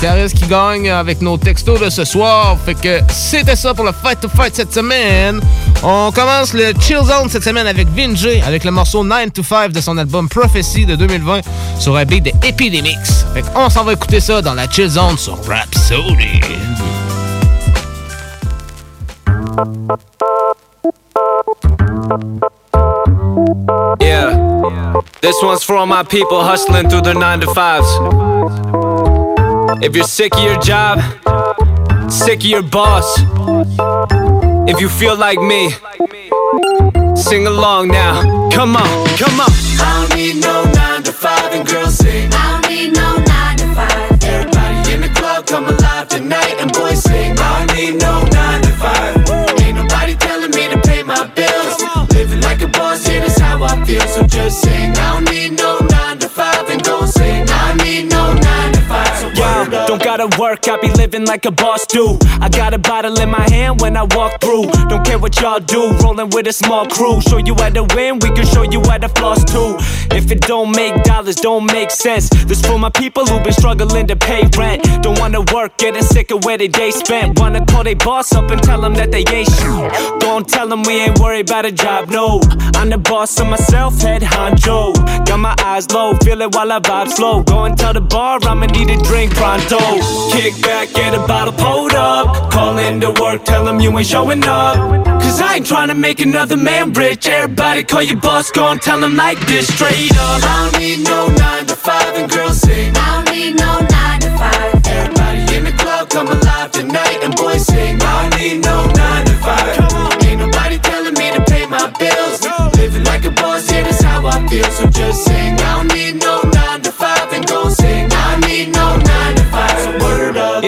Caris 0.00 0.32
qui 0.32 0.46
gagne 0.46 0.90
avec 0.90 1.20
nos 1.20 1.36
textos 1.36 1.78
de 1.78 1.90
ce 1.90 2.04
soir. 2.04 2.56
Fait 2.64 2.74
que 2.74 3.00
c'était 3.10 3.56
ça 3.56 3.74
pour 3.74 3.84
le 3.84 3.92
Fight 3.92 4.18
to 4.20 4.28
Fight 4.28 4.56
cette 4.56 4.72
semaine. 4.72 5.40
On 5.82 6.10
commence 6.10 6.54
le 6.54 6.72
Chill 6.80 7.04
Zone 7.04 7.28
cette 7.28 7.44
semaine 7.44 7.66
avec 7.66 7.86
Vinjay, 7.94 8.42
avec 8.46 8.64
le 8.64 8.70
morceau 8.70 9.04
9 9.04 9.32
to 9.34 9.42
5 9.42 9.70
de 9.70 9.80
son 9.82 9.98
album 9.98 10.28
Prophecy 10.28 10.86
de 10.86 10.96
2020 10.96 11.42
sur 11.78 11.96
un 11.96 12.04
beat 12.06 12.24
de 12.24 12.32
Epidemics. 12.46 12.96
Fait 13.34 13.42
qu'on 13.42 13.68
s'en 13.68 13.84
va 13.84 13.92
écouter 13.92 14.20
ça 14.20 14.40
dans 14.40 14.54
la 14.54 14.68
Chill 14.70 14.88
Zone 14.88 15.18
sur 15.18 15.38
Rhapsody. 15.46 16.40
This 25.24 25.42
one's 25.42 25.64
for 25.64 25.76
all 25.76 25.86
my 25.86 26.02
people 26.02 26.42
hustling 26.42 26.90
through 26.90 27.00
their 27.00 27.14
nine 27.14 27.40
to 27.40 27.46
fives. 27.54 27.88
If 29.82 29.96
you're 29.96 30.04
sick 30.04 30.34
of 30.36 30.44
your 30.44 30.60
job, 30.60 31.00
sick 32.12 32.40
of 32.40 32.44
your 32.44 32.62
boss, 32.62 33.20
if 34.68 34.82
you 34.82 34.90
feel 34.90 35.16
like 35.16 35.40
me, 35.40 35.70
sing 37.16 37.46
along 37.46 37.88
now. 37.88 38.50
Come 38.50 38.76
on, 38.76 39.06
come 39.16 39.40
on. 39.40 39.48
I 39.48 40.06
don't 40.06 40.14
need 40.14 40.42
no 40.42 40.62
nine 40.74 41.02
to 41.04 41.12
five, 41.12 41.54
and 41.54 41.66
girls 41.66 41.94
sing. 41.94 42.28
I 42.30 42.60
don't 42.60 42.70
need 42.70 42.92
no 42.92 43.16
nine 43.16 43.56
to 43.56 43.66
five. 43.74 44.24
Everybody 44.24 44.92
in 44.92 45.00
the 45.00 45.08
club, 45.18 45.46
come 45.46 45.64
alive 45.64 46.06
tonight, 46.08 46.56
and 46.58 46.70
boys 46.70 47.02
sing. 47.02 47.34
I 47.38 47.66
don't 47.66 47.74
need 47.74 47.98
no 47.98 48.24
nine 48.24 48.63
gotta 60.24 60.40
work, 60.40 60.68
I 60.68 60.78
be 60.80 60.88
living 60.92 61.26
like 61.26 61.44
a 61.44 61.50
boss 61.50 61.86
do. 61.86 62.18
I 62.40 62.48
got 62.48 62.74
a 62.74 62.78
bottle 62.78 63.18
in 63.18 63.30
my 63.30 63.48
hand 63.50 63.80
when 63.80 63.96
I 63.96 64.04
walk 64.04 64.40
through. 64.40 64.66
Don't 64.88 65.04
care 65.04 65.18
what 65.18 65.40
y'all 65.40 65.60
do, 65.60 65.92
rolling 66.02 66.30
with 66.30 66.46
a 66.46 66.52
small 66.52 66.86
crew. 66.86 67.20
Show 67.20 67.38
you 67.38 67.54
how 67.54 67.70
to 67.70 67.84
win, 67.94 68.18
we 68.20 68.30
can 68.30 68.46
show 68.46 68.62
you 68.62 68.80
how 68.88 68.98
to 68.98 69.08
floss 69.08 69.44
too. 69.44 69.76
If 70.14 70.30
it 70.30 70.40
don't 70.42 70.74
make 70.74 71.02
dollars, 71.02 71.36
don't 71.36 71.66
make 71.66 71.90
sense. 71.90 72.28
This 72.28 72.60
for 72.62 72.78
my 72.78 72.90
people 72.90 73.26
who 73.26 73.42
been 73.42 73.52
struggling 73.52 74.06
to 74.06 74.16
pay 74.16 74.48
rent. 74.56 74.82
Don't 75.02 75.18
wanna 75.18 75.42
work, 75.52 75.76
getting 75.78 76.02
sick 76.02 76.30
of 76.30 76.44
where 76.44 76.58
they 76.58 76.68
day 76.68 76.90
spent. 76.90 77.38
Wanna 77.38 77.64
call 77.66 77.84
they 77.84 77.94
boss 77.94 78.32
up 78.34 78.50
and 78.50 78.62
tell 78.62 78.80
them 78.80 78.94
that 78.94 79.10
they 79.10 79.24
ain't 79.30 79.50
shit. 79.50 80.20
Don't 80.20 80.48
tell 80.48 80.68
them 80.68 80.82
we 80.82 81.00
ain't 81.00 81.18
worried 81.18 81.50
about 81.50 81.66
a 81.66 81.72
job, 81.72 82.08
no. 82.08 82.40
I'm 82.76 82.90
the 82.90 82.98
boss 82.98 83.38
of 83.40 83.46
myself, 83.48 84.00
head 84.00 84.22
honcho. 84.22 84.94
Got 85.26 85.38
my 85.38 85.54
eyes 85.64 85.90
low, 85.90 86.14
feel 86.24 86.40
it 86.42 86.54
while 86.54 86.70
I 86.72 86.80
vibe 86.80 87.08
slow. 87.08 87.42
Go 87.42 87.64
and 87.64 87.76
tell 87.76 87.92
the 87.92 88.00
bar 88.00 88.38
I'ma 88.42 88.66
need 88.66 88.90
a 88.90 88.96
drink 89.02 89.34
pronto. 89.34 89.78
Kick 90.32 90.60
back, 90.62 90.92
get 90.92 91.14
a 91.14 91.26
bottle 91.26 91.52
pulled 91.52 91.94
up. 91.94 92.50
Call 92.52 92.78
into 92.78 93.10
work, 93.20 93.44
tell 93.44 93.64
them 93.64 93.80
you 93.80 93.96
ain't 93.98 94.06
showing 94.06 94.44
up. 94.44 94.76
Cause 95.22 95.40
I 95.40 95.56
ain't 95.56 95.66
trying 95.66 95.88
to 95.88 95.94
make 95.94 96.20
another 96.20 96.56
man 96.56 96.92
rich. 96.92 97.26
Everybody 97.26 97.82
call 97.84 98.02
your 98.02 98.20
boss, 98.20 98.50
go 98.50 98.68
and 98.68 98.80
tell 98.80 99.00
them 99.00 99.16
like 99.16 99.40
this 99.46 99.66
straight 99.74 100.12
up. 100.12 100.42
I 100.42 100.70
don't 100.70 100.80
need 100.80 101.04
no 101.04 101.28
9 101.28 101.66
to 101.66 101.76
5 101.76 102.14
and 102.18 102.30
girls 102.30 102.60
sing. 102.60 102.92
I 102.94 103.24
don't 103.24 103.34
need 103.34 103.56
no 103.56 103.80
9 103.80 104.20
to 104.20 104.30
5. 104.38 104.86
Everybody 104.86 105.56
in 105.56 105.64
the 105.64 105.72
club 105.72 106.10
come 106.10 106.28
alive 106.28 106.70
tonight 106.70 107.18
and 107.22 107.34
boys 107.34 107.66
sing. 107.66 108.00
I 108.00 108.28
don't 108.28 108.40
need 108.40 108.64
no 108.64 108.86
9 108.86 109.26
to 109.26 109.32
5. 109.32 110.24
Ain't 110.26 110.40
nobody 110.40 110.78
telling 110.78 111.14
me 111.14 111.32
to 111.32 111.42
pay 111.44 111.66
my 111.66 111.90
bills. 111.98 112.46
Living 112.76 113.04
like 113.04 113.24
a 113.24 113.30
boss, 113.30 113.70
yeah, 113.72 113.82
that's 113.82 114.02
how 114.02 114.26
I 114.26 114.46
feel. 114.46 114.70
So 114.70 114.86
just 114.86 115.24
sing. 115.24 115.54
I 115.58 115.82
don't 115.82 115.92
need 115.94 116.20
no 116.22 116.43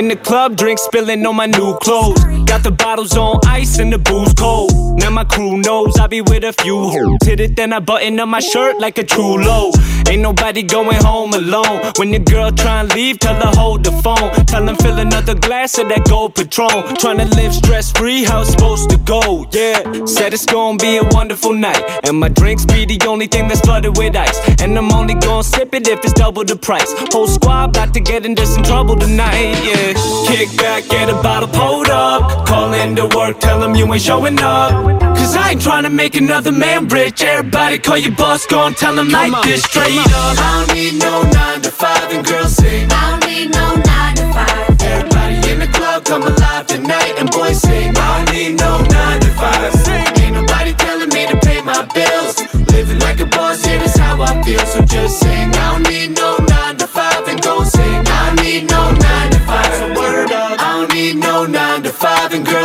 In 0.07 0.11
the 0.11 0.16
club, 0.16 0.57
drink 0.57 0.78
spilling 0.78 1.27
on 1.27 1.35
my 1.35 1.47
new 1.47 1.77
clothes. 1.78 2.23
Got 2.45 2.62
the 2.62 2.70
bottles 2.70 3.16
on 3.16 3.41
ice 3.45 3.81
and 3.81 3.93
the 3.93 3.99
booze 3.99 4.33
cold. 4.35 4.70
Now 5.01 5.11
my 5.11 5.24
crew 5.24 5.59
knows 5.59 5.99
I 5.99 6.07
be 6.07 6.20
with 6.20 6.45
a 6.45 6.53
few 6.53 6.78
hoes. 6.78 7.19
Hit 7.24 7.41
it, 7.41 7.57
then 7.57 7.73
I 7.73 7.81
button 7.81 8.20
up 8.20 8.28
my 8.28 8.39
shirt 8.39 8.78
like 8.78 8.99
a 8.99 9.03
true 9.03 9.37
low. 9.45 9.73
Ain't 10.09 10.23
nobody 10.23 10.62
going 10.62 11.03
home 11.03 11.35
alone. 11.35 11.93
When 11.97 12.11
your 12.11 12.23
girl 12.23 12.53
try 12.53 12.83
and 12.83 12.95
leave, 12.95 13.19
tell 13.19 13.35
her 13.35 13.51
hold 13.59 13.83
the 13.83 13.91
phone. 13.91 14.31
Tell 14.47 14.65
them 14.65 14.77
fill 14.77 14.99
another 14.99 15.35
glass 15.35 15.77
of 15.78 15.89
that 15.89 16.05
gold 16.09 16.37
patron. 16.37 16.69
Tryna 17.03 17.35
live 17.35 17.53
stress 17.53 17.91
free, 17.91 18.23
how 18.23 18.43
it's 18.43 18.53
supposed 18.53 18.89
to 18.91 18.99
go. 18.99 19.45
Yeah, 19.51 19.83
said 20.07 20.33
it's 20.33 20.47
gonna 20.47 20.78
be 20.78 20.99
a 20.99 21.05
wonderful 21.11 21.53
night. 21.53 21.83
And 22.05 22.20
my 22.20 22.28
drinks 22.28 22.65
be 22.65 22.85
the 22.87 23.05
only 23.09 23.27
thing 23.27 23.49
that's 23.49 23.61
flooded 23.61 23.97
with 23.97 24.15
ice. 24.15 24.39
And 24.61 24.78
I'm 24.78 24.93
only 24.93 25.15
gonna 25.15 25.43
sip 25.43 25.74
it 25.74 25.89
if 25.89 26.05
it's 26.05 26.12
double 26.12 26.45
the 26.45 26.55
price. 26.55 26.95
Whole 27.12 27.27
squad 27.27 27.70
about 27.70 27.93
to 27.95 28.01
get 28.01 28.24
into 28.24 28.47
some 28.47 28.62
trouble 28.62 28.95
tonight. 28.95 29.59
Yeah, 29.66 29.95
kick 30.27 30.56
back, 30.56 30.89
get 30.89 31.09
a 31.09 31.14
bottle 31.23 31.48
pulled 31.48 31.89
up. 31.89 32.47
Call 32.47 32.73
into 32.74 33.06
work, 33.16 33.40
tell 33.40 33.59
them 33.60 33.74
you 33.74 33.93
ain't 33.93 34.02
showing 34.02 34.39
up. 34.40 34.73
Cause 35.16 35.35
I 35.36 35.51
ain't 35.52 35.62
trying 35.62 35.85
to 35.85 35.90
make 35.90 36.14
another 36.14 36.52
man 36.52 36.89
rich. 36.89 37.23
Everybody 37.23 37.78
call 37.78 37.98
your 37.98 38.14
boss, 38.14 38.47
go 38.47 38.66
and 38.66 38.77
tell 38.77 38.94
them 38.94 39.09
like 39.09 39.32
this 39.44 39.62
straight 39.64 39.98
up. 39.98 40.06
I 40.39 40.64
don't 40.66 40.77
need 40.77 40.94
no 40.98 41.23
9 41.23 41.62
to 41.62 41.70
5 41.70 42.12
and 42.12 42.27
girls 42.27 42.55
sing. 42.56 42.89
I 42.90 43.10
don't 43.10 43.27
need 43.31 43.51
no 43.51 43.74
9 43.74 44.16
to 44.16 44.32
5. 44.32 44.82
Everybody 44.82 45.51
in 45.51 45.59
the 45.60 45.68
club 45.68 46.05
come 46.05 46.23
alive 46.23 46.66
tonight 46.66 47.14
and 47.18 47.31
boys 47.31 47.60
sing. 47.60 47.97
I 47.97 48.24
don't 48.24 48.35
need 48.35 48.59
no 48.59 48.78
9 48.82 49.20
to 49.20 49.31
5. 49.31 49.89
Ain't 50.20 50.35
nobody 50.35 50.73
telling 50.74 51.09
me 51.09 51.27
to 51.27 51.36
pay 51.47 51.60
my 51.62 51.85
bills. 51.94 52.36
Living 52.73 52.98
like 53.01 53.20
a 53.20 53.27
boss, 53.27 53.66
yeah, 53.66 53.78
that's 53.78 53.98
how 53.98 54.20
I 54.23 54.43
feel. 54.43 54.60
So 54.60 54.82
just 54.82 55.20
sing. 55.20 55.51
I 55.55 55.73
don't 55.73 55.89
need 55.90 56.16
no 56.16 56.36
9 56.36 56.77
to 56.77 56.86
5 56.86 57.28
and 57.28 57.43
go 57.43 57.64
sing. 57.64 58.06
I 58.06 58.27
don't 58.27 58.44
need 58.44 58.70
no 58.70 58.95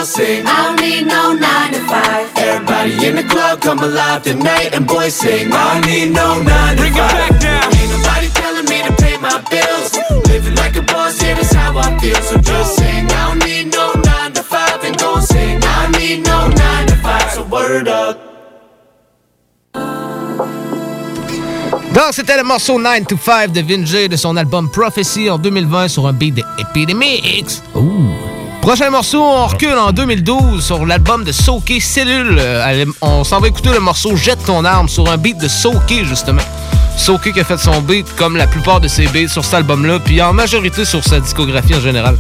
girls 0.01 0.13
sing. 0.13 0.45
I 0.45 0.65
don't 0.65 0.81
need 0.81 1.05
no 1.05 1.33
9 1.33 1.73
to 1.73 1.79
5. 1.79 2.37
Everybody 2.37 3.07
in 3.07 3.15
the 3.15 3.23
club 3.23 3.61
come 3.61 3.79
alive 3.79 4.23
tonight 4.23 4.73
and 4.73 4.87
boys 4.87 5.13
sing. 5.13 5.51
I 5.51 5.73
don't 5.73 5.85
need 5.85 6.11
no 6.11 6.41
9 6.41 6.45
to 6.45 6.47
5. 6.47 6.77
Bring 6.77 6.93
it 6.93 6.97
back 6.97 7.39
down. 7.39 7.75
Ain't 7.75 7.91
nobody 7.91 8.27
telling 8.41 8.65
me 8.65 8.77
to 8.87 8.93
pay 9.03 9.17
my 9.17 9.37
bills. 9.49 9.91
Living 10.27 10.55
like 10.55 10.75
a 10.75 10.81
boss, 10.81 11.21
yeah, 11.21 11.35
that's 11.35 11.53
how 11.53 11.77
I 11.77 11.97
feel. 11.99 12.21
So 12.21 12.37
just 12.37 12.75
sing. 12.77 13.05
I 13.05 13.21
don't 13.27 13.45
need 13.45 13.73
no 13.73 13.93
9 13.93 14.33
to 14.33 14.43
5 14.43 14.83
and 14.85 14.97
go 14.97 15.19
sing. 15.19 15.59
I 15.63 15.83
don't 15.83 15.99
need 15.99 16.25
no 16.25 16.47
9 16.47 16.87
to 16.87 16.95
5. 16.95 17.31
So 17.31 17.43
word 17.43 17.87
up. 17.87 18.17
Donc, 21.93 22.13
c'était 22.13 22.37
le 22.37 22.43
morceau 22.43 22.79
9 22.79 23.05
to 23.05 23.17
5 23.17 23.51
de 23.51 23.61
Vinjay 23.61 24.07
de 24.07 24.15
son 24.15 24.37
album 24.37 24.69
Prophecy 24.71 25.29
en 25.29 25.37
2020 25.37 25.89
sur 25.89 26.07
un 26.07 26.13
beat 26.13 26.35
de 26.35 26.43
Epidemics. 26.57 27.61
Prochain 28.61 28.91
morceau, 28.91 29.23
on 29.23 29.47
recule 29.47 29.73
en 29.77 29.91
2012 29.91 30.63
sur 30.63 30.85
l'album 30.85 31.23
de 31.23 31.31
Soké 31.31 31.79
Cellule. 31.79 32.37
Euh, 32.37 32.85
On 33.01 33.23
s'en 33.23 33.39
va 33.39 33.47
écouter 33.47 33.69
le 33.69 33.79
morceau 33.79 34.15
Jette 34.15 34.43
ton 34.45 34.63
arme 34.63 34.87
sur 34.87 35.09
un 35.09 35.17
beat 35.17 35.39
de 35.39 35.47
Soké, 35.47 36.05
justement. 36.05 36.43
Soké 36.95 37.31
qui 37.33 37.39
a 37.39 37.43
fait 37.43 37.57
son 37.57 37.81
beat 37.81 38.05
comme 38.15 38.37
la 38.37 38.45
plupart 38.45 38.79
de 38.79 38.87
ses 38.87 39.07
beats 39.07 39.29
sur 39.29 39.43
cet 39.43 39.55
album-là, 39.55 39.97
puis 39.99 40.21
en 40.21 40.31
majorité 40.31 40.85
sur 40.85 41.03
sa 41.03 41.19
discographie 41.19 41.73
en 41.73 41.81
général. 41.81 42.17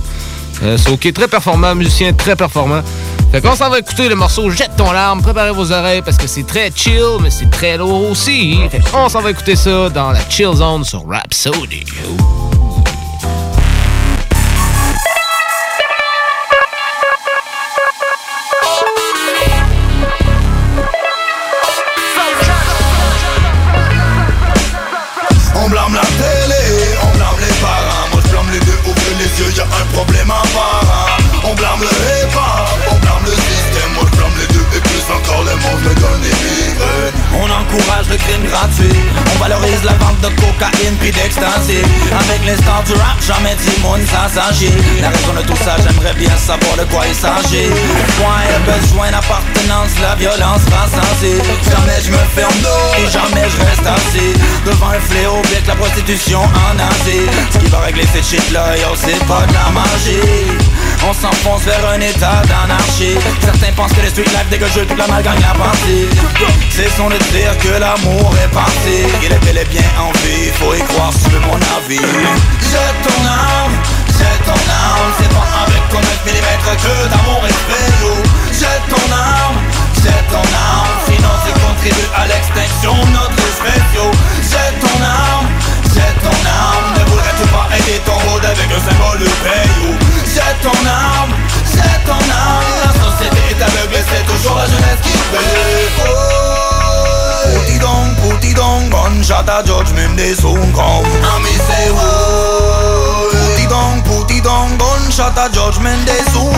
Euh, 0.63 0.77
Soké, 0.77 1.13
très 1.13 1.27
performant, 1.27 1.75
musicien 1.75 2.11
très 2.11 2.35
performant. 2.35 2.81
Fait 3.31 3.39
qu'on 3.39 3.55
s'en 3.55 3.69
va 3.69 3.77
écouter 3.79 4.09
le 4.09 4.15
morceau 4.15 4.49
Jette 4.49 4.75
ton 4.75 4.91
larme, 4.91 5.21
préparez 5.21 5.51
vos 5.51 5.71
oreilles 5.71 6.01
parce 6.01 6.17
que 6.17 6.27
c'est 6.27 6.45
très 6.47 6.71
chill, 6.75 7.19
mais 7.21 7.29
c'est 7.29 7.51
très 7.51 7.77
lourd 7.77 8.09
aussi. 8.09 8.57
Qu'on 8.91 9.09
s'en 9.09 9.21
va 9.21 9.29
écouter 9.29 9.55
ça 9.55 9.89
dans 9.89 10.11
la 10.11 10.27
chill 10.27 10.53
zone 10.55 10.83
sur 10.83 11.07
Rhapsody. 11.07 11.85
On 31.83 32.95
blâme 32.99 33.25
le 33.25 33.31
système 33.31 33.71
les 34.39 34.47
deux 34.53 34.65
et 34.75 34.81
plus 34.81 35.03
encore 35.09 35.43
monde 35.43 35.81
On 37.33 37.45
encourage 37.45 38.09
le 38.09 38.17
crime 38.17 38.45
gratuit. 38.45 38.99
On 39.35 39.39
valorise 39.39 39.83
la 39.83 39.93
vente 39.93 40.19
de 40.21 40.29
cocaïne 40.39 40.95
puis 40.99 41.11
d'ecstasy. 41.11 41.81
Avec 42.11 42.45
l'instant 42.45 42.83
du 42.85 42.93
rap, 42.93 43.17
jamais 43.21 43.55
Timon 43.55 43.97
sans 44.05 44.29
s'agir 44.29 44.71
La 45.01 45.09
raison 45.09 45.33
de 45.33 45.41
tout 45.47 45.57
ça, 45.63 45.75
j'aimerais 45.77 46.13
bien 46.13 46.35
savoir 46.37 46.77
de 46.77 46.85
quoi 46.91 47.03
il 47.07 47.15
s'agit. 47.15 47.69
Point 48.17 48.45
et 48.45 48.61
besoin 48.69 49.11
d'appartenance, 49.11 49.93
la 50.01 50.15
violence 50.15 50.63
rassensie 50.69 51.41
Jamais 51.65 51.99
je 52.03 52.11
me 52.11 52.23
ferme 52.35 52.61
et 52.97 53.09
jamais 53.09 53.47
je 53.49 53.57
reste 53.65 53.85
assis. 53.85 54.33
Devant 54.65 54.89
un 54.89 54.99
fléau, 54.99 55.41
bien 55.49 55.61
que 55.61 55.67
la 55.67 55.75
prostitution 55.75 56.41
en 56.41 56.77
Asie. 56.77 57.25
Ce 57.51 57.57
qui 57.57 57.67
va 57.67 57.79
régler 57.79 58.05
cette 58.13 58.25
shit 58.25 58.51
là, 58.51 58.77
yo 58.77 58.93
c'est 58.95 59.23
pas 59.25 59.45
de 59.47 59.53
la 59.53 59.69
magie 59.73 60.61
on 61.07 61.13
s'enfonce 61.13 61.63
vers 61.63 61.89
un 61.89 61.99
état 61.99 62.41
d'anarchie. 62.47 63.15
Certains 63.41 63.71
pensent 63.73 63.93
que 63.93 64.01
les 64.01 64.09
street 64.09 64.23
life 64.25 64.49
dégagent 64.49 64.85
toute 64.87 64.97
la 64.97 65.07
mal 65.07 65.23
gagne 65.23 65.41
la 65.41 65.53
partie 65.57 66.07
Cessons 66.69 67.09
de 67.09 67.17
dire 67.31 67.57
que 67.57 67.79
l'amour 67.79 68.33
est 68.43 68.53
parti. 68.53 69.05
Il 69.23 69.31
est 69.31 69.45
bel 69.45 69.57
et 69.57 69.65
bien 69.65 69.83
en 69.99 70.11
vie, 70.23 70.51
faut 70.53 70.73
y 70.73 70.81
croire 70.81 71.11
veux 71.11 71.39
mon 71.39 71.59
avis. 71.77 71.97
Jette 71.97 72.99
ton 73.03 73.21
âme, 73.25 73.75
jette 74.07 74.43
ton 74.45 74.51
âme. 74.51 75.11
C'est 75.19 75.29
pas 75.29 75.49
avec 75.65 75.83
ton 75.89 75.99
9 75.99 76.21
mm 76.25 76.49
que 76.83 77.09
d'amour 77.09 77.41
est 77.47 77.61
fait. 77.67 77.91
Jette 78.53 78.87
ton 78.89 79.07
âme, 79.11 79.57
jette 80.03 80.27
ton 80.29 80.37
âme. 80.37 80.91
Sinon 81.05 81.33
tu 81.45 81.51
contribues 81.59 82.11
à 82.15 82.27
l'extinction 82.27 82.93
de 82.93 83.11
notre 83.11 83.39
espèce. 83.39 83.89
Jette 84.51 84.79
ton 84.79 85.03
âme, 85.03 85.47
jette 85.93 86.21
ton 86.21 86.29
âme 86.29 86.90
Aider 87.75 88.01
ton 88.05 88.13
road 88.29 88.43
avec 88.45 88.69
le 88.69 88.79
symbole. 88.79 89.27
Jette 90.33 90.61
ton 90.61 90.69
âme, 90.69 91.33
jette 91.65 92.05
ton 92.05 92.13
âme 92.13 92.63
La 92.85 92.93
société 92.93 93.37
est 93.51 93.61
aveugle 93.61 93.95
et 93.95 94.05
c'est 94.09 94.25
toujours 94.25 94.55
la 94.55 94.65
jeunesse 94.65 95.01
qui 95.03 95.11
paie 95.11 95.89
oh. 95.99 97.59
Puti 97.65 97.79
dong, 97.79 98.15
puti 98.21 98.53
dong, 98.53 98.89
gunshot 98.89 99.49
à 99.49 99.61
judgment 99.65 100.15
des 100.15 100.33
sons 100.33 100.55
comme 100.73 101.05
Ami 101.35 101.51
say 101.67 101.91
oh. 101.91 103.29
Puti 103.55 103.67
dong, 103.67 104.01
puti 104.03 104.39
dong, 104.41 104.77
gunshot 104.77 105.37
à 105.37 105.51
judgment 105.51 106.05
des 106.05 106.31
sons 106.31 106.51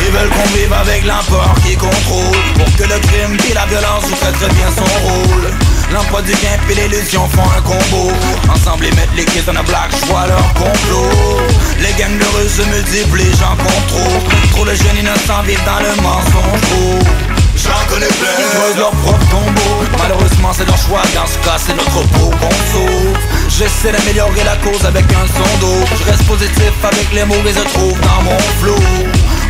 ils 0.00 0.12
veulent 0.12 0.30
qu'on 0.30 0.48
vive 0.54 0.72
avec 0.72 1.04
peur 1.04 1.54
qui 1.66 1.76
contrôle 1.76 2.36
Pour 2.56 2.76
que 2.76 2.84
le 2.84 2.98
crime 3.00 3.36
puis 3.36 3.52
la 3.52 3.66
violence 3.66 4.04
joue 4.08 4.14
très 4.14 4.32
très 4.32 4.48
bien 4.54 4.68
son 4.74 4.84
rôle 5.06 5.52
L'emploi 5.92 6.20
du 6.22 6.32
gain 6.32 6.58
puis 6.66 6.74
l'illusion 6.74 7.28
font 7.28 7.48
un 7.56 7.62
combo. 7.62 8.12
Ensemble 8.52 8.86
ils 8.86 8.94
mettent 8.94 9.16
les 9.16 9.24
kids 9.24 9.46
dans 9.46 9.54
la 9.54 9.62
black, 9.62 9.90
je 9.90 10.06
vois 10.06 10.26
leur 10.26 10.52
complot. 10.54 11.10
Les 11.80 11.92
gangs 11.94 12.18
de 12.18 12.24
rue 12.36 12.48
se 12.48 12.62
multiplient, 12.68 13.36
j'en 13.38 13.56
compte 13.56 13.86
trop. 13.88 14.20
Trop 14.50 14.64
de 14.64 14.74
jeunes 14.74 14.98
innocents 15.00 15.42
vivent 15.46 15.64
dans 15.64 15.80
le 15.80 16.02
mensonge. 16.02 17.08
J'en 17.56 17.92
connais 17.92 18.06
plein. 18.06 18.36
Ils 18.38 18.58
creusent 18.58 18.76
leur 18.76 18.90
propre 18.90 19.26
tombeau. 19.30 19.84
Malheureusement 19.98 20.52
c'est 20.52 20.66
leur 20.66 20.76
choix, 20.76 21.02
dans 21.14 21.26
ce 21.26 21.38
cas 21.38 21.56
c'est 21.58 21.74
notre 21.74 22.06
peau 22.12 22.30
qu'on 22.38 22.56
sauve. 22.72 23.16
Je 23.48 23.64
c'est 23.80 23.92
d'améliorer 23.92 24.44
la 24.44 24.56
cause 24.56 24.84
avec 24.84 25.04
un 25.12 25.26
son 25.26 25.58
d'eau. 25.58 25.84
Je 25.98 26.10
reste 26.10 26.26
positif 26.26 26.72
avec 26.84 27.12
les 27.12 27.24
mots 27.24 27.42
et 27.46 27.52
je 27.52 27.64
trouve 27.72 27.98
dans 28.00 28.22
mon 28.22 28.38
flow 28.60 28.76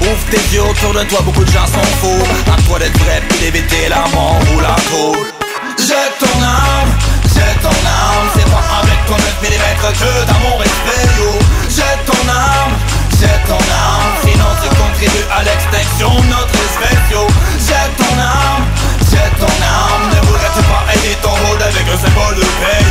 Ouvre 0.00 0.24
tes 0.30 0.54
yeux 0.54 0.62
autour 0.62 0.94
de 0.94 1.02
toi, 1.02 1.20
beaucoup 1.24 1.44
de 1.44 1.50
gens 1.50 1.66
sont 1.66 1.90
faux. 2.00 2.24
À 2.52 2.60
toi 2.62 2.78
d'être 2.78 2.98
vrai 2.98 3.20
puis 3.28 3.38
d'éviter 3.40 3.88
la 3.88 4.04
mort 4.14 4.40
ou 4.54 4.60
la 4.60 4.76
tôle 4.90 5.37
Jette 5.78 6.18
ton 6.18 6.42
âme, 6.42 6.90
jette 7.22 7.62
ton 7.62 7.68
âme. 7.70 8.26
C'est 8.34 8.50
pas 8.50 8.64
avec 8.82 8.98
ton 9.06 9.14
9 9.14 9.38
mm 9.42 9.66
que 9.94 10.26
dans 10.26 10.40
mon 10.40 10.56
respect 10.58 11.06
yo. 11.18 11.30
Jette 11.70 12.04
ton 12.04 12.28
âme, 12.28 12.74
jette 13.20 13.44
ton 13.46 13.54
âme. 13.54 14.10
Sinon 14.26 14.50
tu 14.60 14.68
contribues 14.74 15.26
à 15.30 15.44
l'extinction 15.44 16.10
de 16.18 16.26
notre 16.26 16.54
espèce 16.66 17.06
yo. 17.12 17.26
Jette 17.62 17.94
ton 17.96 18.14
âme, 18.18 18.66
jette 19.06 19.38
ton 19.38 19.46
âme. 19.46 20.04
Ne 20.10 20.26
voudrais-tu 20.26 20.62
pas 20.66 20.82
aider 20.94 21.16
ton 21.22 21.30
rôle 21.46 21.62
avec 21.62 21.86
un 21.86 21.98
symbole 21.98 22.34
de 22.34 22.46
paix 22.58 22.84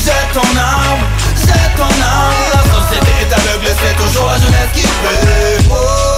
Jette 0.00 0.32
ton 0.32 0.50
âme, 0.56 1.04
jette 1.36 1.76
ton 1.76 1.84
âme. 1.84 2.40
La 2.56 2.62
société 2.64 3.12
est 3.20 3.32
aveugle, 3.32 3.76
c'est 3.76 3.96
toujours 4.02 4.26
la 4.26 4.38
jeunesse 4.38 4.72
qui 4.72 4.82
donc, 4.82 6.11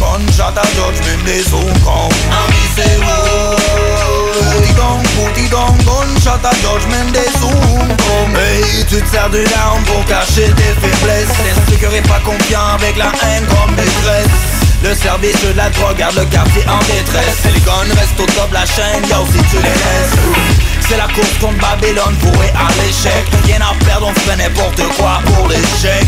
gunshot 0.00 0.56
à 0.56 0.66
George, 0.76 0.98
même 1.06 1.24
les 1.26 1.42
Kong 1.84 2.12
Ami 2.32 2.62
c'est 2.74 2.98
Pouti 4.50 4.72
donc, 4.74 5.02
pouti 5.14 5.48
donc, 5.48 5.76
gunshot 5.84 6.40
à 6.42 6.54
George, 6.62 6.86
même 6.90 7.10
des 7.12 7.30
Kong 7.38 7.90
Hey, 8.36 8.84
tu 8.88 9.00
te 9.02 9.08
sers 9.08 9.28
d'une 9.30 9.52
arme 9.62 9.82
pour 9.84 10.04
cacher 10.06 10.50
tes 10.56 10.74
faiblesses. 10.80 11.28
T'es 11.68 12.08
pas 12.08 12.20
confiant 12.20 12.74
avec 12.74 12.96
la 12.96 13.12
haine 13.22 13.46
comme 13.46 13.74
maîtresse. 13.76 14.60
Le 14.82 14.94
service 14.94 15.36
de 15.44 15.52
la 15.56 15.68
drogue 15.70 15.96
garde 15.98 16.16
le 16.16 16.24
quartier 16.24 16.62
en 16.66 16.78
détresse. 16.78 17.44
Et 17.46 17.52
les 17.52 17.60
guns 17.60 17.94
restent 17.98 18.20
au 18.20 18.26
top 18.26 18.48
de 18.48 18.54
la 18.54 18.64
chaîne, 18.66 19.04
yo 19.08 19.26
si 19.30 19.38
tu 19.50 19.56
les 19.56 19.62
laisses. 19.62 20.16
C'est 20.88 20.96
la 20.96 21.06
course 21.14 21.36
contre 21.40 21.58
Babylone 21.58 22.16
vouée 22.20 22.52
à 22.54 22.68
l'échec. 22.80 23.24
Rien 23.44 23.60
à 23.60 23.74
perdre, 23.84 24.08
on 24.08 24.14
fait 24.20 24.36
n'importe 24.36 24.82
quoi 24.96 25.20
pour 25.26 25.48
l'échec 25.48 26.06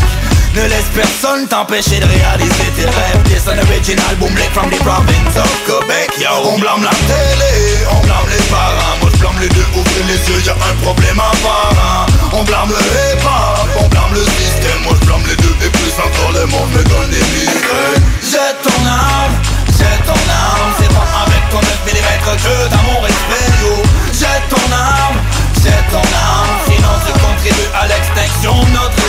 ne 0.55 0.63
laisse 0.69 0.89
personne 0.93 1.47
t'empêcher 1.47 1.99
de 1.99 2.05
réaliser 2.05 2.69
tes 2.75 2.85
rêves. 2.85 3.23
This 3.25 3.47
an 3.47 3.57
original 3.57 4.15
boom 4.19 4.33
lick 4.35 4.51
from 4.53 4.69
the 4.69 4.77
province 4.83 5.35
of 5.35 5.49
Quebec. 5.65 6.11
Yo, 6.19 6.29
on 6.45 6.59
blâme 6.59 6.83
la 6.83 6.93
télé, 7.09 7.81
on 7.89 7.99
blâme 8.05 8.29
les 8.29 8.43
parents. 8.49 8.97
Moi 9.01 9.09
je 9.13 9.17
blâme 9.17 9.39
les 9.41 9.49
deux, 9.49 9.65
ouvrez 9.75 10.03
les 10.07 10.21
yeux, 10.29 10.41
y'a 10.45 10.53
un 10.53 10.75
problème 10.83 11.19
apparent. 11.19 12.05
On 12.33 12.43
blâme 12.43 12.69
le 12.69 12.77
hip-hop, 12.77 13.67
on 13.81 13.87
blâme 13.89 14.13
le 14.13 14.25
système. 14.37 14.81
Moi 14.85 14.93
je 15.01 15.05
blâme 15.05 15.25
les 15.27 15.37
deux 15.37 15.55
et 15.65 15.69
plus 15.69 15.93
encore 15.97 16.31
le 16.33 16.45
monde 16.47 16.69
me 16.71 16.83
donne 16.83 17.09
des 17.09 17.25
migraines 17.33 18.03
Jette 18.21 18.61
ton 18.61 18.79
âme, 18.85 19.33
jette 19.73 20.05
ton 20.05 20.21
âme. 20.29 20.69
C'est 20.79 20.93
pas 20.93 21.09
avec 21.25 21.43
ton 21.49 21.61
9 21.61 21.69
mm 21.89 22.09
que 22.23 22.55
t'as 22.69 22.83
mon 22.85 22.99
respect 23.01 23.49
yo. 23.61 23.73
Jette 24.13 24.47
ton 24.49 24.67
âme, 24.69 25.17
jette 25.63 25.87
ton 25.89 26.05
âme. 26.13 26.53
Sinon 26.69 26.93
tu 27.05 27.11
contribues 27.19 27.71
à 27.73 27.87
l'extinction 27.87 28.53
de 28.63 28.69
notre 28.71 29.02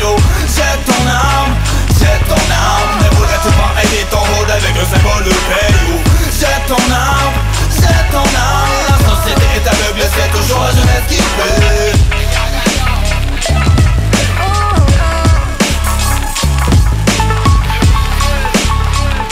yo 0.00 0.16
Jette 0.46 0.84
ton 0.86 1.02
âme, 1.06 1.54
jette 2.00 2.26
ton 2.28 2.34
âme. 2.34 2.90
Ne 3.02 3.16
voudrais-tu 3.16 3.48
pas 3.48 3.72
aider 3.82 4.06
ton 4.10 4.24
avec 4.50 4.74
un 4.76 4.86
symbole 4.86 5.24
de 5.24 5.30
paix 5.30 5.72
yo 5.86 5.94
Jette 6.40 6.66
ton 6.66 6.74
âme, 6.92 7.36
jette 7.74 8.10
ton 8.10 8.18
âme. 8.18 8.72
La 8.88 8.96
société 9.10 9.46
est 9.56 9.68
aveugle, 9.68 10.04
c'est 10.14 10.30
toujours 10.36 10.62
la 10.62 10.70
jeunesse 10.70 11.06
qui 11.08 11.16
paie 11.16 11.92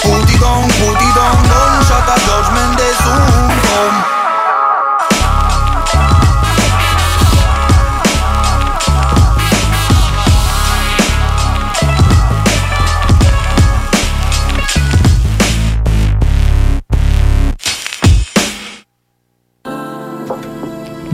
Pouti 0.02 0.38
donc, 0.38 0.68
pouti 0.68 1.08
donc, 1.14 1.42
gunshot 1.42 2.06
à 2.06 2.16
George 2.26 2.50
Mendes 2.54 3.35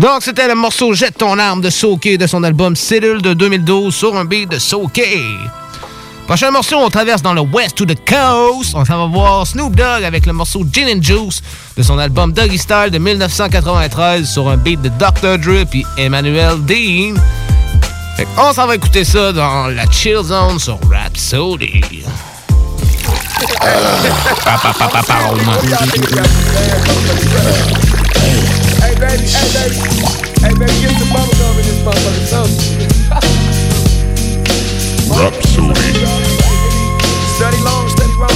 Donc, 0.03 0.21
c'était 0.21 0.49
le 0.49 0.57
morceau 0.57 0.95
Jette 0.95 1.19
ton 1.19 1.39
arme 1.39 1.61
de 1.61 1.71
Soke 1.71 2.09
de 2.19 2.27
son 2.27 2.43
album 2.43 2.75
Cellule 2.75 3.23
de 3.23 3.35
2012 3.35 3.95
sur 3.95 4.17
un 4.17 4.25
beat 4.25 4.51
de 4.51 4.59
Soke. 4.59 5.01
Prochain 6.27 6.51
morceau, 6.51 6.77
on 6.79 6.91
traverse 6.91 7.23
dans 7.23 7.35
le 7.35 7.41
West 7.41 7.77
to 7.77 7.87
the 7.87 7.97
Coast. 8.05 8.75
On 8.75 8.85
s'en 8.85 8.99
va 8.99 9.07
voir 9.07 9.47
Snoop 9.47 9.77
Dogg 9.77 10.03
avec 10.03 10.27
le 10.27 10.33
morceau 10.33 10.65
Gin 10.73 10.89
and 10.89 11.03
Juice 11.03 11.41
de 11.77 11.85
son 11.85 12.01
album 12.01 12.33
Doggy 12.33 12.59
Style 12.59 12.91
de 12.91 12.99
1993 12.99 14.29
sur 14.29 14.49
un 14.49 14.57
beat 14.57 14.83
de 14.83 14.89
Dr. 14.89 15.39
Dre 15.39 15.65
et 15.73 15.85
Emmanuel 15.97 16.57
Dean. 16.67 17.15
Fait 18.17 18.27
on 18.39 18.53
s'en 18.53 18.67
va 18.67 18.75
écouter 18.75 19.05
ça 19.05 19.31
dans 19.31 19.69
la 19.69 19.89
Chill 19.89 20.21
Zone 20.25 20.59
sur 20.59 20.81
Rhapsody. 20.91 21.81
Baby, 29.03 29.27
hey 29.27 29.51
baby, 29.51 29.83
hey 30.47 30.55
baby, 30.55 30.79
get 30.79 30.95
some 30.95 31.11
bubble 31.11 31.35
gum 31.35 31.59
in 31.59 31.67
this 31.67 31.83
motherfucker, 31.83 32.23
something. 32.31 32.87
Rhapsody. 35.11 36.07
Steady 37.35 37.61
long, 37.67 37.89
steady 37.91 38.15
wrong. 38.15 38.31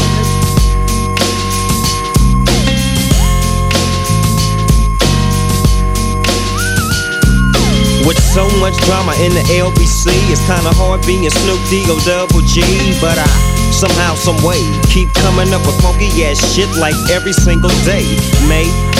With 8.04 8.18
so 8.34 8.50
much 8.58 8.74
drama 8.86 9.14
in 9.22 9.34
the 9.38 9.46
LBC, 9.62 10.10
it's 10.32 10.42
kinda 10.50 10.74
hard 10.74 11.00
being 11.06 11.30
Snoop 11.30 11.60
D-O 11.70 11.94
double 12.04 12.42
G. 12.42 12.62
But 13.00 13.18
I 13.18 13.26
somehow, 13.70 14.16
some 14.16 14.42
way 14.42 14.58
keep 14.90 15.14
coming 15.14 15.54
up 15.54 15.64
with 15.64 15.80
funky 15.80 16.10
ass 16.24 16.42
shit 16.54 16.68
like 16.74 16.96
every 17.08 17.32
single 17.32 17.70
day. 17.86 18.02
May 18.48 18.66
I 18.66 18.95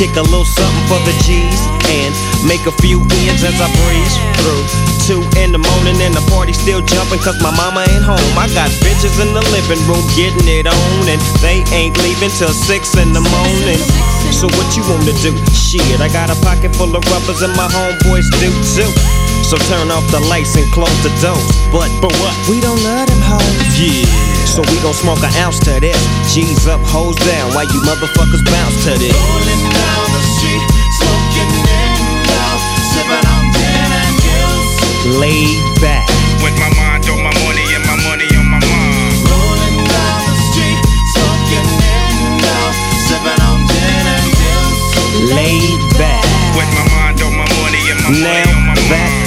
kick 0.00 0.16
a 0.16 0.24
little 0.32 0.48
something 0.48 0.86
for 0.88 0.96
the 1.04 1.12
G's 1.28 1.60
and 1.92 2.16
make 2.48 2.64
a 2.64 2.72
few 2.80 3.04
ends 3.28 3.44
as 3.44 3.52
I 3.60 3.68
breeze 3.84 4.16
through. 4.40 4.64
Two 5.04 5.20
in 5.36 5.52
the 5.52 5.60
morning 5.60 6.00
and 6.00 6.16
the 6.16 6.24
party 6.32 6.56
still 6.56 6.80
jumping 6.80 7.20
cause 7.20 7.36
my 7.44 7.52
mama 7.52 7.84
ain't 7.84 8.00
home. 8.00 8.32
I 8.32 8.48
got 8.56 8.72
bitches 8.80 9.20
in 9.20 9.36
the 9.36 9.44
living 9.52 9.76
room 9.84 10.00
getting 10.16 10.48
it 10.48 10.64
on 10.64 11.04
and 11.04 11.20
they 11.44 11.60
ain't 11.76 12.00
leaving 12.00 12.32
till 12.32 12.48
six 12.48 12.96
in 12.96 13.12
the 13.12 13.20
morning. 13.20 13.76
So 14.32 14.48
what 14.56 14.72
you 14.72 14.88
wanna 14.88 15.12
do? 15.20 15.36
Shit, 15.52 16.00
I 16.00 16.08
got 16.08 16.32
a 16.32 16.38
pocket 16.40 16.72
full 16.80 16.96
of 16.96 17.04
rubbers 17.12 17.44
and 17.44 17.52
my 17.52 17.68
homeboys 17.68 18.24
do 18.40 18.48
too. 18.72 18.88
So 19.44 19.60
turn 19.68 19.92
off 19.92 20.08
the 20.08 20.24
lights 20.32 20.56
and 20.56 20.64
close 20.72 20.96
the 21.04 21.12
doors. 21.20 21.44
But 21.68 21.92
but 22.00 22.16
what? 22.24 22.32
We 22.48 22.64
don't 22.64 22.80
love 22.80 23.04
them 23.04 23.20
hoes. 23.20 23.76
Yeah. 23.76 24.29
So 24.50 24.66
we 24.66 24.82
gon' 24.82 24.92
smoke 24.92 25.22
an 25.22 25.30
ounce 25.38 25.62
to 25.62 25.78
this. 25.78 25.94
G's 26.34 26.66
up, 26.66 26.82
hoes 26.82 27.14
down, 27.22 27.54
while 27.54 27.70
you 27.70 27.78
motherfuckers 27.86 28.42
bounce 28.50 28.82
to 28.82 28.98
this. 28.98 29.14
Rolling 29.14 29.64
down 29.70 30.06
the 30.10 30.22
street, 30.26 30.64
smoking 30.98 31.50
in 31.70 32.26
out, 32.34 32.58
sipping 32.90 33.26
on 33.30 33.44
gin 33.54 33.90
and 33.94 34.16
juice. 34.18 35.22
Laid 35.22 35.62
back. 35.78 36.02
With 36.42 36.58
my 36.58 36.66
mind 36.74 37.06
on 37.06 37.22
my 37.22 37.30
money 37.46 37.62
and 37.78 37.84
my 37.86 37.94
money 38.02 38.26
on 38.34 38.46
my 38.50 38.58
mind. 38.58 39.14
Rolling 39.22 39.86
down 39.86 40.18
the 40.26 40.36
street, 40.50 40.80
smoking 41.14 41.68
in 41.70 42.42
out, 42.42 42.74
sipping 43.06 43.40
on 43.46 43.58
gin 43.70 44.02
and 44.18 44.30
juice. 44.34 45.30
Laid 45.30 45.78
back. 45.94 46.26
With 46.58 46.70
my 46.74 46.84
mind 46.90 47.22
on 47.22 47.38
my 47.38 47.46
money 47.54 47.82
and 47.86 48.02
my 48.02 48.10
Now 48.18 48.34
back, 48.34 48.39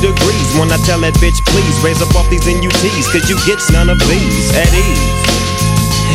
degrees 0.00 0.48
when 0.56 0.72
I 0.72 0.80
tell 0.88 0.98
that 1.04 1.14
bitch, 1.20 1.44
please 1.52 1.76
raise 1.84 2.00
up 2.00 2.12
off 2.16 2.28
these 2.32 2.48
NUTs, 2.48 3.06
cause 3.12 3.28
you 3.28 3.36
get 3.44 3.60
none 3.70 3.92
of 3.92 4.00
these 4.08 4.48
at 4.56 4.72
ease. 4.72 5.20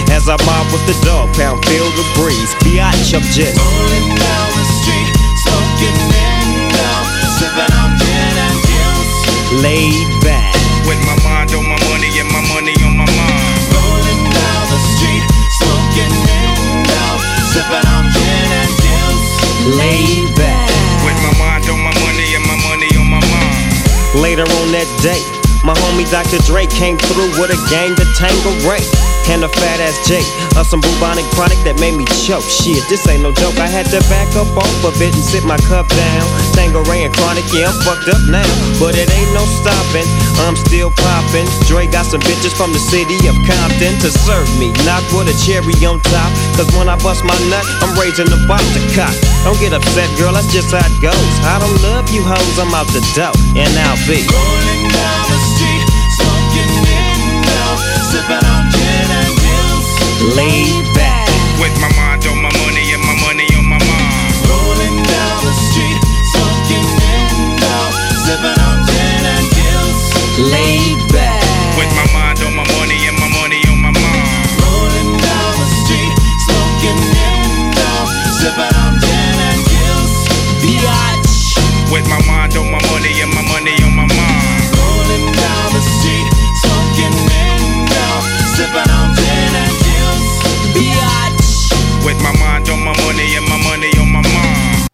As 0.09 0.25
I 0.25 0.37
mob 0.45 0.65
with 0.73 0.85
the 0.89 0.97
dog 1.05 1.29
pound, 1.37 1.61
feel 1.69 1.85
the 1.93 2.05
breeze. 2.17 2.51
Biatch, 2.65 3.13
I'm 3.13 3.25
just 3.29 3.55
Rolling 3.57 4.09
down 4.17 4.49
the 4.57 4.65
street, 4.81 5.09
smoking 5.45 5.97
in 6.01 6.73
out, 6.81 7.07
sipping 7.37 7.73
on 7.77 7.91
gin 8.01 8.35
and 8.41 8.57
juice. 8.65 9.13
laid 9.61 10.09
back. 10.25 10.53
With 10.89 11.01
my 11.05 11.17
mind 11.25 11.53
on 11.53 11.65
my 11.65 11.77
money 11.89 12.09
and 12.21 12.29
my 12.29 12.41
money 12.53 12.73
on 12.85 12.93
my 12.97 13.05
mind. 13.05 13.57
Rolling 13.69 14.23
down 14.33 14.63
the 14.73 14.81
street, 14.97 15.25
smoking 15.61 16.13
in 16.13 16.89
out, 17.05 17.21
sipping 17.53 17.85
on 17.85 18.05
gin 18.13 18.49
and 18.49 18.73
juice. 18.81 19.29
laid 19.77 20.24
Later 24.15 24.43
on 24.43 24.71
that 24.71 24.87
day, 25.03 25.19
My 25.65 25.73
homie 25.73 26.09
Dr. 26.09 26.37
Dre 26.45 26.67
came 26.67 26.97
through 26.97 27.41
with 27.41 27.51
a 27.51 27.59
gang 27.69 27.95
to 27.95 28.05
tangle 28.15 28.53
Ray. 28.69 29.14
And 29.25 29.41
a 29.41 29.49
fat 29.49 29.81
ass 29.81 29.97
J, 30.05 30.21
or 30.53 30.61
uh, 30.61 30.63
some 30.63 30.85
bubonic 30.85 31.25
chronic 31.33 31.57
that 31.65 31.81
made 31.81 31.97
me 31.97 32.05
choke. 32.23 32.45
Shit, 32.45 32.85
this 32.85 33.01
ain't 33.09 33.25
no 33.25 33.33
joke. 33.33 33.57
I 33.57 33.65
had 33.65 33.89
to 33.89 33.97
back 34.05 34.29
up 34.37 34.47
off 34.53 34.85
of 34.85 34.93
it 35.01 35.17
and 35.17 35.25
sit 35.25 35.41
my 35.41 35.57
cup 35.65 35.89
down. 35.89 36.25
Tangeray 36.53 37.09
and 37.09 37.11
chronic, 37.11 37.41
yeah, 37.49 37.73
I'm 37.73 37.75
fucked 37.81 38.05
up 38.05 38.21
now. 38.29 38.45
But 38.77 38.93
it 38.93 39.09
ain't 39.09 39.33
no 39.33 39.41
stopping, 39.49 40.05
I'm 40.45 40.53
still 40.69 40.93
popping. 40.93 41.49
Dre 41.65 41.89
got 41.89 42.05
some 42.05 42.21
bitches 42.21 42.53
from 42.53 42.69
the 42.69 42.77
city 42.77 43.17
of 43.25 43.33
Compton 43.49 43.97
to 44.05 44.13
serve 44.13 44.45
me, 44.61 44.69
not 44.85 45.01
with 45.09 45.25
a 45.25 45.35
cherry 45.41 45.73
on 45.81 45.97
top. 46.05 46.29
Cause 46.53 46.69
when 46.77 46.85
I 46.85 46.95
bust 47.01 47.25
my 47.25 47.35
nut, 47.49 47.65
I'm 47.81 47.97
raising 47.97 48.29
the 48.29 48.37
bar 48.45 48.61
to 48.61 48.81
cop. 48.93 49.11
Don't 49.41 49.57
get 49.57 49.73
upset, 49.73 50.05
girl, 50.21 50.37
that's 50.37 50.53
just 50.53 50.69
how 50.69 50.85
it 50.85 50.95
goes. 51.01 51.33
I 51.49 51.57
don't 51.57 51.75
love 51.81 52.13
you 52.13 52.21
hoes, 52.21 52.55
I'm 52.61 52.69
out 52.77 52.87
the 52.93 53.01
dough, 53.17 53.33
and 53.57 53.73
I'll 53.89 53.99
be 54.05 54.21
rolling 54.21 54.85
down 54.93 55.23
the 55.33 55.39
street, 55.57 55.85
smoking 56.13 56.71
in 56.77 57.41
now, 57.41 57.73
sipping 58.13 58.45
on. 58.53 58.64
Laid 60.33 60.85
back. 60.97 61.29
With 61.61 61.75
my 61.77 61.91
mind 61.93 62.25
on 62.25 62.41
my 62.41 62.49
money 62.65 62.93
and 62.93 63.03
my 63.05 63.15
money 63.21 63.45
on 63.53 63.65
my 63.69 63.77
mind. 63.77 64.33
Rolling 64.49 64.97
down 65.05 65.37
the 65.45 65.53
street, 65.69 65.99
smoking 66.33 66.87
in 66.89 67.61
now, 67.61 67.85
sipping 68.25 68.57
on 68.57 68.77
gin 68.89 69.23
and 69.35 69.45
gills. 69.53 70.01
Laid 70.49 70.99
back. 71.13 71.45
With 71.77 71.91
my 71.93 72.07
mind 72.17 72.41
on 72.41 72.53
my 72.57 72.65
money 72.73 72.97
and 73.05 73.17
my 73.21 73.29
money 73.37 73.61
on 73.69 73.77
my 73.85 73.93
mind. 73.93 74.49
Rolling 74.65 75.11
down 75.21 75.51
the 75.61 75.67
street, 75.85 76.13
smoking 76.49 76.99
in 77.05 77.71
now, 77.77 78.01
sipping 78.41 78.75
on 78.81 78.93
gin 78.97 79.37
and 79.49 79.61
gills. 79.69 80.13
Biatch. 80.63 81.61
With 81.93 82.07
my 82.09 82.19
mind 82.25 82.57
on 82.57 82.71
my 82.71 82.81
money 82.89 83.21
and 83.21 83.31
my 83.31 83.44
mind 92.65 92.69
on 92.69 92.83
my 92.83 92.93
money 93.03 93.35
and 93.37 93.47
my 93.47 93.57
money 93.63 93.91
on 93.99 94.11
my 94.11 94.21
mind. 94.21 94.89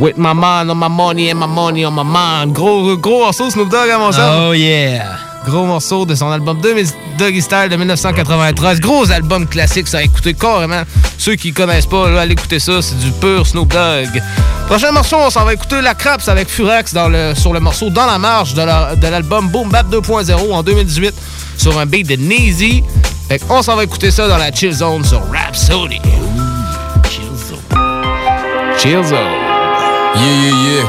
With 0.00 0.16
my 0.16 0.32
mind 0.32 0.70
on 0.70 0.76
my 0.78 0.88
money 0.88 1.30
and 1.30 1.38
my 1.40 1.46
money 1.46 1.84
on 1.84 1.92
my 1.94 2.02
mind. 2.04 2.52
Gros, 2.54 2.96
gros 2.98 3.20
morceau 3.24 3.50
Snoop 3.50 3.68
Dogg 3.68 3.90
à 3.90 3.98
mon 3.98 4.12
sens. 4.12 4.48
Oh 4.48 4.52
yeah! 4.54 5.16
Gros 5.46 5.64
morceau 5.66 6.04
de 6.04 6.14
son 6.14 6.30
album 6.30 6.60
2000 6.60 6.86
Doggy 7.18 7.40
Style 7.42 7.68
de 7.70 7.76
1993. 7.76 8.80
Gros 8.80 9.10
album 9.10 9.46
classique, 9.46 9.88
ça 9.88 9.98
a 9.98 10.02
écouté 10.02 10.34
carrément. 10.34 10.82
Ceux 11.16 11.34
qui 11.36 11.52
connaissent 11.52 11.86
pas, 11.86 12.10
là, 12.10 12.20
allez 12.22 12.32
écouter 12.32 12.58
ça, 12.60 12.80
c'est 12.82 12.98
du 12.98 13.10
pur 13.12 13.46
Snoop 13.46 13.68
Dogg. 13.72 14.22
Prochain 14.68 14.92
morceau, 14.92 15.16
on 15.18 15.30
s'en 15.30 15.44
va 15.44 15.54
écouter 15.54 15.80
La 15.80 15.94
Craps 15.94 16.28
avec 16.28 16.48
Furax 16.48 16.92
dans 16.92 17.08
le, 17.08 17.34
sur 17.34 17.52
le 17.54 17.60
morceau 17.60 17.88
Dans 17.90 18.04
la 18.06 18.18
marge 18.18 18.52
de 18.54 18.62
la- 18.62 18.94
de 18.94 19.06
l'album 19.08 19.48
Boom 19.48 19.70
Bap 19.70 19.88
2.0 19.90 20.52
en 20.52 20.62
2018 20.62 21.14
sur 21.58 21.78
un 21.78 21.84
beat 21.84 22.08
de 22.08 22.16
Neezy. 22.16 22.82
Fait 23.28 23.42
on 23.50 23.60
s'en 23.60 23.76
va 23.76 23.84
écouter 23.84 24.10
ça 24.10 24.26
dans 24.26 24.38
la 24.38 24.50
Chill 24.50 24.72
Zone 24.72 25.04
sur 25.04 25.20
Rhapsody. 25.30 26.00
Chill 27.10 27.36
Zone. 27.36 27.58
Chill 28.78 29.04
Zone. 29.04 29.18
Yeah, 30.14 30.24
yeah, 30.24 30.54
yeah. 30.64 30.86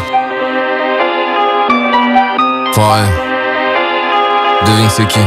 Ouais. 2.78 3.10
Devine 4.66 4.90
c'est 4.90 5.08
qui. 5.08 5.20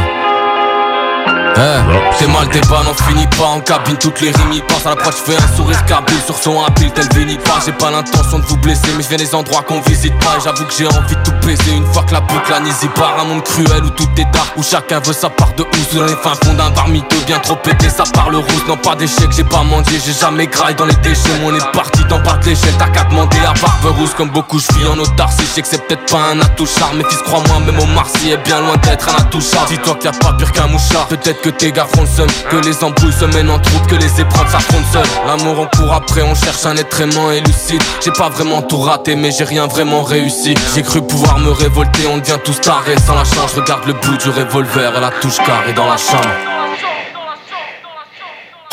Hein? 1.55 1.83
T'es 2.17 2.27
mal, 2.27 2.47
t'es 2.49 2.61
pas, 2.61 2.83
n'en 2.83 2.93
finis 2.93 3.27
pas 3.37 3.45
en 3.45 3.59
cabine. 3.59 3.95
Toutes 3.97 4.21
les 4.21 4.31
rimes 4.31 4.53
y 4.53 4.61
passent 4.61 4.85
à 4.85 4.89
l'approche, 4.89 5.15
fais 5.25 5.35
un 5.35 5.55
sourire 5.55 5.85
cabine 5.85 6.19
Sur 6.25 6.37
son 6.37 6.63
habile, 6.63 6.91
tel 6.91 7.07
Vinny 7.13 7.37
pas 7.37 7.59
J'ai 7.65 7.71
pas 7.73 7.91
l'intention 7.91 8.39
de 8.39 8.45
vous 8.45 8.57
blesser 8.57 8.89
Mais 8.97 9.03
je 9.03 9.09
viens 9.09 9.17
des 9.17 9.35
endroits 9.35 9.61
qu'on 9.61 9.79
visite 9.81 10.17
pas. 10.19 10.37
J'avoue 10.43 10.65
que 10.65 10.73
j'ai 10.77 10.87
envie 10.87 11.15
de 11.15 11.23
tout 11.23 11.33
baiser 11.45 11.71
Une 11.71 11.85
fois 11.93 12.03
que 12.03 12.13
la 12.13 12.21
boucle 12.21 12.53
anisée 12.53 12.87
part 12.95 13.15
Un 13.19 13.25
monde 13.25 13.43
cruel 13.43 13.83
où 13.83 13.89
tout 13.91 14.09
est 14.17 14.25
dark 14.33 14.53
Où 14.57 14.63
chacun 14.63 14.99
veut 14.99 15.13
sa 15.13 15.29
part 15.29 15.53
de 15.53 15.63
housse 15.63 15.93
Dans 15.93 16.05
les 16.05 16.15
fins 16.15 16.33
fonds 16.43 16.53
d'un 16.53 16.71
bar 16.71 16.87
miteux 16.87 17.17
Bien 17.27 17.39
trop 17.39 17.55
pété, 17.55 17.89
ça 17.89 18.03
parle 18.13 18.35
rousse. 18.35 18.67
Non 18.67 18.77
pas 18.77 18.95
d'échec, 18.95 19.29
j'ai 19.35 19.43
pas 19.43 19.63
mangé 19.63 20.01
J'ai 20.03 20.13
jamais 20.13 20.47
graille 20.47 20.75
dans 20.75 20.85
les 20.85 20.95
déchets. 20.95 21.39
On 21.45 21.53
est 21.53 21.71
parti 21.71 22.03
dans 22.09 22.19
bas 22.19 22.37
de 22.37 22.45
l'échelle. 22.49 22.73
T'as 22.79 22.89
qu'à 22.89 23.03
demander 23.03 23.37
à 23.39 23.53
barbe 23.53 23.97
rousse. 23.97 24.13
Comme 24.15 24.29
beaucoup, 24.29 24.59
je 24.59 24.67
vis 24.77 24.87
en 24.87 24.97
autarcie. 24.97 25.43
Je 25.43 25.55
sais 25.55 25.61
que 25.61 25.67
c'est 25.67 25.87
peut-être 25.87 26.11
pas 26.11 26.31
un 26.33 26.39
atout 26.39 26.65
charme 26.65 26.97
Mais 26.97 27.03
fils, 27.09 27.21
crois-moi, 27.21 27.59
même 27.59 27.79
au 27.79 27.85
Marcy 27.93 28.31
est 28.31 28.37
bien 28.37 28.59
loin 28.59 28.75
d'être 28.77 29.07
un 29.09 29.21
atout 29.21 29.41
charme 29.41 29.67
Dis-toi 29.69 29.95
qu'il 29.95 30.05
y 30.11 30.15
a 30.15 30.17
pas 30.17 30.33
pire 30.33 30.51
qu'un 30.51 30.67
mouchard. 30.67 31.07
Peut-être 31.07 31.42
que 31.43 31.49
tes 31.49 31.71
gars 31.71 31.85
font 31.85 32.03
le 32.03 32.49
Que 32.49 32.65
les 32.65 32.83
embrouilles 32.83 33.13
se 33.13 33.25
mènent 33.25 33.49
en 33.49 33.59
troupe 33.59 33.87
Que 33.87 33.95
les 33.95 34.21
épreuves 34.21 34.49
s'affrontent 34.49 34.87
seules. 34.91 35.27
L'amour 35.27 35.59
on 35.59 35.77
court 35.77 35.93
après, 35.93 36.23
on 36.23 36.33
cherche 36.33 36.65
un 36.65 36.77
être 36.77 37.01
aimant 37.01 37.31
et 37.31 37.41
lucide. 37.41 37.83
J'ai 38.03 38.11
pas 38.11 38.29
vraiment 38.29 38.61
tout 38.61 38.79
raté 38.79 39.15
mais 39.15 39.31
j'ai 39.31 39.43
rien 39.43 39.67
vraiment 39.67 40.03
réussi. 40.03 40.55
J'ai 40.73 40.81
cru 40.81 41.01
pouvoir 41.01 41.39
me 41.39 41.51
révolter, 41.51 42.07
on 42.07 42.17
devient 42.17 42.39
tous 42.43 42.61
tarés. 42.61 42.97
Sans 43.05 43.15
la 43.15 43.25
chance, 43.25 43.53
regarde 43.55 43.85
le 43.85 43.93
bout 43.93 44.17
du 44.17 44.29
revolver 44.29 44.95
et 44.95 45.01
la 45.01 45.11
touche 45.11 45.37
carrée 45.37 45.73
dans 45.73 45.87
la 45.87 45.97
chambre 45.97 46.52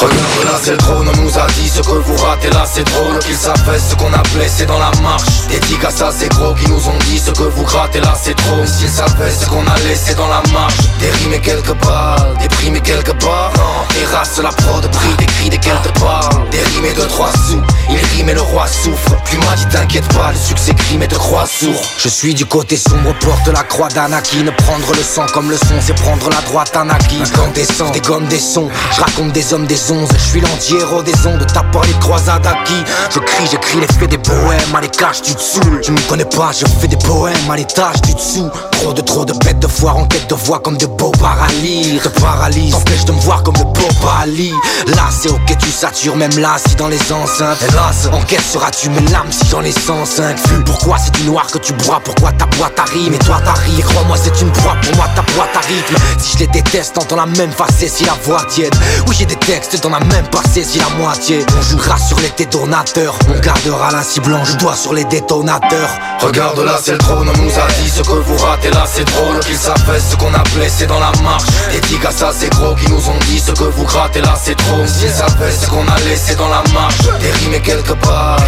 Regarde 0.01 0.45
là 0.45 0.59
c'est 0.63 0.71
le 0.73 0.77
trône, 0.79 1.07
on 1.13 1.17
nous 1.21 1.39
a 1.39 1.47
dit 1.49 1.69
ce 1.69 1.81
que 1.81 1.91
vous 1.91 2.17
ratez. 2.17 2.51
Là 2.51 2.65
c'est 2.71 2.85
drôle 2.85 3.19
Qu'ils 3.19 3.37
savent 3.37 3.79
ce 3.79 3.95
qu'on 3.97 4.13
a 4.13 4.23
blessé 4.35 4.65
dans 4.65 4.79
la 4.79 4.91
marche. 5.03 5.47
Dix 5.69 5.85
à 5.85 5.91
ça 5.91 6.11
c'est 6.11 6.29
gros 6.31 6.55
qui 6.55 6.69
nous 6.71 6.89
ont 6.89 6.99
dit 7.07 7.19
ce 7.19 7.31
que 7.31 7.43
vous 7.43 7.65
grattez. 7.65 8.01
Là 8.01 8.15
c'est 8.21 8.35
trop. 8.35 8.65
S'ils 8.65 8.89
savaient 8.89 9.31
ce 9.31 9.47
qu'on 9.47 9.67
a 9.67 9.79
laissé 9.87 10.15
dans 10.15 10.29
la 10.29 10.43
marche. 10.53 10.79
Des 11.01 11.11
rimes 11.11 11.35
et 11.35 11.41
quelques 11.41 11.75
balles, 11.85 12.37
des 12.41 12.49
primes 12.49 12.77
et 12.77 12.81
quelques 12.81 13.15
barres. 13.23 13.53
Non, 13.57 14.17
races 14.17 14.41
la 14.43 14.51
prod, 14.51 14.91
prix 14.91 15.15
des 15.19 15.27
cris 15.27 15.51
des 15.51 15.59
quelques 15.59 15.99
balles 16.01 16.49
Des 16.51 16.59
rimes 16.59 16.87
et 16.87 16.95
deux 16.95 17.07
trois 17.07 17.31
sous, 17.33 17.63
il 17.91 17.99
rime 18.17 18.31
et 18.31 18.35
le 18.35 18.41
roi 18.41 18.67
souffre. 18.67 19.17
Puis 19.25 19.37
m'a 19.39 19.55
dit 19.57 19.67
t'inquiète 19.67 20.09
pas, 20.15 20.33
le 20.33 20.39
succès 20.39 20.75
crime 20.75 21.03
et 21.03 21.09
te 21.09 21.15
croix 21.15 21.47
sourd. 21.47 21.83
Je 21.99 22.09
suis 22.09 22.35
du 22.35 22.47
côté 22.47 22.77
sombre, 22.77 23.15
porte 23.21 23.49
la 23.49 23.63
croix 23.63 23.89
d'Anakin 23.89 24.51
Prendre 24.65 24.93
le 24.95 25.03
sang 25.03 25.27
comme 25.33 25.51
le 25.51 25.57
son 25.57 25.81
c'est 25.81 25.95
prendre 25.95 26.29
la 26.31 26.41
droite 26.43 26.75
Anakin 26.75 27.25
Quand 27.35 27.53
descend 27.55 27.93
des 27.93 28.01
gommes 28.01 28.27
des 28.27 28.39
sons, 28.39 28.69
je 28.93 29.01
raconte 29.01 29.33
des 29.33 29.53
hommes 29.53 29.67
des 29.67 29.90
Je 29.91 30.19
suis 30.19 30.41
l'anti-héros 30.41 31.03
des 31.03 31.27
ondes, 31.27 31.45
t'as 31.53 31.65
pas 31.65 31.81
les 31.85 31.99
croisades 31.99 32.47
acquis. 32.47 32.85
Je 33.13 33.19
crie, 33.19 33.47
j'écris 33.51 33.81
les 33.81 33.89
faits 33.89 34.09
des 34.09 34.19
poèmes, 34.19 34.75
à 34.75 34.81
les 34.81 34.89
tu 34.89 35.35
te 35.35 35.41
saoules. 35.41 35.81
Tu 35.83 35.91
me 35.91 35.99
connais 36.09 36.25
pas, 36.27 36.53
je 36.53 36.65
fais 36.65 36.87
des 36.87 36.97
poèmes. 36.97 37.51
À 37.51 37.57
l'étage 37.57 38.01
du 38.03 38.15
dessous 38.15 38.49
Trop 38.71 38.93
de 38.93 39.01
trop 39.01 39.25
de 39.25 39.33
bêtes 39.45 39.59
de 39.59 39.67
foire 39.67 39.97
en 39.97 40.07
quête 40.07 40.31
de 40.31 40.35
voix 40.37 40.61
comme 40.61 40.77
de 40.77 40.87
beaux 40.87 41.11
paralyses. 41.11 42.03
Te 42.03 42.09
paralyse, 42.21 42.71
t'empêche 42.73 43.05
de 43.05 43.13
me 43.13 43.19
voir 43.19 43.43
comme 43.43 43.57
de 43.57 43.65
beaux 43.65 43.93
paralyses 44.01 44.55
Là 44.87 45.09
c'est 45.11 45.29
ok 45.29 45.59
tu 45.59 45.71
satures 45.71 46.17
même 46.17 46.39
là 46.39 46.57
si 46.65 46.77
dans 46.77 46.89
les 46.89 47.13
enceintes. 47.13 47.59
Hélas, 47.69 48.09
en 48.13 48.21
quête 48.23 48.41
seras-tu 48.41 48.91
mes 48.91 49.01
larmes 49.11 49.33
si 49.33 49.45
j'en 49.51 49.63
ai 49.63 49.73
105 49.73 50.39
Flux, 50.39 50.65
pourquoi 50.65 50.99
c'est 50.99 51.13
du 51.15 51.25
noir 51.25 51.47
que 51.51 51.59
tu 51.59 51.73
bois, 51.73 52.01
pourquoi 52.05 52.31
ta 52.33 52.47
boîte 52.47 52.79
arrive 52.79 53.13
Et 53.13 53.19
toi 53.19 53.41
t'arrives, 53.45 53.85
crois-moi 53.85 54.17
c'est 54.23 54.41
une 54.41 54.53
proie 54.53 54.77
pour 54.83 54.95
moi 54.97 55.07
ta 55.17 55.23
boîte 55.33 55.57
à 55.57 55.61
rythme. 55.67 55.97
Si 56.19 56.35
je 56.35 56.39
les 56.39 56.47
déteste, 56.47 56.95
t'entends 56.95 57.17
la 57.17 57.27
même 57.27 57.51
facette 57.51 57.91
si 57.91 58.05
la 58.05 58.15
voix 58.25 58.45
tiède. 58.49 58.75
Oui 59.09 59.17
j'ai 59.19 59.27
des 59.27 59.37
textes, 59.37 59.80
t'en 59.81 59.93
as 59.93 60.01
même 60.01 60.27
pas 60.27 60.43
saisi 60.53 60.79
la 60.79 60.89
moitié 60.97 61.45
On 61.59 61.63
jouera 61.63 61.99
sur 61.99 62.19
les 62.21 62.31
détonateurs, 62.37 63.19
on 63.29 63.39
gardera 63.41 63.91
la 63.91 64.03
cible 64.03 64.27
blanche, 64.27 64.57
doigt 64.59 64.77
sur 64.77 64.93
les 64.93 65.05
détonateurs. 65.05 65.91
Regarde 66.21 66.59
là 66.61 66.79
c'est 66.83 66.93
le 66.93 66.99
trône, 66.99 67.29
on 67.29 67.39
nous 67.39 67.51
a 67.51 67.67
dit 67.83 67.89
ce 67.89 68.03
que 68.03 68.13
vous 68.13 68.37
ratez. 68.37 68.71
Là 68.71 68.85
c'est 68.87 69.05
drôle 69.05 69.41
Qu'ils 69.41 69.57
savaient 69.57 70.01
ce 70.01 70.17
qu'on 70.17 70.33
a 70.35 70.43
blessé 70.55 70.87
dans 70.87 71.01
la 71.01 71.13
marche. 71.23 71.45
Dix 71.89 72.07
à 72.07 72.11
ça 72.11 72.33
c'est 72.37 72.51
gros 72.51 72.75
qui 72.75 72.91
nous 72.91 73.09
ont 73.09 73.19
dit 73.27 73.41
ce 73.41 73.53
que 73.53 73.65
vous 73.65 73.85
grattez 73.85 74.21
là 74.21 74.35
c'est 74.43 74.57
trop. 74.57 74.87
S'ils 74.87 75.11
savaient 75.11 75.53
ce 75.53 75.69
qu'on 75.69 75.87
a 75.89 75.99
laissé 76.09 76.35
dans 76.35 76.49
la 76.49 76.63
marche. 76.75 76.99
Des 77.21 77.31
primes 77.31 77.55
et 77.55 77.63
quelques 77.63 77.97
barres. 78.05 78.41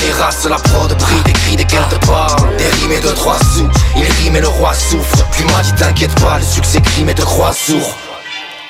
Des 0.00 0.12
races 0.22 0.46
la 0.48 0.56
prod, 0.56 0.96
prix 0.96 1.20
des 1.24 1.32
cris 1.32 1.56
des 1.56 1.64
quelques 1.64 2.06
balles 2.06 2.56
Des 2.58 2.64
rimes 2.64 2.92
et 2.92 3.00
deux 3.00 3.14
trois 3.14 3.38
sous, 3.54 3.68
il 3.96 4.04
rime 4.22 4.36
et 4.36 4.40
le 4.40 4.48
roi 4.48 4.72
souffre. 4.74 5.24
Puis 5.32 5.44
m'a 5.44 5.62
dit 5.62 5.72
t'inquiète 5.72 6.14
pas, 6.20 6.38
le 6.38 6.44
succès 6.44 6.80
crime 6.80 7.08
et 7.08 7.14
te 7.14 7.22
croix 7.22 7.52
sourd 7.52 7.96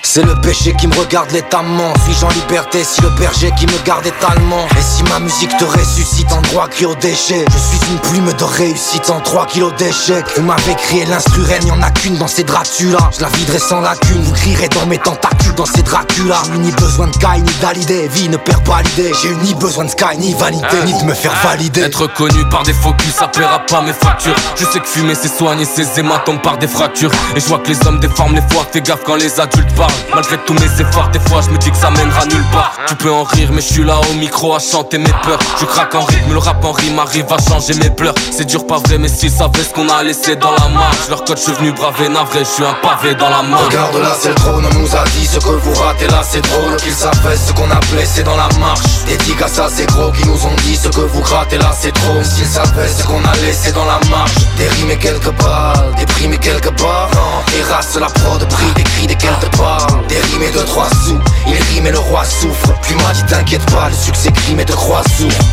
c'est 0.06 0.22
le 0.22 0.34
péché 0.36 0.72
qui 0.78 0.86
me 0.86 0.94
regarde 0.94 1.30
l'étamment 1.32 1.92
Suis-je 2.04 2.24
en 2.24 2.30
liberté 2.30 2.84
si 2.84 3.02
le 3.02 3.10
berger 3.10 3.50
qui 3.58 3.66
me 3.66 3.84
garde 3.84 4.06
est 4.06 4.24
allemand? 4.24 4.66
Et 4.78 4.80
si 4.80 5.02
ma 5.04 5.18
musique 5.18 5.54
te 5.58 5.64
ressuscite 5.64 6.32
en 6.32 6.40
droit 6.42 6.68
cri 6.68 6.86
au 6.86 6.94
déchet? 6.94 7.44
Je 7.50 7.58
suis 7.58 7.92
une 7.92 7.98
plume 7.98 8.32
de 8.32 8.44
réussite 8.44 9.10
en 9.10 9.20
3 9.20 9.46
kilos 9.46 9.74
d'échecs. 9.76 10.24
Vous 10.36 10.42
m'avez 10.42 10.74
crié 10.76 11.04
l'instru 11.06 11.42
reine, 11.42 11.66
y'en 11.66 11.82
a 11.82 11.90
qu'une 11.90 12.16
dans 12.16 12.28
ces 12.28 12.44
Dracula. 12.44 13.10
Je 13.16 13.22
la 13.22 13.28
viderai 13.28 13.58
sans 13.58 13.80
lacune, 13.80 14.22
vous 14.22 14.32
crierez 14.32 14.68
dans 14.68 14.86
mes 14.86 14.98
tentacules 14.98 15.54
dans 15.54 15.66
ces 15.66 15.82
Dracula. 15.82 16.40
J'ai 16.46 16.58
ni 16.58 16.70
besoin 16.70 17.08
de 17.08 17.16
Kai 17.16 17.40
ni 17.40 17.52
d'Alidé, 17.60 18.08
vie 18.08 18.28
ne 18.28 18.36
perd 18.36 18.64
pas 18.64 18.82
l'idée. 18.82 19.12
J'ai 19.20 19.30
eu 19.30 19.36
ni 19.42 19.54
besoin 19.54 19.84
de 19.84 19.90
Sky 19.90 20.16
ni 20.18 20.34
vanité, 20.34 20.76
ni 20.84 20.98
de 20.98 21.04
me 21.04 21.14
faire 21.14 21.34
valider. 21.42 21.82
Être 21.82 22.06
connu 22.06 22.48
par 22.48 22.62
des 22.62 22.74
focus, 22.74 23.12
ça 23.18 23.28
paiera 23.28 23.58
pas 23.66 23.82
mes 23.82 23.92
factures. 23.92 24.36
Je 24.56 24.64
sais 24.66 24.78
que 24.78 24.86
fumer 24.86 25.14
c'est 25.14 25.36
soigner 25.36 25.64
ses 25.64 25.98
hématomes 25.98 26.40
par 26.40 26.58
des 26.58 26.68
fractures. 26.68 27.10
Et 27.34 27.40
je 27.40 27.46
vois 27.46 27.58
que 27.58 27.68
les 27.68 27.86
hommes 27.86 27.98
déforment 27.98 28.36
les 28.36 28.54
fois, 28.54 28.66
fais 28.70 28.80
gaffe 28.80 29.00
quand 29.04 29.16
les 29.16 29.40
adultes 29.40 29.74
parlent. 29.74 29.92
Malgré 30.14 30.39
tous 30.39 30.55
mes 30.55 30.81
efforts, 30.81 31.09
des 31.09 31.20
fois 31.20 31.40
je 31.43 31.51
me 31.51 31.59
dis 31.59 31.70
que 31.70 31.77
ça 31.77 31.90
mènera 31.90 32.24
nulle 32.27 32.44
part. 32.52 32.73
Tu 32.89 32.94
peux 32.97 33.10
en 33.10 33.24
rire, 33.24 33.51
mais 33.52 33.60
je 33.60 33.73
suis 33.73 33.85
là 33.85 33.98
au 34.10 34.14
micro 34.14 34.55
à 34.55 34.59
chanter 34.59 34.98
mes 34.98 35.12
peurs. 35.23 35.39
Je 35.60 35.64
craque 35.66 35.94
en 35.94 36.05
rythme, 36.05 36.32
le 36.32 36.39
rap 36.39 36.64
en 36.64 36.73
rime 36.73 36.98
arrive 36.98 37.27
à 37.32 37.39
changer 37.39 37.74
mes 37.74 37.90
pleurs. 37.90 38.14
C'est 38.31 38.47
dur, 38.47 38.66
pas 38.66 38.78
vrai, 38.78 38.98
mais 38.98 39.09
s'ils 39.09 39.31
savaient 39.31 39.62
ce 39.62 39.73
qu'on 39.74 39.89
a 39.89 40.02
laissé 40.02 40.36
dans 40.36 40.52
la 40.52 40.68
marche. 40.68 41.09
Leur 41.09 41.24
code, 41.24 41.39
je 41.39 41.43
suis 41.43 41.52
venu 41.52 41.73
braver, 41.73 42.09
navré, 42.09 42.40
je 42.40 42.44
suis 42.44 42.64
un 42.64 42.74
pavé 42.82 43.14
dans 43.14 43.28
la 43.28 43.43
main. 43.43 43.56
Regarde 43.56 43.97
là 43.97 44.16
c'est 44.18 44.28
le 44.28 44.35
trône, 44.35 44.64
on 44.70 44.74
nous 44.78 44.97
a 44.97 45.05
dit 45.05 45.27
ce 45.27 45.39
que 45.39 45.51
vous 45.51 45.74
ratez 45.74 46.06
là 46.09 46.23
c'est 46.23 46.40
drôle 46.40 46.77
Qu'ils 46.77 46.93
savaient 46.93 47.36
ce 47.36 47.52
qu'on 47.52 47.70
a 47.70 47.81
blessé 47.93 48.23
dans 48.23 48.36
la 48.36 48.48
marche 48.59 49.05
Des 49.06 49.16
à 49.43 49.48
ça 49.48 49.68
c'est 49.70 49.86
gros 49.86 50.10
qui 50.12 50.27
nous 50.27 50.47
ont 50.47 50.56
dit 50.62 50.77
ce 50.77 50.89
que 50.89 51.01
vous 51.01 51.20
grattez 51.20 51.59
là 51.59 51.70
c'est 51.78 51.93
trop 51.93 52.23
S'ils 52.23 52.47
savaient 52.47 52.89
ce 52.89 53.05
qu'on 53.05 53.23
a 53.24 53.35
laissé 53.44 53.73
dans 53.73 53.85
la 53.85 53.98
marche 54.10 54.35
Des 54.56 54.68
rimes 54.68 54.90
et 54.90 54.98
quelque 54.98 55.31
part 55.31 55.74
Déprimé 55.98 56.39
quelque 56.39 56.70
part 56.70 57.09
Non, 57.14 57.43
terrasse 57.52 57.97
la 57.97 58.06
prod, 58.06 58.47
prix 58.48 58.73
des 58.77 58.82
cris 58.85 59.06
desquels 59.06 59.39
te 59.40 59.56
parle 59.56 59.75
Des 60.08 60.20
rimes 60.20 60.42
et 60.42 60.50
de 60.50 60.64
trois 60.64 60.88
sous, 60.90 61.18
il 61.46 61.74
rime 61.74 61.86
et 61.86 61.90
le 61.90 61.98
roi 61.98 62.24
souffre. 62.24 62.72
Puis 62.82 62.94
moi 62.94 63.12
dit 63.12 63.24
t'inquiète 63.24 63.64
pas, 63.70 63.88
le 63.88 63.94
succès 63.94 64.32
crime 64.32 64.60
et 64.60 64.64
de 64.64 64.72
croix 64.72 65.02
souffre 65.18 65.44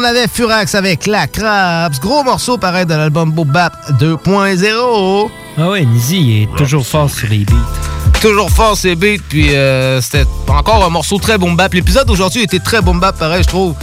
on 0.00 0.04
avait 0.04 0.28
Furax 0.28 0.74
avec 0.74 1.06
La 1.06 1.26
Crabs. 1.26 1.98
Gros 2.00 2.22
morceau 2.22 2.56
pareil 2.56 2.86
de 2.86 2.94
l'album 2.94 3.30
Bob 3.32 3.48
Bap 3.48 3.74
2.0. 4.00 5.28
Ah 5.58 5.68
ouais, 5.68 5.84
Nizi 5.84 6.42
est 6.42 6.56
toujours 6.56 6.86
fort 6.86 7.10
sur 7.10 7.28
les 7.28 7.44
beats. 7.44 8.20
Toujours 8.20 8.50
fort 8.50 8.76
ces 8.76 8.96
beats, 8.96 9.22
puis 9.28 9.54
euh, 9.54 10.00
c'était 10.00 10.24
encore 10.48 10.84
un 10.84 10.88
morceau 10.88 11.18
très 11.18 11.36
boom 11.36 11.54
bap. 11.54 11.74
L'épisode 11.74 12.06
d'aujourd'hui 12.06 12.42
était 12.42 12.60
très 12.60 12.80
boom 12.80 12.98
bap, 12.98 13.18
pareil, 13.18 13.42
je 13.42 13.48
trouve. 13.48 13.74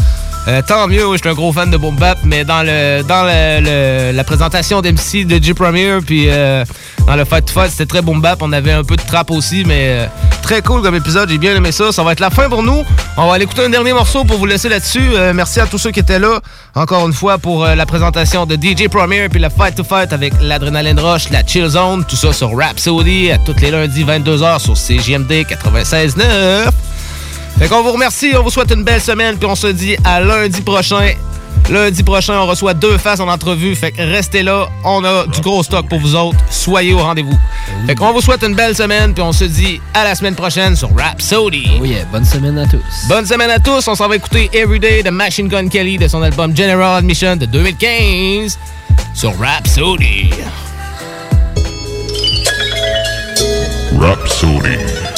Euh, 0.48 0.62
tant 0.66 0.88
mieux, 0.88 1.04
je 1.12 1.18
suis 1.18 1.30
un 1.30 1.34
gros 1.34 1.52
fan 1.52 1.70
de 1.70 1.76
boom 1.76 1.98
bap, 1.98 2.20
mais 2.24 2.46
dans 2.46 2.64
le 2.64 3.04
dans 3.04 3.24
le, 3.24 4.14
la 4.14 4.24
présentation 4.24 4.82
d'MC 4.82 5.26
de 5.26 5.44
J 5.44 5.54
Premier, 5.54 5.98
puis 6.06 6.28
euh, 6.30 6.64
dans 7.06 7.18
le 7.18 7.26
Fight 7.26 7.46
to 7.46 7.52
Fight, 7.52 7.72
c'était 7.72 7.86
très 7.86 8.02
boom 8.02 8.22
bap. 8.22 8.42
On 8.42 8.54
avait 8.54 8.72
un 8.72 8.86
peu 8.86 8.96
de 8.96 9.02
trap 9.02 9.30
aussi, 9.32 9.66
mais 9.66 9.88
euh, 9.88 10.06
très 10.42 10.62
cool 10.62 10.82
comme 10.82 10.96
épisode. 10.96 11.28
J'ai 11.30 11.38
bien 11.38 11.54
aimé 11.54 11.74
ça. 11.74 11.92
Ça 11.92 12.02
va 12.02 12.14
être 12.14 12.22
la 12.22 12.30
fin 12.30 12.48
pour 12.48 12.64
nous. 12.64 12.82
On 13.18 13.28
va 13.28 13.34
aller 13.34 13.44
écouter 13.44 13.66
un 13.66 13.70
dernier 13.70 13.92
morceau 13.92 14.24
pour 14.24 14.38
vous 14.38 14.46
laisser 14.46 14.70
là-dessus. 14.70 15.12
Merci 15.34 15.60
à 15.60 15.66
tous 15.66 15.80
ceux 15.80 15.92
qui 15.92 16.00
étaient 16.00 16.20
là. 16.20 16.40
Encore 16.76 17.06
une 17.06 17.14
fois 17.14 17.38
pour 17.40 17.66
la 17.66 17.86
présentation 17.86 18.46
de 18.46 18.56
DJ 18.56 18.88
Premier 18.88 19.28
puis 19.28 19.42
le 19.42 19.50
Fight 19.50 19.76
to 19.76 19.84
Fight 19.84 20.14
avec 20.14 20.34
l'Adrenaline 20.42 21.00
Rush, 21.00 21.30
la 21.30 21.46
Chill 21.46 21.68
Zone, 21.68 22.06
tout 22.08 22.16
ça 22.16 22.32
sur 22.32 22.56
Rhapsody 22.56 23.32
à 23.32 23.38
tous 23.40 23.56
les 23.60 23.72
lundis 23.72 24.06
22h 24.06 24.60
sur 24.60 24.78
CGMD 24.78 25.32
96.9. 25.32 26.72
Fait 27.60 27.68
qu'on 27.68 27.82
vous 27.82 27.92
remercie, 27.92 28.34
on 28.38 28.44
vous 28.44 28.52
souhaite 28.52 28.72
une 28.72 28.84
belle 28.84 29.02
semaine, 29.02 29.38
puis 29.38 29.50
on 29.50 29.56
se 29.56 29.68
dit 29.68 29.96
à 30.04 30.22
lundi 30.22 30.62
prochain. 30.62 31.14
Lundi 31.70 32.02
prochain, 32.04 32.40
on 32.40 32.46
reçoit 32.46 32.74
deux 32.74 32.98
faces 32.98 33.20
en 33.20 33.28
entrevue. 33.28 33.76
Fait 33.76 33.92
que 33.92 34.02
restez 34.02 34.42
là, 34.42 34.70
on 34.86 35.04
a 35.04 35.26
du 35.28 35.42
gros 35.42 35.64
stock 35.64 35.90
pour 35.90 36.00
vous 36.00 36.16
autres. 36.16 36.38
Soyez 36.50 36.94
au 36.94 37.00
rendez-vous. 37.00 37.38
Fait 37.86 37.96
qu'on 37.96 38.14
vous 38.14 38.22
souhaite 38.22 38.44
une 38.44 38.56
belle 38.56 38.76
semaine, 38.76 39.14
puis 39.14 39.22
on 39.22 39.34
se 39.34 39.44
dit 39.44 39.82
à 39.94 40.06
la 40.06 40.16
semaine 40.16 40.36
prochaine 40.36 40.76
sur 40.76 40.90
Rhapsody. 40.96 41.72
Oh 41.82 41.84
yeah, 41.84 42.06
bonne 42.06 42.24
semaine 42.24 42.58
à 42.58 42.68
tous. 42.68 42.80
Bonne 43.10 43.26
semaine 43.26 43.50
à 43.50 43.60
tous. 43.60 43.86
On 43.88 43.96
s'en 43.96 44.08
va 44.08 44.16
écouter 44.16 44.50
Everyday 44.54 45.04
de 45.04 45.10
Machine 45.10 45.50
Gun 45.50 45.68
Kelly 45.68 45.98
de 45.98 46.08
son 46.08 46.22
album 46.22 46.56
General 46.56 46.98
Admission 46.98 47.36
de 47.36 47.46
2015 47.46 48.58
sur 49.14 49.38
Rhapsody. 49.38 50.30
Rhapsody. 54.00 55.17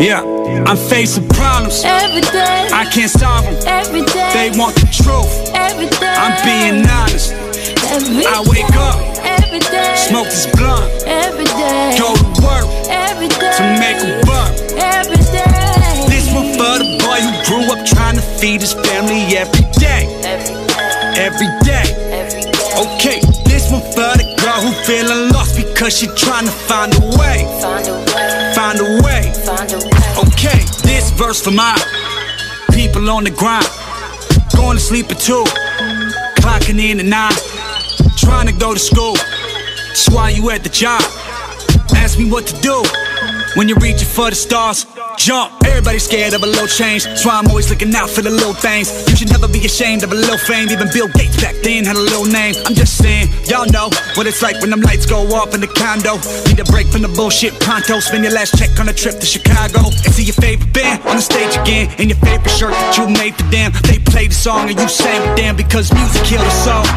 Yeah, 0.00 0.24
I'm 0.64 0.78
facing 0.78 1.28
problems. 1.28 1.84
Every 1.84 2.22
day. 2.22 2.68
I 2.72 2.88
can't 2.88 3.10
solve 3.10 3.44
them. 3.44 3.52
Every 3.68 4.00
day. 4.00 4.32
They 4.32 4.48
want 4.58 4.74
the 4.80 4.88
truth. 4.88 5.28
Every 5.52 5.92
day. 5.92 6.16
I'm 6.16 6.32
being 6.40 6.88
honest. 6.88 7.36
Every 7.92 8.24
I 8.24 8.40
wake 8.48 8.72
up, 8.80 8.96
Every 9.20 9.58
day. 9.60 9.92
smoke 10.08 10.24
this 10.24 10.48
blunt, 10.56 10.88
Every 11.04 11.44
day. 11.44 12.00
go 12.00 12.16
to 12.16 12.28
work 12.40 12.64
Every 12.88 13.28
day. 13.28 13.52
to 13.60 13.64
make 13.76 14.00
a 14.00 14.24
buck. 14.24 14.48
Every 14.80 15.20
day. 15.36 16.08
This 16.08 16.32
one 16.32 16.48
for 16.56 16.80
the 16.80 16.88
boy 17.04 17.20
who 17.20 17.32
grew 17.44 17.64
up 17.68 17.84
trying 17.84 18.16
to 18.16 18.22
feed 18.40 18.62
his 18.62 18.72
family 18.72 19.36
every 19.36 19.68
day. 19.76 20.08
Every 21.20 21.50
day. 21.60 21.84
Okay, 22.88 23.20
this 23.44 23.68
one 23.70 23.84
for 23.92 24.16
the 24.16 24.24
girl 24.40 24.64
who 24.64 24.72
feeling 24.88 25.28
lost 25.28 25.56
because 25.56 25.92
she 25.98 26.06
trying 26.16 26.46
to 26.46 26.52
find 26.52 26.94
a 26.96 27.00
way 27.20 27.44
find 28.60 28.78
a 28.80 28.84
way. 29.02 29.32
Find 29.44 29.72
a 29.72 29.78
way. 29.78 29.89
Okay, 30.42 30.64
this 30.88 31.10
verse 31.10 31.42
for 31.42 31.50
my 31.50 31.76
people 32.72 33.10
on 33.10 33.24
the 33.24 33.30
grind. 33.30 33.66
Going 34.56 34.78
to 34.78 34.82
sleep 34.82 35.10
at 35.10 35.18
two, 35.18 35.44
clocking 36.40 36.80
in 36.80 36.98
at 36.98 37.04
nine. 37.04 37.32
Trying 38.16 38.46
to 38.46 38.52
go 38.54 38.72
to 38.72 38.80
school. 38.80 39.16
That's 39.16 40.08
why 40.08 40.30
you 40.30 40.48
at 40.48 40.62
the 40.62 40.70
job. 40.70 41.02
Ask 41.94 42.18
me 42.18 42.30
what 42.30 42.46
to 42.46 42.58
do 42.62 42.82
when 43.56 43.68
you're 43.68 43.78
reaching 43.78 44.08
for 44.08 44.30
the 44.30 44.36
stars. 44.36 44.86
Jump, 45.16 45.52
everybody's 45.64 46.04
scared 46.04 46.34
of 46.34 46.42
a 46.42 46.46
little 46.46 46.66
change. 46.66 47.04
That's 47.04 47.24
why 47.24 47.38
I'm 47.38 47.48
always 47.48 47.70
looking 47.70 47.94
out 47.94 48.10
for 48.10 48.22
the 48.22 48.30
little 48.30 48.54
things. 48.54 48.88
You 49.08 49.16
should 49.16 49.30
never 49.30 49.48
be 49.48 49.64
ashamed 49.64 50.02
of 50.02 50.12
a 50.12 50.14
little 50.14 50.38
fame. 50.38 50.70
Even 50.70 50.88
Bill 50.92 51.08
Gates 51.08 51.40
back 51.40 51.56
then 51.62 51.84
had 51.84 51.96
a 51.96 52.00
little 52.00 52.24
name. 52.24 52.54
I'm 52.66 52.74
just 52.74 52.96
saying, 52.98 53.28
y'all 53.46 53.66
know 53.70 53.90
what 54.14 54.26
it's 54.26 54.42
like 54.42 54.60
when 54.60 54.70
them 54.70 54.80
lights 54.80 55.06
go 55.06 55.20
off 55.34 55.54
in 55.54 55.60
the 55.60 55.68
condo. 55.68 56.16
Need 56.48 56.60
a 56.60 56.64
break 56.70 56.86
from 56.88 57.02
the 57.02 57.12
bullshit 57.12 57.58
pronto. 57.60 58.00
Spend 58.00 58.24
your 58.24 58.32
last 58.32 58.58
check 58.58 58.78
on 58.80 58.88
a 58.88 58.94
trip 58.94 59.18
to 59.20 59.26
Chicago. 59.26 59.88
And 59.88 60.12
see 60.14 60.24
your 60.24 60.38
favorite 60.38 60.72
band 60.72 61.04
on 61.06 61.16
the 61.16 61.22
stage 61.22 61.56
again. 61.56 61.92
In 62.00 62.08
your 62.08 62.18
favorite 62.18 62.50
shirt 62.50 62.72
that 62.72 62.96
you 62.96 63.08
made 63.08 63.34
for 63.36 63.48
them. 63.50 63.72
They 63.84 63.98
play 63.98 64.28
the 64.28 64.34
song 64.34 64.70
and 64.70 64.78
you 64.78 64.88
sang 64.88 65.20
with 65.26 65.36
them 65.36 65.56
because 65.56 65.92
music 65.92 66.22
killed 66.24 66.46
us 66.46 66.66
all. 66.66 66.90